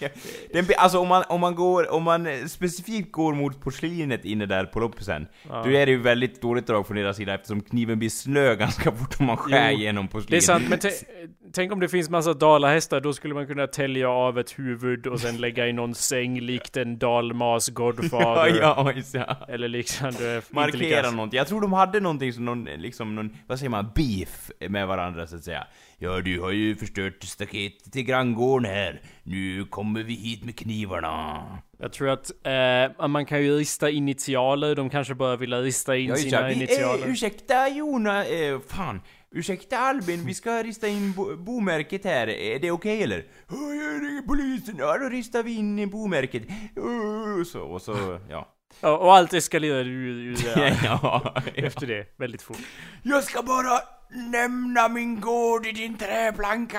den, 0.52 0.66
alltså 0.78 0.98
om 0.98 1.08
man, 1.08 1.24
om 1.28 1.40
man 1.40 1.54
går, 1.54 1.92
om 1.92 2.02
man 2.02 2.48
specifikt 2.48 3.12
går 3.12 3.34
mot 3.34 3.60
porslinet 3.60 4.24
inne 4.24 4.46
där 4.46 4.64
på 4.64 4.80
loppisen, 4.80 5.26
ja. 5.48 5.62
då 5.64 5.70
är 5.70 5.86
det 5.86 5.92
ju 5.92 5.98
väldigt 5.98 6.42
dåligt 6.42 6.66
drag 6.66 6.86
från 6.86 6.96
deras 6.96 7.16
sida 7.16 7.34
eftersom 7.34 7.60
kniven 7.60 7.98
blir 7.98 8.08
slö 8.08 8.54
ganska 8.54 8.92
fort 8.92 9.20
om 9.20 9.26
man 9.26 9.36
skär 9.36 9.70
Jo, 9.70 9.78
igenom 9.78 10.08
porslinet. 10.08 10.30
Det 10.30 10.36
är 10.36 10.40
sant, 10.40 10.68
men 10.68 10.78
tä- 10.78 11.04
tänk 11.52 11.72
om 11.72 11.80
det 11.80 11.88
finns 11.88 12.10
massa 12.10 12.34
dalahästar, 12.34 13.00
då 13.00 13.12
skulle 13.12 13.34
man 13.34 13.46
kunna 13.46 13.66
tälja 13.66 14.08
av 14.08 14.38
ett 14.38 14.58
huvud 14.58 15.06
och 15.06 15.20
sen 15.20 15.36
lägga 15.36 15.68
i 15.68 15.72
någon 15.72 15.94
säng 15.94 16.40
likt 16.40 16.76
en 16.76 16.98
dalmas 16.98 17.68
Ja, 17.68 17.74
godfather. 17.74 18.58
ja, 18.60 18.92
ja. 19.12 19.46
Eller. 19.48 19.76
Inte 19.76 20.42
Markera 20.50 21.10
någonting. 21.10 21.38
Jag 21.38 21.46
tror 21.46 21.60
de 21.60 21.72
hade 21.72 22.00
någonting 22.00 22.32
som 22.32 22.44
någon, 22.44 22.64
liksom 22.64 23.14
någon, 23.14 23.36
vad 23.46 23.58
säger 23.58 23.70
man, 23.70 23.90
beef 23.94 24.50
med 24.68 24.86
varandra 24.86 25.26
så 25.26 25.36
att 25.36 25.44
säga. 25.44 25.66
Ja, 26.02 26.20
du 26.20 26.40
har 26.40 26.50
ju 26.50 26.76
förstört 26.76 27.24
staketet 27.24 27.92
till 27.92 28.02
granngården 28.02 28.70
här. 28.70 29.00
Nu 29.22 29.64
kommer 29.64 30.02
vi 30.02 30.14
hit 30.14 30.44
med 30.44 30.58
knivarna. 30.58 31.42
Jag 31.78 31.92
tror 31.92 32.08
att 32.08 32.30
eh, 33.00 33.08
man 33.08 33.26
kan 33.26 33.42
ju 33.42 33.58
rista 33.58 33.90
initialer, 33.90 34.74
de 34.74 34.90
kanske 34.90 35.14
bara 35.14 35.36
vill 35.36 35.54
rista 35.54 35.96
in 35.96 36.08
Ja, 36.08 36.16
sina 36.16 36.40
ja. 36.40 36.46
Vi, 36.46 36.54
initialer. 36.54 37.04
eh, 37.06 37.10
ursäkta 37.10 37.68
Jona, 37.68 38.24
eh, 38.24 38.60
fan. 38.68 39.00
Ursäkta 39.30 39.78
Albin, 39.78 40.26
vi 40.26 40.34
ska 40.34 40.62
rista 40.62 40.88
in 40.88 41.12
bo 41.12 41.36
bomärket 41.36 42.04
här. 42.04 42.28
Är 42.28 42.58
det 42.58 42.70
okej 42.70 43.02
eller? 43.02 43.24
Ja, 43.48 43.56
jag 43.56 44.02
ringer 44.02 44.22
polisen. 44.22 44.74
Ja, 44.78 44.98
då 44.98 45.08
ristar 45.08 45.42
vi 45.42 45.56
in 45.56 45.90
bomärket. 45.90 46.42
Uh, 46.78 47.44
så, 47.44 47.60
och 47.60 47.82
så, 47.82 48.20
ja. 48.30 48.48
Ja, 48.80 48.96
och 48.96 49.14
allt 49.16 49.32
eskalerade 49.32 49.88
ju, 49.90 50.36
ja, 50.54 50.76
ja. 50.84 51.34
efter 51.54 51.86
det, 51.86 52.06
väldigt 52.16 52.42
fort. 52.42 52.58
Jag 53.02 53.24
ska 53.24 53.42
bara 53.42 53.80
nämna 54.12 54.88
min 54.88 55.20
gård 55.20 55.66
i 55.66 55.72
din 55.72 55.96
träplanka. 55.96 56.78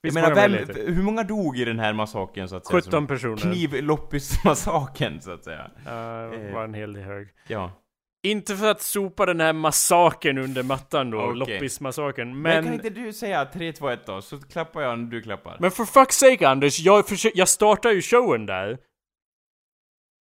Jag 0.00 0.14
menar, 0.14 0.34
vem, 0.34 0.52
hur 0.94 1.02
många 1.02 1.22
dog 1.22 1.58
i 1.58 1.64
den 1.64 1.78
här 1.78 1.92
massakern 1.92 2.48
så 2.48 2.56
att 2.56 2.66
säga? 2.66 2.80
17 2.82 3.06
personer. 3.06 3.36
Knivloppismassakern 3.36 5.20
så 5.20 5.30
att 5.30 5.44
säga. 5.44 5.70
Ja, 5.84 5.92
det 6.38 6.52
var 6.52 6.64
en 6.64 6.74
hel 6.74 6.92
del 6.92 7.02
hög. 7.02 7.28
Ja. 7.48 7.82
Inte 8.22 8.56
för 8.56 8.70
att 8.70 8.82
sopa 8.82 9.26
den 9.26 9.40
här 9.40 9.52
massakern 9.52 10.38
under 10.38 10.62
mattan 10.62 11.10
då, 11.10 11.18
Okej. 11.22 11.36
loppismassakern, 11.36 12.28
Men, 12.28 12.42
men... 12.42 12.64
kan 12.64 12.74
inte 12.74 12.90
du 12.90 13.12
säga 13.12 13.44
3, 13.44 13.72
2, 13.72 13.88
1 13.88 14.06
då? 14.06 14.22
Så 14.22 14.40
klappar 14.40 14.82
jag 14.82 14.98
när 14.98 15.10
du 15.10 15.22
klappar. 15.22 15.56
Men 15.60 15.70
för 15.70 15.84
fuck's 15.84 16.10
sake 16.10 16.48
Anders, 16.48 16.80
jag, 16.80 17.04
försö- 17.04 17.30
jag 17.34 17.48
startar 17.48 17.90
ju 17.90 18.02
showen 18.02 18.46
där. 18.46 18.78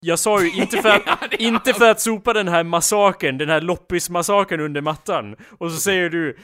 Jag 0.05 0.19
sa 0.19 0.43
ju 0.43 0.51
inte 0.51 0.83
för 0.83 0.89
att, 0.89 1.35
inte 1.39 1.75
för 1.75 1.91
att 1.91 2.01
sopa 2.01 2.33
den 2.33 2.49
här 2.49 2.65
massakern, 2.65 3.39
den 3.39 3.49
här 3.49 3.61
loppismassakern 3.61 4.61
under 4.61 4.81
mattan. 4.81 5.37
Och 5.59 5.71
så 5.71 5.77
säger 5.77 6.11
du 6.11 6.37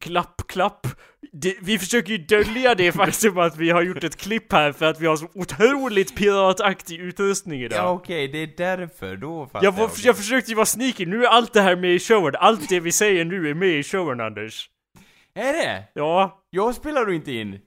klapp, 0.00 0.42
klapp. 0.48 0.86
Det, 1.32 1.56
vi 1.62 1.78
försöker 1.78 2.12
ju 2.12 2.18
dölja 2.18 2.74
det 2.74 2.92
faktum 2.92 3.38
att 3.38 3.56
vi 3.56 3.70
har 3.70 3.82
gjort 3.82 4.04
ett 4.04 4.16
klipp 4.16 4.52
här 4.52 4.72
för 4.72 4.86
att 4.86 5.00
vi 5.00 5.06
har 5.06 5.16
så 5.16 5.28
otroligt 5.34 6.16
pirataktig 6.16 7.00
utrustning 7.00 7.62
idag. 7.62 7.78
Ja 7.78 7.90
okej, 7.90 8.28
det 8.28 8.38
är 8.38 8.76
därför. 8.76 9.16
Då 9.16 9.50
jag, 9.52 9.72
var, 9.72 9.84
okej. 9.84 10.06
jag 10.06 10.16
försökte 10.16 10.50
ju 10.50 10.54
vara 10.54 10.66
sneaky, 10.66 11.06
nu 11.06 11.24
är 11.24 11.28
allt 11.28 11.52
det 11.52 11.60
här 11.60 11.76
med 11.76 11.94
i 11.94 11.98
showen. 11.98 12.34
Allt 12.38 12.68
det 12.68 12.80
vi 12.80 12.92
säger 12.92 13.24
nu 13.24 13.50
är 13.50 13.54
med 13.54 13.78
i 13.78 13.82
showen 13.82 14.20
Anders. 14.20 14.70
Är 15.34 15.52
det? 15.52 15.84
Ja, 15.94 16.44
Jag 16.50 16.74
spelar 16.74 17.04
du 17.04 17.14
inte 17.14 17.32
in? 17.32 17.58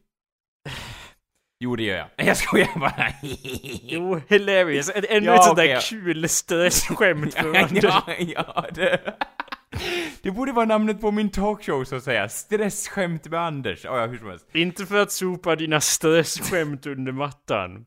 Jo, 1.60 1.76
det 1.76 1.84
gör 1.84 1.98
jag. 1.98 2.28
Jag 2.28 2.38
skojar 2.38 2.80
bara. 2.80 3.08
jo, 3.84 4.22
hilarious. 4.30 4.92
Än- 4.96 5.06
Ännu 5.10 5.26
Ja, 5.26 5.36
ett 5.36 5.44
sånt 5.44 5.58
där 5.58 5.80
kul 5.82 6.30
stressskämt 6.30 7.34
för 7.34 7.56
Anders. 7.58 7.84
ja, 7.84 8.04
ja, 8.20 8.66
det... 8.72 9.00
Det 10.22 10.32
borde 10.32 10.52
vara 10.52 10.66
namnet 10.66 11.02
på 11.02 11.12
min 11.12 11.30
talkshow 11.30 11.84
så 11.84 11.96
att 11.96 12.04
säga. 12.04 12.30
Stressskämt 12.30 13.26
med 13.30 13.40
Anders. 13.40 13.84
Ja, 13.86 13.98
ja, 14.00 14.06
hur 14.06 14.18
som 14.18 14.28
helst. 14.30 14.46
Inte 14.54 14.86
för 14.86 15.02
att 15.02 15.12
sopa 15.12 15.56
dina 15.56 15.82
stressskämt 15.82 16.86
under 16.86 17.12
mattan. 17.12 17.86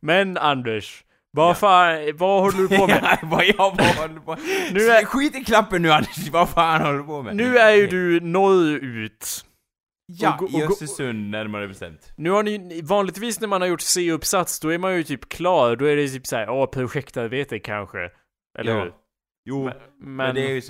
Men 0.00 0.36
Anders, 0.38 1.04
vad 1.30 1.50
Ja. 1.50 1.54
fan, 1.54 1.96
vad 2.14 2.40
håller 2.42 2.58
du 2.58 2.76
på 2.78 2.86
med? 2.86 3.18
Vad 3.22 3.44
jag 3.44 3.56
vad 3.76 3.80
håller 3.86 4.20
på 4.20 4.36
Nu 4.72 4.80
är- 4.90 5.04
Skit 5.04 5.34
i 5.36 5.44
klappen 5.44 5.82
nu 5.82 5.92
Anders, 5.92 6.28
vad 6.32 6.48
fan 6.48 6.80
håller 6.82 6.98
du 6.98 7.04
på 7.04 7.22
med? 7.22 7.36
Nu 7.36 7.58
är 7.58 7.72
ju 7.74 7.86
du 7.86 8.20
norrut. 8.20 9.44
Ja, 10.18 10.38
och 10.40 10.50
i 10.50 10.62
Östersund 10.62 11.30
närmare 11.30 11.68
bestämt. 11.68 12.12
Nu 12.16 12.30
har 12.30 12.42
ni, 12.42 12.80
vanligtvis 12.82 13.40
när 13.40 13.48
man 13.48 13.60
har 13.60 13.68
gjort 13.68 13.80
C-uppsats, 13.80 14.60
då 14.60 14.68
är 14.68 14.78
man 14.78 14.96
ju 14.96 15.02
typ 15.04 15.28
klar, 15.28 15.76
då 15.76 15.84
är 15.84 15.96
det 15.96 16.08
typ 16.08 16.26
såhär, 16.26 16.46
ja 16.46 16.66
projektarbete 16.66 17.58
kanske. 17.58 17.98
Eller 18.58 18.76
Ja. 18.76 18.82
hur? 18.84 18.92
Jo, 19.44 19.64
Men, 19.64 19.74
men, 19.98 20.16
men 20.16 20.34
det 20.34 20.40
är 20.50 20.54
ju... 20.54 20.62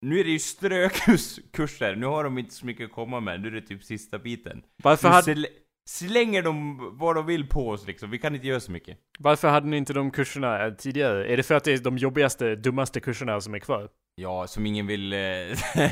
Nu 0.00 0.20
är 0.20 0.24
det 0.24 0.30
ju 0.30 0.38
strökurser, 0.38 1.96
nu 1.96 2.06
har 2.06 2.24
de 2.24 2.38
inte 2.38 2.54
så 2.54 2.66
mycket 2.66 2.84
att 2.86 2.92
komma 2.92 3.20
med, 3.20 3.40
nu 3.40 3.48
är 3.48 3.52
det 3.52 3.60
typ 3.60 3.84
sista 3.84 4.18
biten. 4.18 4.62
varför, 4.82 5.08
hade, 5.08 5.46
slänger 5.88 6.42
de 6.42 6.78
vad 6.98 7.14
de 7.14 7.26
vill 7.26 7.48
på 7.48 7.68
oss 7.68 7.86
liksom, 7.86 8.10
vi 8.10 8.18
kan 8.18 8.34
inte 8.34 8.46
göra 8.46 8.60
så 8.60 8.72
mycket. 8.72 8.98
varför 9.18 9.48
hade 9.48 9.66
ni 9.66 9.76
inte 9.76 9.92
de 9.92 10.10
kurserna 10.10 10.70
tidigare? 10.70 11.32
Är 11.32 11.36
det 11.36 11.42
för 11.42 11.54
att 11.54 11.64
det 11.64 11.72
är 11.72 11.78
de 11.78 11.98
jobbigaste, 11.98 12.56
dummaste 12.56 13.00
kurserna 13.00 13.40
som 13.40 13.54
är 13.54 13.58
kvar? 13.58 13.88
Ja, 14.14 14.46
som 14.46 14.66
ingen 14.66 14.86
vill 14.86 15.12
eh, 15.12 15.18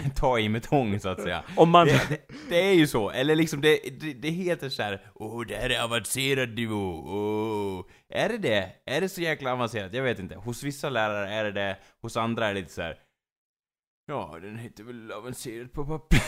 ta 0.17 0.39
i 0.39 0.49
med 0.49 0.63
tång 0.63 1.01
så 1.01 1.09
att 1.09 1.23
säga. 1.23 1.45
Om 1.57 1.71
man... 1.71 1.87
Det, 1.87 2.01
det, 2.09 2.19
det 2.49 2.69
är 2.69 2.73
ju 2.73 2.87
så, 2.87 3.11
eller 3.11 3.35
liksom 3.35 3.61
det, 3.61 3.79
det, 4.01 4.13
det 4.13 4.29
heter 4.29 4.69
så 4.69 4.83
här. 4.83 5.01
Åh, 5.15 5.47
det 5.47 5.57
här 5.57 5.71
är 5.71 5.85
avancerad 5.85 6.55
nivå, 6.55 7.05
åh. 7.07 7.85
Är 8.09 8.29
det 8.29 8.39
det? 8.39 8.73
Är 8.87 9.01
det 9.01 9.09
så 9.09 9.21
jäkla 9.21 9.53
avancerat? 9.53 9.93
Jag 9.93 10.03
vet 10.03 10.19
inte. 10.19 10.37
Hos 10.37 10.63
vissa 10.63 10.91
lärare 10.91 11.35
är 11.35 11.45
det 11.45 11.53
det, 11.53 11.77
hos 12.03 12.17
andra 12.17 12.47
är 12.47 12.55
det 12.55 12.61
lite 12.61 12.73
så 12.73 12.83
här. 12.83 12.97
Ja, 14.09 14.39
den 14.43 14.59
heter 14.59 14.85
väl 14.85 15.13
avancerat 15.13 15.73
på 15.73 15.85
papper. 15.85 16.19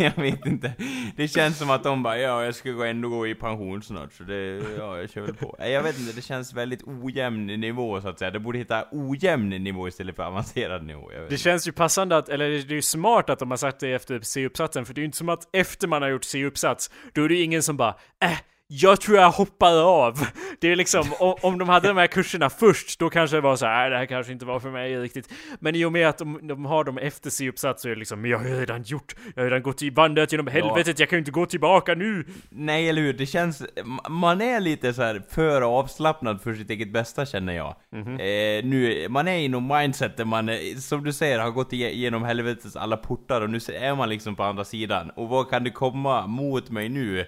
jag 0.02 0.16
vet 0.22 0.46
inte. 0.46 0.72
Det 1.16 1.28
känns 1.28 1.58
som 1.58 1.70
att 1.70 1.82
de 1.84 2.02
bara, 2.02 2.18
ja, 2.18 2.44
jag 2.44 2.54
ska 2.54 2.70
gå- 2.70 2.84
ändå 2.84 3.08
gå 3.08 3.26
i 3.26 3.34
pension 3.34 3.82
snart, 3.82 4.12
så 4.12 4.22
det, 4.22 4.62
ja, 4.78 4.98
jag 4.98 5.10
kör 5.10 5.20
väl 5.20 5.34
på. 5.34 5.56
Nej, 5.58 5.72
Jag 5.72 5.82
vet 5.82 5.98
inte, 5.98 6.12
det 6.12 6.22
känns 6.22 6.54
väldigt 6.54 6.82
ojämn 6.86 7.46
nivå 7.46 8.00
så 8.00 8.08
att 8.08 8.18
säga. 8.18 8.30
Det 8.30 8.40
borde 8.40 8.58
heta 8.58 8.84
ojämn 8.92 9.48
nivå 9.48 9.88
istället 9.88 10.16
för 10.16 10.22
avancerad 10.22 10.84
nivå. 10.84 11.12
Jag 11.12 11.20
vet 11.20 11.30
Det 11.30 11.38
känns 11.38 11.68
ju 11.68 11.72
passande 11.72 12.16
att, 12.16 12.28
eller 12.28 12.48
det 12.48 12.56
är 12.56 12.72
ju 12.72 12.82
smart 12.82 13.30
att 13.30 13.38
de 13.38 13.50
har 13.50 13.56
sagt 13.58 13.80
det 13.80 13.92
efter 13.92 14.20
C-uppsatsen, 14.20 14.86
för 14.86 14.94
det 14.94 14.98
är 14.98 15.02
ju 15.02 15.06
inte 15.06 15.18
som 15.18 15.28
att 15.28 15.48
efter 15.52 15.88
man 15.88 16.02
har 16.02 16.08
gjort 16.08 16.24
C-uppsats, 16.24 16.90
då 17.12 17.24
är 17.24 17.28
det 17.28 17.34
ju 17.34 17.42
ingen 17.42 17.62
som 17.62 17.76
bara 17.76 17.94
äh, 18.22 18.38
jag 18.68 19.00
tror 19.00 19.18
jag 19.18 19.30
hoppar 19.30 19.82
av. 19.82 20.26
Det 20.60 20.72
är 20.72 20.76
liksom, 20.76 21.04
om, 21.20 21.34
om 21.42 21.58
de 21.58 21.68
hade 21.68 21.88
de 21.88 21.96
här 21.96 22.06
kurserna 22.06 22.50
först, 22.50 22.98
då 22.98 23.10
kanske 23.10 23.36
det 23.36 23.40
var 23.40 23.56
så 23.56 23.66
här, 23.66 23.80
"Nej, 23.80 23.90
det 23.90 23.96
här 23.96 24.06
kanske 24.06 24.32
inte 24.32 24.44
var 24.44 24.60
för 24.60 24.70
mig 24.70 24.98
riktigt. 25.00 25.28
Men 25.60 25.74
i 25.76 25.84
och 25.84 25.92
med 25.92 26.08
att 26.08 26.18
de, 26.18 26.46
de 26.48 26.64
har 26.64 26.84
dem 26.84 26.98
efter 26.98 27.30
C-uppsats 27.30 27.82
så 27.82 27.88
är 27.88 27.92
det 27.92 27.98
liksom, 27.98 28.20
men 28.20 28.30
jag 28.30 28.38
har 28.38 28.46
ju 28.46 28.60
redan 28.60 28.82
gjort, 28.82 29.14
jag 29.34 29.42
har 29.42 29.50
redan 29.50 29.62
gått 29.62 29.82
i 29.82 29.90
vandrat 29.90 30.32
genom 30.32 30.46
helvetet, 30.46 30.98
jag 30.98 31.08
kan 31.08 31.16
ju 31.16 31.18
inte 31.18 31.30
gå 31.30 31.46
tillbaka 31.46 31.94
nu. 31.94 32.24
Nej, 32.50 32.88
eller 32.88 33.02
hur? 33.02 33.12
Det 33.12 33.26
känns... 33.26 33.62
ma- 33.62 34.08
Man 34.08 34.40
är 34.40 34.60
lite 34.60 34.94
så 34.94 35.02
här 35.02 35.22
för 35.30 35.62
avslappnad 35.62 36.42
för 36.42 36.54
sitt 36.54 36.70
eget 36.70 36.92
bästa, 36.92 37.26
känner 37.26 37.52
jag. 37.52 37.74
Eh, 38.20 38.64
nu, 38.64 39.06
man 39.08 39.28
är 39.28 39.36
i 39.38 39.48
någon 39.48 39.66
mindset 39.78 40.16
där 40.16 40.24
man, 40.24 40.48
eh, 40.48 40.56
som 40.80 41.04
du 41.04 41.12
säger, 41.12 41.38
har 41.38 41.50
gått 41.50 41.72
ige- 41.72 41.90
igenom 41.90 42.22
helvetets 42.24 42.76
alla 42.76 42.96
portar 42.96 43.40
och 43.40 43.50
nu 43.50 43.58
är 43.80 43.94
man 43.94 44.08
liksom 44.08 44.36
på 44.36 44.42
andra 44.42 44.64
sidan. 44.64 45.10
Och 45.10 45.28
vad 45.28 45.50
kan 45.50 45.64
det 45.64 45.70
komma 45.70 46.26
mot 46.26 46.70
mig 46.70 46.88
nu? 46.88 47.26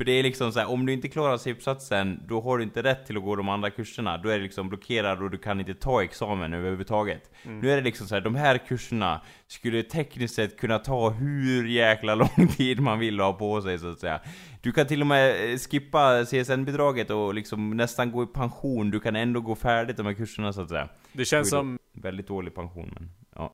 För 0.00 0.04
det 0.04 0.12
är 0.12 0.22
liksom 0.22 0.52
så 0.52 0.58
här, 0.58 0.70
om 0.70 0.86
du 0.86 0.92
inte 0.92 1.08
klarar 1.08 1.36
C-uppsatsen, 1.36 2.22
då 2.26 2.40
har 2.40 2.58
du 2.58 2.64
inte 2.64 2.82
rätt 2.82 3.06
till 3.06 3.16
att 3.16 3.22
gå 3.22 3.36
de 3.36 3.48
andra 3.48 3.70
kurserna. 3.70 4.18
Då 4.18 4.28
är 4.28 4.38
det 4.38 4.42
liksom 4.42 4.68
blockerad 4.68 5.22
och 5.22 5.30
du 5.30 5.38
kan 5.38 5.60
inte 5.60 5.74
ta 5.74 6.02
examen 6.02 6.54
överhuvudtaget. 6.54 7.30
Nu 7.42 7.70
är 7.70 7.76
det 7.76 7.82
liksom 7.82 8.06
så 8.06 8.14
här, 8.14 8.22
de 8.22 8.34
här 8.34 8.58
kurserna 8.58 9.20
skulle 9.46 9.82
tekniskt 9.82 10.34
sett 10.34 10.60
kunna 10.60 10.78
ta 10.78 11.10
hur 11.10 11.68
jäkla 11.68 12.14
lång 12.38 12.48
tid 12.56 12.80
man 12.80 12.98
vill 12.98 13.20
ha 13.20 13.32
på 13.32 13.62
sig 13.62 13.78
så 13.78 13.90
att 13.90 14.00
säga. 14.00 14.20
Du 14.60 14.72
kan 14.72 14.86
till 14.86 15.00
och 15.00 15.06
med 15.06 15.52
eh, 15.52 15.58
skippa 15.58 16.24
CSN-bidraget 16.24 17.10
och 17.10 17.34
liksom 17.34 17.76
nästan 17.76 18.12
gå 18.12 18.22
i 18.22 18.26
pension. 18.26 18.90
Du 18.90 19.00
kan 19.00 19.16
ändå 19.16 19.40
gå 19.40 19.54
färdigt 19.54 19.96
de 19.96 20.06
här 20.06 20.14
kurserna 20.14 20.52
så 20.52 20.60
att 20.60 20.68
säga. 20.68 20.88
Det 21.12 21.24
känns 21.24 21.50
som 21.50 21.78
Väldigt 21.92 22.28
dålig 22.28 22.54
pension 22.54 22.90
men, 22.94 23.10
ja. 23.34 23.52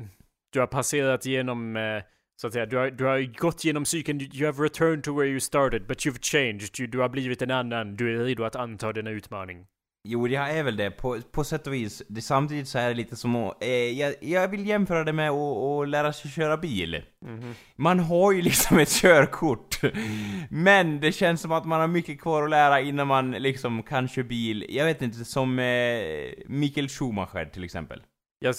du 0.53 0.61
har 0.61 0.66
passerat 0.66 1.26
genom, 1.26 1.76
eh, 1.76 2.03
så 2.41 2.47
att 2.47 2.53
säga, 2.53 2.66
du 2.66 2.76
har, 2.76 2.91
du 2.91 3.05
har 3.05 3.39
gått 3.39 3.64
genom 3.64 3.84
cykeln, 3.84 4.20
you 4.20 4.47
have 4.47 4.64
returned 4.64 5.05
to 5.05 5.14
where 5.18 5.28
you 5.28 5.41
started, 5.41 5.87
but 5.87 5.99
you've 5.99 6.22
changed, 6.22 6.68
du, 6.76 6.87
du 6.87 6.99
har 6.99 7.09
blivit 7.09 7.43
en 7.43 7.51
annan, 7.51 7.97
du 7.97 8.20
är 8.20 8.24
redo 8.24 8.45
att 8.45 8.57
anta 8.57 8.93
denna 8.93 9.11
utmaning. 9.11 9.66
Jo, 10.09 10.28
jag 10.28 10.51
är 10.51 10.62
väl 10.62 10.76
det, 10.76 10.91
på, 10.91 11.20
på 11.32 11.45
sätt 11.45 11.66
och 11.66 11.74
vis. 11.74 12.03
Det, 12.09 12.22
samtidigt 12.22 12.68
så 12.68 12.78
är 12.78 12.89
det 12.89 12.95
lite 12.95 13.16
som 13.16 13.37
att, 13.37 13.62
eh, 13.62 13.70
jag, 13.70 14.14
jag 14.20 14.49
vill 14.49 14.66
jämföra 14.66 15.05
det 15.05 15.12
med 15.12 15.30
att, 15.30 15.89
lära 15.89 16.12
sig 16.12 16.30
köra 16.30 16.57
bil. 16.57 17.03
Man 17.76 18.01
har 18.01 18.32
ju 18.32 18.43
liksom 18.43 18.78
ett 18.78 18.89
körkort. 18.89 19.66
svårt. 19.80 19.93
Men 20.51 21.01
det 21.01 21.12
känns 21.12 21.41
som 21.41 21.53
att 21.53 21.64
man 21.66 21.80
har 21.80 21.89
mycket 21.89 22.20
kvar 22.20 22.43
att 22.43 22.51
lära 22.51 22.80
innan 22.80 23.07
man 23.07 23.30
liksom 23.30 23.82
kan 23.82 24.09
köra 24.09 24.24
bil. 24.24 24.66
Jag 24.68 24.84
vet 24.84 25.03
inte, 25.03 25.24
som 25.24 25.59
eh, 25.59 25.64
Mikael 26.47 26.89
Schumacher 26.89 27.45
till 27.45 27.64
exempel. 27.64 28.03
Jag, 28.39 28.55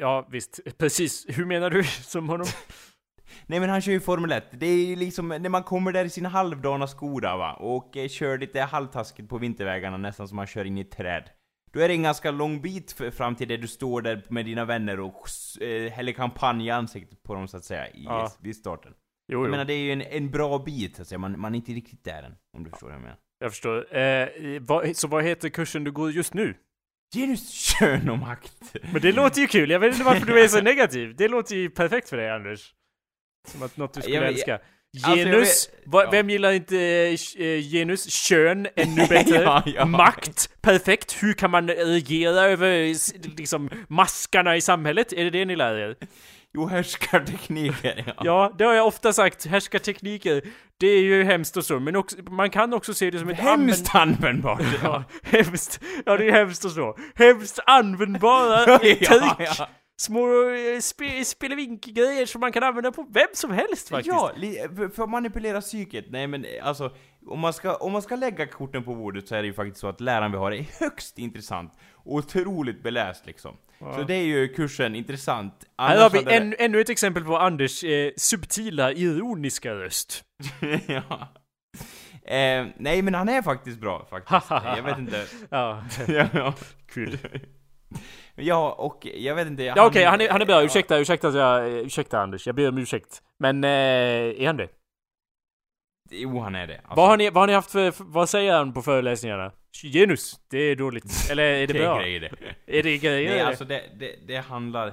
ja, 0.00 0.28
visst. 0.30 0.60
Precis. 0.78 1.26
Hur 1.28 1.44
menar 1.44 1.70
du 1.70 1.84
som 1.84 2.28
honom? 2.28 2.46
Nej 3.46 3.60
men 3.60 3.70
han 3.70 3.80
kör 3.80 3.92
ju 3.92 4.00
Formel 4.00 4.32
1. 4.32 4.44
Det 4.52 4.66
är 4.66 4.86
ju 4.86 4.96
liksom 4.96 5.28
när 5.28 5.48
man 5.48 5.62
kommer 5.62 5.92
där 5.92 6.04
i 6.04 6.10
sin 6.10 6.26
halvdana 6.26 6.86
Skoda 6.86 7.36
va, 7.36 7.54
och 7.54 7.96
eh, 7.96 8.08
kör 8.08 8.38
lite 8.38 8.60
halvtaskigt 8.60 9.28
på 9.28 9.38
vintervägarna 9.38 9.96
nästan 9.96 10.28
som 10.28 10.36
man 10.36 10.46
kör 10.46 10.64
in 10.64 10.78
i 10.78 10.80
ett 10.80 10.90
träd. 10.90 11.30
Då 11.72 11.80
är 11.80 11.88
det 11.88 11.94
en 11.94 12.02
ganska 12.02 12.30
lång 12.30 12.60
bit 12.62 12.92
fram 13.12 13.36
till 13.36 13.48
det 13.48 13.56
du 13.56 13.68
står 13.68 14.02
där 14.02 14.22
med 14.28 14.44
dina 14.44 14.64
vänner 14.64 15.00
och 15.00 15.28
eh, 15.60 15.92
häller 15.92 16.12
champagne 16.12 16.64
i 16.64 16.70
ansiktet 16.70 17.22
på 17.22 17.34
dem 17.34 17.48
så 17.48 17.56
att 17.56 17.64
säga, 17.64 17.88
i, 17.88 18.04
Ja. 18.04 18.32
vid 18.40 18.56
starten. 18.56 18.92
Jo, 19.32 19.38
Jag 19.38 19.46
jo. 19.46 19.50
menar 19.50 19.64
det 19.64 19.74
är 19.74 19.78
ju 19.78 19.92
en, 19.92 20.02
en 20.02 20.30
bra 20.30 20.58
bit 20.58 20.96
så 20.96 21.02
att 21.02 21.08
säga, 21.08 21.18
man, 21.18 21.40
man 21.40 21.54
är 21.54 21.56
inte 21.56 21.72
riktigt 21.72 22.04
där 22.04 22.22
än. 22.22 22.34
Om 22.56 22.64
du 22.64 22.70
förstår 22.70 22.86
vad 22.86 22.94
jag 22.96 23.02
menar. 23.02 23.16
Jag 23.38 23.50
förstår. 23.50 23.96
Eh, 23.96 24.28
vad, 24.60 24.96
så 24.96 25.08
vad 25.08 25.24
heter 25.24 25.48
kursen 25.48 25.84
du 25.84 25.92
går 25.92 26.10
just 26.10 26.34
nu? 26.34 26.54
Genus, 27.14 27.50
kön 27.52 28.08
och 28.10 28.18
makt. 28.18 28.52
Men 28.92 29.02
det 29.02 29.12
låter 29.12 29.40
ju 29.40 29.46
kul. 29.46 29.70
Jag 29.70 29.80
vet 29.80 29.92
inte 29.92 30.04
varför 30.04 30.26
du 30.26 30.40
är 30.40 30.48
så 30.48 30.60
negativ. 30.60 31.14
Det 31.16 31.28
låter 31.28 31.56
ju 31.56 31.70
perfekt 31.70 32.08
för 32.08 32.16
dig, 32.16 32.30
Anders. 32.30 32.72
Som 33.48 33.62
att 33.62 33.76
något 33.76 33.94
du 33.94 34.00
skulle 34.02 34.16
Jag 34.16 34.26
älska. 34.26 34.58
jag 34.90 35.16
Genus. 35.16 35.68
vet- 35.68 35.86
va, 35.86 36.04
ja. 36.04 36.10
Vem 36.10 36.30
gillar 36.30 36.52
inte 36.52 36.76
eh, 37.38 37.60
genus? 37.60 38.10
Kön, 38.12 38.66
ännu 38.76 39.06
bättre. 39.08 39.42
Ja, 39.42 39.62
ja. 39.66 39.84
Makt, 39.84 40.62
perfekt. 40.62 41.22
Hur 41.22 41.32
kan 41.32 41.50
man 41.50 41.68
regera 41.68 42.40
över 42.40 42.86
liksom 43.36 43.70
maskarna 43.88 44.56
i 44.56 44.60
samhället? 44.60 45.12
Är 45.12 45.24
det 45.24 45.30
det 45.30 45.44
ni 45.44 45.56
lär 45.56 45.74
er? 45.74 45.96
Jo, 46.54 46.66
härskartekniker. 46.66 48.04
Ja. 48.06 48.14
Ja, 48.24 48.52
det 48.58 48.64
har 48.64 48.74
jag 48.74 48.86
ofta 48.86 49.12
sagt. 49.12 49.46
Härskartekniker, 49.46 50.42
det 50.78 50.86
är 50.86 51.02
ju 51.02 51.24
hemskt 51.24 51.56
och 51.56 51.64
så, 51.64 51.80
men 51.80 51.96
också, 51.96 52.16
man 52.30 52.50
kan 52.50 52.74
också 52.74 52.94
se 52.94 53.10
det 53.10 53.18
som 53.18 53.28
ett 53.28 53.38
Hemskt 53.38 53.94
användbart. 53.94 54.62
Ja, 54.82 55.04
hemskt. 55.22 55.80
Ja, 56.06 56.16
det 56.16 56.28
är 56.28 56.32
hemskt 56.32 56.64
och 56.64 56.70
så. 56.70 56.96
Hemskt 57.14 57.58
användbara 57.66 58.66
Ja, 59.00 59.36
ja. 59.38 59.68
Små 59.96 60.50
eh, 60.50 60.80
spe, 60.80 61.24
spelevink-grejer 61.24 62.26
som 62.26 62.40
man 62.40 62.52
kan 62.52 62.62
använda 62.62 62.92
på 62.92 63.06
vem 63.10 63.26
som 63.32 63.50
helst 63.50 63.88
faktiskt. 63.88 64.16
Ja, 64.16 64.30
för- 64.94 65.02
att 65.02 65.10
manipulera 65.10 65.60
psyket. 65.60 66.04
Nej 66.10 66.26
men 66.26 66.46
alltså, 66.62 66.90
om 67.26 67.40
man, 67.40 67.52
ska, 67.52 67.74
om 67.76 67.92
man 67.92 68.02
ska 68.02 68.16
lägga 68.16 68.46
korten 68.46 68.84
på 68.84 68.94
bordet 68.94 69.28
så 69.28 69.34
är 69.34 69.42
det 69.42 69.46
ju 69.46 69.54
faktiskt 69.54 69.80
så 69.80 69.88
att 69.88 70.00
läraren 70.00 70.32
vi 70.32 70.38
har 70.38 70.52
är 70.52 70.66
högst 70.80 71.18
intressant. 71.18 71.72
Och 71.94 72.14
otroligt 72.14 72.82
beläst 72.82 73.26
liksom. 73.26 73.56
Så 73.94 74.02
det 74.02 74.14
är 74.14 74.24
ju 74.24 74.48
kursen 74.48 74.94
intressant. 74.94 75.54
Här 75.78 75.96
Annars 75.96 76.12
har 76.12 76.22
vi 76.22 76.36
än, 76.36 76.54
ännu 76.58 76.80
ett 76.80 76.90
exempel 76.90 77.24
på 77.24 77.38
Anders 77.38 77.84
eh, 77.84 78.10
subtila, 78.16 78.92
ironiska 78.92 79.74
röst. 79.74 80.24
ja. 80.86 81.28
eh, 82.34 82.66
nej 82.76 83.02
men 83.02 83.14
han 83.14 83.28
är 83.28 83.42
faktiskt 83.42 83.80
bra 83.80 84.06
faktiskt. 84.10 84.50
jag 84.50 84.82
vet 84.82 84.98
inte. 84.98 85.24
Ja, 85.50 85.84
kul. 86.92 87.18
ja, 88.34 88.72
och 88.72 89.06
jag 89.14 89.34
vet 89.34 89.46
inte. 89.46 89.62
Ja 89.62 89.86
okej, 89.86 90.04
han, 90.04 90.20
är, 90.20 90.28
han 90.28 90.42
är 90.42 90.46
bra. 90.46 90.62
Ursäkta, 90.62 90.98
ursäkta 90.98 91.28
att 91.28 91.34
jag... 91.34 91.72
Ursäkta 91.72 92.20
Anders, 92.20 92.46
jag 92.46 92.56
ber 92.56 92.68
om 92.68 92.78
ursäkt. 92.78 93.22
Men, 93.38 93.64
eh, 93.64 93.70
är 93.70 94.46
han 94.46 94.56
det? 94.56 94.68
Jo, 96.10 96.40
han 96.40 96.54
är 96.54 96.66
det. 96.66 96.76
Alltså, 96.78 96.94
Vad 96.96 97.08
har 97.08 97.16
ni, 97.16 97.30
vad 97.30 97.42
har 97.42 97.46
ni 97.46 97.52
haft 97.52 97.70
för... 97.70 97.92
Vad 97.98 98.28
säger 98.28 98.54
han 98.54 98.72
på 98.72 98.82
föreläsningarna? 98.82 99.52
Genus, 99.92 100.40
det 100.50 100.58
är 100.58 100.76
dåligt. 100.76 101.04
Eller 101.30 101.42
är 101.42 101.66
det 101.66 101.72
det 101.72 101.78
är 101.78 101.82
bra? 101.84 102.00
grejer 102.00 102.20
det. 102.20 102.78
Är 102.78 102.82
det 102.82 102.98
grejer? 102.98 103.30
Nej, 103.30 103.38
eller? 103.38 103.48
alltså 103.48 103.64
det, 103.64 103.82
det, 103.98 104.16
det 104.26 104.36
handlar... 104.36 104.86
eh, 104.88 104.92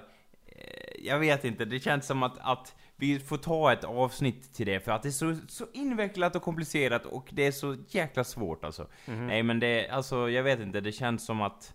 Jag 1.00 1.20
vet 1.20 1.46
inte, 1.46 1.66
det 1.66 1.80
känns 1.80 2.06
som 2.06 2.24
att, 2.24 2.38
att 2.42 2.76
vi 2.96 3.20
får 3.20 3.38
ta 3.38 3.74
ett 3.74 3.84
avsnitt 3.84 4.54
till 4.54 4.66
det 4.66 4.80
för 4.80 4.92
att 4.92 5.04
det 5.04 5.10
är 5.10 5.12
så, 5.12 5.36
så 5.48 5.66
invecklat 5.74 6.36
och 6.36 6.42
komplicerat 6.42 7.06
och 7.06 7.28
det 7.32 7.46
är 7.48 7.52
så 7.52 7.76
jäkla 7.90 8.24
svårt 8.24 8.64
alltså. 8.64 8.88
Mhm. 9.06 9.28
Nej 9.28 9.44
men 9.44 9.60
det, 9.60 9.90
alltså 9.90 10.30
jag 10.30 10.44
vet 10.44 10.60
inte, 10.60 10.82
det 10.82 10.92
känns 10.92 11.26
som 11.26 11.42
att... 11.42 11.74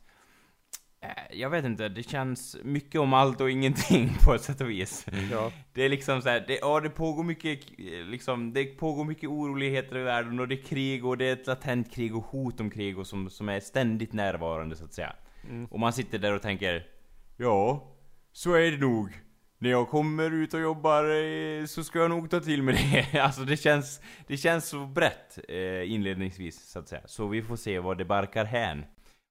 eh, 1.05 1.41
Jag 1.41 1.51
vet 1.51 1.65
inte, 1.65 1.89
det 1.89 2.03
känns 2.03 2.57
mycket 2.63 3.01
om 3.01 3.13
allt 3.13 3.41
och 3.41 3.51
ingenting 3.51 4.11
på 4.25 4.35
ett 4.35 4.43
sätt 4.43 4.61
och 4.61 4.71
vis. 4.71 5.07
Ja. 5.33 5.53
Det 5.73 5.83
är 5.83 5.89
liksom 5.89 6.23
så 6.23 6.29
här, 6.29 6.45
det, 6.47 6.59
ja, 6.61 6.81
det 6.81 6.91
pågår 6.91 7.25
mycket, 7.25 7.61
eh, 7.79 8.07
liksom, 8.07 8.53
det 8.53 8.65
pågår 8.65 9.05
mycket 9.05 9.31
oroligheter 9.31 9.99
i 9.99 10.03
världen 10.03 10.41
och 10.41 10.49
det 10.49 10.55
är 10.55 10.63
krig 10.63 11.05
och 11.05 11.19
det 11.19 11.25
är 11.25 11.33
ett 11.33 11.47
latent 11.47 11.93
krig 11.93 12.17
och 12.17 12.25
hot 12.25 12.61
om 12.61 12.71
krig 12.71 12.99
och 12.99 13.07
som, 13.07 13.31
som 13.31 13.49
är 13.49 13.61
ständigt 13.61 14.13
närvarande 14.13 14.77
så 14.77 14.85
att 14.85 14.95
säga. 14.95 15.13
Mm. 15.49 15.67
Och 15.67 15.81
man 15.81 15.93
sitter 15.93 16.19
där 16.19 16.35
och 16.35 16.43
tänker, 16.43 16.87
ja, 17.37 17.93
så 18.33 18.53
är 18.53 18.71
det 18.71 18.79
nog. 18.79 19.21
När 19.59 19.71
jag 19.71 19.89
kommer 19.89 20.31
ut 20.31 20.55
och 20.55 20.61
jobbar 20.61 21.05
eh, 21.05 21.67
så 21.67 21.85
ska 21.85 21.99
jag 21.99 22.11
nog 22.11 22.31
ta 22.31 22.41
till 22.41 22.63
mig 22.63 23.07
det. 23.13 23.21
Alltså 23.21 23.43
det 23.45 23.57
känns, 23.57 24.01
det 24.27 24.37
känns 24.37 24.69
så 24.69 24.87
brett 24.87 25.39
inledningsvis 25.85 26.71
så 26.71 26.79
att 26.79 26.89
säga. 26.89 27.03
Så 27.05 27.27
vi 27.27 27.43
får 27.43 27.57
se 27.57 27.79
vad 27.79 27.99
det 27.99 28.05
barkar 28.05 28.45
hän. 28.45 28.85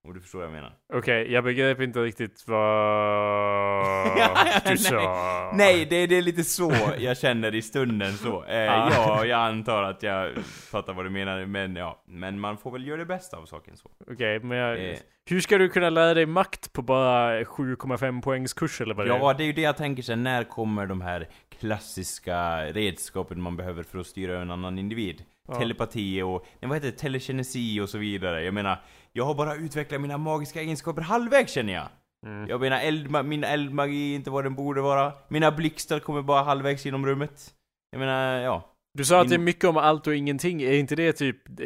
Om 0.08 0.14
du 0.14 0.22
förstår 0.22 0.40
vad 0.40 0.48
jag 0.48 0.54
menar. 0.54 0.74
Okej, 0.94 1.32
jag 1.32 1.44
begrep 1.44 1.82
inte 1.82 2.00
riktigt 2.00 2.44
vad 2.48 4.18
du 4.72 4.78
sa. 4.78 5.52
Nej, 5.56 5.86
det, 5.90 6.08
det 6.08 6.16
är 6.18 6.22
lite 6.22 6.44
så 6.44 6.74
jag 7.00 7.18
känner 7.18 7.56
i 7.56 7.62
stunden 7.62 8.14
så. 8.14 8.44
Eh, 8.46 8.56
ja, 8.66 9.26
jag 9.26 9.40
antar 9.40 9.84
att 9.84 10.04
jag 10.04 10.38
fattar 10.72 10.94
vad 10.94 11.06
du 11.06 11.10
menar, 11.10 11.46
men 11.46 11.76
ja. 11.76 12.04
Men 12.08 12.40
man 12.40 12.58
får 12.58 12.72
väl 12.72 12.88
göra 12.88 12.98
det 12.98 13.06
bästa 13.06 13.38
av 13.38 13.46
saken 13.46 13.78
så. 13.78 13.90
Okej, 14.12 14.40
men 14.40 14.58
jag, 14.58 14.90
Eh. 14.90 14.98
hur 15.26 15.42
ska 15.42 15.58
du 15.58 15.70
kunna 15.70 15.90
lära 15.90 16.14
dig 16.14 16.26
makt 16.26 16.74
på 16.74 16.82
bara 16.82 17.44
7,5 17.44 18.22
poängs 18.22 18.54
kurs 18.54 18.82
eller 18.82 18.94
vad 18.96 19.06
det 19.08 19.14
är? 19.14 19.18
Ja, 19.20 19.34
det 19.34 19.44
är 19.44 19.48
ju 19.48 19.54
det 19.54 19.62
jag 19.62 19.78
tänker 19.78 20.04
sen. 20.04 20.24
När 20.24 20.44
kommer 20.44 20.86
de 20.86 21.02
här 21.02 21.28
klassiska 21.60 22.66
redskapen 22.66 23.42
man 23.42 23.58
behöver 23.58 23.84
för 23.84 24.00
att 24.00 24.08
styra 24.08 24.42
en 24.42 24.52
annan 24.52 24.80
individ? 24.80 25.24
Ja. 25.48 25.56
Telepati 25.56 26.22
och, 26.22 26.46
nej, 26.62 26.70
vad 26.70 26.74
heter 26.78 26.92
det, 26.92 26.98
telekinesi 26.98 27.80
och 27.82 27.90
så 27.90 27.98
vidare. 27.98 28.44
Jag 28.44 28.54
menar, 28.54 28.82
jag 29.12 29.26
har 29.26 29.36
bara 29.36 29.56
utvecklat 29.56 30.02
mina 30.02 30.18
magiska 30.18 30.62
egenskaper 30.62 31.02
halvvägs 31.02 31.52
känner 31.52 31.74
jag. 31.74 31.88
Mm. 32.26 32.50
Jag 32.50 32.62
menar, 32.62 32.80
eldma- 32.80 33.24
min 33.24 33.44
eldmagi 33.44 34.12
är 34.12 34.16
inte 34.16 34.30
vad 34.32 34.44
den 34.44 34.56
borde 34.56 34.82
vara. 34.82 35.14
Mina 35.28 35.52
blixtar 35.52 36.00
kommer 36.00 36.22
bara 36.22 36.44
halvvägs 36.44 36.86
genom 36.86 37.06
rummet. 37.06 37.54
Jag 37.92 38.00
menar, 38.00 38.40
ja. 38.40 38.70
Du 38.98 39.06
sa 39.06 39.22
att 39.22 39.30
det 39.30 39.36
är 39.36 39.40
mycket 39.40 39.64
om 39.64 39.78
allt 39.78 40.08
och 40.08 40.16
ingenting. 40.16 40.62
Är 40.62 40.74
inte 40.74 40.96
det 40.96 41.14
typ 41.14 41.50
eh, 41.50 41.66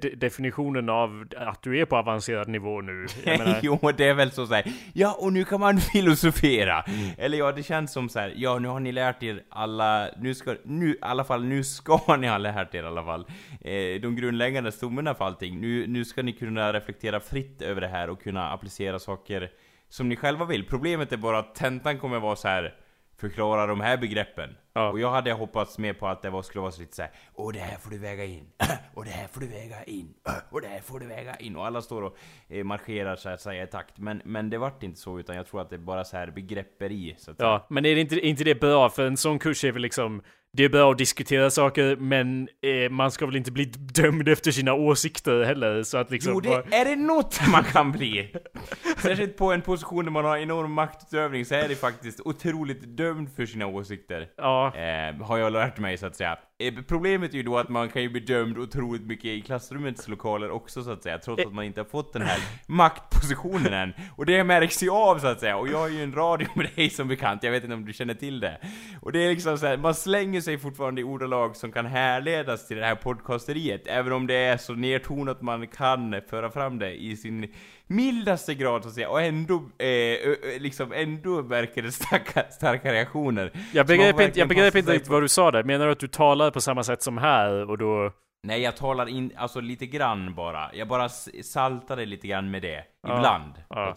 de- 0.00 0.14
definitionen 0.16 0.88
av 0.88 1.24
att 1.36 1.62
du 1.62 1.80
är 1.80 1.84
på 1.84 1.96
avancerad 1.96 2.48
nivå 2.48 2.80
nu? 2.80 3.06
Menar, 3.26 3.60
jo, 3.62 3.78
det 3.96 4.04
är 4.08 4.14
väl 4.14 4.30
så 4.30 4.46
såhär, 4.46 4.64
ja 4.92 5.16
och 5.20 5.32
nu 5.32 5.44
kan 5.44 5.60
man 5.60 5.78
filosofera. 5.92 6.84
Eller 7.18 7.38
ja, 7.38 7.52
det 7.52 7.62
känns 7.62 7.92
som 7.92 8.08
så 8.08 8.18
här. 8.18 8.32
ja 8.36 8.58
nu 8.58 8.68
har 8.68 8.80
ni 8.80 8.92
lärt 8.92 9.22
er 9.22 9.42
alla, 9.48 10.08
nu 10.18 10.34
ska, 10.34 10.54
nu, 10.64 10.90
i 10.90 10.98
alla 11.00 11.24
fall, 11.24 11.44
nu 11.44 11.64
ska 11.64 12.16
ni 12.18 12.26
ha 12.26 12.38
lärt 12.38 12.74
er 12.74 12.82
i 12.82 12.86
alla 12.86 13.04
fall. 13.04 13.26
Eh, 13.60 14.00
de 14.02 14.16
grundläggande 14.16 14.72
stommarna 14.72 15.14
för 15.14 15.24
allting. 15.24 15.60
Nu, 15.60 15.86
nu 15.86 16.04
ska 16.04 16.22
ni 16.22 16.32
kunna 16.32 16.72
reflektera 16.72 17.20
fritt 17.20 17.62
över 17.62 17.80
det 17.80 17.88
här 17.88 18.10
och 18.10 18.22
kunna 18.22 18.50
applicera 18.52 18.98
saker 18.98 19.50
som 19.88 20.08
ni 20.08 20.16
själva 20.16 20.44
vill. 20.44 20.64
Problemet 20.64 21.12
är 21.12 21.16
bara 21.16 21.38
att 21.38 21.54
tentan 21.54 21.98
kommer 21.98 22.18
vara 22.20 22.36
så 22.36 22.48
här. 22.48 22.74
Förklara 23.20 23.66
de 23.66 23.80
här 23.80 23.96
begreppen. 23.96 24.56
Ja. 24.72 24.90
Och 24.90 25.00
jag 25.00 25.10
hade 25.10 25.32
hoppats 25.32 25.78
mer 25.78 25.92
på 25.92 26.06
att 26.06 26.22
det 26.22 26.30
var, 26.30 26.42
skulle 26.42 26.62
vara 26.62 26.72
så 26.72 26.80
lite 26.80 26.96
såhär 26.96 27.10
Och 27.34 27.52
det 27.52 27.58
här 27.58 27.78
får 27.78 27.90
du 27.90 27.98
väga 27.98 28.24
in, 28.24 28.46
och 28.94 29.04
det 29.04 29.10
här 29.10 29.28
får 29.28 29.40
du 29.40 29.46
väga 29.46 29.84
in, 29.84 30.14
och 30.50 30.60
det 30.60 30.68
här 30.68 30.80
får 30.80 31.00
du 31.00 31.06
väga 31.06 31.36
in 31.36 31.56
Och 31.56 31.66
alla 31.66 31.82
står 31.82 32.02
och 32.02 32.16
eh, 32.48 32.64
marscherar 32.64 33.16
så 33.16 33.28
att 33.28 33.40
säga 33.40 33.62
i 33.62 33.66
takt 33.66 33.98
Men, 33.98 34.22
men 34.24 34.50
det 34.50 34.58
vart 34.58 34.82
inte 34.82 35.00
så 35.00 35.18
utan 35.18 35.36
jag 35.36 35.46
tror 35.46 35.60
att 35.60 35.70
det 35.70 35.76
är 35.76 35.80
bara 35.80 36.04
så 36.04 36.16
här 36.16 36.30
begrepperi 36.30 37.14
så 37.18 37.30
att 37.30 37.36
säga. 37.36 37.48
ja, 37.48 37.66
men 37.68 37.86
är 37.86 37.94
det 37.94 38.00
inte, 38.00 38.20
inte 38.20 38.44
det 38.44 38.60
bra? 38.60 38.90
För 38.90 39.06
en 39.06 39.16
sån 39.16 39.38
kurs 39.38 39.64
är 39.64 39.72
väl 39.72 39.82
liksom 39.82 40.22
det 40.58 40.64
är 40.64 40.68
bra 40.68 40.90
att 40.92 40.98
diskutera 40.98 41.50
saker, 41.50 41.96
men 41.96 42.48
eh, 42.84 42.90
man 42.90 43.10
ska 43.10 43.26
väl 43.26 43.36
inte 43.36 43.52
bli 43.52 43.64
dömd 43.74 44.28
efter 44.28 44.50
sina 44.50 44.74
åsikter 44.74 45.44
heller, 45.44 45.82
så 45.82 45.98
att 45.98 46.10
liksom... 46.10 46.32
Jo, 46.32 46.40
bara- 46.50 46.62
det 46.62 46.76
är 46.76 46.84
det 46.84 46.96
något 46.96 47.40
man 47.52 47.64
kan 47.64 47.92
bli! 47.92 48.34
Särskilt 49.02 49.36
på 49.36 49.52
en 49.52 49.62
position 49.62 50.04
där 50.04 50.12
man 50.12 50.24
har 50.24 50.36
enorm 50.36 50.72
maktutövning 50.72 51.44
så 51.44 51.54
är 51.54 51.68
det 51.68 51.74
faktiskt 51.74 52.20
otroligt 52.20 52.96
dömd 52.96 53.28
för 53.36 53.46
sina 53.46 53.66
åsikter. 53.66 54.26
Ja, 54.36 54.72
Eh, 54.76 55.14
har 55.26 55.38
jag 55.38 55.52
lärt 55.52 55.78
mig 55.78 55.96
så 55.98 56.06
att 56.06 56.16
säga. 56.16 56.38
Eh, 56.62 56.74
problemet 56.88 57.32
är 57.32 57.36
ju 57.36 57.42
då 57.42 57.58
att 57.58 57.68
man 57.68 57.88
kan 57.88 58.02
ju 58.02 58.08
bli 58.08 58.20
dömd 58.20 58.58
otroligt 58.58 59.02
mycket 59.06 59.24
i 59.24 59.40
klassrummets 59.40 60.08
lokaler 60.08 60.50
också 60.50 60.82
så 60.82 60.90
att 60.90 61.02
säga, 61.02 61.18
trots 61.18 61.46
att 61.46 61.52
man 61.52 61.64
inte 61.64 61.80
har 61.80 61.86
fått 61.86 62.12
den 62.12 62.22
här 62.22 62.38
maktpositionen 62.66 63.72
än. 63.72 63.92
Och 64.16 64.26
det 64.26 64.44
märks 64.44 64.82
ju 64.82 64.90
av 64.90 65.18
så 65.18 65.26
att 65.26 65.40
säga, 65.40 65.56
och 65.56 65.68
jag 65.68 65.78
har 65.78 65.88
ju 65.88 66.02
en 66.02 66.12
radio 66.14 66.48
med 66.54 66.68
dig 66.76 66.90
som 66.90 67.08
bekant, 67.08 67.42
jag 67.42 67.50
vet 67.50 67.62
inte 67.64 67.74
om 67.74 67.84
du 67.84 67.92
känner 67.92 68.14
till 68.14 68.40
det. 68.40 68.60
Och 69.00 69.12
det 69.12 69.24
är 69.24 69.28
liksom 69.30 69.58
så 69.58 69.66
här, 69.66 69.76
man 69.76 69.94
slänger 69.94 70.40
sig 70.40 70.47
fortfarande 70.56 71.00
i 71.00 71.04
ordalag 71.04 71.56
som 71.56 71.72
kan 71.72 71.86
härledas 71.86 72.68
till 72.68 72.76
det 72.76 72.84
här 72.86 72.94
podcasteriet, 72.94 73.86
även 73.86 74.12
om 74.12 74.26
det 74.26 74.34
är 74.34 74.56
så 74.56 74.72
nedtonat 74.74 75.42
man 75.42 75.66
kan 75.66 76.20
föra 76.30 76.50
fram 76.50 76.78
det 76.78 77.02
i 77.02 77.16
sin 77.16 77.52
mildaste 77.86 78.54
grad 78.54 78.82
så 78.82 78.88
att 78.88 78.94
säga, 78.94 79.08
och 79.08 79.22
ändå, 79.22 79.54
eh, 79.78 80.60
liksom 80.60 80.92
ändå 80.92 81.42
verkar 81.42 81.82
det 81.82 81.92
starka, 81.92 82.42
starka 82.50 82.92
reaktioner. 82.92 83.52
jag 83.72 83.86
begrep 83.86 84.20
inte, 84.20 84.38
jag 84.38 84.48
begrep 84.48 84.74
inte 84.74 84.86
sig 84.86 84.94
riktigt 84.94 85.10
vad 85.10 85.22
du 85.22 85.28
sa 85.28 85.50
där. 85.50 85.62
Menar 85.64 85.86
du 85.86 85.92
att 85.92 86.00
du 86.00 86.08
talar 86.08 86.50
på 86.50 86.60
samma 86.60 86.82
sätt 86.84 87.02
som 87.02 87.18
här 87.18 87.70
och 87.70 87.78
då... 87.78 88.12
Nej, 88.46 88.60
jag 88.62 88.76
talar 88.76 89.08
in, 89.08 89.32
alltså 89.36 89.60
lite 89.60 89.86
grann 89.86 90.34
bara. 90.34 90.70
Jag 90.74 90.88
bara 90.88 91.04
s- 91.04 91.52
saltar 91.52 91.96
det 91.96 92.06
lite 92.06 92.26
grann 92.28 92.50
med 92.50 92.62
det. 92.62 92.84
Ja, 93.06 93.16
Ibland, 93.16 93.52
ja. 93.68 93.94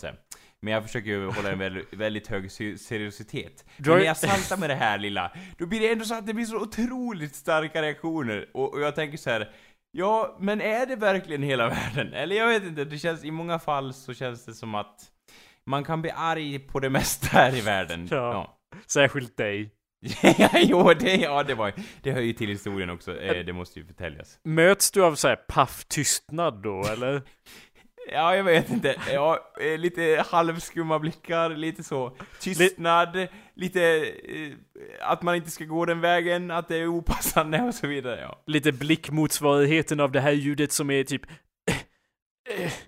Men 0.62 0.74
jag 0.74 0.84
försöker 0.84 1.10
ju 1.10 1.26
hålla 1.26 1.52
en 1.52 1.60
väldigt, 1.60 1.94
väldigt 1.94 2.28
hög 2.28 2.52
se- 2.52 2.78
seriositet. 2.78 3.66
Men 3.78 3.90
när 3.98 4.06
jag 4.06 4.18
saltar 4.18 4.58
med 4.58 4.70
det 4.70 4.76
här 4.76 4.98
lilla, 4.98 5.32
då 5.58 5.66
blir 5.66 5.80
det 5.80 5.92
ändå 5.92 6.06
så 6.06 6.14
att 6.16 6.28
det 6.28 6.34
blir 6.34 6.46
så 6.46 6.58
otroligt 6.58 7.36
starka 7.36 7.82
reaktioner. 7.82 8.50
Och, 8.54 8.74
och 8.74 8.82
jag 8.82 8.96
tänker 8.96 9.18
så 9.18 9.30
här. 9.30 9.50
Ja, 9.92 10.38
men 10.40 10.62
är 10.62 10.86
det 10.86 10.96
verkligen 10.96 11.44
hela 11.44 11.68
världen? 11.70 12.14
Eller 12.14 12.36
jag 12.36 12.48
vet 12.48 12.64
inte, 12.64 12.86
det 12.86 12.98
känns, 12.98 13.24
i 13.24 13.32
många 13.32 13.60
fall 13.60 13.94
så 13.94 14.14
känns 14.14 14.46
det 14.46 14.54
som 14.54 14.76
att 14.76 15.02
man 15.66 15.84
kan 15.84 16.02
bli 16.02 16.12
arg 16.16 16.60
på 16.60 16.80
det 16.80 16.90
mesta 17.00 17.28
här 17.28 17.56
i 17.56 17.62
världen. 17.62 18.08
Ja. 18.12 18.58
Särskilt 18.88 19.38
dig. 19.38 19.72
Ja, 20.38 20.50
jo, 20.56 20.94
det, 21.00 21.16
ja, 21.16 21.44
det 21.44 21.56
var 21.56 21.74
Det 22.02 22.12
hör 22.12 22.22
ju 22.22 22.34
till 22.34 22.50
historien 22.50 22.90
också, 22.90 23.22
eh, 23.22 23.46
det 23.46 23.54
måste 23.54 23.80
ju 23.80 23.86
förtäljas. 23.86 24.40
Möts 24.44 24.92
du 24.92 25.04
av 25.04 25.16
så 25.16 25.28
här 25.28 25.36
paff 25.36 25.86
tystnad 25.88 26.64
då, 26.64 26.84
eller? 26.86 27.22
Ja, 28.12 28.36
jag 28.36 28.44
vet 28.44 28.70
inte. 28.70 28.96
Ja, 29.14 29.52
eh, 29.60 29.78
lite 29.78 30.24
halvskumma 30.30 31.00
blickar, 31.00 31.50
lite 31.50 31.84
så. 31.84 32.18
Tystnad, 32.40 33.28
lite 33.56 33.82
eh, 34.26 34.52
att 35.02 35.22
man 35.22 35.36
inte 35.36 35.52
ska 35.52 35.64
gå 35.64 35.86
den 35.86 36.02
vägen, 36.02 36.52
att 36.52 36.68
det 36.68 36.78
är 36.78 36.88
opassande 36.88 37.62
och 37.62 37.76
så 37.76 37.88
vidare, 37.88 38.22
ja. 38.22 38.44
Lite 38.48 38.72
blickmotsvarigheten 38.72 40.00
av 40.00 40.12
det 40.12 40.20
här 40.22 40.32
ljudet 40.32 40.72
som 40.72 40.90
är 40.92 41.04
typ... 41.04 41.22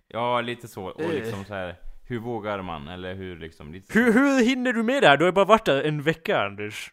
Ja, 0.08 0.42
lite 0.42 0.68
så. 0.68 0.84
Och 0.86 1.02
Eh. 1.02 1.10
liksom 1.12 1.46
så 1.46 1.54
här. 1.54 1.76
hur 2.08 2.20
vågar 2.20 2.62
man? 2.62 2.88
Eller 2.88 3.14
hur 3.14 3.38
liksom? 3.40 3.74
Lite 3.74 3.94
så. 3.94 4.00
Hur, 4.00 4.14
hur 4.14 4.44
hinner 4.46 4.74
du 4.74 4.84
med 4.84 5.04
det 5.04 5.08
här? 5.08 5.18
Du 5.18 5.24
har 5.24 5.28
ju 5.28 5.34
bara 5.36 5.46
varit 5.46 5.66
där 5.66 5.84
en 5.84 6.02
vecka, 6.02 6.40
Anders. 6.42 6.92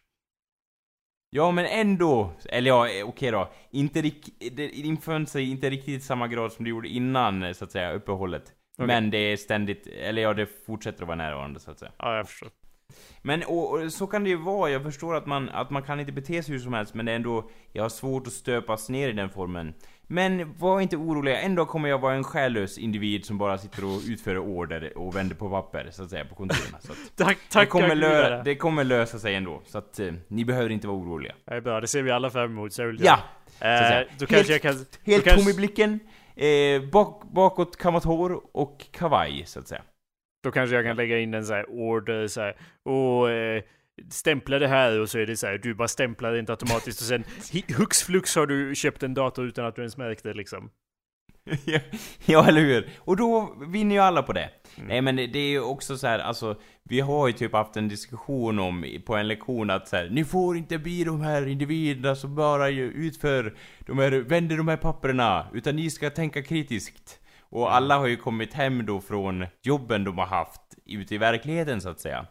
Ja, 1.33 1.51
men 1.51 1.65
ändå. 1.65 2.33
Eller 2.49 2.69
ja, 2.69 2.89
eh, 2.89 3.07
okej 3.07 3.31
då. 3.31 3.51
Inte 3.69 4.01
det 4.01 4.69
infann 4.69 5.27
sig 5.27 5.51
inte 5.51 5.69
riktigt 5.69 6.01
i 6.01 6.05
samma 6.05 6.27
grad 6.27 6.51
som 6.51 6.65
det 6.65 6.69
gjorde 6.69 6.87
innan, 6.87 7.43
eh, 7.43 7.53
så 7.53 7.65
att 7.65 7.71
säga, 7.71 7.91
uppehållet. 7.91 8.43
Okej. 8.77 8.87
Men 8.87 9.09
det 9.09 9.17
är 9.17 9.37
ständigt, 9.37 9.87
eller 9.87 10.21
ja, 10.21 10.33
det 10.33 10.47
fortsätter 10.65 11.01
att 11.01 11.07
vara 11.07 11.17
närvarande, 11.17 11.59
så 11.59 11.71
att 11.71 11.79
säga. 11.79 11.91
Ja, 11.97 12.17
jag 12.17 12.29
förstår. 12.29 12.49
Men 13.21 13.43
och, 13.43 13.73
och, 13.73 13.93
så 13.93 14.07
kan 14.07 14.23
det 14.23 14.29
ju 14.29 14.35
vara, 14.35 14.69
jag 14.69 14.83
förstår 14.83 15.15
att 15.15 15.25
man, 15.25 15.49
att 15.49 15.69
man 15.69 15.83
kan 15.83 15.99
inte 15.99 16.11
bete 16.11 16.43
sig 16.43 16.53
hur 16.53 16.61
som 16.61 16.73
helst, 16.73 16.93
men 16.93 17.05
det 17.05 17.11
är 17.11 17.15
ändå, 17.15 17.49
jag 17.71 17.83
har 17.83 17.89
svårt 17.89 18.27
att 18.27 18.33
stöpas 18.33 18.89
ner 18.89 19.09
i 19.09 19.11
den 19.11 19.29
formen. 19.29 19.73
Men 20.07 20.53
var 20.57 20.81
inte 20.81 20.97
oroliga, 20.97 21.41
ändå 21.41 21.65
kommer 21.65 21.89
jag 21.89 21.99
vara 21.99 22.13
en 22.15 22.23
själlös 22.23 22.77
individ 22.77 23.25
som 23.25 23.37
bara 23.37 23.57
sitter 23.57 23.85
och 23.85 23.99
utför 24.09 24.37
order 24.37 24.97
och 24.97 25.15
vänder 25.15 25.35
på 25.35 25.49
papper, 25.49 25.87
så 25.91 26.03
att 26.03 26.09
säga, 26.09 26.25
på 26.25 26.35
kontoren. 26.35 26.81
Så 26.81 26.91
att 26.91 26.97
Tack, 27.15 27.37
det, 27.37 27.53
tack 27.53 27.69
kommer 27.69 27.95
lö- 27.95 28.41
det 28.43 28.55
kommer 28.55 28.83
lösa 28.83 29.19
sig 29.19 29.35
ändå, 29.35 29.61
så 29.65 29.77
att 29.77 29.99
eh, 29.99 30.13
ni 30.27 30.45
behöver 30.45 30.69
inte 30.69 30.87
vara 30.87 30.97
oroliga. 30.97 31.35
Det 31.45 31.53
är 31.55 31.61
bra, 31.61 31.81
det 31.81 31.87
ser 31.87 32.01
vi 32.03 32.11
alla 32.11 32.29
fram 32.29 32.51
emot. 32.51 32.73
Så 32.73 32.81
Ja! 32.99 33.13
Eh, 33.13 33.57
så 33.59 33.59
säga. 33.59 34.05
då 34.19 34.25
kanske 34.25 34.51
jag 34.53 34.61
kan... 34.61 34.85
Helt 35.05 35.23
kanske, 35.23 35.43
tom 35.43 35.51
i 35.51 35.55
blicken, 35.55 35.99
eh, 36.35 36.81
bak, 36.91 37.23
bakåt 37.31 37.77
kammat 37.77 38.03
hår 38.03 38.41
och 38.53 38.85
kavaj, 38.91 39.43
så 39.45 39.59
att 39.59 39.67
säga. 39.67 39.81
Då 40.43 40.51
kanske 40.51 40.75
jag 40.75 40.85
kan 40.85 40.95
lägga 40.95 41.19
in 41.19 41.33
en 41.33 41.45
så 41.45 41.53
här 41.53 41.65
order 41.69 42.27
så 42.27 42.41
här, 42.41 42.55
och 42.83 43.31
eh, 43.31 43.63
stämpla 44.09 44.59
det 44.59 44.67
här 44.67 44.99
och 44.99 45.09
så 45.09 45.19
är 45.19 45.25
det 45.25 45.37
så 45.37 45.47
här, 45.47 45.57
du 45.57 45.73
bara 45.73 45.87
stämplar 45.87 46.31
det 46.31 46.39
inte 46.39 46.51
automatiskt 46.51 47.01
och 47.01 47.07
sen 47.07 47.23
hux 47.77 48.03
flux 48.03 48.35
har 48.35 48.45
du 48.45 48.75
köpt 48.75 49.03
en 49.03 49.13
dator 49.13 49.47
utan 49.47 49.65
att 49.65 49.75
du 49.75 49.81
ens 49.81 49.97
märkt 49.97 50.23
det 50.23 50.33
liksom. 50.33 50.69
Ja, 52.25 52.47
eller 52.47 52.61
hur? 52.61 52.89
Och 52.99 53.17
då 53.17 53.55
vinner 53.67 53.95
ju 53.95 54.01
alla 54.01 54.23
på 54.23 54.33
det. 54.33 54.49
Mm. 54.77 54.87
Nej 54.87 55.01
men 55.01 55.15
det, 55.15 55.39
är 55.39 55.49
ju 55.49 55.61
också 55.61 55.97
så 55.97 56.07
här, 56.07 56.19
alltså, 56.19 56.55
vi 56.83 56.99
har 56.99 57.27
ju 57.27 57.33
typ 57.33 57.53
haft 57.53 57.77
en 57.77 57.87
diskussion 57.87 58.59
om, 58.59 58.85
på 59.05 59.15
en 59.15 59.27
lektion 59.27 59.69
att 59.69 59.87
så 59.87 59.95
här, 59.95 60.09
ni 60.09 60.25
får 60.25 60.57
inte 60.57 60.77
bli 60.77 61.03
de 61.03 61.21
här 61.21 61.47
individerna 61.47 62.15
som 62.15 62.35
bara 62.35 62.69
utför 62.69 63.57
de 63.79 63.97
här, 63.97 64.11
vänder 64.11 64.57
de 64.57 64.67
här 64.67 64.77
papperna, 64.77 65.47
utan 65.53 65.75
ni 65.75 65.89
ska 65.89 66.09
tänka 66.09 66.43
kritiskt. 66.43 67.19
Och 67.39 67.61
Mm. 67.61 67.73
alla 67.73 67.97
har 67.97 68.07
ju 68.07 68.17
kommit 68.17 68.53
hem 68.53 68.85
då 68.85 69.01
från 69.01 69.45
jobben 69.61 70.03
de 70.03 70.17
har 70.17 70.25
haft 70.25 70.61
ute 70.85 71.15
i 71.15 71.17
verkligheten 71.17 71.81
så 71.81 71.89
att 71.89 71.99
säga. 71.99 72.25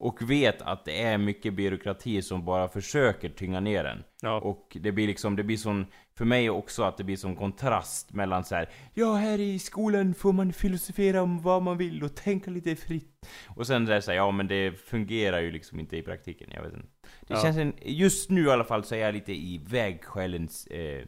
Och 0.00 0.30
vet 0.30 0.62
att 0.62 0.84
det 0.84 1.02
är 1.02 1.18
mycket 1.18 1.54
byråkrati 1.54 2.22
som 2.22 2.44
bara 2.44 2.68
försöker 2.68 3.28
tynga 3.28 3.60
ner 3.60 3.84
den. 3.84 4.04
Ja. 4.22 4.40
Och 4.40 4.76
det 4.80 4.92
blir 4.92 5.06
liksom, 5.06 5.36
det 5.36 5.42
blir 5.42 5.56
sån, 5.56 5.86
för 6.18 6.24
mig 6.24 6.50
också 6.50 6.82
att 6.82 6.96
det 6.96 7.04
blir 7.04 7.16
sån 7.16 7.36
kontrast 7.36 8.12
mellan 8.12 8.44
så 8.44 8.54
här. 8.54 8.68
Ja, 8.94 9.14
här 9.14 9.40
i 9.40 9.58
skolan 9.58 10.14
får 10.14 10.32
man 10.32 10.52
filosofera 10.52 11.22
om 11.22 11.42
vad 11.42 11.62
man 11.62 11.76
vill 11.78 12.02
och 12.04 12.14
tänka 12.14 12.50
lite 12.50 12.76
fritt. 12.76 13.28
Och 13.56 13.66
sen 13.66 13.84
där 13.84 14.06
här, 14.06 14.14
ja 14.14 14.30
men 14.30 14.46
det 14.48 14.80
fungerar 14.80 15.40
ju 15.40 15.50
liksom 15.50 15.80
inte 15.80 15.96
i 15.96 16.02
praktiken, 16.02 16.48
jag 16.54 16.62
vet 16.62 16.72
inte. 16.74 16.88
Det 17.20 17.34
Ja. 17.34 17.42
känns 17.42 17.56
en, 17.56 17.72
just 17.82 18.30
nu 18.30 18.44
i 18.46 18.50
alla 18.50 18.64
fall 18.64 18.84
så 18.84 18.94
är 18.94 18.98
jag 18.98 19.14
lite 19.14 19.32
i 19.32 19.60
vägskälens 19.68 20.66
eh, 20.66 21.04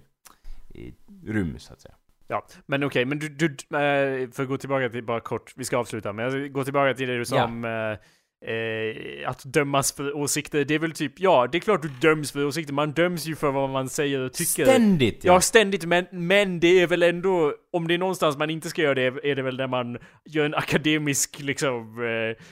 i 0.74 0.94
rum 1.26 1.58
så 1.58 1.72
att 1.72 1.80
säga. 1.80 1.94
Ja, 2.28 2.46
men 2.66 2.84
okej, 2.84 3.04
men 3.04 3.18
du, 3.18 3.28
du, 3.28 3.46
eh, 3.46 4.30
för 4.30 4.42
att 4.42 4.48
gå 4.48 4.56
tillbaka 4.56 4.88
till, 4.88 5.04
bara 5.04 5.20
kort, 5.20 5.52
vi 5.56 5.64
ska 5.64 5.78
avsluta, 5.78 6.12
men 6.12 6.24
jag 6.24 6.52
går 6.52 6.64
tillbaka 6.64 6.94
till 6.94 7.08
det 7.08 7.18
du 7.18 7.24
sa 7.24 7.36
Ja. 7.36 7.44
om 7.44 7.64
eh, 7.64 7.98
eh, 8.46 9.30
att 9.30 9.44
dömas 9.44 9.92
för 9.92 10.16
åsikter. 10.16 10.64
Det 10.64 10.74
är 10.74 10.78
väl 10.78 10.92
typ, 10.92 11.12
ja, 11.16 11.48
det 11.52 11.58
är 11.58 11.60
klart 11.60 11.82
du 11.82 11.88
döms 11.88 12.32
för 12.32 12.44
åsikter, 12.44 12.72
man 12.72 12.92
döms 12.92 13.26
ju 13.26 13.36
för 13.36 13.50
vad 13.50 13.70
man 13.70 13.88
säger 13.88 14.20
och 14.20 14.32
tycker. 14.32 14.64
Ständigt 14.64 15.24
Ja, 15.24 15.40
ständigt, 15.40 15.84
men, 15.84 16.06
men 16.10 16.60
det 16.60 16.80
är 16.80 16.86
väl 16.86 17.02
ändå, 17.02 17.54
om 17.72 17.88
det 17.88 17.94
är 17.94 17.98
någonstans 17.98 18.36
man 18.36 18.50
inte 18.50 18.68
ska 18.68 18.82
göra 18.82 18.94
det, 18.94 19.30
är 19.30 19.34
det 19.36 19.42
väl 19.42 19.56
när 19.56 19.66
man 19.66 19.98
gör 20.24 20.44
en 20.44 20.54
akademisk, 20.54 21.40
liksom, 21.40 22.02
eh, 22.04 22.44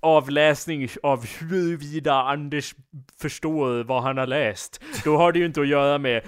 avläsning 0.00 0.88
av 1.02 1.26
huruvida 1.40 2.14
Anders 2.14 2.74
förstår 3.20 3.84
vad 3.84 4.02
han 4.02 4.18
har 4.18 4.26
läst. 4.26 4.82
Då 5.04 5.16
har 5.16 5.32
det 5.32 5.38
ju 5.38 5.46
inte 5.46 5.60
att 5.60 5.68
göra 5.68 5.98
med 5.98 6.22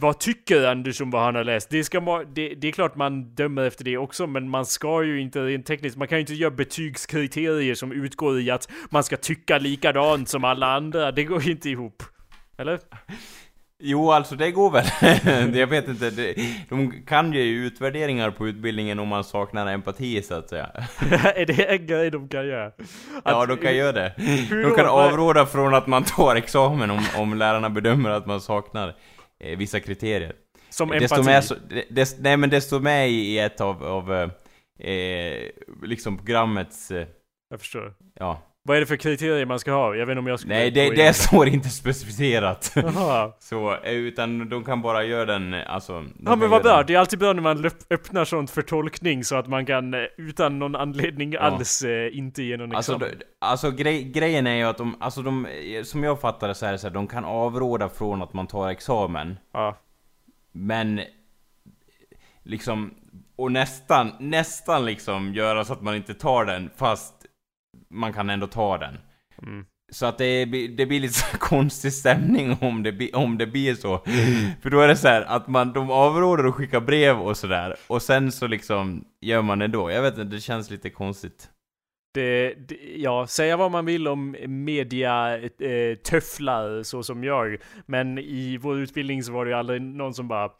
vad 0.00 0.18
tycker 0.18 0.66
Anders 0.66 1.00
om 1.00 1.10
vad 1.10 1.22
han 1.22 1.34
har 1.34 1.44
läst? 1.44 1.70
Det, 1.70 1.84
ska 1.84 1.98
ma- 2.00 2.32
det, 2.34 2.54
det 2.54 2.68
är 2.68 2.72
klart 2.72 2.96
man 2.96 3.34
dömer 3.34 3.62
efter 3.64 3.84
det 3.84 3.96
också, 3.98 4.26
men 4.26 4.48
man 4.48 4.66
ska 4.66 5.02
ju 5.02 5.20
inte 5.20 5.40
rent 5.40 5.66
tekniskt, 5.66 5.96
man 5.96 6.08
kan 6.08 6.18
ju 6.18 6.20
inte 6.20 6.34
göra 6.34 6.50
betygskriterier 6.50 7.74
som 7.74 7.92
utgår 7.92 8.40
i 8.40 8.50
att 8.50 8.68
man 8.90 9.04
ska 9.04 9.16
tycka 9.16 9.58
likadant 9.58 10.28
som 10.28 10.44
alla 10.44 10.66
andra. 10.74 11.12
Det 11.12 11.24
går 11.24 11.42
ju 11.42 11.50
inte 11.50 11.70
ihop. 11.70 12.02
Eller? 12.58 12.78
Jo, 13.84 14.10
alltså 14.12 14.34
det 14.36 14.50
går 14.50 14.70
väl. 14.70 14.84
Jag 15.58 15.66
vet 15.66 15.88
inte, 15.88 16.10
det, 16.10 16.34
de 16.68 16.92
kan 17.06 17.32
ju 17.32 17.40
utvärderingar 17.66 18.30
på 18.30 18.48
utbildningen 18.48 18.98
om 18.98 19.08
man 19.08 19.24
saknar 19.24 19.66
empati 19.66 20.22
så 20.22 20.34
att 20.34 20.48
säga. 20.48 20.66
är 21.34 21.46
det 21.46 21.64
en 21.74 21.86
grej 21.86 22.10
de 22.10 22.28
kan 22.28 22.46
göra? 22.46 22.72
Ja, 23.24 23.42
Att- 23.42 23.48
de 23.48 23.56
kan 23.56 23.76
göra 23.76 23.92
det. 23.92 24.12
De 24.50 24.74
kan 24.76 24.86
avråda 24.86 25.46
från 25.46 25.74
att 25.74 25.86
man 25.86 26.04
tar 26.04 26.36
examen 26.36 26.90
om, 26.90 27.04
om 27.18 27.34
lärarna 27.34 27.70
bedömer 27.70 28.10
att 28.10 28.26
man 28.26 28.40
saknar 28.40 28.94
eh, 29.42 29.58
vissa 29.58 29.80
kriterier. 29.80 30.32
Som 30.70 30.92
empati. 30.92 31.22
med, 31.22 31.44
så, 31.44 31.54
det, 31.90 32.18
nej 32.20 32.36
men 32.36 32.50
det 32.50 32.60
står 32.60 32.80
med 32.80 33.10
i 33.10 33.38
ett 33.38 33.60
av, 33.60 33.84
av 33.84 34.12
eh, 34.78 35.50
liksom 35.82 36.16
programmets, 36.16 36.90
eh, 36.90 37.06
Jag 37.50 37.60
förstår. 37.60 37.94
ja. 38.14 38.42
Vad 38.64 38.76
är 38.76 38.80
det 38.80 38.86
för 38.86 38.96
kriterier 38.96 39.46
man 39.46 39.58
ska 39.58 39.72
ha? 39.72 39.94
Jag 39.94 40.06
vet 40.06 40.12
inte 40.12 40.18
om 40.18 40.26
jag 40.26 40.40
skulle 40.40 40.54
Nej, 40.54 40.70
det, 40.70 40.86
in- 40.86 40.94
det 40.94 41.12
står 41.14 41.48
inte 41.48 41.68
specificerat. 41.68 42.72
Jaha. 42.76 43.32
Så, 43.38 43.74
eh, 43.74 43.92
utan 43.92 44.48
de 44.48 44.64
kan 44.64 44.82
bara 44.82 45.04
göra 45.04 45.24
den, 45.24 45.54
eh, 45.54 45.74
alltså... 45.74 45.92
de 46.00 46.12
Ja 46.26 46.36
men 46.36 46.50
vad 46.50 46.62
bra, 46.62 46.76
den- 46.76 46.86
det 46.86 46.94
är 46.94 46.98
alltid 46.98 47.18
bra 47.18 47.32
när 47.32 47.42
man 47.42 47.70
öppnar 47.90 48.24
sånt 48.24 48.50
för 48.50 48.62
tolkning 48.62 49.24
så 49.24 49.36
att 49.36 49.46
man 49.48 49.66
kan 49.66 49.94
eh, 49.94 50.00
utan 50.16 50.58
någon 50.58 50.76
anledning 50.76 51.36
alls 51.36 51.82
eh, 51.82 52.16
inte 52.18 52.42
ge 52.42 52.56
någon 52.56 52.74
Alltså, 52.74 52.94
examen. 52.94 53.14
alltså 53.38 53.70
grej, 53.70 54.02
grejen 54.04 54.46
är 54.46 54.54
ju 54.56 54.62
att 54.64 54.78
de, 54.78 54.96
alltså 55.00 55.22
de, 55.22 55.46
som 55.84 56.04
jag 56.04 56.20
fattar 56.20 56.48
det 56.48 56.54
så 56.54 56.66
är 56.66 56.72
det 56.72 56.78
så 56.78 56.86
här, 56.86 56.94
de 56.94 57.06
kan 57.06 57.24
avråda 57.24 57.88
från 57.88 58.22
att 58.22 58.32
man 58.32 58.46
tar 58.46 58.68
examen. 58.70 59.38
Ja. 59.52 59.76
Men 60.52 61.00
liksom, 62.42 62.94
och 63.36 63.52
nästan, 63.52 64.12
nästan 64.20 64.84
liksom 64.84 65.34
göra 65.34 65.64
så 65.64 65.72
att 65.72 65.82
man 65.82 65.94
inte 65.96 66.14
tar 66.14 66.44
den 66.44 66.70
fast 66.76 67.14
man 67.92 68.12
kan 68.12 68.30
ändå 68.30 68.46
ta 68.46 68.78
den. 68.78 68.98
Mm. 69.42 69.64
Så 69.92 70.06
att 70.06 70.18
det, 70.18 70.46
blir- 70.46 70.76
det 70.76 70.86
blir 70.86 71.00
lite 71.00 71.14
så 71.14 71.36
konstig 71.38 71.92
stämning 71.92 72.56
om 72.60 72.82
det, 72.82 73.12
om 73.14 73.38
det 73.38 73.46
blir 73.46 73.74
så. 73.74 73.98
För 74.62 74.70
då 74.70 74.80
är 74.80 74.88
det 74.88 74.96
så 74.96 75.08
här 75.08 75.22
att 75.22 75.48
man, 75.48 75.72
de 75.72 75.90
avråder 75.90 76.44
att 76.44 76.54
skicka 76.54 76.80
brev 76.80 77.20
och 77.20 77.36
sådär, 77.36 77.76
och 77.86 78.02
sen 78.02 78.32
så 78.32 78.46
liksom 78.46 79.04
gör 79.20 79.42
man 79.42 79.58
det 79.58 79.68
då. 79.68 79.90
Jag 79.90 80.02
vet 80.02 80.18
inte, 80.18 80.34
det 80.36 80.40
känns 80.40 80.70
lite 80.70 80.90
konstigt. 80.90 81.48
Det, 82.14 82.54
det, 82.68 82.76
ja, 82.96 83.26
säga 83.26 83.56
vad 83.56 83.70
man 83.70 83.84
vill 83.86 84.08
om 84.08 84.36
media 84.46 85.38
eh, 85.38 85.94
töfflar 86.04 86.82
så 86.82 87.02
som 87.02 87.24
jag. 87.24 87.56
Men 87.86 88.18
i 88.18 88.56
vår 88.56 88.78
utbildning 88.78 89.22
så 89.22 89.32
var 89.32 89.44
det 89.44 89.50
ju 89.50 89.56
aldrig 89.56 89.82
någon 89.82 90.14
som 90.14 90.28
bara 90.28 90.50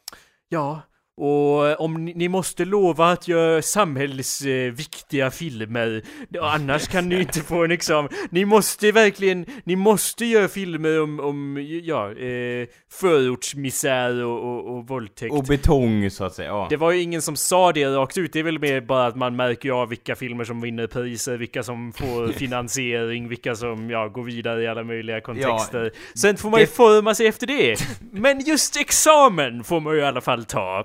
Ja, 0.49 0.81
och 1.17 1.81
om 1.81 2.05
ni, 2.05 2.15
ni 2.15 2.29
måste 2.29 2.65
lova 2.65 3.11
att 3.13 3.29
göra 3.29 3.63
samhällsviktiga 3.63 5.31
filmer, 5.31 6.03
och 6.41 6.55
annars 6.55 6.89
kan 6.89 7.09
ni 7.09 7.21
inte 7.21 7.41
få 7.41 7.65
en 7.65 7.71
examen. 7.71 8.11
Ni 8.31 8.45
måste 8.45 8.93
verkligen, 8.93 9.47
ni 9.65 9.77
måste 9.77 10.25
göra 10.25 10.49
filmer 10.49 11.03
om, 11.03 11.21
om 11.21 11.59
ja, 11.85 12.13
eh, 12.13 12.67
förortsmisär 12.93 14.25
och, 14.25 14.39
och, 14.45 14.77
och 14.77 14.89
våldtäkt. 14.89 15.35
Och 15.35 15.45
betong 15.45 16.11
så 16.11 16.25
att 16.25 16.35
säga, 16.35 16.49
ja. 16.49 16.67
Det 16.71 16.77
var 16.77 16.93
ju 16.93 17.01
ingen 17.01 17.23
som 17.23 17.37
sa 17.37 17.73
det 17.73 17.87
rakt 17.87 18.19
ut, 18.19 18.33
det 18.33 18.39
är 18.39 18.43
väl 18.45 18.59
mer 18.59 18.81
bara 18.81 19.07
att 19.07 19.17
man 19.17 19.37
märker 19.37 19.71
av 19.71 19.89
vilka 19.89 20.17
filmer 20.17 20.45
som 20.45 20.61
vinner 20.61 20.87
priser, 20.87 21.37
vilka 21.37 21.63
som 21.63 21.93
får 21.93 22.29
finansiering, 22.39 23.29
vilka 23.29 23.55
som 23.55 23.91
ja, 23.91 24.09
går 24.09 24.23
vidare 24.23 24.63
i 24.63 24.67
alla 24.67 24.85
möjliga 24.85 25.21
kontexter. 25.21 25.93
Sen 26.15 26.37
får 26.37 26.51
man 26.51 26.61
ju 26.61 26.67
det- 26.67 26.73
forma 26.73 27.15
sig 27.15 27.27
efter 27.27 27.47
det. 27.47 27.77
Men 28.13 28.41
just 28.41 28.77
examen 28.77 29.65
får 29.65 29.81
man 29.81 29.95
ju 29.95 30.01
i 30.01 30.05
alla 30.05 30.21
fall 30.21 30.45
ta. 30.45 30.85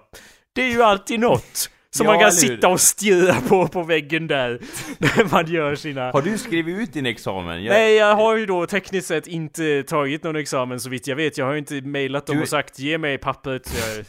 Det 0.58 0.64
är 0.64 0.72
ju 0.72 0.84
alltid 0.84 1.20
något. 1.20 1.70
Som 1.90 2.06
Ja, 2.06 2.12
man 2.12 2.22
kan 2.22 2.32
sitta 2.32 2.68
och 2.68 2.82
stirra 2.82 3.42
på 3.42 3.68
på 3.68 3.84
väggen 3.84 4.28
där. 4.28 4.60
När 4.98 5.32
man 5.32 5.52
gör 5.52 5.76
sina... 5.76 6.12
Har 6.12 6.22
du 6.22 6.38
skrivit 6.38 6.80
ut 6.80 6.94
din 6.94 7.06
examen? 7.06 7.64
Jag, 7.64 7.74
Nej, 7.74 7.96
jag 7.96 8.16
har 8.16 8.38
ju 8.38 8.46
då 8.46 8.66
tekniskt 8.66 9.08
sett 9.08 9.28
inte 9.28 9.84
tagit 9.84 10.24
någon 10.24 10.36
examen 10.36 10.80
så 10.80 10.90
vitt 10.90 11.08
jag 11.08 11.16
vet. 11.16 11.38
Jag 11.38 11.46
har 11.46 11.52
ju 11.52 11.60
inte 11.60 11.82
mejlat 11.82 12.26
dem 12.26 12.36
Du- 12.36 12.42
och 12.42 12.48
sagt 12.48 12.80
ge 12.80 12.98
mig 12.98 13.18
pappret. 13.18 13.68
Så 13.68 13.78
jag, 13.78 14.06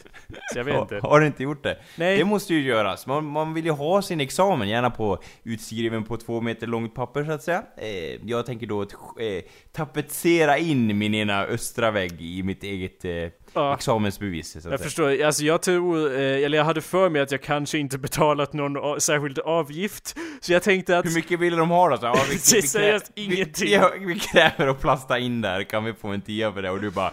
så 0.53 0.59
jag 0.59 0.63
vet 0.63 0.75
inte. 0.81 0.95
Har, 0.95 1.09
har 1.09 1.19
du 1.19 1.27
inte 1.27 1.43
gjort 1.43 1.63
det? 1.63 1.77
Nej. 1.95 2.17
Det 2.17 2.25
måste 2.25 2.53
ju 2.53 2.61
göras. 2.61 3.07
Man, 3.07 3.25
man 3.25 3.53
vill 3.53 3.65
ju 3.65 3.71
ha 3.71 4.01
sin 4.01 4.21
examen, 4.21 4.69
gärna 4.69 4.89
på 4.89 5.23
utskriven 5.43 6.03
på 6.03 6.17
två 6.17 6.41
meter 6.41 6.67
långt 6.67 6.95
papper 6.95 7.23
så 7.23 7.31
att 7.31 7.43
säga. 7.43 7.63
Eh, 7.77 8.19
jag 8.25 8.45
tänker 8.45 8.67
då 8.67 8.81
att 8.81 8.93
eh, 8.93 9.43
tapetsera 9.71 10.57
in 10.57 10.97
min 10.97 11.13
ena 11.13 11.45
östra 11.45 11.91
vägg 11.91 12.21
i 12.21 12.43
mitt 12.43 12.63
eget 12.63 13.05
eh, 13.05 13.11
Ja. 13.53 13.73
examensbevis. 13.73 14.51
Så 14.51 14.57
att 14.57 14.63
Jag 14.65 14.71
säga. 14.71 14.77
förstår, 14.77 15.23
alltså 15.25 15.43
jag 15.43 15.61
tror, 15.61 16.11
eh, 16.15 16.21
eller 16.45 16.57
jag 16.57 16.65
hade 16.65 16.81
för 16.81 17.09
mig 17.09 17.21
att 17.21 17.31
jag 17.31 17.41
kanske 17.41 17.77
inte 17.77 17.97
betalat 17.97 18.53
någon 18.53 19.01
särskild 19.01 19.39
avgift. 19.39 20.17
Så 20.41 20.53
jag 20.53 20.63
tänkte 20.63 20.97
att... 20.97 21.05
Hur 21.05 21.15
mycket 21.15 21.39
vill 21.39 21.55
de 21.55 21.69
ha 21.69 21.89
då? 21.89 21.97
Så, 21.97 22.05
ja, 22.05 22.15
vi, 22.29 22.35
Det 22.51 22.57
är 22.57 22.61
seriöst 22.61 23.11
ingenting. 23.15 23.67
Vi, 23.69 23.79
vi, 23.99 24.05
vi 24.13 24.19
kräver 24.19 24.67
att 24.67 24.79
plasta 24.81 25.19
in 25.19 25.41
där, 25.41 25.63
kan 25.63 25.83
vi 25.83 25.93
få 25.93 26.07
en 26.07 26.21
tia 26.21 26.51
för 26.51 26.61
det? 26.61 26.69
Och 26.69 26.81
du 26.81 26.89
bara 26.89 27.11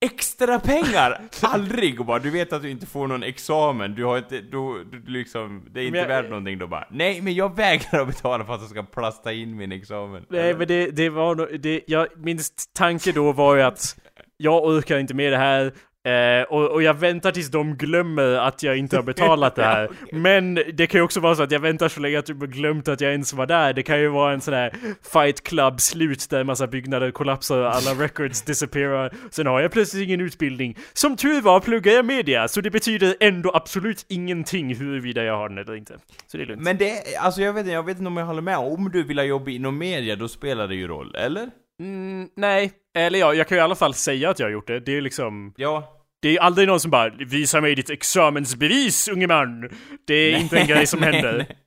Extra 0.00 0.58
pengar! 0.60 1.20
Aldrig! 1.42 2.00
Och 2.00 2.06
bara, 2.06 2.18
du 2.18 2.30
vet 2.30 2.52
att 2.52 2.62
du 2.62 2.70
inte 2.70 2.86
får 2.86 3.06
någon 3.06 3.22
examen, 3.22 3.94
du 3.94 4.04
har 4.04 4.18
inte, 4.18 4.40
du, 4.40 4.84
du 4.84 5.02
liksom, 5.06 5.64
det 5.70 5.80
är 5.80 5.84
inte 5.86 5.98
jag- 5.98 6.08
värt 6.08 6.28
någonting 6.28 6.58
då 6.58 6.66
bara 6.66 6.86
Nej, 6.90 7.20
men 7.20 7.34
jag 7.34 7.56
vägrar 7.56 8.00
att 8.00 8.06
betala 8.08 8.44
för 8.44 8.54
att 8.54 8.60
jag 8.60 8.70
ska 8.70 8.82
plasta 8.82 9.32
in 9.32 9.56
min 9.56 9.72
examen. 9.72 10.24
Nej 10.28 10.54
men 10.54 10.68
det, 10.68 10.90
det 10.90 11.08
var 11.08 11.34
nog, 11.34 11.60
det, 11.60 11.80
jag, 11.86 12.06
min 12.16 12.38
tanke 12.78 13.12
då 13.12 13.32
var 13.32 13.56
ju 13.56 13.62
att 13.62 13.96
jag 14.38 14.64
orkar 14.64 14.98
inte 14.98 15.14
med 15.14 15.32
det 15.32 15.38
här. 15.38 15.72
Eh, 16.08 16.42
och, 16.42 16.70
och 16.70 16.82
jag 16.82 16.94
väntar 16.94 17.32
tills 17.32 17.50
de 17.50 17.76
glömmer 17.76 18.34
att 18.34 18.62
jag 18.62 18.76
inte 18.76 18.96
har 18.96 19.02
betalat 19.02 19.54
det 19.54 19.64
här. 19.64 19.88
Men 20.12 20.54
det 20.54 20.86
kan 20.86 20.98
ju 20.98 21.04
också 21.04 21.20
vara 21.20 21.34
så 21.34 21.42
att 21.42 21.50
jag 21.50 21.60
väntar 21.60 21.88
så 21.88 22.00
länge 22.00 22.18
att 22.18 22.28
har 22.28 22.46
glömt 22.46 22.88
att 22.88 23.00
jag 23.00 23.10
ens 23.10 23.32
var 23.32 23.46
där. 23.46 23.72
Det 23.72 23.82
kan 23.82 24.00
ju 24.00 24.08
vara 24.08 24.32
en 24.32 24.40
sån 24.40 24.54
här 24.54 24.72
fight 25.12 25.42
club 25.42 25.80
slut 25.80 26.30
där 26.30 26.40
en 26.40 26.46
massa 26.46 26.66
byggnader 26.66 27.10
kollapsar 27.10 27.58
och 27.58 27.74
alla 27.74 27.90
records 27.90 28.42
disappearar. 28.42 29.12
Sen 29.30 29.46
har 29.46 29.60
jag 29.60 29.72
plötsligt 29.72 30.04
ingen 30.04 30.20
utbildning. 30.20 30.76
Som 30.92 31.16
tur 31.16 31.40
var 31.40 31.60
pluggar 31.60 31.92
jag 31.92 32.04
media, 32.04 32.48
så 32.48 32.60
det 32.60 32.70
betyder 32.70 33.16
ändå 33.20 33.50
absolut 33.54 34.06
ingenting 34.08 34.74
huruvida 34.74 35.24
jag 35.24 35.36
har 35.36 35.48
den 35.48 35.58
eller 35.58 35.74
inte. 35.74 35.94
Så 36.26 36.36
det 36.36 36.42
är 36.42 36.46
lugnt. 36.46 36.62
Men 36.62 36.76
det, 36.76 37.16
alltså 37.20 37.42
jag 37.42 37.52
vet 37.52 37.60
inte, 37.60 37.72
jag 37.72 37.82
vet 37.82 37.98
inte 37.98 38.06
om 38.06 38.16
jag 38.16 38.26
håller 38.26 38.42
med. 38.42 38.58
Om 38.58 38.90
du 38.92 39.02
vill 39.02 39.18
ha 39.18 39.24
jobb 39.24 39.48
inom 39.48 39.78
media, 39.78 40.16
då 40.16 40.28
spelar 40.28 40.68
det 40.68 40.74
ju 40.74 40.88
roll, 40.88 41.14
eller? 41.14 41.50
Mm, 41.80 42.28
nej, 42.36 42.72
eller 42.94 43.18
ja, 43.18 43.34
jag 43.34 43.48
kan 43.48 43.56
ju 43.56 43.60
i 43.60 43.64
alla 43.64 43.74
fall 43.74 43.94
säga 43.94 44.30
att 44.30 44.38
jag 44.38 44.46
har 44.46 44.52
gjort 44.52 44.66
det. 44.66 44.80
Det 44.80 44.96
är 44.96 45.00
liksom... 45.00 45.54
Ja. 45.56 45.94
Det 46.20 46.36
är 46.36 46.40
aldrig 46.40 46.68
någon 46.68 46.80
som 46.80 46.90
bara 46.90 47.08
'Visa 47.10 47.60
mig 47.60 47.74
ditt 47.74 47.90
examensbevis, 47.90 49.08
unge 49.08 49.26
man' 49.26 49.70
Det 50.06 50.14
är 50.14 50.38
inte 50.38 50.58
en 50.58 50.66
grej 50.66 50.86
som 50.86 51.00
nej, 51.00 51.12
händer. 51.12 51.38
nej. 51.38 51.58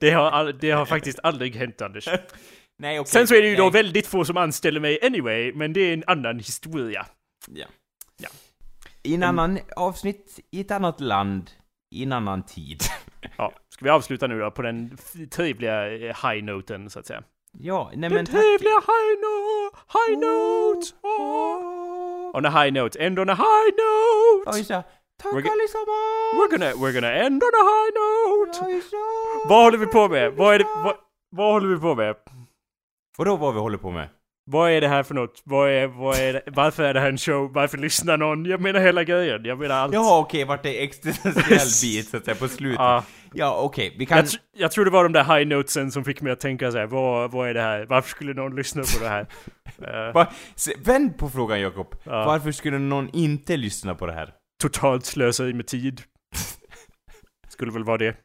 Det 0.00 0.10
har, 0.10 0.30
all, 0.30 0.58
det 0.58 0.70
har 0.70 0.86
faktiskt 0.86 1.18
aldrig 1.22 1.56
hänt 1.56 1.82
Anders. 1.82 2.08
Nej, 2.78 3.00
okej. 3.00 3.10
Sen 3.10 3.26
så 3.26 3.34
är 3.34 3.42
det 3.42 3.48
ju 3.48 3.56
då 3.56 3.62
nej. 3.62 3.72
väldigt 3.72 4.06
få 4.06 4.24
som 4.24 4.36
anställer 4.36 4.80
mig 4.80 4.98
anyway, 5.02 5.52
men 5.54 5.72
det 5.72 5.80
är 5.80 5.92
en 5.92 6.04
annan 6.06 6.38
historia. 6.38 7.06
Ja. 7.48 7.66
Ja. 8.16 8.28
I 9.02 9.14
en 9.14 9.22
annan 9.22 9.58
avsnitt, 9.76 10.40
i 10.50 10.60
ett 10.60 10.70
annat 10.70 11.00
land, 11.00 11.50
i 11.94 12.02
en 12.02 12.12
annan 12.12 12.46
tid. 12.46 12.80
Ja, 13.36 13.52
ska 13.68 13.84
vi 13.84 13.90
avsluta 13.90 14.26
nu 14.26 14.38
då 14.38 14.50
på 14.50 14.62
den 14.62 14.98
trevliga 15.30 15.92
eh, 15.92 16.28
high-noten 16.28 16.90
så 16.90 16.98
att 16.98 17.06
säga? 17.06 17.22
Ja, 17.58 17.90
nej 17.94 18.00
Den 18.00 18.14
men 18.14 18.26
tack. 18.26 18.34
trevliga 18.34 18.80
high-note, 18.90 19.76
high-note! 19.94 20.86
On 22.34 22.46
a 22.46 22.50
high 22.50 22.72
note, 22.72 22.98
end 23.06 23.18
on 23.18 23.30
a 23.30 23.34
high 23.34 23.70
note! 23.76 24.42
Ja, 24.50 24.56
just 24.56 24.68
det. 24.68 24.82
Tack 25.22 25.32
We're 25.32 25.50
allesammans! 25.50 26.34
We're 26.36 26.50
gonna, 26.50 26.72
we're 26.74 26.92
gonna 26.92 27.12
end 27.12 27.42
on 27.42 27.50
a 27.60 27.64
high 27.72 27.92
note! 28.00 28.80
Ja. 28.92 28.98
Vad 29.48 29.64
håller 29.64 29.78
vi 29.78 29.86
på 29.86 30.08
med? 30.08 30.32
Vad 30.32 30.54
är 30.54 30.58
det, 30.58 30.64
vad, 30.84 30.94
vad 31.36 31.52
håller 31.52 31.68
vi 31.74 31.80
på 31.80 31.94
med? 31.94 32.16
Vadå 33.18 33.36
vad 33.36 33.54
vi 33.54 33.60
håller 33.60 33.78
på 33.78 33.90
med? 33.90 34.08
Vad 34.50 34.70
är 34.70 34.80
det 34.80 34.88
här 34.88 35.02
för 35.02 35.14
något? 35.14 35.42
Vad 35.44 35.70
är, 35.70 35.86
vad 35.86 36.18
är 36.18 36.32
det? 36.32 36.42
Varför 36.46 36.82
är 36.82 36.94
det 36.94 37.00
här 37.00 37.08
en 37.08 37.18
show? 37.18 37.52
Varför 37.52 37.78
lyssnar 37.78 38.16
någon? 38.16 38.44
Jag 38.44 38.60
menar 38.60 38.80
hela 38.80 39.04
grejen. 39.04 39.44
Jag 39.44 39.58
menar 39.58 39.74
allt. 39.74 39.94
Jaha 39.94 40.18
okej, 40.18 40.44
vart 40.44 40.62
det 40.62 40.82
existentiell 40.84 41.68
bit 41.82 42.08
så 42.08 42.16
att 42.16 42.24
säga 42.24 42.34
på 42.34 42.48
slutet? 42.48 42.78
Ja. 42.80 43.04
Ja 43.34 43.56
okej, 43.60 43.94
vi 43.98 44.06
kan... 44.06 44.16
Jag, 44.18 44.26
tr- 44.26 44.38
jag 44.56 44.70
tror 44.72 44.84
det 44.84 44.90
var 44.90 45.02
de 45.04 45.12
där 45.12 45.24
high 45.38 45.48
notesen 45.48 45.90
som 45.92 46.04
fick 46.04 46.20
mig 46.20 46.32
att 46.32 46.40
tänka 46.40 46.72
så 46.72 46.78
här, 46.78 46.86
vad, 46.86 47.30
vad 47.30 47.48
är 47.48 47.54
det 47.54 47.62
här? 47.62 47.86
Varför 47.86 48.08
skulle 48.10 48.34
någon 48.34 48.56
lyssna 48.56 48.82
på 48.82 49.04
det 49.04 49.08
här? 49.08 49.26
Se, 50.54 50.72
vänd 50.84 51.18
på 51.18 51.30
frågan 51.30 51.60
Jakob. 51.60 51.94
Ja. 52.04 52.24
Varför 52.26 52.52
skulle 52.52 52.78
någon 52.78 53.08
inte 53.12 53.56
lyssna 53.56 53.94
på 53.94 54.06
det 54.06 54.12
här? 54.12 54.30
totalt 54.62 55.04
slöseri 55.04 55.52
med 55.54 55.66
tid. 55.66 56.02
Skulle 57.48 57.72
väl 57.72 57.84
vara 57.84 57.98
det. 57.98 58.16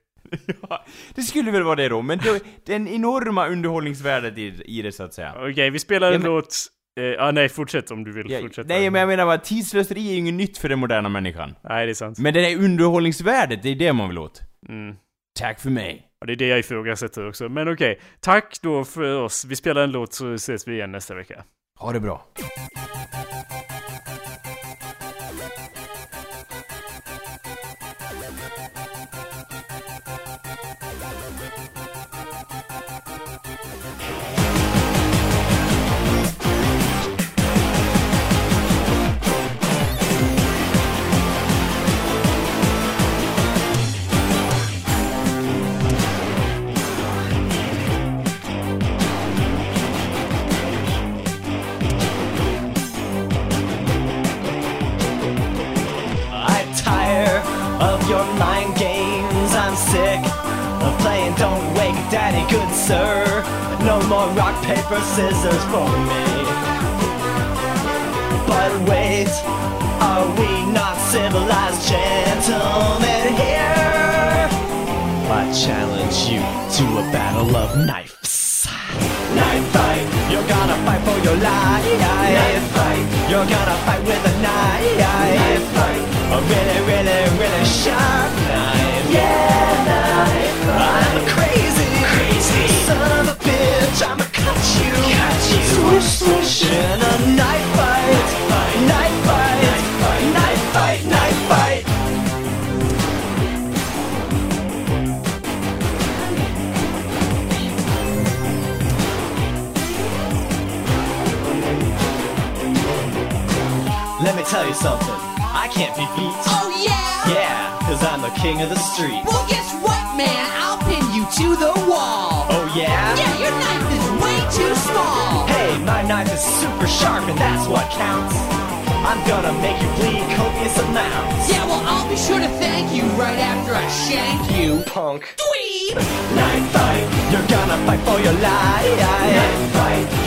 Ja, 0.70 0.86
det 1.16 1.22
skulle 1.22 1.52
väl 1.52 1.64
vara 1.64 1.76
det 1.76 1.90
då, 1.90 2.02
men 2.02 2.18
det, 2.18 2.42
den 2.66 2.88
enorma 2.88 3.48
underhållningsvärdet 3.48 4.38
i, 4.38 4.62
i 4.66 4.82
det 4.82 4.92
så 4.92 5.04
att 5.04 5.14
säga. 5.14 5.34
Okej, 5.50 5.70
vi 5.70 5.80
spelar 5.80 6.08
en 6.08 6.14
Ja, 6.14 6.20
men- 6.20 6.32
låt. 6.32 6.56
Eh, 7.00 7.24
ah, 7.28 7.32
nej, 7.32 7.50
fortsätt 7.50 7.92
om 7.92 8.04
du 8.04 8.12
vill 8.12 8.32
Ja, 8.32 8.40
fortsätta. 8.40 8.68
nej 8.68 8.90
men 8.90 9.00
jag 9.00 9.08
menar 9.08 9.26
bara, 9.26 9.38
tidslöseri 9.38 10.08
är 10.08 10.12
ju 10.12 10.18
inget 10.18 10.34
nytt 10.34 10.58
för 10.58 10.70
den 10.70 10.80
moderna 10.80 11.10
människan. 11.10 11.56
Nej, 11.64 11.86
det 11.86 11.92
är 11.92 11.94
sant. 11.94 12.20
Men 12.20 12.34
det 12.34 12.42
där 12.42 12.58
underhållningsvärdet, 12.64 13.64
det 13.64 13.70
är 13.70 13.76
det 13.76 13.94
man 13.94 14.10
vill 14.10 14.18
åt. 14.18 14.42
Mm. 14.70 14.96
Tack 15.40 15.60
för 15.60 15.70
mig. 15.70 16.08
Och 16.22 16.28
det 16.28 16.34
är 16.34 16.38
det 16.38 16.48
jag 16.48 16.60
ifrågasätter 16.60 17.28
också. 17.28 17.50
Men 17.50 17.74
okej, 17.74 18.00
tack 18.20 18.62
då 18.62 18.84
för 18.84 19.22
oss. 19.22 19.46
Vi 19.46 19.56
spelar 19.56 19.82
en 19.84 19.92
låt 19.92 20.14
så 20.14 20.34
ses 20.34 20.68
vi 20.68 20.74
igen 20.74 20.92
nästa 20.92 21.16
vecka. 21.16 21.44
Ha 21.80 21.92
det 21.92 22.00
bra. 22.00 22.26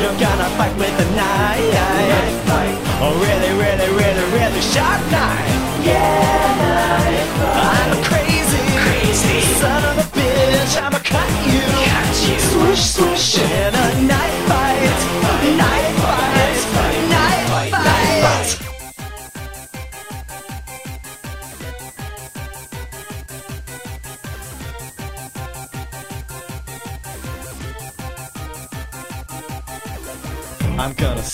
You're 0.03 0.19
gonna 0.19 0.49
fight 0.59 0.77
with 0.79 1.02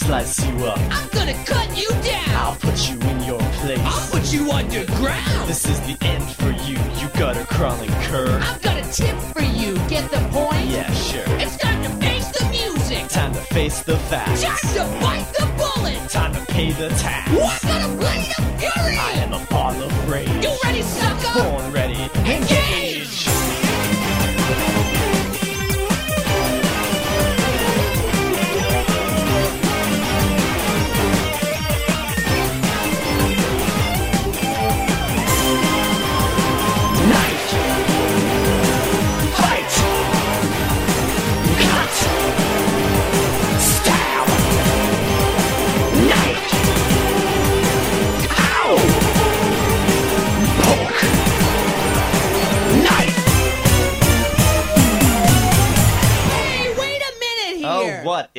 slice 0.09 0.47
you 0.47 0.65
up. 0.65 0.79
I'm 0.91 1.09
gonna 1.11 1.37
cut 1.45 1.69
you 1.77 1.89
down. 2.01 2.31
I'll 2.43 2.57
put 2.57 2.89
you 2.89 2.97
in 3.11 3.21
your 3.25 3.41
place. 3.61 3.79
I'll 3.85 4.09
put 4.11 4.33
you 4.33 4.51
underground. 4.51 5.47
This 5.47 5.67
is 5.69 5.79
the 5.81 5.97
end 6.01 6.25
for 6.41 6.51
you, 6.67 6.79
you 6.99 7.09
got 7.19 7.37
a 7.37 7.45
crawling 7.45 7.93
cur. 8.09 8.41
I've 8.43 8.63
got 8.63 8.77
a 8.79 8.91
tip 8.91 9.17
for 9.35 9.43
you. 9.43 9.75
Get 9.95 10.11
the 10.11 10.23
point? 10.33 10.67
Yeah, 10.69 10.91
sure. 10.95 11.29
It's 11.45 11.59
time 11.59 11.83
to 11.83 11.91
face 12.07 12.29
the 12.29 12.45
music. 12.49 13.09
Time 13.09 13.35
to 13.35 13.45
face 13.57 13.83
the 13.83 13.99
facts. 14.09 14.43
Time 14.43 14.67
to 14.77 14.85
bite 15.05 15.29
the 15.39 15.47
bullet. 15.61 15.99
Time 16.09 16.33
to 16.33 16.43
pay 16.53 16.73
the 16.73 16.89
tax. 17.05 17.29
I've 17.31 17.63
got 17.71 17.91
a 17.91 17.93
blade 18.01 18.33
of 18.39 18.45
fury. 18.59 18.97
I 18.97 19.11
am 19.25 19.35
a 19.35 19.45
ball 19.51 19.77
of 19.87 19.93
rage. 20.11 20.43
You 20.43 20.57
ready, 20.65 20.83
sucker? 20.83 21.43
Born 21.43 21.71
ready. 21.71 22.01
Engage! 22.25 23.27
Knife. 23.27 25.08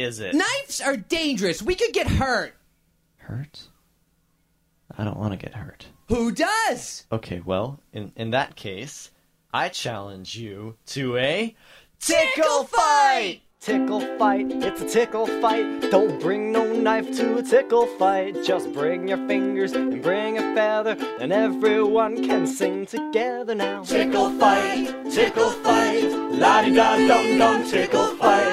Is 0.10 0.20
it? 0.20 0.34
Knives 0.36 0.82
are 0.82 0.98
dangerous. 0.98 1.62
We 1.62 1.76
could 1.76 1.94
get 1.94 2.08
hurt. 2.08 2.56
Hurt? 3.18 3.68
I 4.98 5.04
don't 5.04 5.18
want 5.18 5.32
to 5.32 5.38
get 5.38 5.54
hurt. 5.54 5.86
Who 6.08 6.32
does? 6.32 7.06
Okay, 7.12 7.42
well, 7.46 7.80
in, 7.94 8.12
in 8.16 8.32
that 8.32 8.56
case, 8.56 9.12
I 9.54 9.70
challenge 9.70 10.36
you 10.36 10.76
to 10.88 11.18
a 11.18 11.56
tickle 12.00 12.64
fight! 12.66 13.42
Tickle 13.62 14.00
fight, 14.18 14.46
it's 14.50 14.82
a 14.82 14.88
tickle 14.88 15.28
fight. 15.42 15.92
Don't 15.92 16.18
bring 16.22 16.54
no 16.54 16.72
knife 16.72 17.14
to 17.18 17.40
a 17.40 17.44
tickle 17.44 17.88
fight. 17.98 18.42
Just 18.42 18.72
bring 18.72 19.10
your 19.10 19.18
fingers 19.28 19.74
and 19.74 20.02
bring 20.02 20.38
a 20.38 20.56
feather, 20.56 20.96
and 21.20 21.34
everyone 21.34 22.24
can 22.26 22.48
sing 22.48 22.86
together 22.86 23.54
now. 23.54 23.84
Tickle 23.84 24.32
fight, 24.40 25.12
tickle 25.12 25.50
fight, 25.50 26.04
la 26.32 26.62
di 26.62 26.74
da 26.74 26.96
dum 27.06 27.38
dum, 27.38 27.70
tickle 27.70 28.16
fight, 28.16 28.49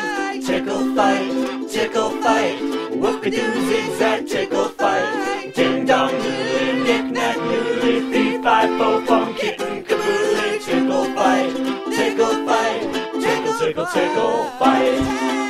Whoop-a-doo 3.01 3.55
zigzag 3.69 4.29
tickle 4.29 4.69
fight. 4.79 5.55
Ding 5.55 5.87
dong 5.87 6.11
doodly, 6.11 6.83
knick 6.85 7.07
knack 7.13 7.37
noodly, 7.37 7.95
fee 8.13 8.43
fi 8.43 8.67
fo 8.79 8.89
fum 9.07 9.35
kitten 9.35 9.85
caboodly, 9.85 10.59
tickle 10.65 11.05
fight, 11.17 11.53
tickle 11.97 12.37
fight, 12.47 12.83
tickle 13.23 13.55
tickle 13.61 13.87
tickle 13.87 14.45
fight. 14.59 15.01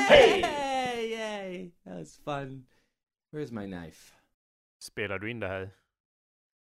Hey! 0.09 0.41
Yay, 0.43 1.11
yay. 1.11 1.73
That 1.85 1.99
was 1.99 2.17
fun. 2.25 2.65
Where's 3.33 3.53
my 3.53 3.67
knife? 3.67 4.13
Spelar 4.79 5.19
du 5.19 5.31
in 5.31 5.41
det 5.41 5.49
här? 5.49 5.71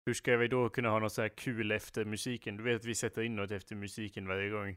Hur 0.06 0.14
ska 0.14 0.36
vi 0.36 0.48
då 0.48 0.68
kunna 0.68 0.90
ha 0.90 0.98
något 0.98 1.12
så 1.12 1.22
här 1.22 1.28
kul 1.28 1.72
efter 1.72 2.04
musiken? 2.04 2.56
Du 2.56 2.62
vet 2.62 2.76
att 2.76 2.84
vi 2.84 2.94
sätter 2.94 3.22
in 3.22 3.36
något 3.36 3.50
efter 3.50 3.76
musiken 3.76 4.28
varje 4.28 4.50
gång. 4.50 4.76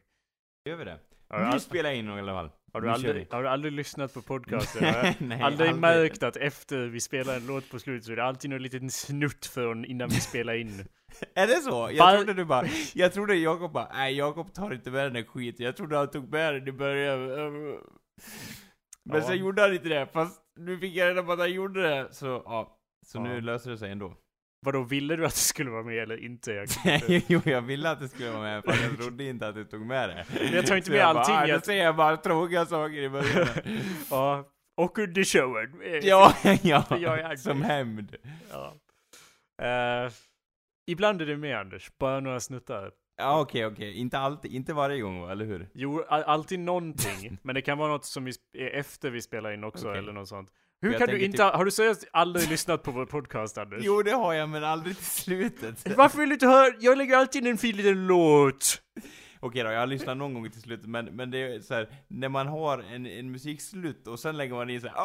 Gör 0.65 0.75
vi 0.75 0.85
det? 0.85 0.99
Du, 1.29 1.49
Nu 1.53 1.59
spelar 1.59 1.89
jag 1.89 1.99
in 1.99 2.09
i 2.09 2.19
alla 2.19 2.33
fall. 2.33 2.49
har, 2.73 2.81
du 2.81 2.89
aldrig, 2.89 3.27
har 3.31 3.43
du 3.43 3.49
aldrig 3.49 3.73
lyssnat 3.73 4.13
på 4.13 4.21
podcasten? 4.21 4.83
Har 4.85 5.13
Nej, 5.27 5.41
aldrig 5.41 5.75
märkt 5.75 6.23
att 6.23 6.35
efter 6.37 6.77
vi 6.87 6.99
spelar 6.99 7.35
en 7.35 7.47
låt 7.47 7.71
på 7.71 7.79
slutet 7.79 8.05
så 8.05 8.11
är 8.11 8.15
det 8.15 8.23
alltid 8.23 8.49
någon 8.49 8.61
liten 8.63 8.89
snutt 8.91 9.45
från 9.45 9.85
innan 9.85 10.09
vi 10.09 10.19
spelar 10.19 10.53
in. 10.53 10.85
Är 11.35 11.47
det 11.47 11.53
så? 11.55 11.89
Jag 11.93 12.05
Var- 12.05 12.15
trodde 12.15 12.33
du 12.33 12.45
bara, 12.45 12.65
jag 12.93 13.13
trodde 13.13 13.35
Jakob 13.35 13.71
bara, 13.71 13.89
nej 13.93 14.15
Jakob 14.17 14.53
tar 14.53 14.73
inte 14.73 14.91
med 14.91 15.05
den 15.05 15.13
där 15.13 15.23
skiten. 15.23 15.65
Jag 15.65 15.75
trodde 15.77 15.97
han 15.97 16.09
tog 16.09 16.31
med 16.31 16.53
den 16.53 16.67
i 16.67 16.71
början. 16.71 17.25
Men 19.03 19.21
Ja. 19.21 19.27
sen 19.27 19.37
gjorde 19.37 19.61
han 19.61 19.73
inte 19.73 19.89
det, 19.89 20.07
fast 20.13 20.41
nu 20.59 20.77
fick 20.77 20.95
jag 20.95 21.09
reda 21.09 21.23
på 21.23 21.31
att 21.31 21.39
han 21.39 21.51
gjorde 21.53 21.81
det. 21.81 22.07
Så 22.13 22.25
ja, 22.25 22.77
så 23.05 23.17
Ja. 23.17 23.23
nu 23.23 23.41
löser 23.41 23.71
det 23.71 23.77
sig 23.77 23.91
ändå. 23.91 24.13
Vadå, 24.65 24.83
ville 24.83 25.15
du 25.15 25.25
att 25.25 25.33
det 25.33 25.39
skulle 25.39 25.69
vara 25.69 25.83
med 25.83 25.97
eller 25.97 26.17
inte? 26.23 26.51
Jag, 26.51 26.63
inte- 26.63 27.21
jo, 27.33 27.41
jag 27.45 27.61
ville 27.61 27.89
att 27.89 27.99
det 27.99 28.07
skulle 28.07 28.29
vara 28.31 28.41
med, 28.41 28.63
fast 28.63 28.81
jag 28.83 28.97
trodde 28.97 29.23
inte 29.23 29.47
att 29.47 29.55
du 29.55 29.63
tog 29.65 29.81
med 29.85 30.09
det. 30.09 30.25
Men 30.43 30.53
jag 30.53 30.65
tar 30.67 30.75
inte 30.75 30.85
Så 30.87 30.91
med 30.91 31.01
allting, 31.05 31.35
Bara, 31.35 31.47
jag- 31.47 31.59
då 31.59 31.65
säger 31.65 31.83
jag 31.83 31.95
bara 31.95 32.17
tråkiga 32.17 32.65
saker 32.65 32.95
i 32.97 33.09
början. 33.09 33.47
ja. 34.09 34.45
Och 34.77 34.99
under 34.99 35.23
showen. 35.23 35.81
Ja, 36.03 36.33
ja, 36.63 36.83
Jag 36.99 37.39
som 37.39 37.61
hämnd. 37.61 38.15
ja. 38.51 38.73
Eh, 39.61 40.11
ibland 40.87 41.21
är 41.21 41.25
det 41.25 41.37
med 41.37 41.57
Anders, 41.59 41.91
bara 41.99 42.19
några 42.19 42.39
snuttar. 42.39 42.91
Ja, 43.17 43.39
okej, 43.41 43.65
okej. 43.65 43.93
Inte 43.97 44.19
alltid, 44.19 44.51
inte 44.53 44.73
varje 44.73 45.01
gång 45.01 45.21
va, 45.21 45.31
eller 45.31 45.45
hur? 45.45 45.69
Jo, 45.73 46.03
all, 46.09 46.23
alltid 46.23 46.59
någonting. 46.59 47.37
men 47.43 47.55
det 47.55 47.61
kan 47.61 47.77
vara 47.77 47.91
något 47.91 48.05
som 48.05 48.25
vi, 48.25 48.31
efter 48.71 49.09
vi 49.09 49.21
spelar 49.21 49.51
in 49.51 49.63
också, 49.63 49.87
Okej. 49.87 49.99
eller 49.99 50.13
något 50.13 50.27
sånt. 50.27 50.49
Hur 50.81 50.93
kan 50.93 51.07
du 51.07 51.19
inte, 51.19 51.37
typ- 51.37 51.41
ha- 51.45 51.57
har 51.57 51.65
du 51.65 51.71
seriöst 51.71 52.07
aldrig 52.13 52.49
lyssnat 52.49 52.83
på 52.83 52.91
vår 52.91 53.05
podcast 53.05 53.57
Anders? 53.57 53.79
Jo, 53.83 54.01
det 54.03 54.11
har 54.11 54.33
jag, 54.33 54.49
men 54.49 54.63
aldrig 54.63 54.97
till 54.97 55.05
slutet. 55.05 55.95
Varför 55.97 56.17
vill 56.19 56.29
du 56.29 56.33
inte 56.33 56.47
höra? 56.47 56.73
Jag 56.79 56.97
lägger 56.97 57.17
alltid 57.17 57.41
in 57.41 57.51
en 57.51 57.57
fin 57.57 57.75
liten 57.77 58.07
låt. 58.07 58.81
Okej 59.41 59.63
då, 59.63 59.71
jag 59.71 59.79
har 59.79 59.87
lyssnat 59.87 60.17
någon 60.17 60.33
gång 60.33 60.51
till 60.51 60.61
slutet, 60.61 60.87
men, 60.87 61.05
men 61.05 61.31
det 61.31 61.37
är 61.37 61.59
så 61.59 61.73
här, 61.73 61.89
när 62.07 62.29
man 62.29 62.47
har 62.47 62.77
en, 62.79 63.05
en 63.05 63.31
musikslut 63.31 64.07
och 64.07 64.19
sen 64.19 64.37
lägger 64.37 64.55
man 64.55 64.69
in 64.69 64.81
såhär 64.81 64.95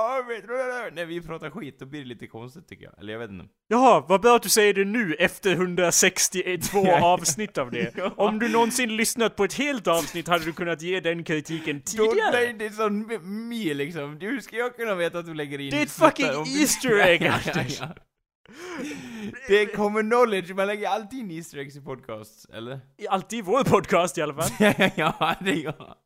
du, 0.88 0.94
när 0.94 1.04
vi 1.04 1.20
pratar 1.20 1.50
skit, 1.50 1.78
då 1.78 1.86
blir 1.86 2.00
det 2.00 2.06
lite 2.06 2.26
konstigt 2.26 2.68
tycker 2.68 2.84
jag. 2.84 2.98
Eller 2.98 3.12
jag 3.12 3.20
vet 3.20 3.30
inte. 3.30 3.46
Jaha, 3.68 4.04
vad 4.08 4.20
bra 4.20 4.36
att 4.36 4.42
du 4.42 4.48
säger 4.48 4.74
det 4.74 4.84
nu 4.84 5.14
efter 5.14 5.52
162 5.54 6.92
avsnitt 6.92 7.58
av 7.58 7.70
det. 7.70 7.94
Ja. 7.96 8.12
Om 8.16 8.38
du 8.38 8.48
någonsin 8.48 8.96
lyssnat 8.96 9.36
på 9.36 9.44
ett 9.44 9.54
helt 9.54 9.86
avsnitt 9.86 10.28
hade 10.28 10.44
du 10.44 10.52
kunnat 10.52 10.82
ge 10.82 11.00
den 11.00 11.24
kritiken 11.24 11.82
Då, 11.96 12.02
nej, 12.02 12.10
tidigare. 12.10 12.52
det 12.52 12.66
är 12.66 12.70
sån 12.70 13.48
me 13.48 13.74
liksom. 13.74 14.18
Hur 14.20 14.40
ska 14.40 14.56
jag 14.56 14.76
kunna 14.76 14.94
veta 14.94 15.18
att 15.18 15.26
du 15.26 15.34
lägger 15.34 15.60
in 15.60 15.70
Det 15.70 15.78
är 15.78 15.82
ett 15.82 15.90
fucking 15.90 16.26
Easter 16.60 16.98
egg, 16.98 17.26
Anders. 17.46 17.80
Det 19.48 19.62
är 19.62 19.76
common 19.76 20.10
knowledge, 20.10 20.54
man 20.54 20.66
lägger 20.66 20.88
alltid 20.88 21.18
in 21.18 21.30
Easter 21.30 21.58
eggs 21.58 21.76
i 21.76 21.80
podcasts, 21.80 22.46
eller? 22.52 22.80
Alltid 23.08 23.38
i 23.38 23.42
vår 23.42 23.64
podcast 23.64 24.18
i 24.18 24.22
alla 24.22 24.34
fall. 24.34 24.50
ja, 24.96 25.34
det 25.40 25.54
gör 25.54 26.03